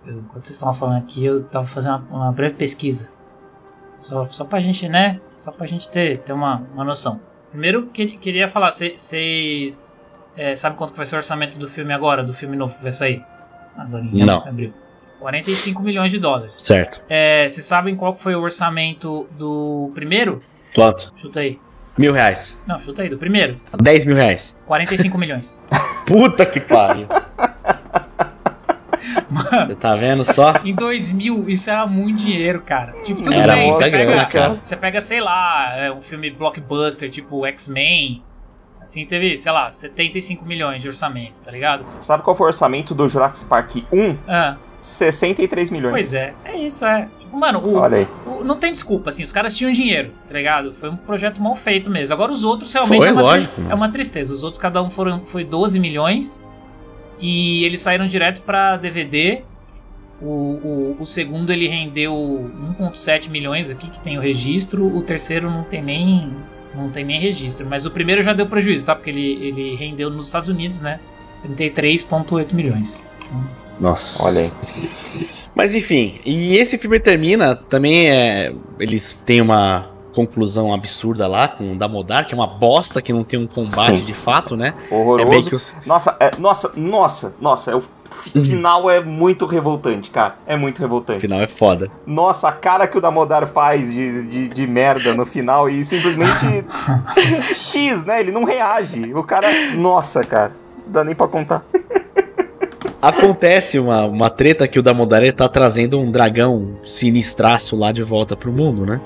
Eu- 0.06 0.14
enquanto 0.20 0.44
vocês 0.46 0.50
estavam 0.56 0.74
falando 0.74 0.98
aqui, 0.98 1.24
eu 1.24 1.42
tava 1.44 1.66
fazendo 1.66 2.02
uma, 2.10 2.24
uma 2.24 2.32
breve 2.32 2.54
pesquisa. 2.54 3.10
Só, 3.98 4.26
só 4.28 4.44
pra 4.44 4.60
gente, 4.60 4.88
né? 4.88 5.20
Só 5.44 5.52
pra 5.52 5.66
gente 5.66 5.90
ter, 5.90 6.16
ter 6.16 6.32
uma, 6.32 6.62
uma 6.72 6.82
noção. 6.84 7.20
Primeiro, 7.50 7.88
que, 7.88 8.16
queria 8.16 8.48
falar, 8.48 8.70
vocês 8.70 10.02
é, 10.34 10.56
sabem 10.56 10.78
quanto 10.78 10.94
vai 10.94 11.04
ser 11.04 11.16
o 11.16 11.18
orçamento 11.18 11.58
do 11.58 11.68
filme 11.68 11.92
agora, 11.92 12.24
do 12.24 12.32
filme 12.32 12.56
novo 12.56 12.74
que 12.74 12.82
vai 12.82 12.90
sair? 12.90 13.22
Agora 13.76 14.02
em 14.02 14.24
Não. 14.24 14.38
abril. 14.38 14.72
45 15.20 15.82
milhões 15.82 16.10
de 16.10 16.18
dólares. 16.18 16.54
Certo. 16.62 16.98
É, 17.10 17.46
vocês 17.46 17.66
sabem 17.66 17.94
qual 17.94 18.16
foi 18.16 18.34
o 18.34 18.40
orçamento 18.40 19.28
do 19.32 19.90
primeiro? 19.92 20.42
Quanto? 20.74 21.12
Chuta 21.14 21.40
aí. 21.40 21.60
Mil 21.98 22.14
reais. 22.14 22.64
Não, 22.66 22.78
chuta 22.78 23.02
aí, 23.02 23.10
do 23.10 23.18
primeiro. 23.18 23.56
10 23.78 24.06
mil 24.06 24.16
reais. 24.16 24.58
45 24.64 25.18
milhões. 25.18 25.62
Puta 26.08 26.46
que 26.46 26.58
pariu. 26.58 27.06
Você 29.50 29.74
tá 29.74 29.94
vendo 29.94 30.24
só? 30.24 30.54
Em 30.64 30.74
2000, 30.74 31.48
isso 31.48 31.70
era 31.70 31.86
muito 31.86 32.18
dinheiro, 32.18 32.60
cara. 32.62 32.92
Tipo, 33.02 33.22
tudo 33.22 33.34
Era 33.34 33.54
bem, 33.54 33.72
você 33.72 33.90
grana, 33.90 34.06
pega, 34.12 34.26
cara. 34.26 34.60
você 34.62 34.76
pega, 34.76 35.00
sei 35.00 35.20
lá, 35.20 35.74
é, 35.76 35.92
um 35.92 36.02
filme 36.02 36.30
blockbuster, 36.30 37.10
tipo 37.10 37.44
X-Men. 37.46 38.22
Assim, 38.82 39.06
teve, 39.06 39.36
sei 39.36 39.50
lá, 39.50 39.72
75 39.72 40.44
milhões 40.44 40.82
de 40.82 40.88
orçamento, 40.88 41.42
tá 41.42 41.50
ligado? 41.50 41.86
Sabe 42.02 42.22
qual 42.22 42.36
foi 42.36 42.46
o 42.46 42.48
orçamento 42.48 42.94
do 42.94 43.08
Jurassic 43.08 43.48
Park 43.48 43.76
1? 43.90 44.16
Ah, 44.28 44.56
63 44.82 45.70
milhões. 45.70 45.92
pois 45.92 46.12
é, 46.12 46.34
é 46.44 46.58
isso, 46.58 46.84
é. 46.84 47.08
Tipo, 47.18 47.34
mano, 47.38 47.60
o, 47.60 47.76
Olha 47.78 47.96
aí. 47.98 48.08
o- 48.26 48.44
não 48.44 48.58
tem 48.58 48.70
desculpa, 48.70 49.08
assim, 49.08 49.24
os 49.24 49.32
caras 49.32 49.56
tinham 49.56 49.72
dinheiro, 49.72 50.10
tá 50.28 50.34
ligado? 50.34 50.74
Foi 50.74 50.90
um 50.90 50.96
projeto 50.96 51.40
mal 51.40 51.56
feito 51.56 51.88
mesmo. 51.88 52.12
Agora 52.12 52.30
os 52.30 52.44
outros 52.44 52.70
realmente 52.74 52.98
Foi, 52.98 53.08
é, 53.08 53.12
uma 53.12 53.22
lógico, 53.22 53.62
é 53.70 53.74
uma 53.74 53.88
tristeza. 53.90 54.34
Os 54.34 54.44
outros, 54.44 54.60
cada 54.60 54.82
um 54.82 54.90
foram, 54.90 55.20
foi 55.20 55.42
12 55.44 55.80
milhões 55.80 56.44
e 57.24 57.64
eles 57.64 57.80
saíram 57.80 58.06
direto 58.06 58.42
pra 58.42 58.76
DVD. 58.76 59.40
O, 60.20 60.26
o, 60.26 60.96
o 61.00 61.06
segundo 61.06 61.50
ele 61.50 61.66
rendeu 61.66 62.12
1.7 62.78 63.30
milhões 63.30 63.70
aqui, 63.70 63.88
que 63.88 63.98
tem 64.00 64.18
o 64.18 64.20
registro. 64.20 64.86
O 64.94 65.02
terceiro 65.02 65.50
não 65.50 65.64
tem 65.64 65.82
nem 65.82 66.30
não 66.74 66.90
tem 66.90 67.02
nem 67.02 67.18
registro. 67.18 67.66
Mas 67.66 67.86
o 67.86 67.90
primeiro 67.90 68.20
já 68.20 68.34
deu 68.34 68.46
prejuízo, 68.46 68.84
tá? 68.84 68.94
Porque 68.94 69.08
ele, 69.08 69.38
ele 69.40 69.74
rendeu 69.74 70.10
nos 70.10 70.26
Estados 70.26 70.50
Unidos, 70.50 70.82
né? 70.82 71.00
33.8 71.48 72.52
milhões. 72.52 73.06
Nossa. 73.80 74.22
Olha 74.24 74.40
aí. 74.40 74.50
Mas 75.54 75.74
enfim, 75.74 76.20
e 76.26 76.58
esse 76.58 76.76
filme 76.76 77.00
termina 77.00 77.56
também 77.56 78.10
é. 78.10 78.52
Eles 78.78 79.18
têm 79.24 79.40
uma 79.40 79.93
conclusão 80.14 80.72
absurda 80.72 81.26
lá 81.26 81.48
com 81.48 81.72
o 81.72 81.76
Damodar, 81.76 82.26
que 82.26 82.32
é 82.34 82.36
uma 82.36 82.46
bosta 82.46 83.02
que 83.02 83.12
não 83.12 83.24
tem 83.24 83.38
um 83.38 83.46
combate 83.46 83.98
Sim. 83.98 84.04
de 84.04 84.14
fato, 84.14 84.56
né? 84.56 84.74
Horroroso. 84.90 85.50
É 85.50 85.54
os. 85.54 85.74
Nossa, 85.84 86.16
é- 86.20 86.30
nossa, 86.38 86.72
nossa, 86.76 87.34
nossa, 87.40 87.70
é 87.72 87.74
o 87.74 87.82
fi- 88.10 88.40
final 88.40 88.88
é 88.88 89.00
muito 89.00 89.44
revoltante, 89.46 90.08
cara. 90.10 90.36
É 90.46 90.56
muito 90.56 90.78
O 90.78 90.80
revoltante. 90.82 91.20
final 91.20 91.40
é 91.40 91.46
foda. 91.46 91.90
Nossa, 92.06 92.48
a 92.48 92.52
cara 92.52 92.86
que 92.86 92.96
o 92.96 93.00
Damodar 93.00 93.46
faz 93.48 93.92
de, 93.92 94.26
de, 94.28 94.48
de 94.48 94.66
merda 94.66 95.12
no 95.14 95.26
final 95.26 95.68
e 95.68 95.84
simplesmente 95.84 96.64
X, 97.54 98.04
né? 98.04 98.20
Ele 98.20 98.30
não 98.32 98.44
reage. 98.44 99.12
O 99.14 99.22
cara. 99.24 99.48
Nossa, 99.74 100.22
cara. 100.22 100.52
Não 100.86 100.92
dá 100.92 101.04
nem 101.04 101.14
pra 101.14 101.26
contar. 101.28 101.64
Acontece 103.00 103.78
uma, 103.78 104.06
uma 104.06 104.30
treta 104.30 104.66
que 104.66 104.78
o 104.78 104.82
Damodar 104.82 105.30
tá 105.34 105.46
trazendo 105.46 105.98
um 106.00 106.10
dragão 106.10 106.76
sinistraço 106.84 107.76
lá 107.76 107.92
de 107.92 108.02
volta 108.02 108.34
pro 108.34 108.50
mundo, 108.50 108.86
né? 108.86 108.98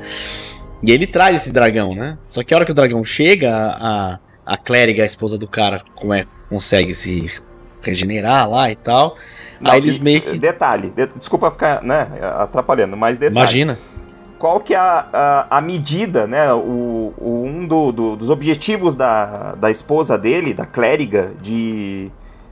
E 0.82 0.90
ele 0.92 1.06
traz 1.06 1.36
esse 1.36 1.52
dragão, 1.52 1.94
né? 1.94 2.16
Só 2.26 2.42
que 2.42 2.54
a 2.54 2.56
hora 2.56 2.64
que 2.64 2.70
o 2.70 2.74
dragão 2.74 3.02
chega, 3.04 3.52
a, 3.80 4.18
a 4.46 4.56
clériga, 4.56 5.02
a 5.02 5.06
esposa 5.06 5.36
do 5.36 5.48
cara, 5.48 5.82
como 5.94 6.14
é, 6.14 6.24
consegue 6.48 6.94
se 6.94 7.30
regenerar 7.82 8.48
lá 8.48 8.70
e 8.70 8.76
tal. 8.76 9.16
Não, 9.60 9.70
Aí 9.72 9.78
eles 9.78 9.96
e- 9.96 10.00
meio 10.00 10.20
que. 10.22 10.38
Detalhe, 10.38 10.90
de- 10.90 11.06
desculpa 11.18 11.50
ficar, 11.50 11.82
né, 11.82 12.06
atrapalhando, 12.38 12.96
mas 12.96 13.18
detalhe. 13.18 13.36
Imagina. 13.36 13.78
qual 14.38 14.60
que 14.60 14.72
é 14.72 14.76
a, 14.76 15.06
a, 15.50 15.58
a 15.58 15.60
medida, 15.60 16.26
né? 16.28 16.52
O, 16.52 17.12
o- 17.18 17.44
um 17.44 17.66
do- 17.66 17.90
do- 17.90 18.16
dos 18.16 18.30
objetivos 18.30 18.94
da, 18.94 19.54
da 19.56 19.70
esposa 19.70 20.16
dele, 20.16 20.54
da 20.54 20.64
clériga, 20.64 21.32
de, 21.42 22.08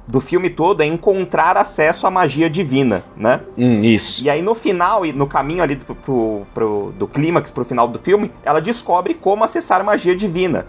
do 0.06 0.20
filme 0.20 0.48
todo 0.50 0.82
é 0.82 0.86
encontrar 0.86 1.56
acesso 1.56 2.06
à 2.06 2.10
magia 2.10 2.48
divina, 2.48 3.02
né? 3.16 3.40
Hum, 3.58 3.82
isso. 3.82 4.22
E 4.24 4.30
aí 4.30 4.40
no 4.40 4.54
final, 4.54 5.04
e 5.04 5.12
no 5.12 5.26
caminho 5.26 5.62
ali 5.62 5.76
pro, 5.76 5.94
pro, 5.96 6.46
pro- 6.54 6.92
do 6.96 7.06
clímax 7.08 7.50
pro 7.50 7.64
final 7.64 7.88
do 7.88 7.98
filme, 7.98 8.30
ela 8.44 8.60
descobre 8.60 9.14
como 9.14 9.42
acessar 9.44 9.82
magia 9.84 10.14
divina. 10.14 10.66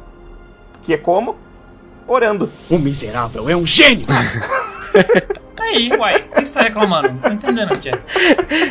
Que 0.83 0.93
é 0.93 0.97
como? 0.97 1.35
Orando. 2.07 2.51
O 2.69 2.77
miserável 2.79 3.49
é 3.49 3.55
um 3.55 3.65
gênio! 3.65 4.07
Aí, 5.59 5.89
uai, 5.99 6.15
o 6.31 6.35
que 6.35 6.45
você 6.45 6.53
tá 6.53 6.61
reclamando? 6.63 7.09
Não 7.09 7.19
tô 7.19 7.27
entendendo 7.29 7.73
o 7.73 7.77
que 7.77 7.89
é. 7.89 7.93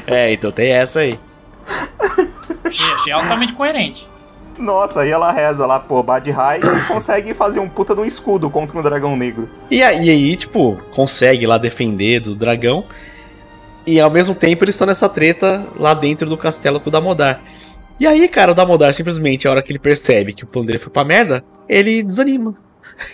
É, 0.07 0.33
então 0.33 0.51
tem 0.51 0.73
essa 0.73 1.01
aí. 1.01 1.19
Achei 2.65 3.13
altamente 3.13 3.53
coerente. 3.53 4.09
Nossa, 4.59 5.03
aí 5.03 5.11
ela 5.11 5.31
reza 5.33 5.67
lá, 5.67 5.79
pô, 5.79 6.03
Bad 6.03 6.31
High 6.31 6.61
e 6.61 6.81
consegue 6.89 7.35
fazer 7.35 7.61
um 7.61 7.69
puta 7.69 7.95
de 7.95 8.01
um 8.01 8.05
escudo 8.05 8.49
contra 8.51 8.79
um 8.79 8.83
dragão 8.83 9.17
negro. 9.17 9.49
E 9.71 9.83
aí, 9.83 10.07
e 10.07 10.11
aí, 10.11 10.37
tipo, 10.37 10.77
consegue 10.95 11.47
lá 11.47 11.59
defender 11.59 12.21
do 12.21 12.35
dragão. 12.35 12.85
E 13.87 14.01
ao 14.01 14.11
mesmo 14.11 14.35
tempo 14.35 14.65
eles 14.65 14.75
estão 14.75 14.87
nessa 14.87 15.09
treta 15.09 15.65
lá 15.79 15.95
dentro 15.95 16.29
do 16.29 16.37
castelo 16.37 16.81
com 16.81 16.89
o 16.89 16.93
Damodar. 16.93 17.41
E 18.01 18.07
aí, 18.07 18.27
cara, 18.29 18.51
o 18.53 18.55
Damodar 18.55 18.93
simplesmente, 18.93 19.47
a 19.47 19.51
hora 19.51 19.63
que 19.63 19.71
ele 19.73 19.79
percebe 19.79 20.33
que 20.35 20.45
o 20.45 20.47
plano 20.47 20.67
dele 20.67 20.79
foi 20.79 20.91
pra 20.93 21.05
merda, 21.05 21.45
ele 21.69 22.03
desanima. 22.03 22.55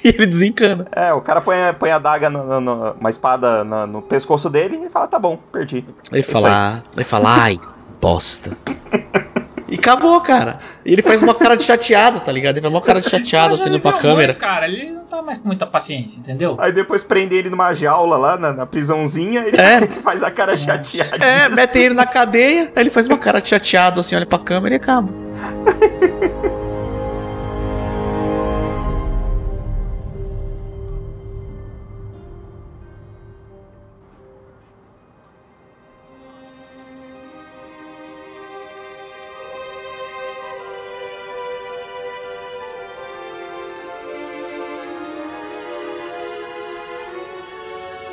E 0.05 0.09
ele 0.09 0.27
desencana. 0.27 0.87
É, 0.93 1.13
o 1.15 1.21
cara 1.21 1.41
põe, 1.41 1.57
a- 1.57 1.73
põe 1.73 1.91
a 1.91 1.99
daga, 1.99 2.29
no, 2.31 2.45
no- 2.45 2.61
no- 2.61 2.93
uma 3.01 3.11
espada 3.11 3.65
no 3.65 4.01
pescoço 4.03 4.49
dele 4.51 4.81
e 4.87 4.89
fala, 4.91 5.09
tá 5.09 5.19
bom, 5.19 5.37
perdi. 5.51 5.85
Ele 6.13 6.23
fala, 6.23 6.85
ele 6.95 7.05
fala, 7.05 7.37
ai, 7.43 7.59
bosta. 8.01 8.57
E 9.73 9.77
acabou, 9.77 10.21
cara. 10.21 10.59
E 10.85 10.93
ele 10.93 11.01
faz 11.03 11.23
uma 11.23 11.35
cara 11.35 11.57
de 11.57 11.65
chateado, 11.65 12.21
tá 12.21 12.31
ligado? 12.31 12.57
Ele 12.57 12.61
faz 12.63 12.75
uma 12.75 12.81
cara 12.83 13.01
de 13.01 13.09
chateado, 13.09 13.55
assim, 13.55 13.79
pra 13.81 13.93
câmera. 13.95 14.33
muito, 14.33 14.39
cara, 14.39 14.67
ele 14.67 14.91
não 14.91 15.05
tá 15.05 15.23
mais 15.23 15.39
com 15.39 15.47
muita 15.47 15.67
paciência, 15.67 16.19
entendeu? 16.21 16.57
Aí 16.61 16.73
depois 16.73 17.03
prende 17.03 17.35
ele 17.35 17.49
numa 17.49 17.73
jaula 17.73 18.17
lá, 18.19 18.37
na, 18.37 18.53
na 18.53 18.67
prisãozinha, 18.67 19.45
ele 19.47 19.59
É. 19.59 19.81
faz 20.03 20.23
a 20.23 20.31
cara 20.31 20.55
chateada. 20.57 21.25
É, 21.25 21.49
metem 21.49 21.85
ele 21.85 21.95
na 21.95 22.05
cadeia, 22.05 22.71
aí 22.77 22.83
ele 22.83 22.91
faz 22.91 23.07
uma 23.07 23.17
cara 23.17 23.41
de 23.41 23.49
chateado, 23.49 24.01
assim, 24.01 24.15
olha 24.15 24.27
pra 24.27 24.39
câmera 24.39 24.75
e 24.75 24.77
acaba. 24.77 25.09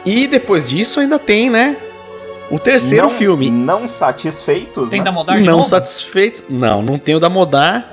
E 0.10 0.26
depois 0.26 0.68
disso 0.68 1.00
ainda 1.00 1.20
tem, 1.20 1.52
né? 1.52 1.78
O 2.50 2.58
terceiro 2.58 3.06
não, 3.06 3.14
filme. 3.14 3.52
Não 3.52 3.88
satisfeitos, 3.88 4.90
Tem 4.90 5.02
né? 5.02 5.06
da 5.06 5.12
Modar 5.12 5.38
de 5.38 5.44
não 5.44 5.58
novo? 5.58 5.70
satisfeito. 5.70 6.44
Não, 6.50 6.82
não 6.82 6.98
tem 6.98 7.14
o 7.14 7.20
da 7.20 7.30
Modar. 7.30 7.88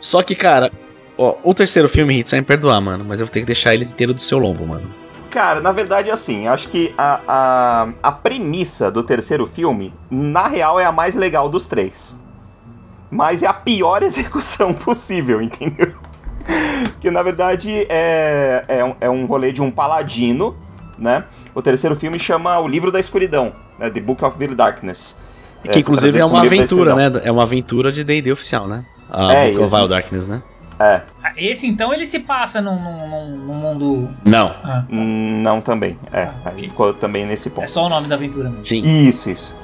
Só 0.00 0.22
que, 0.22 0.34
cara, 0.34 0.72
ó, 1.18 1.34
o 1.44 1.52
terceiro 1.52 1.90
filme, 1.90 2.14
Hit, 2.14 2.30
você 2.30 2.36
vai 2.36 2.40
me 2.40 2.46
perdoar, 2.46 2.80
mano. 2.80 3.04
Mas 3.06 3.20
eu 3.20 3.26
vou 3.26 3.30
ter 3.30 3.40
que 3.40 3.46
deixar 3.46 3.74
ele 3.74 3.84
inteiro 3.84 4.14
do 4.14 4.22
seu 4.22 4.38
lombo, 4.38 4.66
mano. 4.66 4.88
Cara, 5.28 5.60
na 5.60 5.72
verdade, 5.72 6.10
assim, 6.10 6.48
acho 6.48 6.68
que 6.70 6.94
a, 6.96 7.20
a, 7.28 7.88
a 8.02 8.12
premissa 8.12 8.90
do 8.90 9.02
terceiro 9.02 9.46
filme, 9.46 9.92
na 10.10 10.48
real, 10.48 10.80
é 10.80 10.86
a 10.86 10.92
mais 10.92 11.14
legal 11.14 11.50
dos 11.50 11.66
três. 11.66 12.18
Mas 13.10 13.42
é 13.42 13.46
a 13.46 13.52
pior 13.52 14.00
execução 14.02 14.72
possível, 14.72 15.42
entendeu? 15.42 15.92
que 16.98 17.10
na 17.10 17.22
verdade 17.22 17.86
é, 17.88 18.64
é, 18.66 18.84
um, 18.84 18.94
é 19.00 19.10
um 19.10 19.26
rolê 19.26 19.52
de 19.52 19.62
um 19.62 19.70
paladino, 19.70 20.56
né? 21.02 21.24
O 21.54 21.60
terceiro 21.60 21.96
filme 21.96 22.18
chama 22.18 22.58
O 22.60 22.68
Livro 22.68 22.90
da 22.92 23.00
Escuridão, 23.00 23.52
né? 23.78 23.90
The 23.90 24.00
Book 24.00 24.24
of 24.24 24.38
Real 24.38 24.54
Darkness. 24.54 25.20
Que 25.70 25.78
inclusive 25.80 26.12
traduzido 26.12 26.18
é 26.18 26.24
uma 26.24 26.42
aventura, 26.46 26.94
né? 26.94 27.20
É 27.24 27.30
uma 27.30 27.42
aventura 27.42 27.92
de 27.92 28.02
D&D 28.02 28.32
oficial, 28.32 28.66
né? 28.66 28.84
A 29.10 29.32
É, 29.32 29.46
Book 29.46 29.56
of 29.58 29.64
esse- 29.66 29.74
Wild 29.74 29.88
Darkness, 29.88 30.28
né? 30.28 30.42
É, 30.80 31.02
Ah, 31.22 31.32
Esse 31.36 31.66
então 31.68 31.92
ele 31.94 32.04
se 32.04 32.18
passa 32.20 32.60
num, 32.60 32.74
num- 32.82 33.08
num- 33.08 33.36
num 33.46 33.54
mundo. 33.54 34.08
Não. 34.24 34.48
Ah, 34.64 34.84
hum, 34.90 35.40
não 35.40 35.60
também. 35.60 35.96
É, 36.12 36.22
aí 36.44 36.52
ok. 36.56 36.68
ficou 36.68 36.94
também 36.94 37.24
nesse 37.24 37.48
é 37.48 37.50
ponto. 37.52 37.70
só 37.70 37.86
o 37.86 37.88
nome 37.88 38.08
da 38.08 38.16
aventura 38.16 38.48
mesmo. 38.48 38.64
Sim. 38.64 38.82
Isso, 38.82 39.30
isso. 39.30 39.56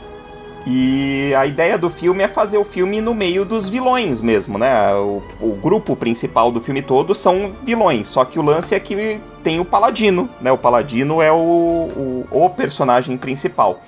E 0.70 1.34
a 1.34 1.46
ideia 1.46 1.78
do 1.78 1.88
filme 1.88 2.22
é 2.22 2.28
fazer 2.28 2.58
o 2.58 2.64
filme 2.64 3.00
no 3.00 3.14
meio 3.14 3.42
dos 3.42 3.70
vilões 3.70 4.20
mesmo, 4.20 4.58
né? 4.58 4.94
O, 4.96 5.22
o 5.40 5.52
grupo 5.54 5.96
principal 5.96 6.52
do 6.52 6.60
filme 6.60 6.82
todo 6.82 7.14
são 7.14 7.52
vilões, 7.64 8.08
só 8.08 8.22
que 8.22 8.38
o 8.38 8.42
lance 8.42 8.74
é 8.74 8.80
que 8.80 9.18
tem 9.42 9.58
o 9.60 9.64
Paladino, 9.64 10.28
né? 10.42 10.52
O 10.52 10.58
Paladino 10.58 11.22
é 11.22 11.32
o, 11.32 11.36
o, 11.36 12.26
o 12.30 12.50
personagem 12.50 13.16
principal. 13.16 13.80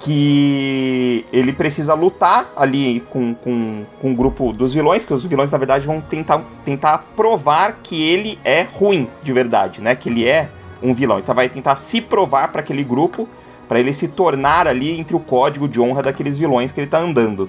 Que 0.00 1.24
ele 1.32 1.52
precisa 1.52 1.94
lutar 1.94 2.52
ali 2.56 2.98
com, 3.08 3.32
com, 3.32 3.84
com 4.02 4.10
o 4.10 4.14
grupo 4.16 4.52
dos 4.52 4.74
vilões, 4.74 5.04
que 5.04 5.14
os 5.14 5.24
vilões, 5.24 5.52
na 5.52 5.58
verdade, 5.58 5.86
vão 5.86 6.00
tentar, 6.00 6.42
tentar 6.64 7.06
provar 7.14 7.78
que 7.84 8.02
ele 8.02 8.36
é 8.44 8.62
ruim 8.62 9.08
de 9.22 9.32
verdade, 9.32 9.80
né? 9.80 9.94
Que 9.94 10.08
ele 10.08 10.26
é 10.26 10.48
um 10.82 10.92
vilão. 10.92 11.20
Então 11.20 11.36
vai 11.36 11.48
tentar 11.48 11.76
se 11.76 12.00
provar 12.00 12.48
para 12.48 12.62
aquele 12.62 12.82
grupo 12.82 13.28
Pra 13.68 13.80
ele 13.80 13.92
se 13.92 14.08
tornar 14.08 14.66
ali 14.66 14.98
entre 14.98 15.16
o 15.16 15.20
código 15.20 15.68
de 15.68 15.80
honra 15.80 16.02
daqueles 16.02 16.36
vilões 16.36 16.72
que 16.72 16.80
ele 16.80 16.86
tá 16.86 16.98
andando. 16.98 17.48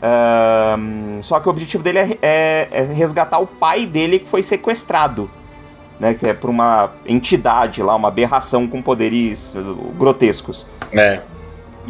Ahn, 0.00 1.20
só 1.22 1.40
que 1.40 1.48
o 1.48 1.50
objetivo 1.50 1.82
dele 1.82 1.98
é, 1.98 2.18
é- 2.22 2.68
é 2.70 2.82
resgatar 2.82 3.38
o 3.38 3.46
pai 3.46 3.84
dele 3.86 4.18
que 4.20 4.28
foi 4.28 4.42
sequestrado 4.42 5.28
né? 5.98 6.14
Que 6.14 6.28
é 6.28 6.34
por 6.34 6.50
uma 6.50 6.90
entidade 7.04 7.82
lá, 7.82 7.94
uma 7.96 8.08
aberração 8.08 8.66
com 8.66 8.80
poderes 8.80 9.54
uh, 9.54 9.94
grotescos. 9.94 10.66
É. 10.92 11.20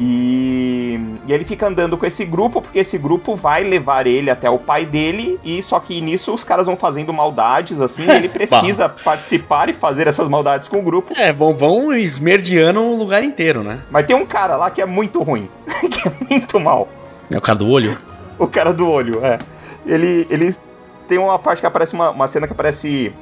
E, 0.00 1.00
e 1.26 1.32
ele 1.32 1.44
fica 1.44 1.66
andando 1.66 1.98
com 1.98 2.06
esse 2.06 2.24
grupo, 2.24 2.62
porque 2.62 2.78
esse 2.78 2.96
grupo 2.96 3.34
vai 3.34 3.64
levar 3.64 4.06
ele 4.06 4.30
até 4.30 4.48
o 4.48 4.56
pai 4.56 4.84
dele, 4.84 5.40
e 5.42 5.60
só 5.60 5.80
que 5.80 6.00
nisso 6.00 6.32
os 6.32 6.44
caras 6.44 6.66
vão 6.66 6.76
fazendo 6.76 7.12
maldades, 7.12 7.80
assim, 7.80 8.06
e 8.06 8.10
ele 8.10 8.28
precisa 8.30 8.88
participar 8.88 9.68
e 9.68 9.72
fazer 9.72 10.06
essas 10.06 10.28
maldades 10.28 10.68
com 10.68 10.78
o 10.78 10.82
grupo. 10.82 11.12
É, 11.16 11.32
vão, 11.32 11.52
vão 11.56 11.92
esmerdeando 11.92 12.80
o 12.80 12.96
lugar 12.96 13.24
inteiro, 13.24 13.64
né? 13.64 13.80
Mas 13.90 14.06
tem 14.06 14.14
um 14.14 14.24
cara 14.24 14.56
lá 14.56 14.70
que 14.70 14.80
é 14.80 14.86
muito 14.86 15.20
ruim, 15.20 15.48
que 15.90 16.06
é 16.06 16.12
muito 16.30 16.60
mal. 16.60 16.86
É 17.28 17.36
o 17.36 17.40
cara 17.40 17.58
do 17.58 17.68
olho? 17.68 17.98
O 18.38 18.46
cara 18.46 18.72
do 18.72 18.88
olho, 18.88 19.24
é. 19.24 19.38
Ele, 19.84 20.28
ele 20.30 20.54
tem 21.08 21.18
uma 21.18 21.40
parte 21.40 21.58
que 21.58 21.66
aparece, 21.66 21.94
uma, 21.94 22.10
uma 22.10 22.28
cena 22.28 22.46
que 22.46 22.52
aparece 22.52 23.12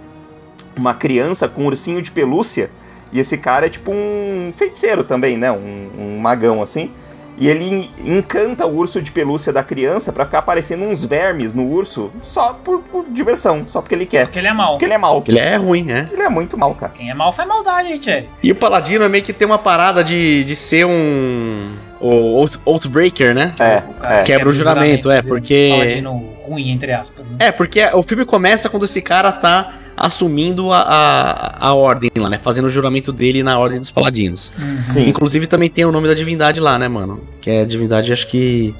uma 0.77 0.93
criança 0.93 1.49
com 1.49 1.63
um 1.63 1.67
ursinho 1.67 2.03
de 2.03 2.11
pelúcia, 2.11 2.71
e 3.13 3.21
esse 3.21 3.39
cara 3.39 3.67
é 3.67 3.69
tipo 3.69 3.91
um 3.93 4.53
feiticeiro 4.55 5.05
também, 5.05 5.37
né? 5.37 5.51
Um, 5.53 5.91
um 5.99 6.19
magão 6.19 6.63
assim. 6.63 6.91
E 7.39 7.49
ele 7.49 7.91
encanta 8.03 8.67
o 8.67 8.75
urso 8.75 9.03
de 9.03 9.11
pelúcia 9.11 9.53
da 9.53 9.63
criança 9.63 10.11
para 10.11 10.25
ficar 10.25 10.39
aparecendo 10.39 10.85
uns 10.85 11.05
vermes 11.05 11.53
no 11.53 11.65
urso 11.65 12.11
só 12.23 12.55
por, 12.55 12.81
por, 12.81 13.05
diversão, 13.11 13.65
só 13.67 13.83
porque 13.83 13.95
ele 13.95 14.07
quer. 14.07 14.25
Porque 14.27 14.39
ele 14.39 14.49
é 14.49 14.55
mal. 14.55 14.73
Porque 14.73 14.87
ele 14.87 14.95
é 14.95 14.99
mal. 14.99 15.23
Ele 15.27 15.39
é 15.39 15.57
ruim, 15.57 15.83
né? 15.83 16.09
Ele 16.11 16.23
é 16.23 16.29
muito 16.31 16.57
mal, 16.57 16.75
cara. 16.75 16.93
Quem 16.97 17.11
é 17.11 17.15
mal 17.15 17.33
faz 17.33 17.47
maldade, 17.47 17.89
gente. 17.89 18.29
E 18.43 18.51
o 18.51 18.55
Paladino 18.55 19.05
é 19.05 19.09
meio 19.09 19.23
que 19.23 19.35
tem 19.35 19.47
uma 19.47 19.59
parada 19.59 20.03
de, 20.03 20.45
de 20.45 20.57
ser 20.57 20.87
um. 20.87 21.75
O 22.01 22.41
Oath- 22.41 22.61
Oathbreaker, 22.65 23.35
né? 23.35 23.55
É, 23.59 23.83
é. 24.03 24.23
Quebra 24.23 24.49
o 24.49 24.53
juramento, 24.53 25.11
é, 25.11 25.21
porque. 25.21 25.71
Paladino 25.73 26.37
ruim, 26.43 26.71
entre 26.71 26.93
aspas. 26.93 27.27
Né? 27.27 27.37
É, 27.41 27.53
porque 27.53 27.85
o 27.93 28.03
filme 28.03 28.25
começa 28.25 28.71
quando 28.71 28.85
esse 28.85 29.03
cara 29.03 29.31
tá 29.31 29.75
assumindo 29.97 30.73
a, 30.73 30.81
a, 30.81 31.69
a 31.69 31.75
ordem 31.75 32.11
lá, 32.17 32.29
né? 32.29 32.39
Fazendo 32.39 32.67
o 32.67 32.69
juramento 32.71 33.13
dele 33.13 33.43
na 33.43 33.59
ordem 33.59 33.79
dos 33.79 33.91
paladinos. 33.91 34.53
Sim. 34.81 35.09
Inclusive 35.09 35.47
também 35.47 35.71
tem 35.71 35.85
o 35.85 35.93
nome 35.93 36.07
da 36.07 36.15
divindade 36.15 36.61
lá, 36.61 36.79
né, 36.79 36.87
mano? 36.89 37.21
Que 37.41 37.51
é 37.51 37.61
a 37.63 37.65
divindade, 37.65 38.13
acho 38.13 38.27
que. 38.27 38.75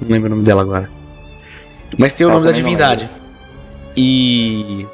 Não 0.00 0.08
lembro 0.10 0.28
o 0.28 0.30
nome 0.30 0.42
dela 0.42 0.62
agora. 0.62 0.88
Mas 1.98 2.14
tem 2.14 2.26
o 2.26 2.30
Eu 2.30 2.34
nome 2.34 2.46
da 2.46 2.52
divindade. 2.52 3.08
E. 3.96 4.86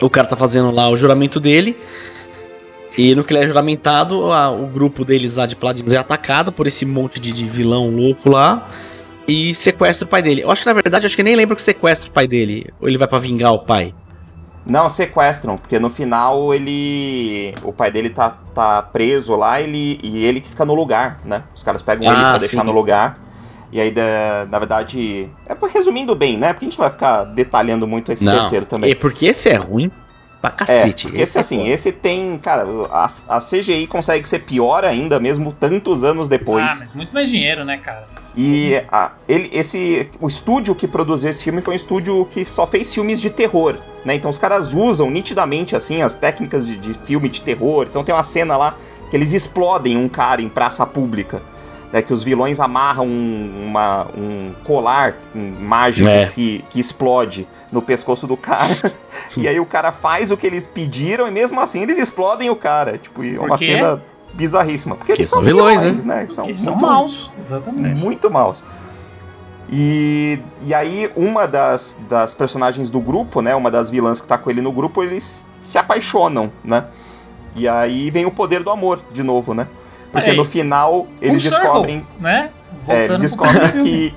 O 0.00 0.08
cara 0.08 0.26
tá 0.26 0.36
fazendo 0.36 0.70
lá 0.70 0.88
o 0.88 0.96
juramento 0.96 1.38
dele. 1.40 1.76
E 2.96 3.14
no 3.14 3.22
que 3.22 3.32
ele 3.32 3.44
é 3.44 3.46
juramentado, 3.46 4.32
a- 4.32 4.50
o 4.50 4.66
grupo 4.66 5.04
deles 5.04 5.36
lá 5.36 5.46
de 5.46 5.54
paladinos 5.54 5.92
é 5.92 5.96
atacado 5.96 6.50
por 6.50 6.66
esse 6.66 6.84
monte 6.84 7.20
de, 7.20 7.32
de 7.32 7.44
vilão 7.44 7.90
louco 7.90 8.30
lá. 8.30 8.68
E 9.26 9.54
sequestra 9.54 10.04
o 10.06 10.08
pai 10.08 10.22
dele. 10.22 10.42
Eu 10.42 10.50
acho 10.50 10.62
que 10.62 10.68
na 10.68 10.72
verdade, 10.72 11.04
acho 11.06 11.14
que 11.14 11.22
nem 11.22 11.36
lembro 11.36 11.54
que 11.54 11.62
sequestra 11.62 12.08
o 12.08 12.12
pai 12.12 12.26
dele. 12.26 12.66
Ou 12.80 12.88
ele 12.88 12.96
vai 12.98 13.06
pra 13.06 13.18
vingar 13.18 13.52
o 13.52 13.58
pai. 13.60 13.92
Não, 14.68 14.88
sequestram, 14.88 15.56
porque 15.56 15.78
no 15.78 15.88
final 15.88 16.52
ele. 16.54 17.54
O 17.62 17.72
pai 17.72 17.90
dele 17.90 18.10
tá, 18.10 18.36
tá 18.54 18.82
preso 18.82 19.34
lá 19.34 19.60
ele, 19.60 19.98
e 20.02 20.24
ele 20.24 20.40
que 20.42 20.48
fica 20.50 20.64
no 20.64 20.74
lugar, 20.74 21.18
né? 21.24 21.42
Os 21.54 21.62
caras 21.62 21.80
pegam 21.82 22.04
ele 22.04 22.14
Ah, 22.20 22.30
pra 22.30 22.38
deixar 22.38 22.60
sim. 22.60 22.66
no 22.66 22.72
lugar. 22.72 23.18
E 23.72 23.80
aí, 23.80 23.90
da- 23.90 24.46
na 24.50 24.58
verdade. 24.58 25.28
É 25.46 25.54
pra- 25.54 25.68
resumindo 25.68 26.14
bem, 26.14 26.36
né? 26.36 26.52
Porque 26.52 26.66
a 26.66 26.68
gente 26.68 26.78
vai 26.78 26.90
ficar 26.90 27.24
detalhando 27.24 27.86
muito 27.86 28.12
esse 28.12 28.24
terceiro 28.24 28.66
também. 28.66 28.92
É 28.92 28.94
porque 28.94 29.26
esse 29.26 29.48
é 29.48 29.56
ruim 29.56 29.90
pra 30.40 30.50
É, 30.50 30.54
cacete. 30.56 31.06
porque 31.08 31.22
esse, 31.22 31.38
assim, 31.38 31.58
foda. 31.58 31.70
esse 31.70 31.92
tem. 31.92 32.38
Cara, 32.38 32.64
a, 32.90 33.06
a 33.28 33.38
CGI 33.40 33.86
consegue 33.86 34.28
ser 34.28 34.40
pior 34.40 34.84
ainda, 34.84 35.18
mesmo 35.18 35.52
tantos 35.52 36.04
anos 36.04 36.28
depois. 36.28 36.64
Ah, 36.64 36.76
mas 36.80 36.92
muito 36.94 37.12
mais 37.12 37.28
dinheiro, 37.30 37.64
né, 37.64 37.78
cara? 37.78 38.06
E 38.36 38.74
a, 38.92 39.12
ele, 39.28 39.50
esse, 39.52 40.08
o 40.20 40.28
estúdio 40.28 40.74
que 40.74 40.86
produziu 40.86 41.30
esse 41.30 41.42
filme 41.42 41.60
foi 41.60 41.74
um 41.74 41.76
estúdio 41.76 42.24
que 42.30 42.44
só 42.44 42.66
fez 42.66 42.92
filmes 42.94 43.20
de 43.20 43.30
terror, 43.30 43.76
né? 44.04 44.14
Então 44.14 44.30
os 44.30 44.38
caras 44.38 44.72
usam 44.74 45.10
nitidamente, 45.10 45.74
assim, 45.74 46.02
as 46.02 46.14
técnicas 46.14 46.66
de, 46.66 46.76
de 46.76 46.94
filme 47.04 47.28
de 47.28 47.40
terror. 47.40 47.86
Então 47.90 48.04
tem 48.04 48.14
uma 48.14 48.22
cena 48.22 48.56
lá 48.56 48.76
que 49.10 49.16
eles 49.16 49.32
explodem 49.32 49.96
um 49.96 50.08
cara 50.08 50.40
em 50.42 50.48
praça 50.48 50.86
pública, 50.86 51.42
né? 51.92 52.00
Que 52.02 52.12
os 52.12 52.22
vilões 52.22 52.60
amarram 52.60 53.06
um, 53.06 53.64
uma- 53.66 54.06
um 54.16 54.52
colar 54.62 55.16
um 55.34 55.54
mágico 55.60 56.08
É. 56.08 56.26
que, 56.26 56.64
que 56.70 56.78
explode 56.78 57.48
no 57.72 57.82
pescoço 57.82 58.26
do 58.26 58.36
cara. 58.36 58.92
e 59.36 59.48
aí 59.48 59.58
o 59.58 59.66
cara 59.66 59.90
faz 59.90 60.30
o 60.30 60.36
que 60.36 60.46
eles 60.46 60.66
pediram 60.66 61.26
e 61.26 61.30
mesmo 61.30 61.58
assim 61.60 61.82
eles 61.82 61.98
explodem 61.98 62.50
o 62.50 62.56
cara. 62.56 62.98
Tipo, 62.98 63.24
e 63.24 63.34
é 63.36 63.40
uma 63.40 63.58
cena 63.58 64.00
bizarríssima. 64.34 64.94
Porque 64.94 65.12
Porque 65.12 65.22
eles 65.22 65.30
são 65.30 65.40
são 65.40 65.46
vilões, 65.46 65.80
vilões, 65.80 66.04
né? 66.04 66.26
São, 66.28 66.44
Porque 66.44 66.58
são 66.60 66.74
muito 66.74 66.86
maus. 66.86 67.32
Exatamente. 67.38 68.00
muito 68.00 68.30
maus. 68.30 68.64
E, 69.70 70.40
e 70.64 70.72
aí, 70.72 71.10
uma 71.14 71.46
das, 71.46 72.00
das 72.08 72.32
personagens 72.32 72.88
do 72.88 73.00
grupo, 73.00 73.42
né? 73.42 73.54
Uma 73.54 73.70
das 73.70 73.90
vilãs 73.90 74.20
que 74.20 74.26
tá 74.26 74.38
com 74.38 74.50
ele 74.50 74.62
no 74.62 74.72
grupo, 74.72 75.02
eles 75.02 75.50
se 75.60 75.76
apaixonam, 75.76 76.50
né? 76.64 76.84
E 77.54 77.68
aí 77.68 78.10
vem 78.10 78.24
o 78.24 78.30
poder 78.30 78.62
do 78.62 78.70
amor 78.70 79.00
de 79.12 79.22
novo, 79.22 79.52
né? 79.52 79.66
Porque 80.12 80.30
Aí. 80.30 80.36
no 80.36 80.44
final 80.44 81.06
eles 81.20 81.42
Full 81.42 81.50
circle, 81.52 81.68
descobrem. 81.68 82.06
né? 82.18 82.50
É, 82.86 83.04
eles 83.04 83.20
descobrem 83.20 83.78
que, 83.78 84.14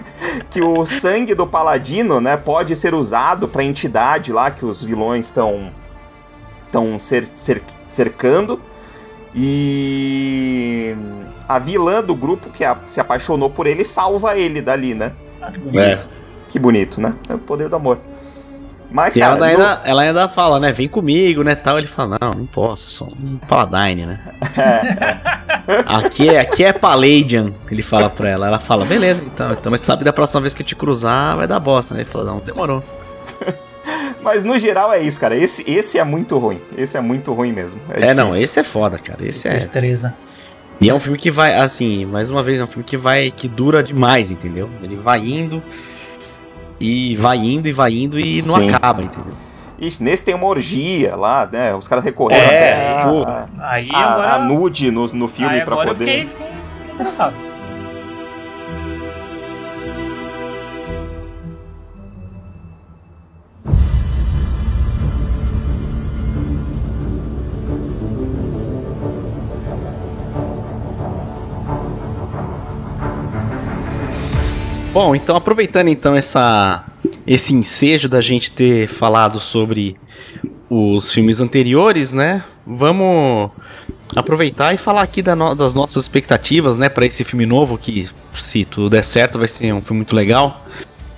que 0.48 0.62
o 0.62 0.86
sangue 0.86 1.34
do 1.34 1.46
paladino, 1.46 2.20
né, 2.20 2.36
pode 2.36 2.74
ser 2.74 2.94
usado 2.94 3.46
pra 3.46 3.62
entidade 3.62 4.32
lá 4.32 4.50
que 4.50 4.64
os 4.64 4.82
vilões 4.82 5.26
estão 5.26 5.70
estão 6.66 6.98
cer 6.98 7.28
cer 7.36 7.62
cercando. 7.88 8.60
E 9.34 10.94
a 11.48 11.58
vilã 11.58 12.02
do 12.02 12.14
grupo 12.14 12.50
que 12.50 12.64
a- 12.64 12.76
se 12.86 13.00
apaixonou 13.00 13.50
por 13.50 13.66
ele 13.66 13.84
salva 13.84 14.36
ele 14.36 14.60
dali, 14.62 14.94
né? 14.94 15.12
Que 15.52 15.58
bonito. 15.58 15.78
É. 15.80 15.98
Que 16.48 16.58
bonito, 16.58 17.00
né? 17.00 17.14
É 17.28 17.34
o 17.34 17.38
poder 17.38 17.68
do 17.68 17.76
amor. 17.76 17.98
Mas, 18.90 19.16
E 19.16 19.20
cara, 19.20 19.32
ela, 19.36 19.38
no- 19.38 19.44
ainda, 19.52 19.80
ela 19.84 20.02
ainda 20.02 20.28
fala, 20.28 20.60
né? 20.60 20.70
Vem 20.70 20.86
comigo, 20.88 21.42
né? 21.42 21.56
Tal. 21.56 21.78
Ele 21.78 21.86
fala, 21.88 22.16
não, 22.20 22.30
não 22.30 22.46
posso, 22.46 22.86
sou 22.88 23.08
um 23.08 23.36
Paladine, 23.38 24.06
né? 24.06 24.20
aqui, 25.86 26.28
é, 26.28 26.38
aqui 26.38 26.62
é 26.64 26.72
Palladian, 26.72 27.52
ele 27.70 27.82
fala 27.82 28.08
pra 28.08 28.28
ela. 28.28 28.46
Ela 28.46 28.58
fala, 28.60 28.84
beleza, 28.84 29.24
então, 29.24 29.52
então, 29.52 29.70
mas 29.72 29.80
sabe 29.80 30.04
da 30.04 30.12
próxima 30.12 30.42
vez 30.42 30.54
que 30.54 30.62
eu 30.62 30.66
te 30.66 30.76
cruzar, 30.76 31.36
vai 31.36 31.46
dar 31.48 31.58
bosta, 31.58 31.92
né? 31.94 32.02
Ele 32.02 32.08
falou, 32.10 32.26
não, 32.26 32.38
demorou. 32.38 32.84
Mas 34.24 34.42
no 34.42 34.58
geral 34.58 34.92
é 34.92 35.00
isso, 35.00 35.20
cara. 35.20 35.36
Esse, 35.36 35.70
esse 35.70 35.98
é 35.98 36.02
muito 36.04 36.36
ruim. 36.38 36.60
Esse 36.76 36.96
é 36.96 37.00
muito 37.00 37.32
ruim 37.32 37.52
mesmo. 37.52 37.80
É, 37.90 38.12
não, 38.14 38.26
difícil. 38.28 38.44
esse 38.44 38.60
é 38.60 38.64
foda, 38.64 38.98
cara. 38.98 39.24
Esse 39.24 39.46
é. 39.46 39.52
Destreza. 39.52 40.14
E 40.80 40.90
é 40.90 40.94
um 40.94 40.98
filme 40.98 41.16
que 41.16 41.30
vai, 41.30 41.54
assim, 41.54 42.04
mais 42.04 42.30
uma 42.30 42.42
vez, 42.42 42.58
é 42.58 42.64
um 42.64 42.66
filme 42.66 42.82
que 42.84 42.96
vai, 42.96 43.30
que 43.30 43.46
dura 43.46 43.82
demais, 43.82 44.30
entendeu? 44.32 44.68
Ele 44.82 44.96
vai 44.96 45.20
indo 45.20 45.62
e 46.80 47.14
vai 47.16 47.36
indo 47.38 47.68
e 47.68 47.72
vai 47.72 47.92
indo 47.92 48.18
e 48.18 48.42
não 48.42 48.56
Sim. 48.56 48.70
acaba, 48.74 49.02
entendeu? 49.02 49.32
Ixi, 49.78 50.02
nesse 50.02 50.24
tem 50.24 50.34
uma 50.34 50.46
orgia 50.46 51.14
lá, 51.16 51.48
né? 51.50 51.74
Os 51.74 51.86
caras 51.88 52.04
recorreram 52.04 52.42
É, 52.44 52.98
até 52.98 53.12
a, 53.12 53.46
Aí 53.70 53.88
a- 53.92 53.98
agora. 54.12 54.32
a 54.34 54.38
nude 54.40 54.90
no, 54.90 55.04
no 55.06 55.28
filme 55.28 55.56
aí 55.56 55.64
pra 55.64 55.76
poder. 55.76 55.90
eu 55.90 55.94
fiquei, 55.96 56.26
fiquei 56.26 56.46
interessado. 56.94 57.34
Bom, 74.94 75.12
então 75.12 75.34
aproveitando 75.34 75.88
então 75.88 76.14
essa 76.14 76.84
esse 77.26 77.52
ensejo 77.52 78.08
da 78.08 78.20
gente 78.20 78.52
ter 78.52 78.86
falado 78.86 79.40
sobre 79.40 79.96
os 80.70 81.10
filmes 81.10 81.40
anteriores, 81.40 82.12
né? 82.12 82.44
Vamos 82.64 83.50
aproveitar 84.14 84.72
e 84.72 84.76
falar 84.76 85.02
aqui 85.02 85.20
da 85.20 85.34
no- 85.34 85.52
das 85.52 85.74
nossas 85.74 86.04
expectativas, 86.04 86.78
né, 86.78 86.88
para 86.88 87.04
esse 87.06 87.24
filme 87.24 87.44
novo 87.44 87.76
que 87.76 88.08
se 88.36 88.64
tudo 88.64 88.88
der 88.88 89.02
certo 89.04 89.36
vai 89.36 89.48
ser 89.48 89.72
um 89.74 89.82
filme 89.82 89.98
muito 89.98 90.14
legal. 90.14 90.64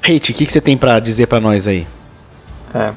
Hate, 0.02 0.30
o 0.30 0.34
que, 0.34 0.46
que 0.46 0.50
você 0.52 0.60
tem 0.60 0.78
pra 0.78 0.98
dizer 0.98 1.26
pra 1.26 1.38
nós 1.38 1.66
aí? 1.68 1.86
É. 2.74 2.94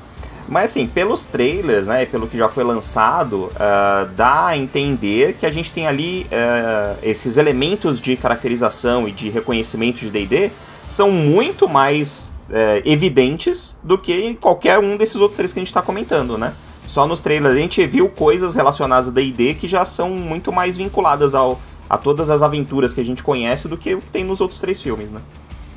Mas 0.48 0.72
assim, 0.72 0.88
pelos 0.88 1.26
trailers, 1.26 1.88
né, 1.88 2.06
pelo 2.06 2.26
que 2.26 2.38
já 2.38 2.48
foi 2.50 2.64
lançado, 2.64 3.52
ah, 3.60 4.08
dá 4.16 4.48
a 4.48 4.58
entender 4.58 5.34
que 5.40 5.46
a 5.46 5.52
gente 5.52 5.72
tem 5.72 5.86
ali 5.86 6.26
ah, 6.32 6.96
esses 7.04 7.36
elementos 7.38 8.00
de 8.00 8.16
caracterização 8.16 9.08
e 9.08 9.12
de 9.12 9.30
reconhecimento 9.30 9.98
de 10.00 10.10
D&D 10.10 10.52
são 10.90 11.12
muito 11.12 11.70
mais 11.70 12.36
eh, 12.50 12.82
evidentes 12.84 13.80
do 13.84 13.98
que 13.98 14.34
qualquer 14.36 14.80
um 14.80 14.98
desses 14.98 15.16
outros 15.16 15.38
três 15.38 15.54
que 15.54 15.60
a 15.60 15.62
gente 15.62 15.68
está 15.68 15.82
comentando, 15.82 16.38
né? 16.38 16.54
Só 16.88 17.08
nos 17.08 17.22
trailers 17.22 17.56
a 17.56 17.58
gente 17.60 17.86
viu 17.86 18.10
coisas 18.10 18.56
relacionadas 18.56 19.10
a 19.10 19.12
D&D 19.12 19.54
que 19.54 19.68
já 19.68 19.86
são 19.86 20.10
muito 20.10 20.52
mais 20.52 20.76
vinculadas 20.76 21.36
ao, 21.36 21.62
a 21.88 21.98
todas 21.98 22.32
as 22.32 22.42
aventuras 22.42 22.94
que 22.94 23.00
a 23.00 23.06
gente 23.06 23.22
conhece 23.22 23.68
do 23.68 23.78
que 23.78 23.94
o 23.94 24.02
que 24.02 24.10
tem 24.10 24.24
nos 24.24 24.42
outros 24.42 24.60
três 24.60 24.82
filmes, 24.82 25.12
né? 25.12 25.22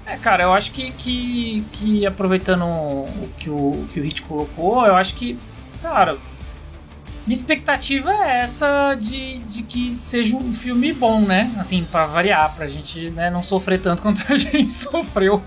É, 0.06 0.16
cara, 0.16 0.44
eu 0.44 0.52
acho 0.52 0.72
que, 0.72 0.90
que, 0.92 1.64
que 1.72 2.06
aproveitando 2.06 2.64
o 2.64 3.28
que 3.38 3.50
o, 3.50 3.84
que 3.92 4.00
o 4.00 4.02
Hit 4.02 4.22
colocou, 4.22 4.84
eu 4.86 4.96
acho 4.96 5.14
que, 5.14 5.38
cara, 5.80 6.16
minha 7.26 7.34
expectativa 7.34 8.12
é 8.12 8.40
essa 8.40 8.94
de, 8.94 9.38
de 9.40 9.62
que 9.62 9.96
seja 9.98 10.36
um 10.36 10.52
filme 10.52 10.92
bom, 10.92 11.20
né? 11.20 11.52
Assim, 11.58 11.84
pra 11.84 12.06
variar, 12.06 12.54
pra 12.54 12.66
gente 12.66 13.10
né, 13.10 13.30
não 13.30 13.42
sofrer 13.42 13.80
tanto 13.80 14.02
quanto 14.02 14.24
a 14.32 14.36
gente 14.36 14.72
sofreu 14.72 15.42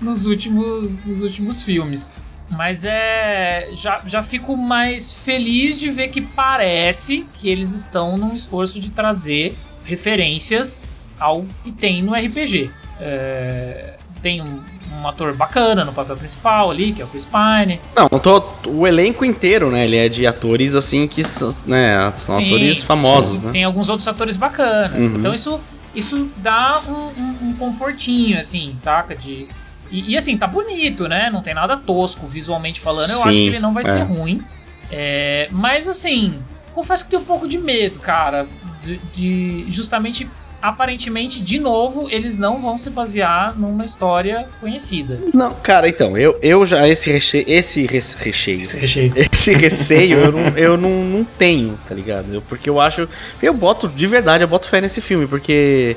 nos 0.00 0.26
últimos, 0.26 0.92
nos 1.04 1.22
últimos 1.22 1.62
filmes. 1.62 2.12
Mas 2.50 2.84
é. 2.84 3.68
Já, 3.74 4.02
já 4.06 4.22
fico 4.22 4.56
mais 4.56 5.12
feliz 5.12 5.78
de 5.78 5.90
ver 5.90 6.08
que 6.08 6.20
parece 6.20 7.26
que 7.34 7.48
eles 7.48 7.74
estão 7.74 8.16
num 8.16 8.34
esforço 8.34 8.80
de 8.80 8.90
trazer 8.90 9.54
referências 9.84 10.88
ao 11.20 11.44
que 11.62 11.70
tem 11.70 12.02
no 12.02 12.14
RPG. 12.14 12.70
É, 13.00 13.94
tem 14.22 14.42
um, 14.42 14.60
um 14.92 15.06
ator 15.08 15.34
bacana 15.36 15.84
no 15.84 15.92
papel 15.92 16.16
principal 16.16 16.70
ali, 16.70 16.92
que 16.92 17.02
é 17.02 17.04
o 17.04 17.08
Chris 17.08 17.24
Pine. 17.26 17.80
Não, 17.94 18.08
tô, 18.18 18.42
o 18.66 18.86
elenco 18.86 19.24
inteiro, 19.24 19.70
né? 19.70 19.84
Ele 19.84 19.96
é 19.96 20.08
de 20.08 20.26
atores 20.26 20.74
assim 20.74 21.06
que 21.06 21.22
são, 21.24 21.54
né, 21.66 22.12
são 22.16 22.36
Sim, 22.36 22.46
atores 22.46 22.82
famosos, 22.82 23.40
sim. 23.40 23.46
né? 23.46 23.52
Tem 23.52 23.64
alguns 23.64 23.88
outros 23.88 24.08
atores 24.08 24.36
bacanas. 24.36 25.12
Uhum. 25.12 25.18
Então 25.18 25.34
isso, 25.34 25.60
isso 25.94 26.28
dá 26.38 26.80
um, 26.88 26.92
um- 27.20 27.48
um 27.48 27.54
confortinho, 27.54 28.38
assim, 28.38 28.72
saca? 28.76 29.14
De. 29.14 29.46
E, 29.90 30.12
e, 30.12 30.16
assim, 30.18 30.36
tá 30.36 30.46
bonito, 30.46 31.08
né? 31.08 31.30
Não 31.30 31.40
tem 31.42 31.54
nada 31.54 31.76
tosco 31.76 32.26
visualmente 32.26 32.80
falando. 32.80 33.08
Eu 33.10 33.16
Sim, 33.18 33.28
acho 33.28 33.38
que 33.38 33.46
ele 33.46 33.58
não 33.60 33.72
vai 33.72 33.82
é. 33.84 33.86
ser 33.86 34.02
ruim. 34.02 34.42
É, 34.90 35.48
mas 35.50 35.86
assim, 35.88 36.38
confesso 36.74 37.04
que 37.04 37.10
tenho 37.10 37.22
um 37.22 37.24
pouco 37.26 37.46
de 37.48 37.58
medo, 37.58 37.98
cara. 37.98 38.46
De, 38.82 38.96
de- 39.14 39.64
justamente, 39.70 40.28
aparentemente, 40.60 41.40
de 41.42 41.58
novo, 41.58 42.08
eles 42.10 42.36
não 42.38 42.60
vão 42.60 42.76
se 42.78 42.90
basear 42.90 43.58
numa 43.58 43.84
história 43.84 44.48
conhecida. 44.60 45.20
Não, 45.32 45.50
cara, 45.54 45.88
então, 45.88 46.16
eu, 46.18 46.38
eu 46.42 46.66
já 46.66 46.86
esse 46.88 47.10
recheio, 47.10 47.44
esse 47.46 47.86
res- 47.86 48.14
recheio, 48.14 48.58
recheio. 48.58 49.12
esse 49.16 49.54
receio 49.54 50.18
eu, 50.18 50.32
não, 50.32 50.48
eu 50.56 50.76
não, 50.76 51.04
não 51.04 51.24
tenho, 51.24 51.78
tá 51.88 51.94
ligado? 51.94 52.34
Eu- 52.34 52.42
porque 52.42 52.68
eu 52.68 52.80
acho, 52.80 53.08
eu 53.40 53.54
boto, 53.54 53.88
de 53.88 54.06
verdade, 54.06 54.42
eu 54.42 54.48
boto 54.48 54.68
fé 54.68 54.80
nesse 54.80 55.00
filme, 55.00 55.26
porque 55.26 55.96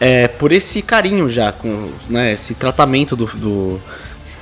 é 0.00 0.26
por 0.28 0.50
esse 0.52 0.82
carinho 0.82 1.28
já, 1.28 1.52
com 1.52 1.90
né, 2.08 2.32
esse 2.32 2.54
tratamento 2.54 3.14
do, 3.14 3.26
do, 3.26 3.80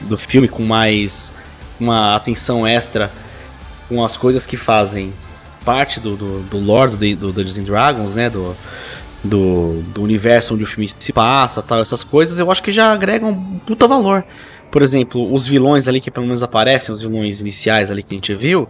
do 0.00 0.16
filme 0.18 0.48
com 0.48 0.62
mais 0.62 1.32
uma 1.78 2.14
atenção 2.16 2.66
extra 2.66 3.10
com 3.88 4.02
as 4.04 4.16
coisas 4.16 4.46
que 4.46 4.56
fazem 4.56 5.12
parte 5.64 6.00
do, 6.00 6.16
do, 6.16 6.40
do 6.42 6.58
lore 6.58 6.92
do, 6.92 7.16
do 7.16 7.32
Dungeons 7.32 7.58
and 7.58 7.64
Dragons, 7.64 8.14
né, 8.16 8.30
do, 8.30 8.56
do, 9.22 9.82
do 9.94 10.02
universo 10.02 10.54
onde 10.54 10.64
o 10.64 10.66
filme 10.66 10.90
se 10.98 11.12
passa, 11.12 11.62
tal, 11.62 11.80
essas 11.80 12.04
coisas, 12.04 12.38
eu 12.38 12.50
acho 12.50 12.62
que 12.62 12.72
já 12.72 12.92
agregam 12.92 13.30
um 13.30 13.58
puta 13.58 13.88
valor. 13.88 14.24
Por 14.70 14.82
exemplo, 14.82 15.32
os 15.32 15.46
vilões 15.46 15.88
ali 15.88 16.00
que 16.00 16.10
pelo 16.10 16.26
menos 16.26 16.42
aparecem, 16.42 16.92
os 16.92 17.00
vilões 17.00 17.40
iniciais 17.40 17.90
ali 17.90 18.02
que 18.02 18.14
a 18.14 18.16
gente 18.16 18.34
viu, 18.34 18.68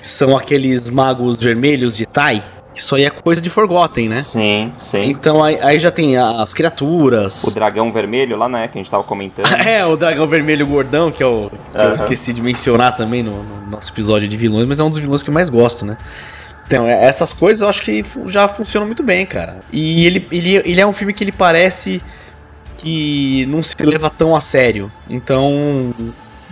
são 0.00 0.36
aqueles 0.36 0.88
magos 0.88 1.36
vermelhos 1.36 1.96
de 1.96 2.04
Tai, 2.04 2.42
que 2.74 2.82
só 2.82 2.98
é 2.98 3.08
coisa 3.08 3.40
de 3.40 3.48
Forgotten, 3.48 4.08
né? 4.08 4.20
Sim, 4.20 4.72
sim. 4.76 5.04
Então 5.04 5.42
aí, 5.42 5.58
aí 5.62 5.78
já 5.78 5.90
tem 5.90 6.16
as 6.16 6.52
criaturas. 6.52 7.44
O 7.44 7.54
dragão 7.54 7.92
vermelho 7.92 8.36
lá, 8.36 8.48
né, 8.48 8.66
que 8.66 8.76
a 8.76 8.82
gente 8.82 8.90
tava 8.90 9.04
comentando. 9.04 9.46
É, 9.64 9.84
o 9.86 9.96
dragão 9.96 10.26
vermelho 10.26 10.66
gordão, 10.66 11.10
que, 11.10 11.22
eu, 11.22 11.50
que 11.72 11.78
eu 11.78 11.94
esqueci 11.94 12.32
de 12.32 12.42
mencionar 12.42 12.96
também 12.96 13.22
no, 13.22 13.42
no 13.42 13.70
nosso 13.70 13.92
episódio 13.92 14.26
de 14.26 14.36
vilões, 14.36 14.68
mas 14.68 14.80
é 14.80 14.84
um 14.84 14.90
dos 14.90 14.98
vilões 14.98 15.22
que 15.22 15.30
eu 15.30 15.34
mais 15.34 15.48
gosto, 15.48 15.86
né? 15.86 15.96
Então, 16.66 16.86
é- 16.86 17.04
essas 17.04 17.32
coisas 17.32 17.60
eu 17.62 17.68
acho 17.68 17.82
que 17.82 18.04
já 18.26 18.48
funcionam 18.48 18.86
muito 18.86 19.02
bem, 19.02 19.24
cara. 19.26 19.60
E 19.72 20.06
ele, 20.06 20.26
ele, 20.32 20.56
ele 20.64 20.80
é 20.80 20.86
um 20.86 20.92
filme 20.92 21.12
que 21.12 21.22
ele 21.24 21.32
parece 21.32 22.02
que 22.76 23.46
não 23.46 23.62
se 23.62 23.74
leva 23.80 24.10
tão 24.10 24.34
a 24.34 24.40
sério. 24.40 24.90
Então, 25.08 25.94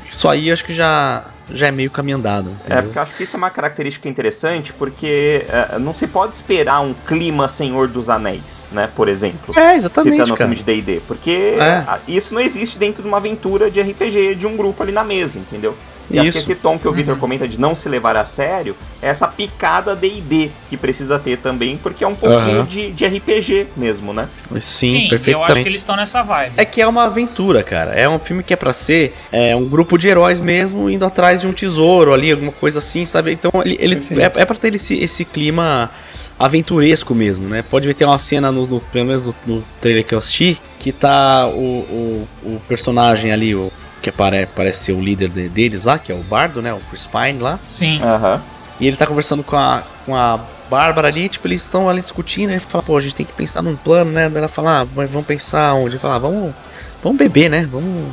isso 0.08 0.28
aí 0.28 0.48
eu 0.48 0.54
acho 0.54 0.64
que 0.64 0.72
já, 0.74 1.24
já 1.52 1.66
é 1.66 1.70
meio 1.70 1.90
caminho 1.90 2.16
andado. 2.18 2.50
É, 2.50 2.52
entendeu? 2.66 2.82
porque 2.84 2.98
eu 2.98 3.02
acho 3.02 3.14
que 3.14 3.22
isso 3.24 3.36
é 3.36 3.38
uma 3.38 3.50
característica 3.50 4.08
interessante, 4.08 4.72
porque 4.72 5.44
é, 5.48 5.78
não 5.78 5.92
se 5.92 6.06
pode 6.06 6.34
esperar 6.34 6.80
um 6.80 6.94
clima 6.94 7.48
Senhor 7.48 7.88
dos 7.88 8.08
Anéis, 8.08 8.66
né, 8.72 8.88
por 8.94 9.08
exemplo. 9.08 9.58
É, 9.58 9.74
exatamente, 9.76 10.12
Citando 10.12 10.34
o 10.34 10.36
cara. 10.36 10.50
filme 10.50 10.56
de 10.56 10.62
D&D, 10.82 11.02
porque 11.06 11.56
É. 11.58 11.84
isso 12.08 12.32
não 12.34 12.40
existe 12.40 12.78
dentro 12.78 13.02
de 13.02 13.08
uma 13.08 13.16
aventura 13.18 13.70
de 13.70 13.80
RPG 13.80 14.34
de 14.36 14.46
um 14.46 14.56
grupo 14.56 14.82
ali 14.82 14.92
na 14.92 15.04
mesa, 15.04 15.38
entendeu? 15.38 15.76
E 16.10 16.18
acho 16.18 16.32
que 16.32 16.38
esse 16.38 16.54
tom 16.54 16.78
que 16.78 16.86
o 16.86 16.92
Victor 16.92 17.16
comenta 17.16 17.48
de 17.48 17.58
não 17.58 17.74
se 17.74 17.88
levar 17.88 18.16
a 18.16 18.24
sério 18.24 18.76
é 19.00 19.08
essa 19.08 19.26
picada 19.26 19.96
D&D 19.96 20.50
que 20.68 20.76
precisa 20.76 21.18
ter 21.18 21.38
também, 21.38 21.76
porque 21.76 22.04
é 22.04 22.06
um 22.06 22.14
pouquinho 22.14 22.58
Aham. 22.58 22.64
de, 22.66 22.90
de 22.92 23.06
RPG 23.06 23.68
mesmo, 23.76 24.12
né? 24.12 24.28
Sim, 24.60 25.04
eu 25.04 25.08
perfeitamente. 25.10 25.52
acho 25.52 25.62
que 25.62 25.68
eles 25.68 25.80
estão 25.80 25.96
nessa 25.96 26.22
vibe. 26.22 26.52
É 26.56 26.64
que 26.64 26.80
é 26.82 26.86
uma 26.86 27.04
aventura, 27.04 27.62
cara. 27.62 27.92
É 27.92 28.08
um 28.08 28.18
filme 28.18 28.42
que 28.42 28.52
é 28.52 28.56
pra 28.56 28.72
ser 28.72 29.14
é, 29.30 29.56
um 29.56 29.66
grupo 29.68 29.96
de 29.96 30.08
heróis 30.08 30.38
mesmo 30.40 30.90
indo 30.90 31.04
atrás 31.04 31.40
de 31.40 31.46
um 31.46 31.52
tesouro 31.52 32.12
ali, 32.12 32.30
alguma 32.32 32.52
coisa 32.52 32.78
assim, 32.78 33.04
sabe? 33.04 33.32
Então 33.32 33.50
ele, 33.64 33.76
ele 33.80 34.06
é, 34.20 34.40
é 34.42 34.44
pra 34.44 34.56
ter 34.56 34.74
esse, 34.74 34.98
esse 34.98 35.24
clima 35.24 35.90
aventuresco 36.38 37.14
mesmo, 37.14 37.48
né? 37.48 37.62
Pode 37.70 37.86
ver 37.86 37.94
ter 37.94 38.04
uma 38.04 38.18
cena 38.18 38.50
no, 38.50 38.66
no- 38.66 38.80
pelo 38.80 39.06
menos 39.06 39.24
no, 39.24 39.34
no 39.46 39.64
trailer 39.80 40.04
que 40.04 40.14
eu 40.14 40.18
assisti 40.18 40.60
que 40.78 40.90
tá 40.90 41.46
o, 41.46 41.60
o, 41.60 42.28
o 42.44 42.60
personagem 42.66 43.30
ali, 43.32 43.54
o 43.54 43.70
que 44.02 44.10
apare, 44.10 44.46
parece 44.54 44.84
ser 44.84 44.92
o 44.92 45.00
líder 45.00 45.28
de- 45.30 45.48
deles 45.48 45.84
lá, 45.84 45.98
que 45.98 46.10
é 46.12 46.14
o 46.14 46.18
Bardo, 46.18 46.60
né? 46.60 46.72
O 46.72 46.80
Chris 46.90 47.06
Pine 47.06 47.38
lá. 47.38 47.58
Sim. 47.70 48.00
Aham. 48.02 48.42
E 48.80 48.86
ele 48.86 48.96
tá 48.96 49.06
conversando 49.06 49.42
com 49.44 49.56
a, 49.56 49.82
com 50.04 50.14
a 50.16 50.40
Bárbara 50.68 51.08
ali, 51.08 51.28
tipo, 51.28 51.46
eles 51.46 51.62
estão 51.64 51.88
ali 51.88 52.00
discutindo, 52.02 52.50
ele 52.50 52.58
fala, 52.60 52.82
pô, 52.82 52.96
a 52.96 53.00
gente 53.00 53.14
tem 53.14 53.24
que 53.26 53.32
pensar 53.32 53.62
num 53.62 53.76
plano, 53.76 54.10
né? 54.10 54.28
Daí 54.28 54.38
ela 54.38 54.48
fala, 54.48 54.80
ah, 54.82 54.86
mas 54.96 55.10
vamos 55.10 55.26
pensar 55.26 55.74
onde? 55.74 55.90
Ele 55.94 55.98
fala, 55.98 56.16
ah, 56.16 56.18
vamos, 56.18 56.54
vamos 57.02 57.18
beber, 57.18 57.48
né? 57.48 57.68
Vamos 57.70 58.08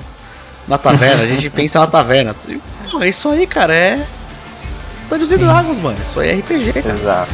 na 0.67 0.77
taverna, 0.77 1.23
a 1.23 1.25
gente 1.27 1.49
pensa 1.51 1.79
na 1.79 1.87
taverna. 1.87 2.35
E, 2.47 2.61
Pô, 2.91 3.03
isso 3.03 3.29
aí, 3.29 3.47
cara, 3.47 3.73
é. 3.75 4.05
Dungeons 5.09 5.29
Dragons, 5.31 5.79
mano. 5.79 5.97
Isso 6.01 6.19
aí 6.19 6.29
é 6.29 6.33
RPG, 6.35 6.73
cara. 6.73 6.95
Exato. 6.95 7.31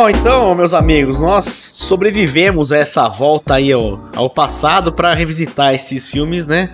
Bom, 0.00 0.08
então, 0.08 0.54
meus 0.54 0.72
amigos, 0.72 1.20
nós 1.20 1.44
sobrevivemos 1.44 2.72
a 2.72 2.78
essa 2.78 3.06
volta 3.06 3.56
aí 3.56 3.70
ao, 3.70 4.00
ao 4.16 4.30
passado 4.30 4.94
pra 4.94 5.12
revisitar 5.12 5.74
esses 5.74 6.08
filmes, 6.08 6.46
né? 6.46 6.72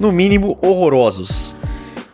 No 0.00 0.10
mínimo 0.10 0.58
horrorosos. 0.60 1.54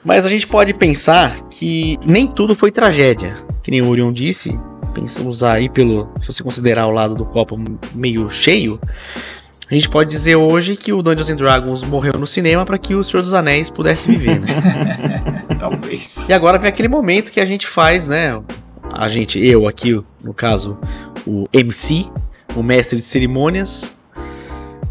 Mas 0.04 0.26
a 0.26 0.28
gente 0.28 0.46
pode 0.46 0.74
pensar 0.74 1.40
que 1.48 1.98
nem 2.04 2.26
tudo 2.26 2.54
foi 2.54 2.70
tragédia. 2.70 3.34
Que 3.62 3.70
nem 3.70 3.80
o 3.80 3.88
Orion 3.88 4.12
disse, 4.12 4.60
pensamos 4.92 5.42
aí 5.42 5.70
pelo. 5.70 6.10
Se 6.20 6.26
você 6.26 6.42
considerar 6.42 6.86
o 6.86 6.90
lado 6.90 7.14
do 7.14 7.24
copo 7.24 7.58
meio 7.94 8.28
cheio, 8.28 8.78
a 9.70 9.72
gente 9.72 9.88
pode 9.88 10.10
dizer 10.10 10.36
hoje 10.36 10.76
que 10.76 10.92
o 10.92 11.00
Dungeons 11.00 11.30
and 11.30 11.36
Dragons 11.36 11.82
morreu 11.82 12.12
no 12.12 12.26
cinema 12.26 12.66
para 12.66 12.76
que 12.76 12.94
o 12.94 13.02
Senhor 13.02 13.22
dos 13.22 13.32
Anéis 13.32 13.70
pudesse 13.70 14.06
viver, 14.06 14.38
né? 14.38 15.46
Talvez. 15.58 16.28
E 16.28 16.34
agora 16.34 16.58
vem 16.58 16.68
aquele 16.68 16.88
momento 16.88 17.32
que 17.32 17.40
a 17.40 17.46
gente 17.46 17.66
faz, 17.66 18.06
né? 18.06 18.38
A 18.92 19.08
gente, 19.08 19.38
eu 19.38 19.68
aqui, 19.68 20.02
no 20.22 20.32
caso, 20.32 20.78
o 21.26 21.46
MC, 21.52 22.06
o 22.54 22.62
mestre 22.62 22.98
de 22.98 23.04
cerimônias, 23.04 23.98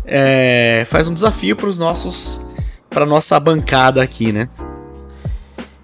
é, 0.06 0.84
faz 0.86 1.08
um 1.08 1.14
desafio 1.14 1.56
para 1.56 1.68
os 1.68 1.78
nossos, 1.78 2.42
para 2.90 3.06
nossa 3.06 3.40
bancada 3.40 4.02
aqui, 4.02 4.32
né? 4.32 4.48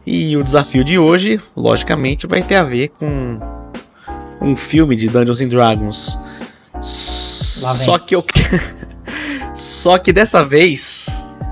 E 0.06 0.36
o 0.36 0.44
desafio 0.44 0.84
de 0.84 0.98
hoje, 0.98 1.40
logicamente, 1.56 2.28
vai 2.28 2.44
ter 2.44 2.56
a 2.56 2.64
ver 2.64 2.90
com 2.90 3.40
um 4.42 4.56
filme 4.56 4.96
de 4.96 5.08
Dungeons 5.08 5.42
and 5.42 5.48
Dragons. 5.48 6.20
Só 6.82 7.98
que 7.98 8.16
eu 8.16 8.26
Só 9.54 9.98
que 9.98 10.12
dessa 10.12 10.44
vez 10.44 11.08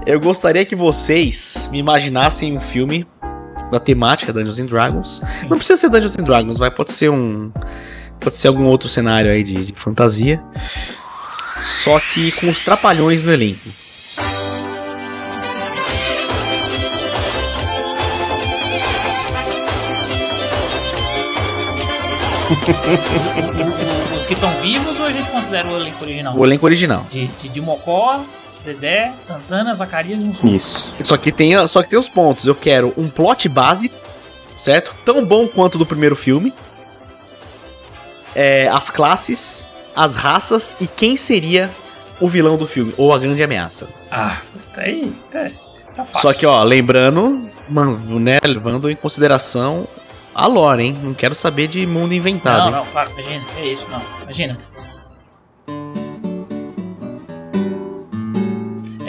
eu 0.05 0.19
gostaria 0.19 0.65
que 0.65 0.75
vocês 0.75 1.69
me 1.71 1.77
imaginassem 1.77 2.55
um 2.55 2.59
filme 2.59 3.05
da 3.71 3.79
temática 3.79 4.33
Dungeons 4.33 4.59
and 4.59 4.65
Dragons. 4.65 5.21
Não 5.49 5.57
precisa 5.57 5.77
ser 5.77 5.89
Dungeons 5.89 6.17
and 6.17 6.23
Dragons, 6.23 6.57
vai, 6.57 6.71
pode 6.71 6.91
ser 6.91 7.09
um 7.09 7.51
pode 8.19 8.35
ser 8.35 8.49
algum 8.49 8.65
outro 8.65 8.89
cenário 8.89 9.31
aí 9.31 9.43
de, 9.43 9.65
de 9.65 9.73
fantasia. 9.73 10.41
Só 11.59 11.99
que 11.99 12.31
com 12.33 12.49
os 12.49 12.61
trapalhões 12.61 13.23
no 13.23 13.31
elenco. 13.31 13.69
Os 24.17 24.25
que 24.25 24.33
estão 24.33 24.49
vivos 24.61 24.99
ou 24.99 25.05
a 25.05 25.11
gente 25.11 25.29
considera 25.29 25.69
o 25.69 25.77
elenco 25.77 26.03
original? 26.03 26.35
O 26.35 26.43
elenco 26.45 26.65
original. 26.65 27.05
De, 27.09 27.27
de, 27.27 27.49
de 27.49 27.61
Mocó, 27.61 28.21
Dedé, 28.63 29.11
Santana, 29.19 29.73
Zacarias 29.73 30.21
e 30.21 30.23
Mussum. 30.23 30.47
Isso. 30.47 30.93
Só 31.01 31.17
que 31.17 31.31
tem, 31.31 31.67
só 31.67 31.81
que 31.81 31.89
tem 31.89 31.99
os 31.99 32.09
pontos. 32.09 32.45
Eu 32.45 32.55
quero 32.55 32.93
um 32.97 33.09
plot 33.09 33.47
básico, 33.47 33.95
certo? 34.57 34.93
Tão 35.05 35.25
bom 35.25 35.47
quanto 35.47 35.77
do 35.77 35.85
primeiro 35.85 36.15
filme. 36.15 36.53
É, 38.35 38.67
as 38.67 38.89
classes, 38.89 39.67
as 39.95 40.15
raças 40.15 40.75
e 40.79 40.87
quem 40.87 41.17
seria 41.17 41.69
o 42.19 42.27
vilão 42.27 42.57
do 42.57 42.67
filme 42.67 42.93
ou 42.97 43.13
a 43.13 43.17
grande 43.17 43.41
ameaça. 43.41 43.89
Ah, 44.11 44.41
tá 44.73 44.81
aí. 44.81 45.11
Tá, 45.31 45.49
tá 45.95 46.05
fácil. 46.05 46.21
Só 46.21 46.33
que, 46.33 46.45
ó, 46.45 46.61
lembrando, 46.63 47.49
mano, 47.69 48.19
né, 48.19 48.39
levando 48.43 48.89
em 48.89 48.95
consideração 48.95 49.87
a 50.33 50.47
lore, 50.47 50.83
hein? 50.83 50.97
Não 51.01 51.13
quero 51.13 51.33
saber 51.33 51.67
de 51.67 51.85
mundo 51.85 52.13
inventado. 52.13 52.71
Não, 52.71 52.79
hein? 52.79 52.85
não, 52.85 52.85
claro, 52.91 53.11
imagina. 53.11 53.45
É 53.57 53.65
isso, 53.65 53.87
não. 53.89 54.01
Imagina. 54.23 54.57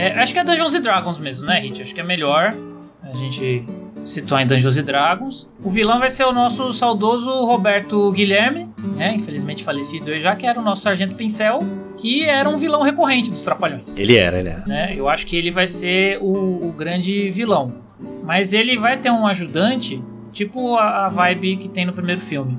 É, 0.00 0.22
acho 0.22 0.32
que 0.32 0.38
é 0.38 0.44
Dungeons 0.44 0.72
Dragons 0.80 1.18
mesmo, 1.18 1.46
né, 1.46 1.60
Hit? 1.60 1.82
Acho 1.82 1.94
que 1.94 2.00
é 2.00 2.04
melhor 2.04 2.54
a 3.02 3.12
gente 3.16 3.64
situar 4.04 4.42
em 4.42 4.46
Dungeons 4.46 4.76
e 4.76 4.82
Dragons. 4.82 5.48
O 5.62 5.70
vilão 5.70 5.98
vai 5.98 6.08
ser 6.08 6.24
o 6.24 6.32
nosso 6.32 6.72
saudoso 6.72 7.30
Roberto 7.44 8.10
Guilherme, 8.12 8.68
né? 8.96 9.14
Infelizmente 9.14 9.62
falecido 9.62 10.18
já, 10.18 10.34
que 10.34 10.46
era 10.46 10.58
o 10.58 10.62
nosso 10.62 10.82
Sargento 10.82 11.14
Pincel, 11.14 11.58
que 11.98 12.24
era 12.24 12.48
um 12.48 12.56
vilão 12.56 12.82
recorrente 12.82 13.30
dos 13.30 13.42
Trapalhões. 13.42 13.96
Ele 13.96 14.16
era, 14.16 14.38
ele 14.38 14.48
era. 14.48 14.64
Né? 14.66 14.94
Eu 14.96 15.08
acho 15.08 15.26
que 15.26 15.36
ele 15.36 15.50
vai 15.50 15.66
ser 15.66 16.18
o, 16.20 16.68
o 16.68 16.72
grande 16.72 17.30
vilão. 17.30 17.74
Mas 18.22 18.52
ele 18.52 18.78
vai 18.78 18.96
ter 18.96 19.10
um 19.10 19.26
ajudante, 19.26 20.02
tipo 20.32 20.76
a, 20.76 21.06
a 21.06 21.08
vibe 21.08 21.56
que 21.56 21.68
tem 21.68 21.84
no 21.84 21.92
primeiro 21.92 22.20
filme, 22.20 22.56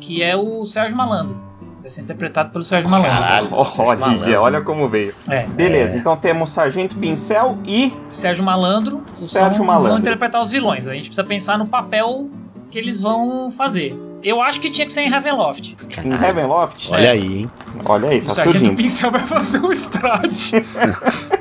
que 0.00 0.22
é 0.22 0.34
o 0.36 0.64
Sérgio 0.64 0.96
Malandro. 0.96 1.51
Vai 1.82 1.90
ser 1.90 2.02
interpretado 2.02 2.50
pelo 2.50 2.62
Sérgio 2.62 2.88
Malandro. 2.88 3.10
Caralho, 3.18 3.48
Olha, 3.50 3.98
Malandro. 3.98 4.40
olha 4.40 4.60
como 4.60 4.88
veio. 4.88 5.12
É. 5.28 5.46
Beleza, 5.48 5.98
então 5.98 6.16
temos 6.16 6.50
Sargento 6.50 6.96
Pincel 6.96 7.58
e 7.66 7.92
Sérgio 8.10 8.44
Malandro. 8.44 9.02
Sérgio 9.14 9.56
são- 9.56 9.66
Malandro. 9.66 9.90
Vão 9.90 9.98
interpretar 9.98 10.40
os 10.40 10.48
vilões. 10.50 10.86
A 10.86 10.94
gente 10.94 11.06
precisa 11.08 11.24
pensar 11.24 11.58
no 11.58 11.66
papel 11.66 12.30
que 12.70 12.78
eles 12.78 13.00
vão 13.02 13.50
fazer. 13.50 13.98
Eu 14.22 14.40
acho 14.40 14.60
que 14.60 14.70
tinha 14.70 14.86
que 14.86 14.92
ser 14.92 15.00
em 15.02 15.08
Ravenloft. 15.10 15.76
em 16.04 16.12
Heavenloft. 16.12 16.88
Olha 16.92 17.10
aí, 17.10 17.40
hein? 17.40 17.50
Olha 17.84 18.08
aí, 18.10 18.20
o 18.20 18.24
tá 18.26 18.30
Sargento 18.34 18.58
surgindo. 18.58 18.76
Pincel 18.76 19.10
vai 19.10 19.26
fazer 19.26 19.58
o 19.58 19.72
Strade. 19.72 20.64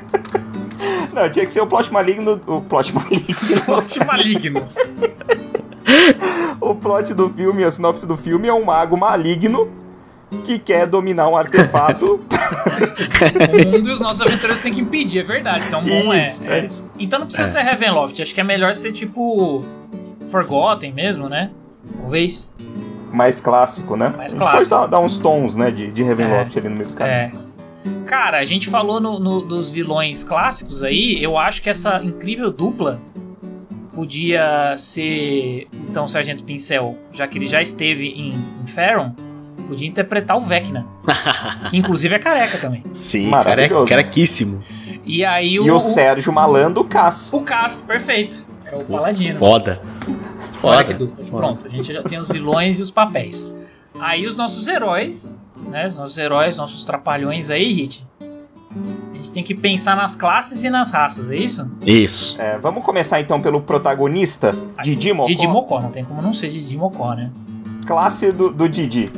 Não, 1.14 1.30
tinha 1.30 1.46
que 1.46 1.54
ser 1.54 1.62
o 1.62 1.68
plot 1.68 1.94
maligno. 1.94 2.42
O 2.48 2.62
plot 2.62 2.96
maligno. 2.96 3.62
Plot 3.66 4.04
maligno. 4.06 4.68
o 6.60 6.74
plot 6.74 7.14
do 7.14 7.30
filme, 7.30 7.64
a 7.64 7.70
sinopse 7.70 8.08
do 8.08 8.18
filme 8.18 8.48
é 8.48 8.54
um 8.54 8.64
mago 8.66 8.98
maligno 8.98 9.70
que 10.46 10.58
quer 10.60 10.88
dominar 10.88 11.28
um 11.30 11.36
artefato. 11.36 12.20
O 13.22 13.72
mundo 13.72 13.90
e 13.90 13.92
os 13.92 14.00
nossos 14.00 14.22
aventureiros 14.22 14.62
têm 14.62 14.74
que 14.74 14.82
impedir, 14.82 15.20
é 15.20 15.24
verdade. 15.24 15.64
Isso 15.64 15.76
é 15.76 15.78
um 15.78 15.84
bom 15.84 16.14
Isso, 16.14 16.44
é. 16.46 16.60
é 16.60 16.66
isso. 16.66 16.90
Então 17.00 17.20
não 17.20 17.28
precisa 17.28 17.48
ser 17.48 17.62
Ravenloft. 17.62 18.20
Acho 18.22 18.34
que 18.34 18.42
é 18.42 18.44
melhor 18.44 18.74
ser 18.74 18.92
tipo. 18.92 19.64
Forgotten 20.28 20.94
mesmo, 20.94 21.28
né? 21.30 21.52
Talvez. 22.00 22.54
mais 23.12 23.42
clássico, 23.42 23.96
né? 23.96 24.14
Mais 24.16 24.34
clássico. 24.34 24.58
pode 24.58 24.70
dar, 24.70 24.88
dar 24.88 25.00
uns 25.00 25.20
tons, 25.20 25.56
né, 25.56 25.70
de, 25.72 25.92
de 25.92 26.04
Ravenloft 26.04 26.58
ali 26.58 26.70
no 26.70 26.76
meio 26.76 26.88
do 26.88 26.94
caminho. 26.94 27.16
É. 27.16 27.32
Cara, 28.06 28.40
a 28.40 28.46
gente 28.46 28.70
falou 28.70 29.00
no- 29.02 29.20
no- 29.20 29.42
dos 29.42 29.72
vilões 29.72 30.24
clássicos 30.24 30.84
aí. 30.84 31.22
Eu 31.22 31.38
acho 31.38 31.62
que 31.62 31.70
essa 31.70 32.02
incrível 32.04 32.52
dupla 32.52 33.02
podia 33.94 34.74
ser. 34.78 35.68
Então, 35.90 36.06
o 36.06 36.08
Sargento 36.08 36.44
Pincel, 36.44 36.98
já 37.12 37.28
que 37.28 37.38
ele 37.38 37.48
já 37.48 37.62
esteve 37.62 38.08
em, 38.08 38.34
em 38.64 38.68
Faron, 38.68 39.14
podia 39.68 39.88
interpretar 39.88 40.38
o 40.38 40.42
Vecna. 40.42 40.86
que 41.70 41.78
inclusive 41.78 42.16
é 42.16 42.20
careca 42.20 42.58
também. 42.58 42.84
Sim, 42.94 43.28
Maravilhoso. 43.28 43.86
care, 43.88 44.02
carequíssimo. 44.04 44.64
E 45.06 45.24
aí 45.26 45.60
o. 45.60 45.66
E 45.66 45.72
o 45.72 45.80
Sérgio 45.80 46.32
Malandro, 46.32 46.84
Cass. 46.84 47.34
O 47.34 47.42
Cass, 47.42 47.82
perfeito. 47.82 48.48
É 48.66 48.76
o 48.76 48.84
Paladino. 48.86 49.38
Foda. 49.38 49.82
Foda. 50.54 50.98
Pronto, 51.30 51.68
a 51.68 51.70
gente 51.70 51.92
já 51.92 52.04
tem 52.04 52.20
os 52.20 52.30
vilões 52.30 52.80
e 52.80 52.82
os 52.82 52.92
papéis. 52.92 53.54
Aí 54.00 54.26
os 54.26 54.36
nossos 54.36 54.68
heróis, 54.68 55.48
né? 55.70 55.88
Os 55.88 55.98
nossos 55.98 56.18
heróis, 56.18 56.58
nossos 56.58 56.86
trapalhões 56.86 57.50
aí, 57.50 57.72
Hit. 57.74 58.06
A 59.12 59.16
gente 59.16 59.32
tem 59.32 59.44
que 59.44 59.54
pensar 59.54 59.96
nas 59.96 60.16
classes 60.16 60.64
e 60.64 60.70
nas 60.70 60.90
raças, 60.92 61.30
é 61.30 61.36
isso? 61.36 61.70
Isso. 61.86 62.42
É, 62.42 62.58
vamos 62.58 62.84
começar 62.84 63.20
então 63.20 63.42
pelo 63.42 63.62
protagonista, 63.62 64.56
Didi 64.82 65.14
Mocó. 65.14 65.28
Didi 65.28 65.48
Mocó, 65.48 65.82
não 65.82 65.90
tem 65.92 66.04
como 66.04 66.22
não 66.22 66.34
ser 66.34 66.50
Didi 66.50 66.78
Mocó, 66.78 67.14
né? 67.14 67.30
Classe 67.86 68.32
do, 68.32 68.52
do 68.52 68.70
Didi. 68.70 69.12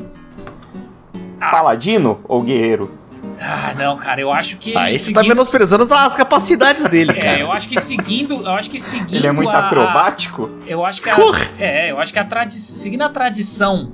Ah. 1.47 1.51
Paladino 1.51 2.19
ou 2.27 2.41
guerreiro? 2.41 2.91
Ah, 3.39 3.73
não, 3.77 3.97
cara, 3.97 4.19
eu 4.21 4.31
acho 4.31 4.57
que. 4.57 4.75
Aí 4.77 4.97
você 4.97 5.11
tá 5.13 5.19
seguindo- 5.19 5.29
menosprezando 5.35 5.83
as, 5.93 6.15
capacidades 6.15 6.85
dele, 6.87 7.11
É, 7.11 7.13
cara. 7.21 7.39
eu 7.39 7.51
acho 7.51 7.67
que 7.67 7.79
seguindo. 7.79 8.35
Eu 8.45 8.51
acho 8.51 8.69
que 8.69 8.79
seguindo. 8.79 9.15
Ele 9.15 9.27
é 9.27 9.31
muito 9.31 9.49
a- 9.55 9.59
acrobático? 9.65 10.49
Eu 10.67 10.85
acho 10.85 11.01
que 11.01 11.09
a, 11.09 11.15
Porra. 11.15 11.45
é, 11.59 11.91
eu 11.91 11.99
acho 11.99 12.11
que 12.13 12.19
a 12.19 12.23
tradição, 12.25 12.77
seguindo 12.77 13.01
a 13.01 13.09
tradição, 13.09 13.91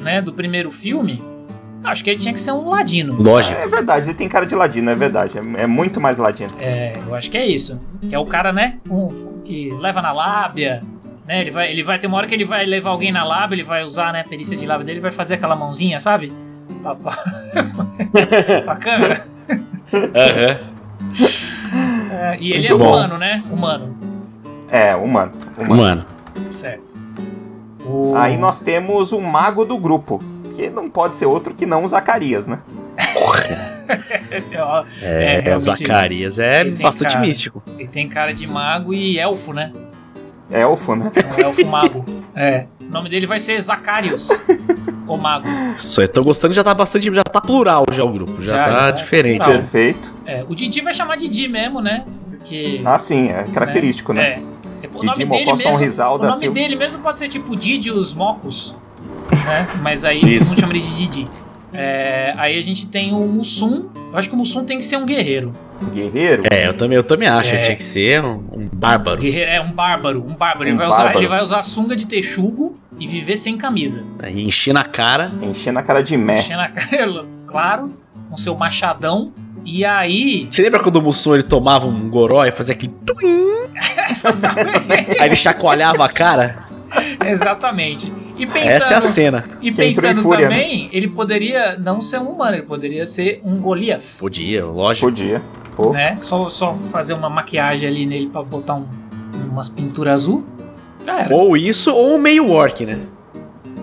né, 0.00 0.20
do 0.22 0.32
primeiro 0.32 0.70
filme, 0.70 1.22
acho 1.84 2.04
que 2.04 2.10
ele 2.10 2.18
tinha 2.20 2.32
que 2.34 2.40
ser 2.40 2.52
um 2.52 2.68
ladino. 2.70 3.16
Lógico. 3.20 3.58
É 3.60 3.66
verdade, 3.66 4.08
ele 4.08 4.14
tem 4.16 4.28
cara 4.28 4.44
de 4.46 4.54
ladino, 4.54 4.90
é 4.90 4.94
verdade. 4.94 5.38
É, 5.38 5.62
é 5.62 5.66
muito 5.66 6.00
mais 6.00 6.18
ladino. 6.18 6.52
É, 6.58 6.94
eu 7.06 7.14
acho 7.14 7.30
que 7.30 7.36
é 7.38 7.46
isso. 7.46 7.80
Que 8.08 8.14
é 8.14 8.18
o 8.18 8.24
cara, 8.24 8.52
né, 8.52 8.76
um, 8.90 9.40
que 9.44 9.70
leva 9.78 10.00
na 10.02 10.12
lábia, 10.12 10.82
né, 11.26 11.40
ele 11.40 11.50
vai, 11.50 11.70
ele 11.70 11.82
vai 11.82 11.98
ter 11.98 12.06
uma 12.06 12.16
hora 12.18 12.26
que 12.26 12.34
ele 12.34 12.44
vai 12.44 12.64
levar 12.64 12.90
alguém 12.90 13.12
na 13.12 13.24
lábia, 13.24 13.56
ele 13.56 13.64
vai 13.64 13.82
usar, 13.84 14.12
né, 14.12 14.20
a 14.20 14.24
perícia 14.28 14.56
de 14.56 14.64
lábia 14.66 14.84
dele, 14.86 15.00
vai 15.00 15.12
fazer 15.12 15.34
aquela 15.34 15.56
mãozinha, 15.56 15.98
sabe? 16.00 16.32
Pra, 16.82 16.94
pra, 16.94 17.12
pra 18.64 18.76
câmera. 18.76 19.26
Aham. 19.92 20.58
É, 22.12 22.36
e 22.40 22.50
ele 22.52 22.68
Muito 22.68 22.74
é 22.74 22.78
bom. 22.78 22.88
humano, 22.94 23.18
né? 23.18 23.42
Humano, 23.50 23.96
É, 24.70 24.94
humano. 24.96 25.32
humano. 25.56 25.76
Mano. 25.76 26.06
certo. 26.50 26.92
O- 27.84 28.12
Aí 28.16 28.36
nós 28.36 28.60
temos 28.60 29.12
o 29.12 29.20
mago 29.20 29.64
do 29.64 29.78
grupo, 29.78 30.22
que 30.54 30.68
não 30.68 30.90
pode 30.90 31.16
ser 31.16 31.26
outro 31.26 31.54
que 31.54 31.64
não 31.64 31.84
o 31.84 31.88
Zacarias, 31.88 32.46
né? 32.46 32.60
É, 35.00 35.36
É, 35.36 35.38
realmente, 35.40 35.60
Zacarias 35.62 36.38
é 36.38 36.62
bastante 36.64 37.14
cara. 37.14 37.26
místico. 37.26 37.62
ele 37.78 37.88
tem 37.88 38.06
cara 38.06 38.34
de 38.34 38.46
mago 38.46 38.92
e 38.92 39.18
elfo, 39.18 39.54
né? 39.54 39.72
Elfo, 40.50 40.94
né? 40.94 41.10
É 41.16 41.24
um 41.42 41.46
elfo 41.46 41.66
mago. 41.66 42.04
É. 42.36 42.66
O 42.88 42.90
nome 42.90 43.08
dele 43.10 43.26
vai 43.26 43.38
ser 43.38 43.60
Zacarius, 43.60 44.28
o 45.06 45.16
mago. 45.16 45.46
Só 45.76 46.00
eu 46.02 46.08
tô 46.08 46.24
gostando, 46.24 46.54
já 46.54 46.64
tá 46.64 46.72
bastante. 46.72 47.12
Já 47.14 47.22
tá 47.22 47.40
plural 47.40 47.84
já 47.92 48.02
o 48.02 48.08
grupo. 48.10 48.40
Já, 48.40 48.56
Já, 48.56 48.64
tá 48.64 48.70
já 48.72 48.90
diferente. 48.92 49.38
plural. 49.42 49.58
Perfeito. 49.60 50.14
É, 50.24 50.44
o 50.48 50.54
Didi 50.54 50.80
vai 50.80 50.94
chamar 50.94 51.16
Didi 51.16 51.48
mesmo, 51.48 51.80
né? 51.82 52.04
Porque. 52.30 52.80
Ah, 52.84 52.98
sim, 52.98 53.28
é 53.28 53.44
característico, 53.52 54.12
né? 54.14 54.22
É. 54.22 54.88
O 54.94 55.00
Didi 55.00 55.06
nome 55.06 55.24
Mocó 55.26 55.38
dele 55.38 55.52
mesmo, 55.52 55.72
Sonrisal 55.72 56.14
o 56.14 56.18
nome 56.18 56.32
Silva. 56.34 56.54
dele 56.54 56.76
mesmo 56.76 57.02
pode 57.02 57.18
ser 57.18 57.28
tipo 57.28 57.54
Didi 57.54 57.90
os 57.90 58.14
Mocos, 58.14 58.74
né? 59.30 59.68
Mas 59.82 60.04
aí 60.04 60.20
todo 60.38 60.48
mundo 60.48 60.60
chama 60.60 60.72
ele 60.72 60.80
de 60.82 60.94
Didi. 60.96 61.28
É, 61.72 62.32
aí 62.36 62.58
a 62.58 62.60
gente 62.62 62.86
tem 62.86 63.12
o 63.12 63.26
Mussum. 63.26 63.82
Eu 64.12 64.18
acho 64.18 64.28
que 64.28 64.34
o 64.34 64.38
Mussum 64.38 64.64
tem 64.64 64.78
que 64.78 64.84
ser 64.84 64.96
um 64.96 65.04
guerreiro. 65.06 65.52
Guerreiro. 65.92 66.42
É, 66.50 66.66
eu 66.66 66.74
também, 66.74 66.96
eu 66.96 67.02
também 67.02 67.28
acho. 67.28 67.54
É. 67.54 67.58
Tinha 67.58 67.76
que 67.76 67.84
ser 67.84 68.24
um, 68.24 68.42
um 68.52 68.68
bárbaro. 68.72 69.24
É 69.26 69.60
um 69.60 69.70
bárbaro, 69.72 70.24
um 70.26 70.34
bárbaro. 70.34 70.64
ele, 70.68 70.74
Um 70.74 70.78
vai 70.78 70.88
usar, 70.88 70.96
bárbaro. 70.96 71.18
ele 71.20 71.28
vai 71.28 71.42
usar 71.42 71.62
sunga 71.62 71.94
de 71.94 72.06
texugo 72.06 72.76
e 72.98 73.06
viver 73.06 73.36
sem 73.36 73.56
camisa. 73.56 74.02
Aí 74.20 74.42
enchi 74.42 74.72
na 74.72 74.84
cara. 74.84 75.30
Enchendo 75.42 75.78
a 75.78 75.82
cara 75.82 76.02
de 76.02 76.16
mé. 76.16 76.40
Enchendo 76.40 76.62
a 76.62 76.68
cara, 76.68 77.24
claro, 77.46 77.94
com 78.28 78.36
seu 78.36 78.56
machadão. 78.56 79.32
E 79.64 79.84
aí. 79.84 80.46
Você 80.50 80.62
lembra 80.62 80.80
quando 80.82 80.96
o 80.96 81.02
Mussum 81.02 81.34
ele 81.34 81.42
tomava 81.44 81.86
um 81.86 82.08
goró 82.08 82.44
e 82.44 82.50
fazia 82.50 82.74
aquele. 82.74 82.92
Aí 85.20 85.26
ele 85.28 85.36
chacoalhava 85.36 86.04
a 86.04 86.08
cara? 86.08 86.56
Exatamente. 87.24 88.12
E 88.38 88.46
pensando, 88.46 88.66
Essa 88.68 88.94
é 88.94 88.96
a 88.96 89.00
cena. 89.00 89.44
E 89.60 89.68
em 89.70 89.74
pensando 89.74 90.22
fúria, 90.22 90.48
também, 90.48 90.88
ele 90.92 91.08
poderia 91.08 91.76
não 91.76 92.00
ser 92.00 92.18
um 92.20 92.28
humano, 92.30 92.54
ele 92.56 92.62
poderia 92.66 93.04
ser 93.04 93.40
um 93.44 93.58
Goliath. 93.60 94.18
Podia, 94.18 94.64
lógico. 94.64 95.06
Podia. 95.08 95.42
Pô. 95.74 95.90
Né? 95.92 96.16
Só, 96.20 96.48
só 96.48 96.74
fazer 96.90 97.14
uma 97.14 97.28
maquiagem 97.28 97.88
ali 97.88 98.06
nele 98.06 98.28
pra 98.28 98.42
botar 98.42 98.76
um- 98.76 98.86
umas 99.50 99.68
pinturas 99.68 100.14
azul. 100.22 100.44
Já 101.04 101.20
era. 101.20 101.34
Ou 101.34 101.56
isso, 101.56 101.92
ou 101.94 102.14
um 102.14 102.18
meio 102.18 102.50
orc, 102.50 102.84
né? 102.86 102.98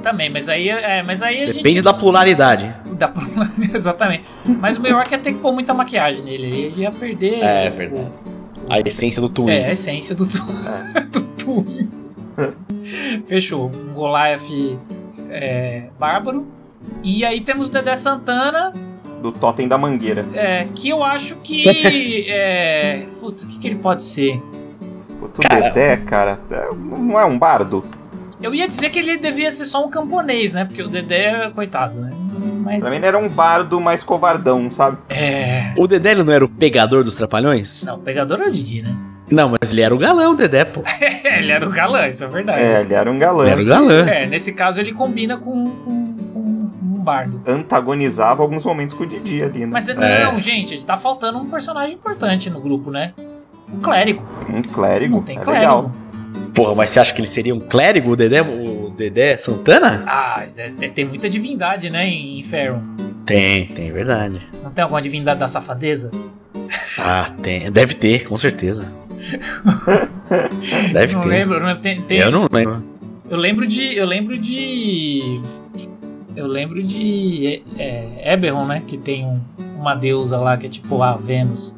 Também, 0.02 0.30
mas 0.30 0.48
aí, 0.48 0.70
é, 0.70 1.02
mas 1.04 1.22
aí 1.24 1.44
a 1.44 1.46
Depende 1.48 1.70
gente. 1.76 1.82
da 1.84 1.94
pluralidade. 1.94 2.74
Dá 2.98 3.08
pra... 3.08 3.24
Exatamente. 3.74 4.24
Mas 4.46 4.78
o 4.78 4.82
meio 4.82 4.96
orc 4.98 5.12
ia 5.12 5.18
ter 5.18 5.34
que 5.34 5.40
pôr 5.40 5.52
muita 5.52 5.74
maquiagem 5.74 6.24
nele. 6.24 6.46
Ele 6.48 6.82
ia 6.82 6.92
perder. 6.92 7.40
É, 7.42 7.70
o- 7.74 7.78
verdade. 7.78 8.08
A 8.70 8.80
essência 8.80 9.22
do 9.22 9.30
Twin. 9.30 9.50
É, 9.52 9.68
a 9.68 9.74
essência 9.74 10.16
do, 10.16 10.26
tu... 10.28 10.38
do 11.12 11.22
Twin. 11.22 11.90
Fechou. 13.28 13.72
Um 13.74 13.94
Goliath 13.94 14.78
é, 15.30 15.88
bárbaro. 16.00 16.46
E 17.04 17.26
aí 17.26 17.42
temos 17.42 17.68
o 17.68 17.72
Dedé 17.72 17.96
Santana, 17.96 18.74
Do 19.22 19.32
Totem 19.32 19.68
da 19.68 19.78
Mangueira. 19.78 20.26
é, 20.34 20.66
que 20.76 20.90
eu 20.90 21.04
acho 21.04 21.36
que. 21.38 21.68
é, 22.30 23.06
putz, 23.20 23.44
o 23.44 23.48
que, 23.48 23.60
que 23.60 23.68
ele 23.68 23.76
pode 23.78 24.04
ser? 24.04 24.42
Puto 25.20 25.42
Dedé, 25.42 25.98
cara, 25.98 26.40
é- 26.52 26.70
não 26.74 27.20
é 27.20 27.26
um 27.26 27.38
bardo? 27.38 27.84
Eu 28.42 28.54
ia 28.54 28.68
dizer 28.68 28.90
que 28.90 29.00
ele 29.00 29.18
devia 29.18 29.50
ser 29.50 29.66
só 29.66 29.84
um 29.84 29.90
camponês, 29.90 30.54
né? 30.54 30.66
Porque 30.66 30.84
o 30.84 30.90
Dedé, 30.90 31.50
coitado, 31.56 32.00
né? 32.00 32.12
Mas. 32.64 32.84
Pra 32.84 32.92
mim 32.92 32.98
ele 32.98 33.06
era 33.08 33.18
um 33.18 33.30
bardo 33.30 33.82
mais 33.82 34.04
covardão, 34.04 34.70
sabe? 34.70 34.98
É. 35.10 35.74
O 35.78 35.88
Dedé 35.88 36.12
ele 36.12 36.24
não 36.24 36.34
era 36.34 36.46
o 36.46 36.50
pegador 36.50 37.04
dos 37.04 37.16
trapalhões? 37.16 37.84
Não, 37.84 37.96
o 37.96 38.00
pegador 38.00 38.42
é 38.42 38.48
o 38.48 38.52
Didi, 38.52 38.84
né? 38.84 38.96
Não, 39.30 39.50
mas 39.60 39.72
ele 39.72 39.82
era 39.82 39.94
o 39.94 39.98
galão, 39.98 40.32
o 40.34 40.36
Dedé, 40.36 40.64
pô. 40.66 40.84
ele 41.24 41.52
era 41.52 41.68
o 41.68 41.72
galã, 41.72 42.08
isso 42.08 42.24
é 42.24 42.28
verdade. 42.28 42.62
É, 42.62 42.82
ele 42.82 42.94
era 42.94 43.12
um 43.12 43.18
galã. 43.18 43.44
Ele 43.44 43.52
era 43.52 43.62
o 43.62 43.66
galã. 43.66 44.08
É, 44.08 44.26
nesse 44.28 44.54
caso 44.54 44.80
ele 44.80 44.94
combina 44.94 45.38
com, 45.38 45.70
com, 45.72 46.16
com 46.34 46.40
um 46.40 47.00
bardo. 47.00 47.42
Antagonizava 47.48 48.44
alguns 48.44 48.64
momentos 48.66 48.94
com 48.94 49.04
o 49.04 49.08
Didi 49.08 49.42
ali, 49.44 49.60
né? 49.62 49.66
Mas 49.68 49.90
É. 49.90 49.94
não, 50.26 50.40
gente, 50.40 50.84
tá 50.86 50.96
faltando 50.98 51.40
um 51.40 51.50
personagem 51.50 51.96
importante 51.96 52.50
no 52.50 52.62
grupo, 52.62 52.92
né? 52.92 53.14
Um 53.74 53.80
clérigo. 53.80 54.24
Um 54.48 54.62
clérigo. 54.62 55.16
Não 55.16 55.24
tem 55.24 55.38
é 55.38 55.42
clérigo. 55.42 55.60
legal. 55.60 55.92
Porra, 56.54 56.76
mas 56.76 56.90
você 56.92 57.00
acha 57.00 57.14
que 57.14 57.20
ele 57.20 57.28
seria 57.28 57.54
um 57.54 57.60
clérigo, 57.60 58.12
o 58.12 58.16
Dedé, 58.16 58.42
o 58.42 58.94
Dedé 58.96 59.38
Santana? 59.38 60.04
Ah, 60.06 60.46
é- 60.58 60.72
é- 60.82 60.90
tem 60.90 61.04
muita 61.04 61.30
divindade, 61.30 61.90
né, 61.90 62.08
em 62.08 62.44
Faron. 62.44 62.82
Tem, 63.26 63.66
tem, 63.68 63.92
verdade. 63.92 64.40
Não 64.64 64.70
tem 64.72 64.84
alguma 64.84 65.02
divindade 65.02 65.40
da 65.40 65.48
safadeza? 65.48 66.12
Ah, 66.98 67.30
tem. 67.42 67.72
Deve 67.72 67.94
ter, 67.96 68.28
com 68.28 68.38
certeza. 68.38 68.88
Deve 70.94 71.14
não 71.16 71.22
ter. 71.22 71.28
lembro, 71.30 71.60
não 71.60 71.68
lembro. 71.68 71.82
Tem, 71.82 72.02
tem- 72.02 72.20
Eu 72.20 72.32
não 72.32 72.48
lembro. 72.52 72.84
eu 73.30 73.38
lembro 73.38 73.68
de. 73.68 73.96
Eu 73.96 74.06
lembro 74.06 74.38
de. 74.38 75.42
Eu 76.36 76.48
lembro 76.48 76.84
de 76.84 77.64
é, 77.78 78.34
Eberron, 78.34 78.66
né? 78.66 78.84
Que 78.86 78.98
tem 78.98 79.26
um- 79.26 79.40
uma 79.80 79.96
deusa 79.96 80.38
lá 80.38 80.58
que 80.58 80.66
é 80.66 80.70
tipo 80.70 81.02
a 81.02 81.14
Vênus. 81.14 81.78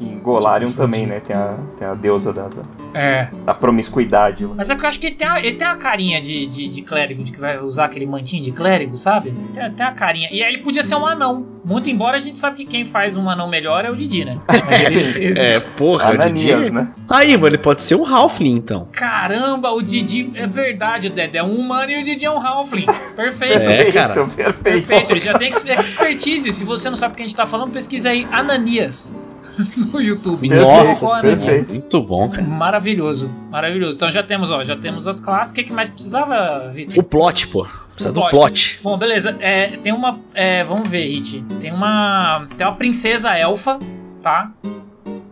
E 0.00 0.04
Golarion 0.16 0.72
também, 0.72 1.06
né? 1.06 1.20
Tem 1.20 1.36
a, 1.36 1.56
tem 1.78 1.86
a 1.86 1.94
deusa 1.94 2.32
da, 2.32 2.48
da, 2.48 2.62
É. 2.94 3.28
da 3.44 3.54
promiscuidade. 3.54 4.46
Mas 4.56 4.68
é 4.70 4.74
porque 4.74 4.86
eu 4.86 4.88
acho 4.88 5.00
que 5.00 5.06
ele 5.06 5.14
tem 5.16 5.26
a, 5.28 5.38
ele 5.38 5.52
tem 5.54 5.66
a 5.66 5.76
carinha 5.76 6.20
de, 6.20 6.46
de, 6.46 6.68
de 6.68 6.82
clérigo, 6.82 7.22
de 7.24 7.32
que 7.32 7.40
vai 7.40 7.56
usar 7.60 7.86
aquele 7.86 8.06
mantinho 8.06 8.42
de 8.42 8.52
clérigo, 8.52 8.96
sabe? 8.98 9.32
Tem, 9.54 9.70
tem 9.72 9.86
a 9.86 9.92
carinha. 9.92 10.28
E 10.30 10.42
aí 10.42 10.52
ele 10.54 10.62
podia 10.62 10.82
ser 10.82 10.94
um 10.96 11.06
anão. 11.06 11.46
Muito 11.64 11.88
embora 11.88 12.16
a 12.16 12.20
gente 12.20 12.36
sabe 12.38 12.56
que 12.56 12.64
quem 12.64 12.84
faz 12.84 13.16
um 13.16 13.30
anão 13.30 13.48
melhor 13.48 13.84
é 13.84 13.90
o 13.90 13.94
Didi, 13.96 14.24
né? 14.24 14.38
Mas 14.66 14.94
ele- 14.96 15.38
É, 15.38 15.60
porra, 15.60 16.10
o 16.10 16.18
Didi. 16.18 16.50
Ananias, 16.52 16.70
né? 16.72 16.88
Aí, 17.08 17.34
mano, 17.36 17.48
ele 17.48 17.58
pode 17.58 17.82
ser 17.82 17.94
o 17.94 18.04
Halfling, 18.04 18.56
então. 18.56 18.88
Caramba, 18.92 19.70
o 19.70 19.80
Didi 19.82 20.30
é 20.34 20.46
verdade, 20.46 21.06
o 21.08 21.10
Dedé 21.10 21.38
é 21.38 21.42
um 21.42 21.54
humano 21.56 21.90
e 21.90 22.00
o 22.00 22.04
Didi 22.04 22.24
é 22.24 22.30
um 22.30 22.40
halfling. 22.44 22.86
Perfeito. 23.16 23.58
É, 23.58 23.92
cara. 23.92 24.12
perfeito. 24.14 24.52
Perfeito, 24.62 25.10
ele 25.12 25.20
já 25.20 25.34
tem 25.38 25.48
ex- 25.48 25.64
expertise. 25.64 26.52
Se 26.52 26.64
você 26.64 26.88
não 26.90 26.96
sabe 26.96 27.12
o 27.14 27.16
que 27.16 27.22
a 27.22 27.26
gente 27.26 27.36
tá 27.36 27.46
falando, 27.46 27.70
pesquisa 27.72 28.10
aí 28.10 28.26
Ananias 28.32 29.16
no 29.58 30.00
YouTube. 30.00 30.48
Perfeito, 30.48 30.62
Nossa, 30.62 31.20
perfeito. 31.22 31.68
muito 31.70 32.02
bom, 32.02 32.28
cara. 32.28 32.42
Maravilhoso, 32.42 33.30
maravilhoso. 33.50 33.96
Então 33.96 34.10
já 34.10 34.22
temos, 34.22 34.50
ó, 34.50 34.62
já 34.64 34.76
temos 34.76 35.06
as 35.06 35.20
classes. 35.20 35.52
O 35.52 35.54
que, 35.54 35.64
que 35.64 35.72
mais 35.72 35.90
precisava, 35.90 36.70
Vitor? 36.74 36.98
O 36.98 37.02
plot, 37.02 37.48
pô. 37.48 37.66
Precisa 37.94 38.10
O 38.10 38.12
do 38.14 38.20
plot. 38.20 38.30
plot. 38.30 38.80
Bom, 38.82 38.98
beleza. 38.98 39.36
É, 39.40 39.68
tem 39.76 39.92
uma. 39.92 40.18
é, 40.34 40.64
vamos 40.64 40.88
ver, 40.88 41.04
Hit. 41.06 41.44
Tem 41.60 41.72
uma. 41.72 42.46
Tem 42.56 42.66
uma 42.66 42.76
princesa 42.76 43.36
elfa, 43.36 43.78
tá? 44.22 44.50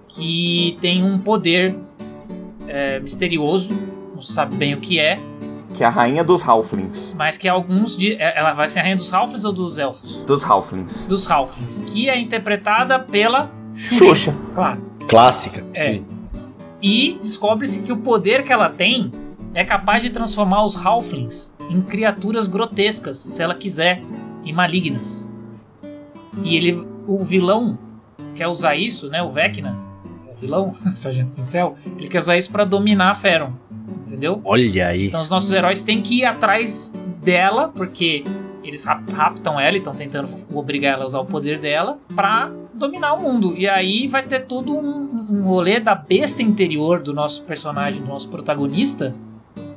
Que 0.08 0.76
tem 0.80 1.02
um 1.02 1.18
poder 1.18 1.74
é, 2.68 3.00
misterioso. 3.00 3.72
Não 4.14 4.20
sabe 4.22 4.56
bem 4.56 4.74
o 4.74 4.80
que 4.80 4.98
é. 4.98 5.18
Que 5.72 5.84
é 5.84 5.86
a 5.86 5.90
rainha 5.90 6.22
dos 6.24 6.46
Halflings. 6.46 7.14
Mas 7.16 7.38
que 7.38 7.48
alguns. 7.48 7.96
De, 7.96 8.14
é, 8.14 8.38
ela 8.38 8.52
vai 8.52 8.68
ser 8.68 8.80
a 8.80 8.82
rainha 8.82 8.96
dos 8.96 9.14
Halflings 9.14 9.44
ou 9.44 9.52
dos 9.52 9.78
elfos? 9.78 10.16
Dos 10.24 10.44
Halflings. 10.44 11.06
Dos 11.06 11.30
Halflings. 11.30 11.78
Que 11.86 12.10
é 12.10 12.18
interpretada 12.18 12.98
pela. 12.98 13.50
Xuxa. 13.88 14.34
Claro. 14.54 14.80
Clássica, 15.08 15.64
É. 15.74 15.80
sim. 15.94 16.06
E 16.82 17.18
descobre-se 17.20 17.82
que 17.82 17.92
o 17.92 17.96
poder 17.96 18.42
que 18.44 18.52
ela 18.52 18.68
tem 18.70 19.12
é 19.52 19.64
capaz 19.64 20.02
de 20.02 20.10
transformar 20.10 20.64
os 20.64 20.76
Halflings 20.84 21.54
em 21.68 21.80
criaturas 21.80 22.46
grotescas, 22.46 23.18
se 23.18 23.42
ela 23.42 23.54
quiser, 23.54 24.02
e 24.44 24.52
malignas. 24.52 25.30
E 26.42 26.56
ele, 26.56 26.86
o 27.06 27.18
vilão 27.24 27.78
quer 28.34 28.46
usar 28.46 28.76
isso, 28.76 29.08
né? 29.10 29.22
O 29.22 29.28
Vecna, 29.28 29.76
o 30.32 30.34
vilão, 30.40 30.74
o 30.86 30.90
Sargento 30.96 31.32
Pincel, 31.32 31.76
ele 31.98 32.08
quer 32.08 32.18
usar 32.20 32.36
isso 32.38 32.50
pra 32.50 32.64
dominar 32.64 33.10
a 33.10 33.14
Feron, 33.14 33.52
entendeu? 34.06 34.40
Olha 34.44 34.86
aí. 34.88 35.08
Então 35.08 35.20
os 35.20 35.28
nossos 35.28 35.50
heróis 35.52 35.82
têm 35.82 36.00
que 36.00 36.20
ir 36.20 36.24
atrás 36.24 36.94
dela, 37.22 37.68
porque 37.68 38.24
eles 38.64 38.84
rap- 38.84 39.10
raptam 39.12 39.60
ela 39.60 39.74
e 39.76 39.78
estão 39.78 39.94
tentando 39.94 40.28
obrigar 40.54 40.94
ela 40.94 41.02
a 41.02 41.06
usar 41.06 41.20
o 41.20 41.26
poder 41.26 41.58
dela 41.58 41.98
pra 42.14 42.50
dominar 42.80 43.12
o 43.14 43.22
mundo. 43.22 43.54
E 43.56 43.68
aí 43.68 44.08
vai 44.08 44.22
ter 44.24 44.40
todo 44.40 44.72
um, 44.72 45.26
um 45.30 45.42
rolê 45.42 45.78
da 45.78 45.94
besta 45.94 46.42
interior 46.42 47.00
do 47.00 47.12
nosso 47.14 47.44
personagem, 47.44 48.00
do 48.02 48.08
nosso 48.08 48.28
protagonista, 48.28 49.14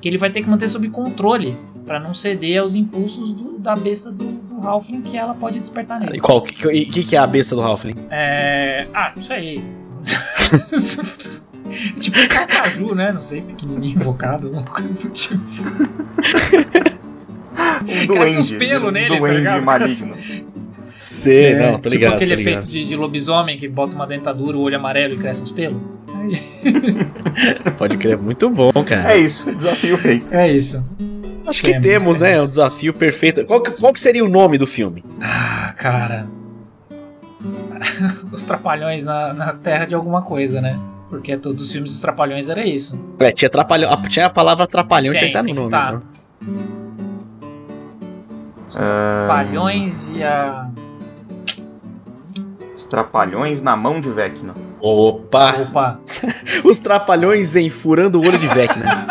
que 0.02 0.08
ele 0.10 0.18
vai 0.18 0.32
ter 0.32 0.42
que 0.42 0.50
manter 0.50 0.68
sob 0.68 0.90
controle 0.90 1.56
pra 1.86 2.00
não 2.00 2.14
ceder 2.14 2.62
aos 2.62 2.74
impulsos 2.76 3.34
do- 3.34 3.58
da 3.60 3.76
besta 3.76 4.10
do, 4.12 4.24
do 4.26 4.66
Halfling 4.68 5.02
que 5.02 5.18
ela 5.18 5.34
pode 5.34 5.60
despertar 5.60 6.02
E 6.02 6.06
nele. 6.06 6.20
qual 6.20 6.42
que, 6.42 6.86
que, 6.86 7.04
que 7.04 7.16
é 7.16 7.20
a 7.20 7.28
besta 7.28 7.56
do 7.56 7.62
Halfling? 7.62 7.96
É... 8.10 8.88
Ah, 8.94 9.12
não 9.16 9.22
sei. 9.22 9.64
tipo 12.00 12.20
um 12.20 12.28
cacaju, 12.28 12.96
né? 12.96 13.12
Não 13.12 13.22
sei, 13.22 13.42
pequenininho 13.42 13.96
invocado, 14.00 14.48
alguma 14.48 14.64
coisa 14.66 14.94
do 14.94 15.10
tipo. 15.14 15.44
Um 17.84 18.08
Cresce 18.08 18.38
uns 18.38 18.50
duende. 18.50 18.66
pelo 18.66 18.88
um 18.88 18.92
nele, 18.92 19.10
tá 19.10 19.16
duende 19.20 19.38
ligado? 19.38 19.64
maligno. 19.64 20.16
Sei, 20.96 21.54
É, 21.54 21.60
não, 21.60 21.74
tô 21.80 21.90
tipo 21.90 21.96
ligado. 21.96 22.14
aquele 22.16 22.32
tô 22.34 22.38
ligado. 22.40 22.58
efeito 22.60 22.68
de, 22.72 22.86
de 22.86 22.96
lobisomem 22.96 23.58
que 23.58 23.68
bota 23.68 23.96
uma 23.96 24.06
dentadura, 24.08 24.58
o 24.58 24.62
olho 24.62 24.76
amarelo 24.78 25.16
e 25.16 25.18
cresce 25.18 25.42
uns 25.42 25.52
pelos. 25.52 25.82
Pode 27.78 27.98
crer, 27.98 28.18
muito 28.18 28.50
bom, 28.50 28.72
cara. 28.86 29.14
É 29.14 29.18
isso, 29.18 29.52
desafio 29.56 29.98
feito. 29.98 30.34
É 30.34 30.50
isso. 30.52 30.84
Acho 31.46 31.62
que 31.62 31.72
temos, 31.72 31.84
temos, 31.88 32.20
né? 32.22 32.30
temos. 32.34 32.46
O 32.46 32.48
desafio 32.48 32.94
perfeito. 32.94 33.46
Qual 33.46 33.62
que, 33.62 33.72
qual 33.72 33.92
que 33.92 34.00
seria 34.00 34.24
o 34.24 34.30
nome 34.30 34.58
do 34.58 34.66
filme? 34.66 35.04
Ah, 35.20 35.74
cara. 35.78 36.26
Os 38.32 38.46
trapalhões 38.46 39.06
na, 39.06 39.34
na 39.34 39.52
terra 39.54 39.84
de 39.86 39.94
alguma 39.94 40.22
coisa, 40.22 40.62
né? 40.62 40.80
Porque 41.10 41.36
todos 41.36 41.64
os 41.66 41.72
filmes 41.72 41.92
dos 41.92 42.00
trapalhões 42.02 42.48
era 42.50 42.66
isso. 42.66 42.98
É, 43.20 43.30
tinha, 43.32 43.50
trapalhão, 43.50 43.92
a- 43.92 43.98
tinha 44.08 44.26
a 44.26 44.30
palavra 44.30 44.66
trapalhão, 44.66 45.12
Tem, 45.12 45.20
tinha 45.20 45.32
que 45.32 45.38
estar 45.38 45.44
no 45.44 45.54
nome. 45.54 45.70
tá. 45.70 45.92
né? 45.92 46.00
Ah, 48.76 49.26
Trapalhões 49.28 50.10
e 50.12 50.24
a. 50.24 50.70
os 52.84 52.86
trapalhões 52.86 53.62
na 53.62 53.76
mão 53.76 54.02
de 54.02 54.10
Vecna. 54.10 54.54
Opa! 54.80 55.62
Opa! 55.62 56.00
Os 56.64 56.80
trapalhões 56.80 57.56
em 57.56 57.70
furando 57.70 58.20
o 58.20 58.28
olho 58.28 58.38
de 58.38 58.48
Vecna. 58.48 59.08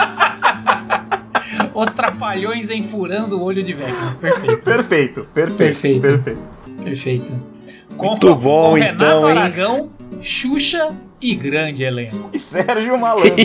Os 1.74 1.90
trapalhões 1.92 2.70
enfurando 2.70 3.38
o 3.38 3.42
olho 3.42 3.62
de 3.62 3.72
Vecna. 3.72 4.16
Perfeito. 4.20 4.62
Perfeito, 4.62 5.28
perfeito, 5.32 5.56
Perfeito. 5.56 6.00
perfeito. 6.02 6.40
Perfeito. 6.84 7.52
Muito 7.98 8.34
bom, 8.34 8.70
com 8.70 8.78
então, 8.78 9.26
Renato 9.26 9.30
hein? 9.30 9.38
Aragão, 9.38 9.90
Xuxa 10.20 10.94
e 11.20 11.34
grande 11.34 11.84
elenco. 11.84 12.30
E 12.32 12.38
Sérgio 12.38 12.98
Malandro. 12.98 13.32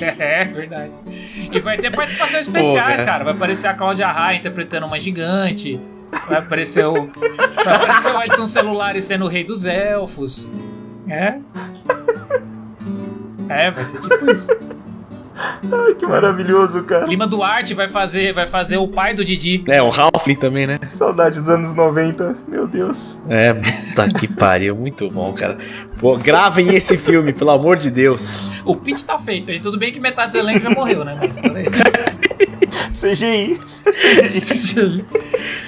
É, 0.00 0.44
verdade. 0.44 0.94
E 1.52 1.60
vai 1.60 1.76
ter 1.76 1.94
participações 1.94 2.46
especiais, 2.46 3.00
Pô, 3.00 3.06
cara. 3.06 3.24
Vai 3.24 3.34
aparecer 3.34 3.66
a 3.66 3.74
Cláudia 3.74 4.06
Raia 4.06 4.38
interpretando 4.38 4.86
uma 4.86 4.98
gigante. 4.98 5.78
Vai 6.28 6.38
aparecer 6.38 6.86
o. 6.86 7.08
Vai 7.64 7.74
aparecer 7.74 8.14
o 8.14 8.22
Edson 8.22 8.46
Celulares 8.46 9.04
sendo 9.04 9.24
o 9.24 9.28
rei 9.28 9.44
dos 9.44 9.64
elfos. 9.64 10.50
É. 11.08 11.38
É, 13.48 13.70
vai 13.70 13.84
ser 13.84 14.00
tipo 14.00 14.30
isso. 14.30 14.48
Ai, 15.72 15.94
que 15.94 16.04
maravilhoso, 16.04 16.82
cara. 16.82 17.06
Lima 17.06 17.26
Duarte 17.26 17.72
vai 17.72 17.88
fazer, 17.88 18.32
vai 18.32 18.46
fazer 18.46 18.76
o 18.76 18.88
pai 18.88 19.14
do 19.14 19.24
Didi. 19.24 19.62
É, 19.68 19.80
o 19.80 19.90
Halfling 19.90 20.34
também, 20.34 20.66
né? 20.66 20.78
Saudade 20.88 21.38
dos 21.38 21.48
anos 21.48 21.74
90, 21.74 22.36
meu 22.48 22.66
Deus. 22.66 23.16
É, 23.28 23.54
puta 23.54 24.08
que 24.08 24.26
pariu, 24.26 24.74
muito 24.74 25.08
bom, 25.10 25.32
cara. 25.32 25.56
Pô, 25.98 26.16
gravem 26.16 26.74
esse 26.74 26.96
filme, 26.98 27.32
pelo 27.32 27.50
amor 27.50 27.76
de 27.76 27.90
Deus. 27.90 28.50
O 28.64 28.74
pitch 28.74 29.02
tá 29.02 29.18
feito. 29.18 29.50
E 29.50 29.60
tudo 29.60 29.78
bem 29.78 29.92
que 29.92 30.00
metade 30.00 30.32
do 30.32 30.38
elenco 30.38 30.60
já 30.60 30.70
morreu, 30.70 31.04
né? 31.04 31.16
Mas 31.20 32.20
isso. 32.92 33.06
CGI. 33.08 35.04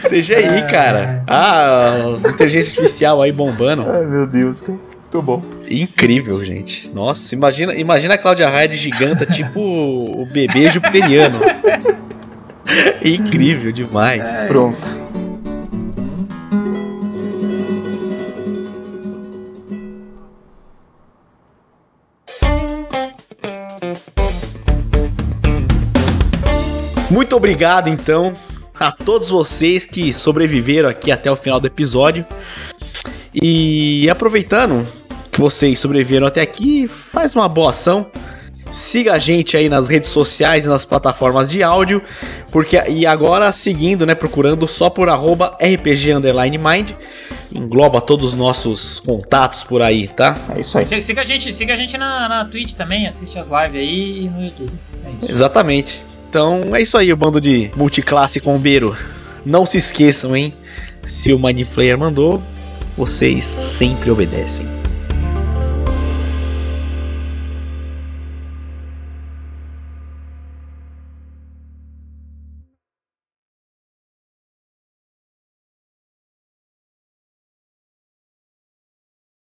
CGI, 0.08 0.66
cara. 0.70 1.22
Ah, 1.26 2.16
inteligência 2.28 2.70
artificial 2.70 3.22
aí 3.22 3.32
bombando. 3.32 3.84
Ai, 3.88 4.04
meu 4.06 4.26
Deus, 4.26 4.60
cara. 4.60 4.78
Muito 5.12 5.22
bom. 5.22 5.42
Incrível, 5.68 6.44
gente. 6.44 6.88
Nossa, 6.94 7.34
imagina, 7.34 7.74
imagina 7.74 8.14
a 8.14 8.18
Cláudia 8.18 8.48
Raia 8.48 8.68
de 8.68 8.76
giganta, 8.76 9.26
tipo 9.26 9.60
o 9.60 10.24
bebê 10.24 10.70
jupiteriano. 10.70 11.40
Incrível 13.04 13.72
demais. 13.72 14.46
Pronto. 14.46 14.88
Muito 27.30 27.36
obrigado, 27.36 27.86
então, 27.88 28.32
a 28.76 28.90
todos 28.90 29.28
vocês 29.30 29.84
que 29.86 30.12
sobreviveram 30.12 30.88
aqui 30.88 31.12
até 31.12 31.30
o 31.30 31.36
final 31.36 31.60
do 31.60 31.66
episódio. 31.68 32.26
E 33.32 34.10
aproveitando 34.10 34.84
que 35.30 35.40
vocês 35.40 35.78
sobreviveram 35.78 36.26
até 36.26 36.40
aqui, 36.40 36.88
faz 36.88 37.36
uma 37.36 37.48
boa 37.48 37.70
ação. 37.70 38.10
Siga 38.68 39.12
a 39.14 39.18
gente 39.20 39.56
aí 39.56 39.68
nas 39.68 39.86
redes 39.86 40.08
sociais 40.08 40.66
e 40.66 40.68
nas 40.68 40.84
plataformas 40.84 41.50
de 41.52 41.62
áudio, 41.62 42.02
porque 42.50 42.76
e 42.88 43.06
agora 43.06 43.52
seguindo, 43.52 44.04
né, 44.04 44.16
procurando 44.16 44.66
só 44.66 44.90
por 44.90 45.08
arroba 45.08 45.56
RPG 45.62 46.10
Underline 46.14 46.58
Mind, 46.58 46.90
engloba 47.54 48.00
todos 48.00 48.30
os 48.30 48.34
nossos 48.34 48.98
contatos 48.98 49.62
por 49.62 49.82
aí, 49.82 50.08
tá? 50.08 50.36
É 50.56 50.62
isso 50.62 50.76
aí. 50.76 50.84
Siga- 50.88 51.02
Siga 51.02 51.20
a 51.20 51.24
gente, 51.24 51.52
siga 51.52 51.74
a 51.74 51.76
gente 51.76 51.96
na, 51.96 52.28
na 52.28 52.44
Twitch 52.44 52.72
também, 52.74 53.06
assiste 53.06 53.38
as 53.38 53.46
lives 53.46 53.76
aí 53.80 54.24
e 54.24 54.28
no 54.28 54.42
YouTube. 54.44 54.72
É 55.04 55.10
isso. 55.22 55.30
Exatamente. 55.30 56.09
Então 56.30 56.76
é 56.76 56.80
isso 56.80 56.96
aí, 56.96 57.12
o 57.12 57.16
bando 57.16 57.40
de 57.40 57.72
multiclasse 57.74 58.38
combeiro. 58.38 58.96
Não 59.44 59.66
se 59.66 59.78
esqueçam, 59.78 60.36
hein? 60.36 60.54
Se 61.04 61.32
o 61.32 61.38
Mind 61.40 61.64
Flayer 61.64 61.98
mandou, 61.98 62.40
vocês 62.96 63.42
sempre 63.42 64.12
obedecem. 64.12 64.64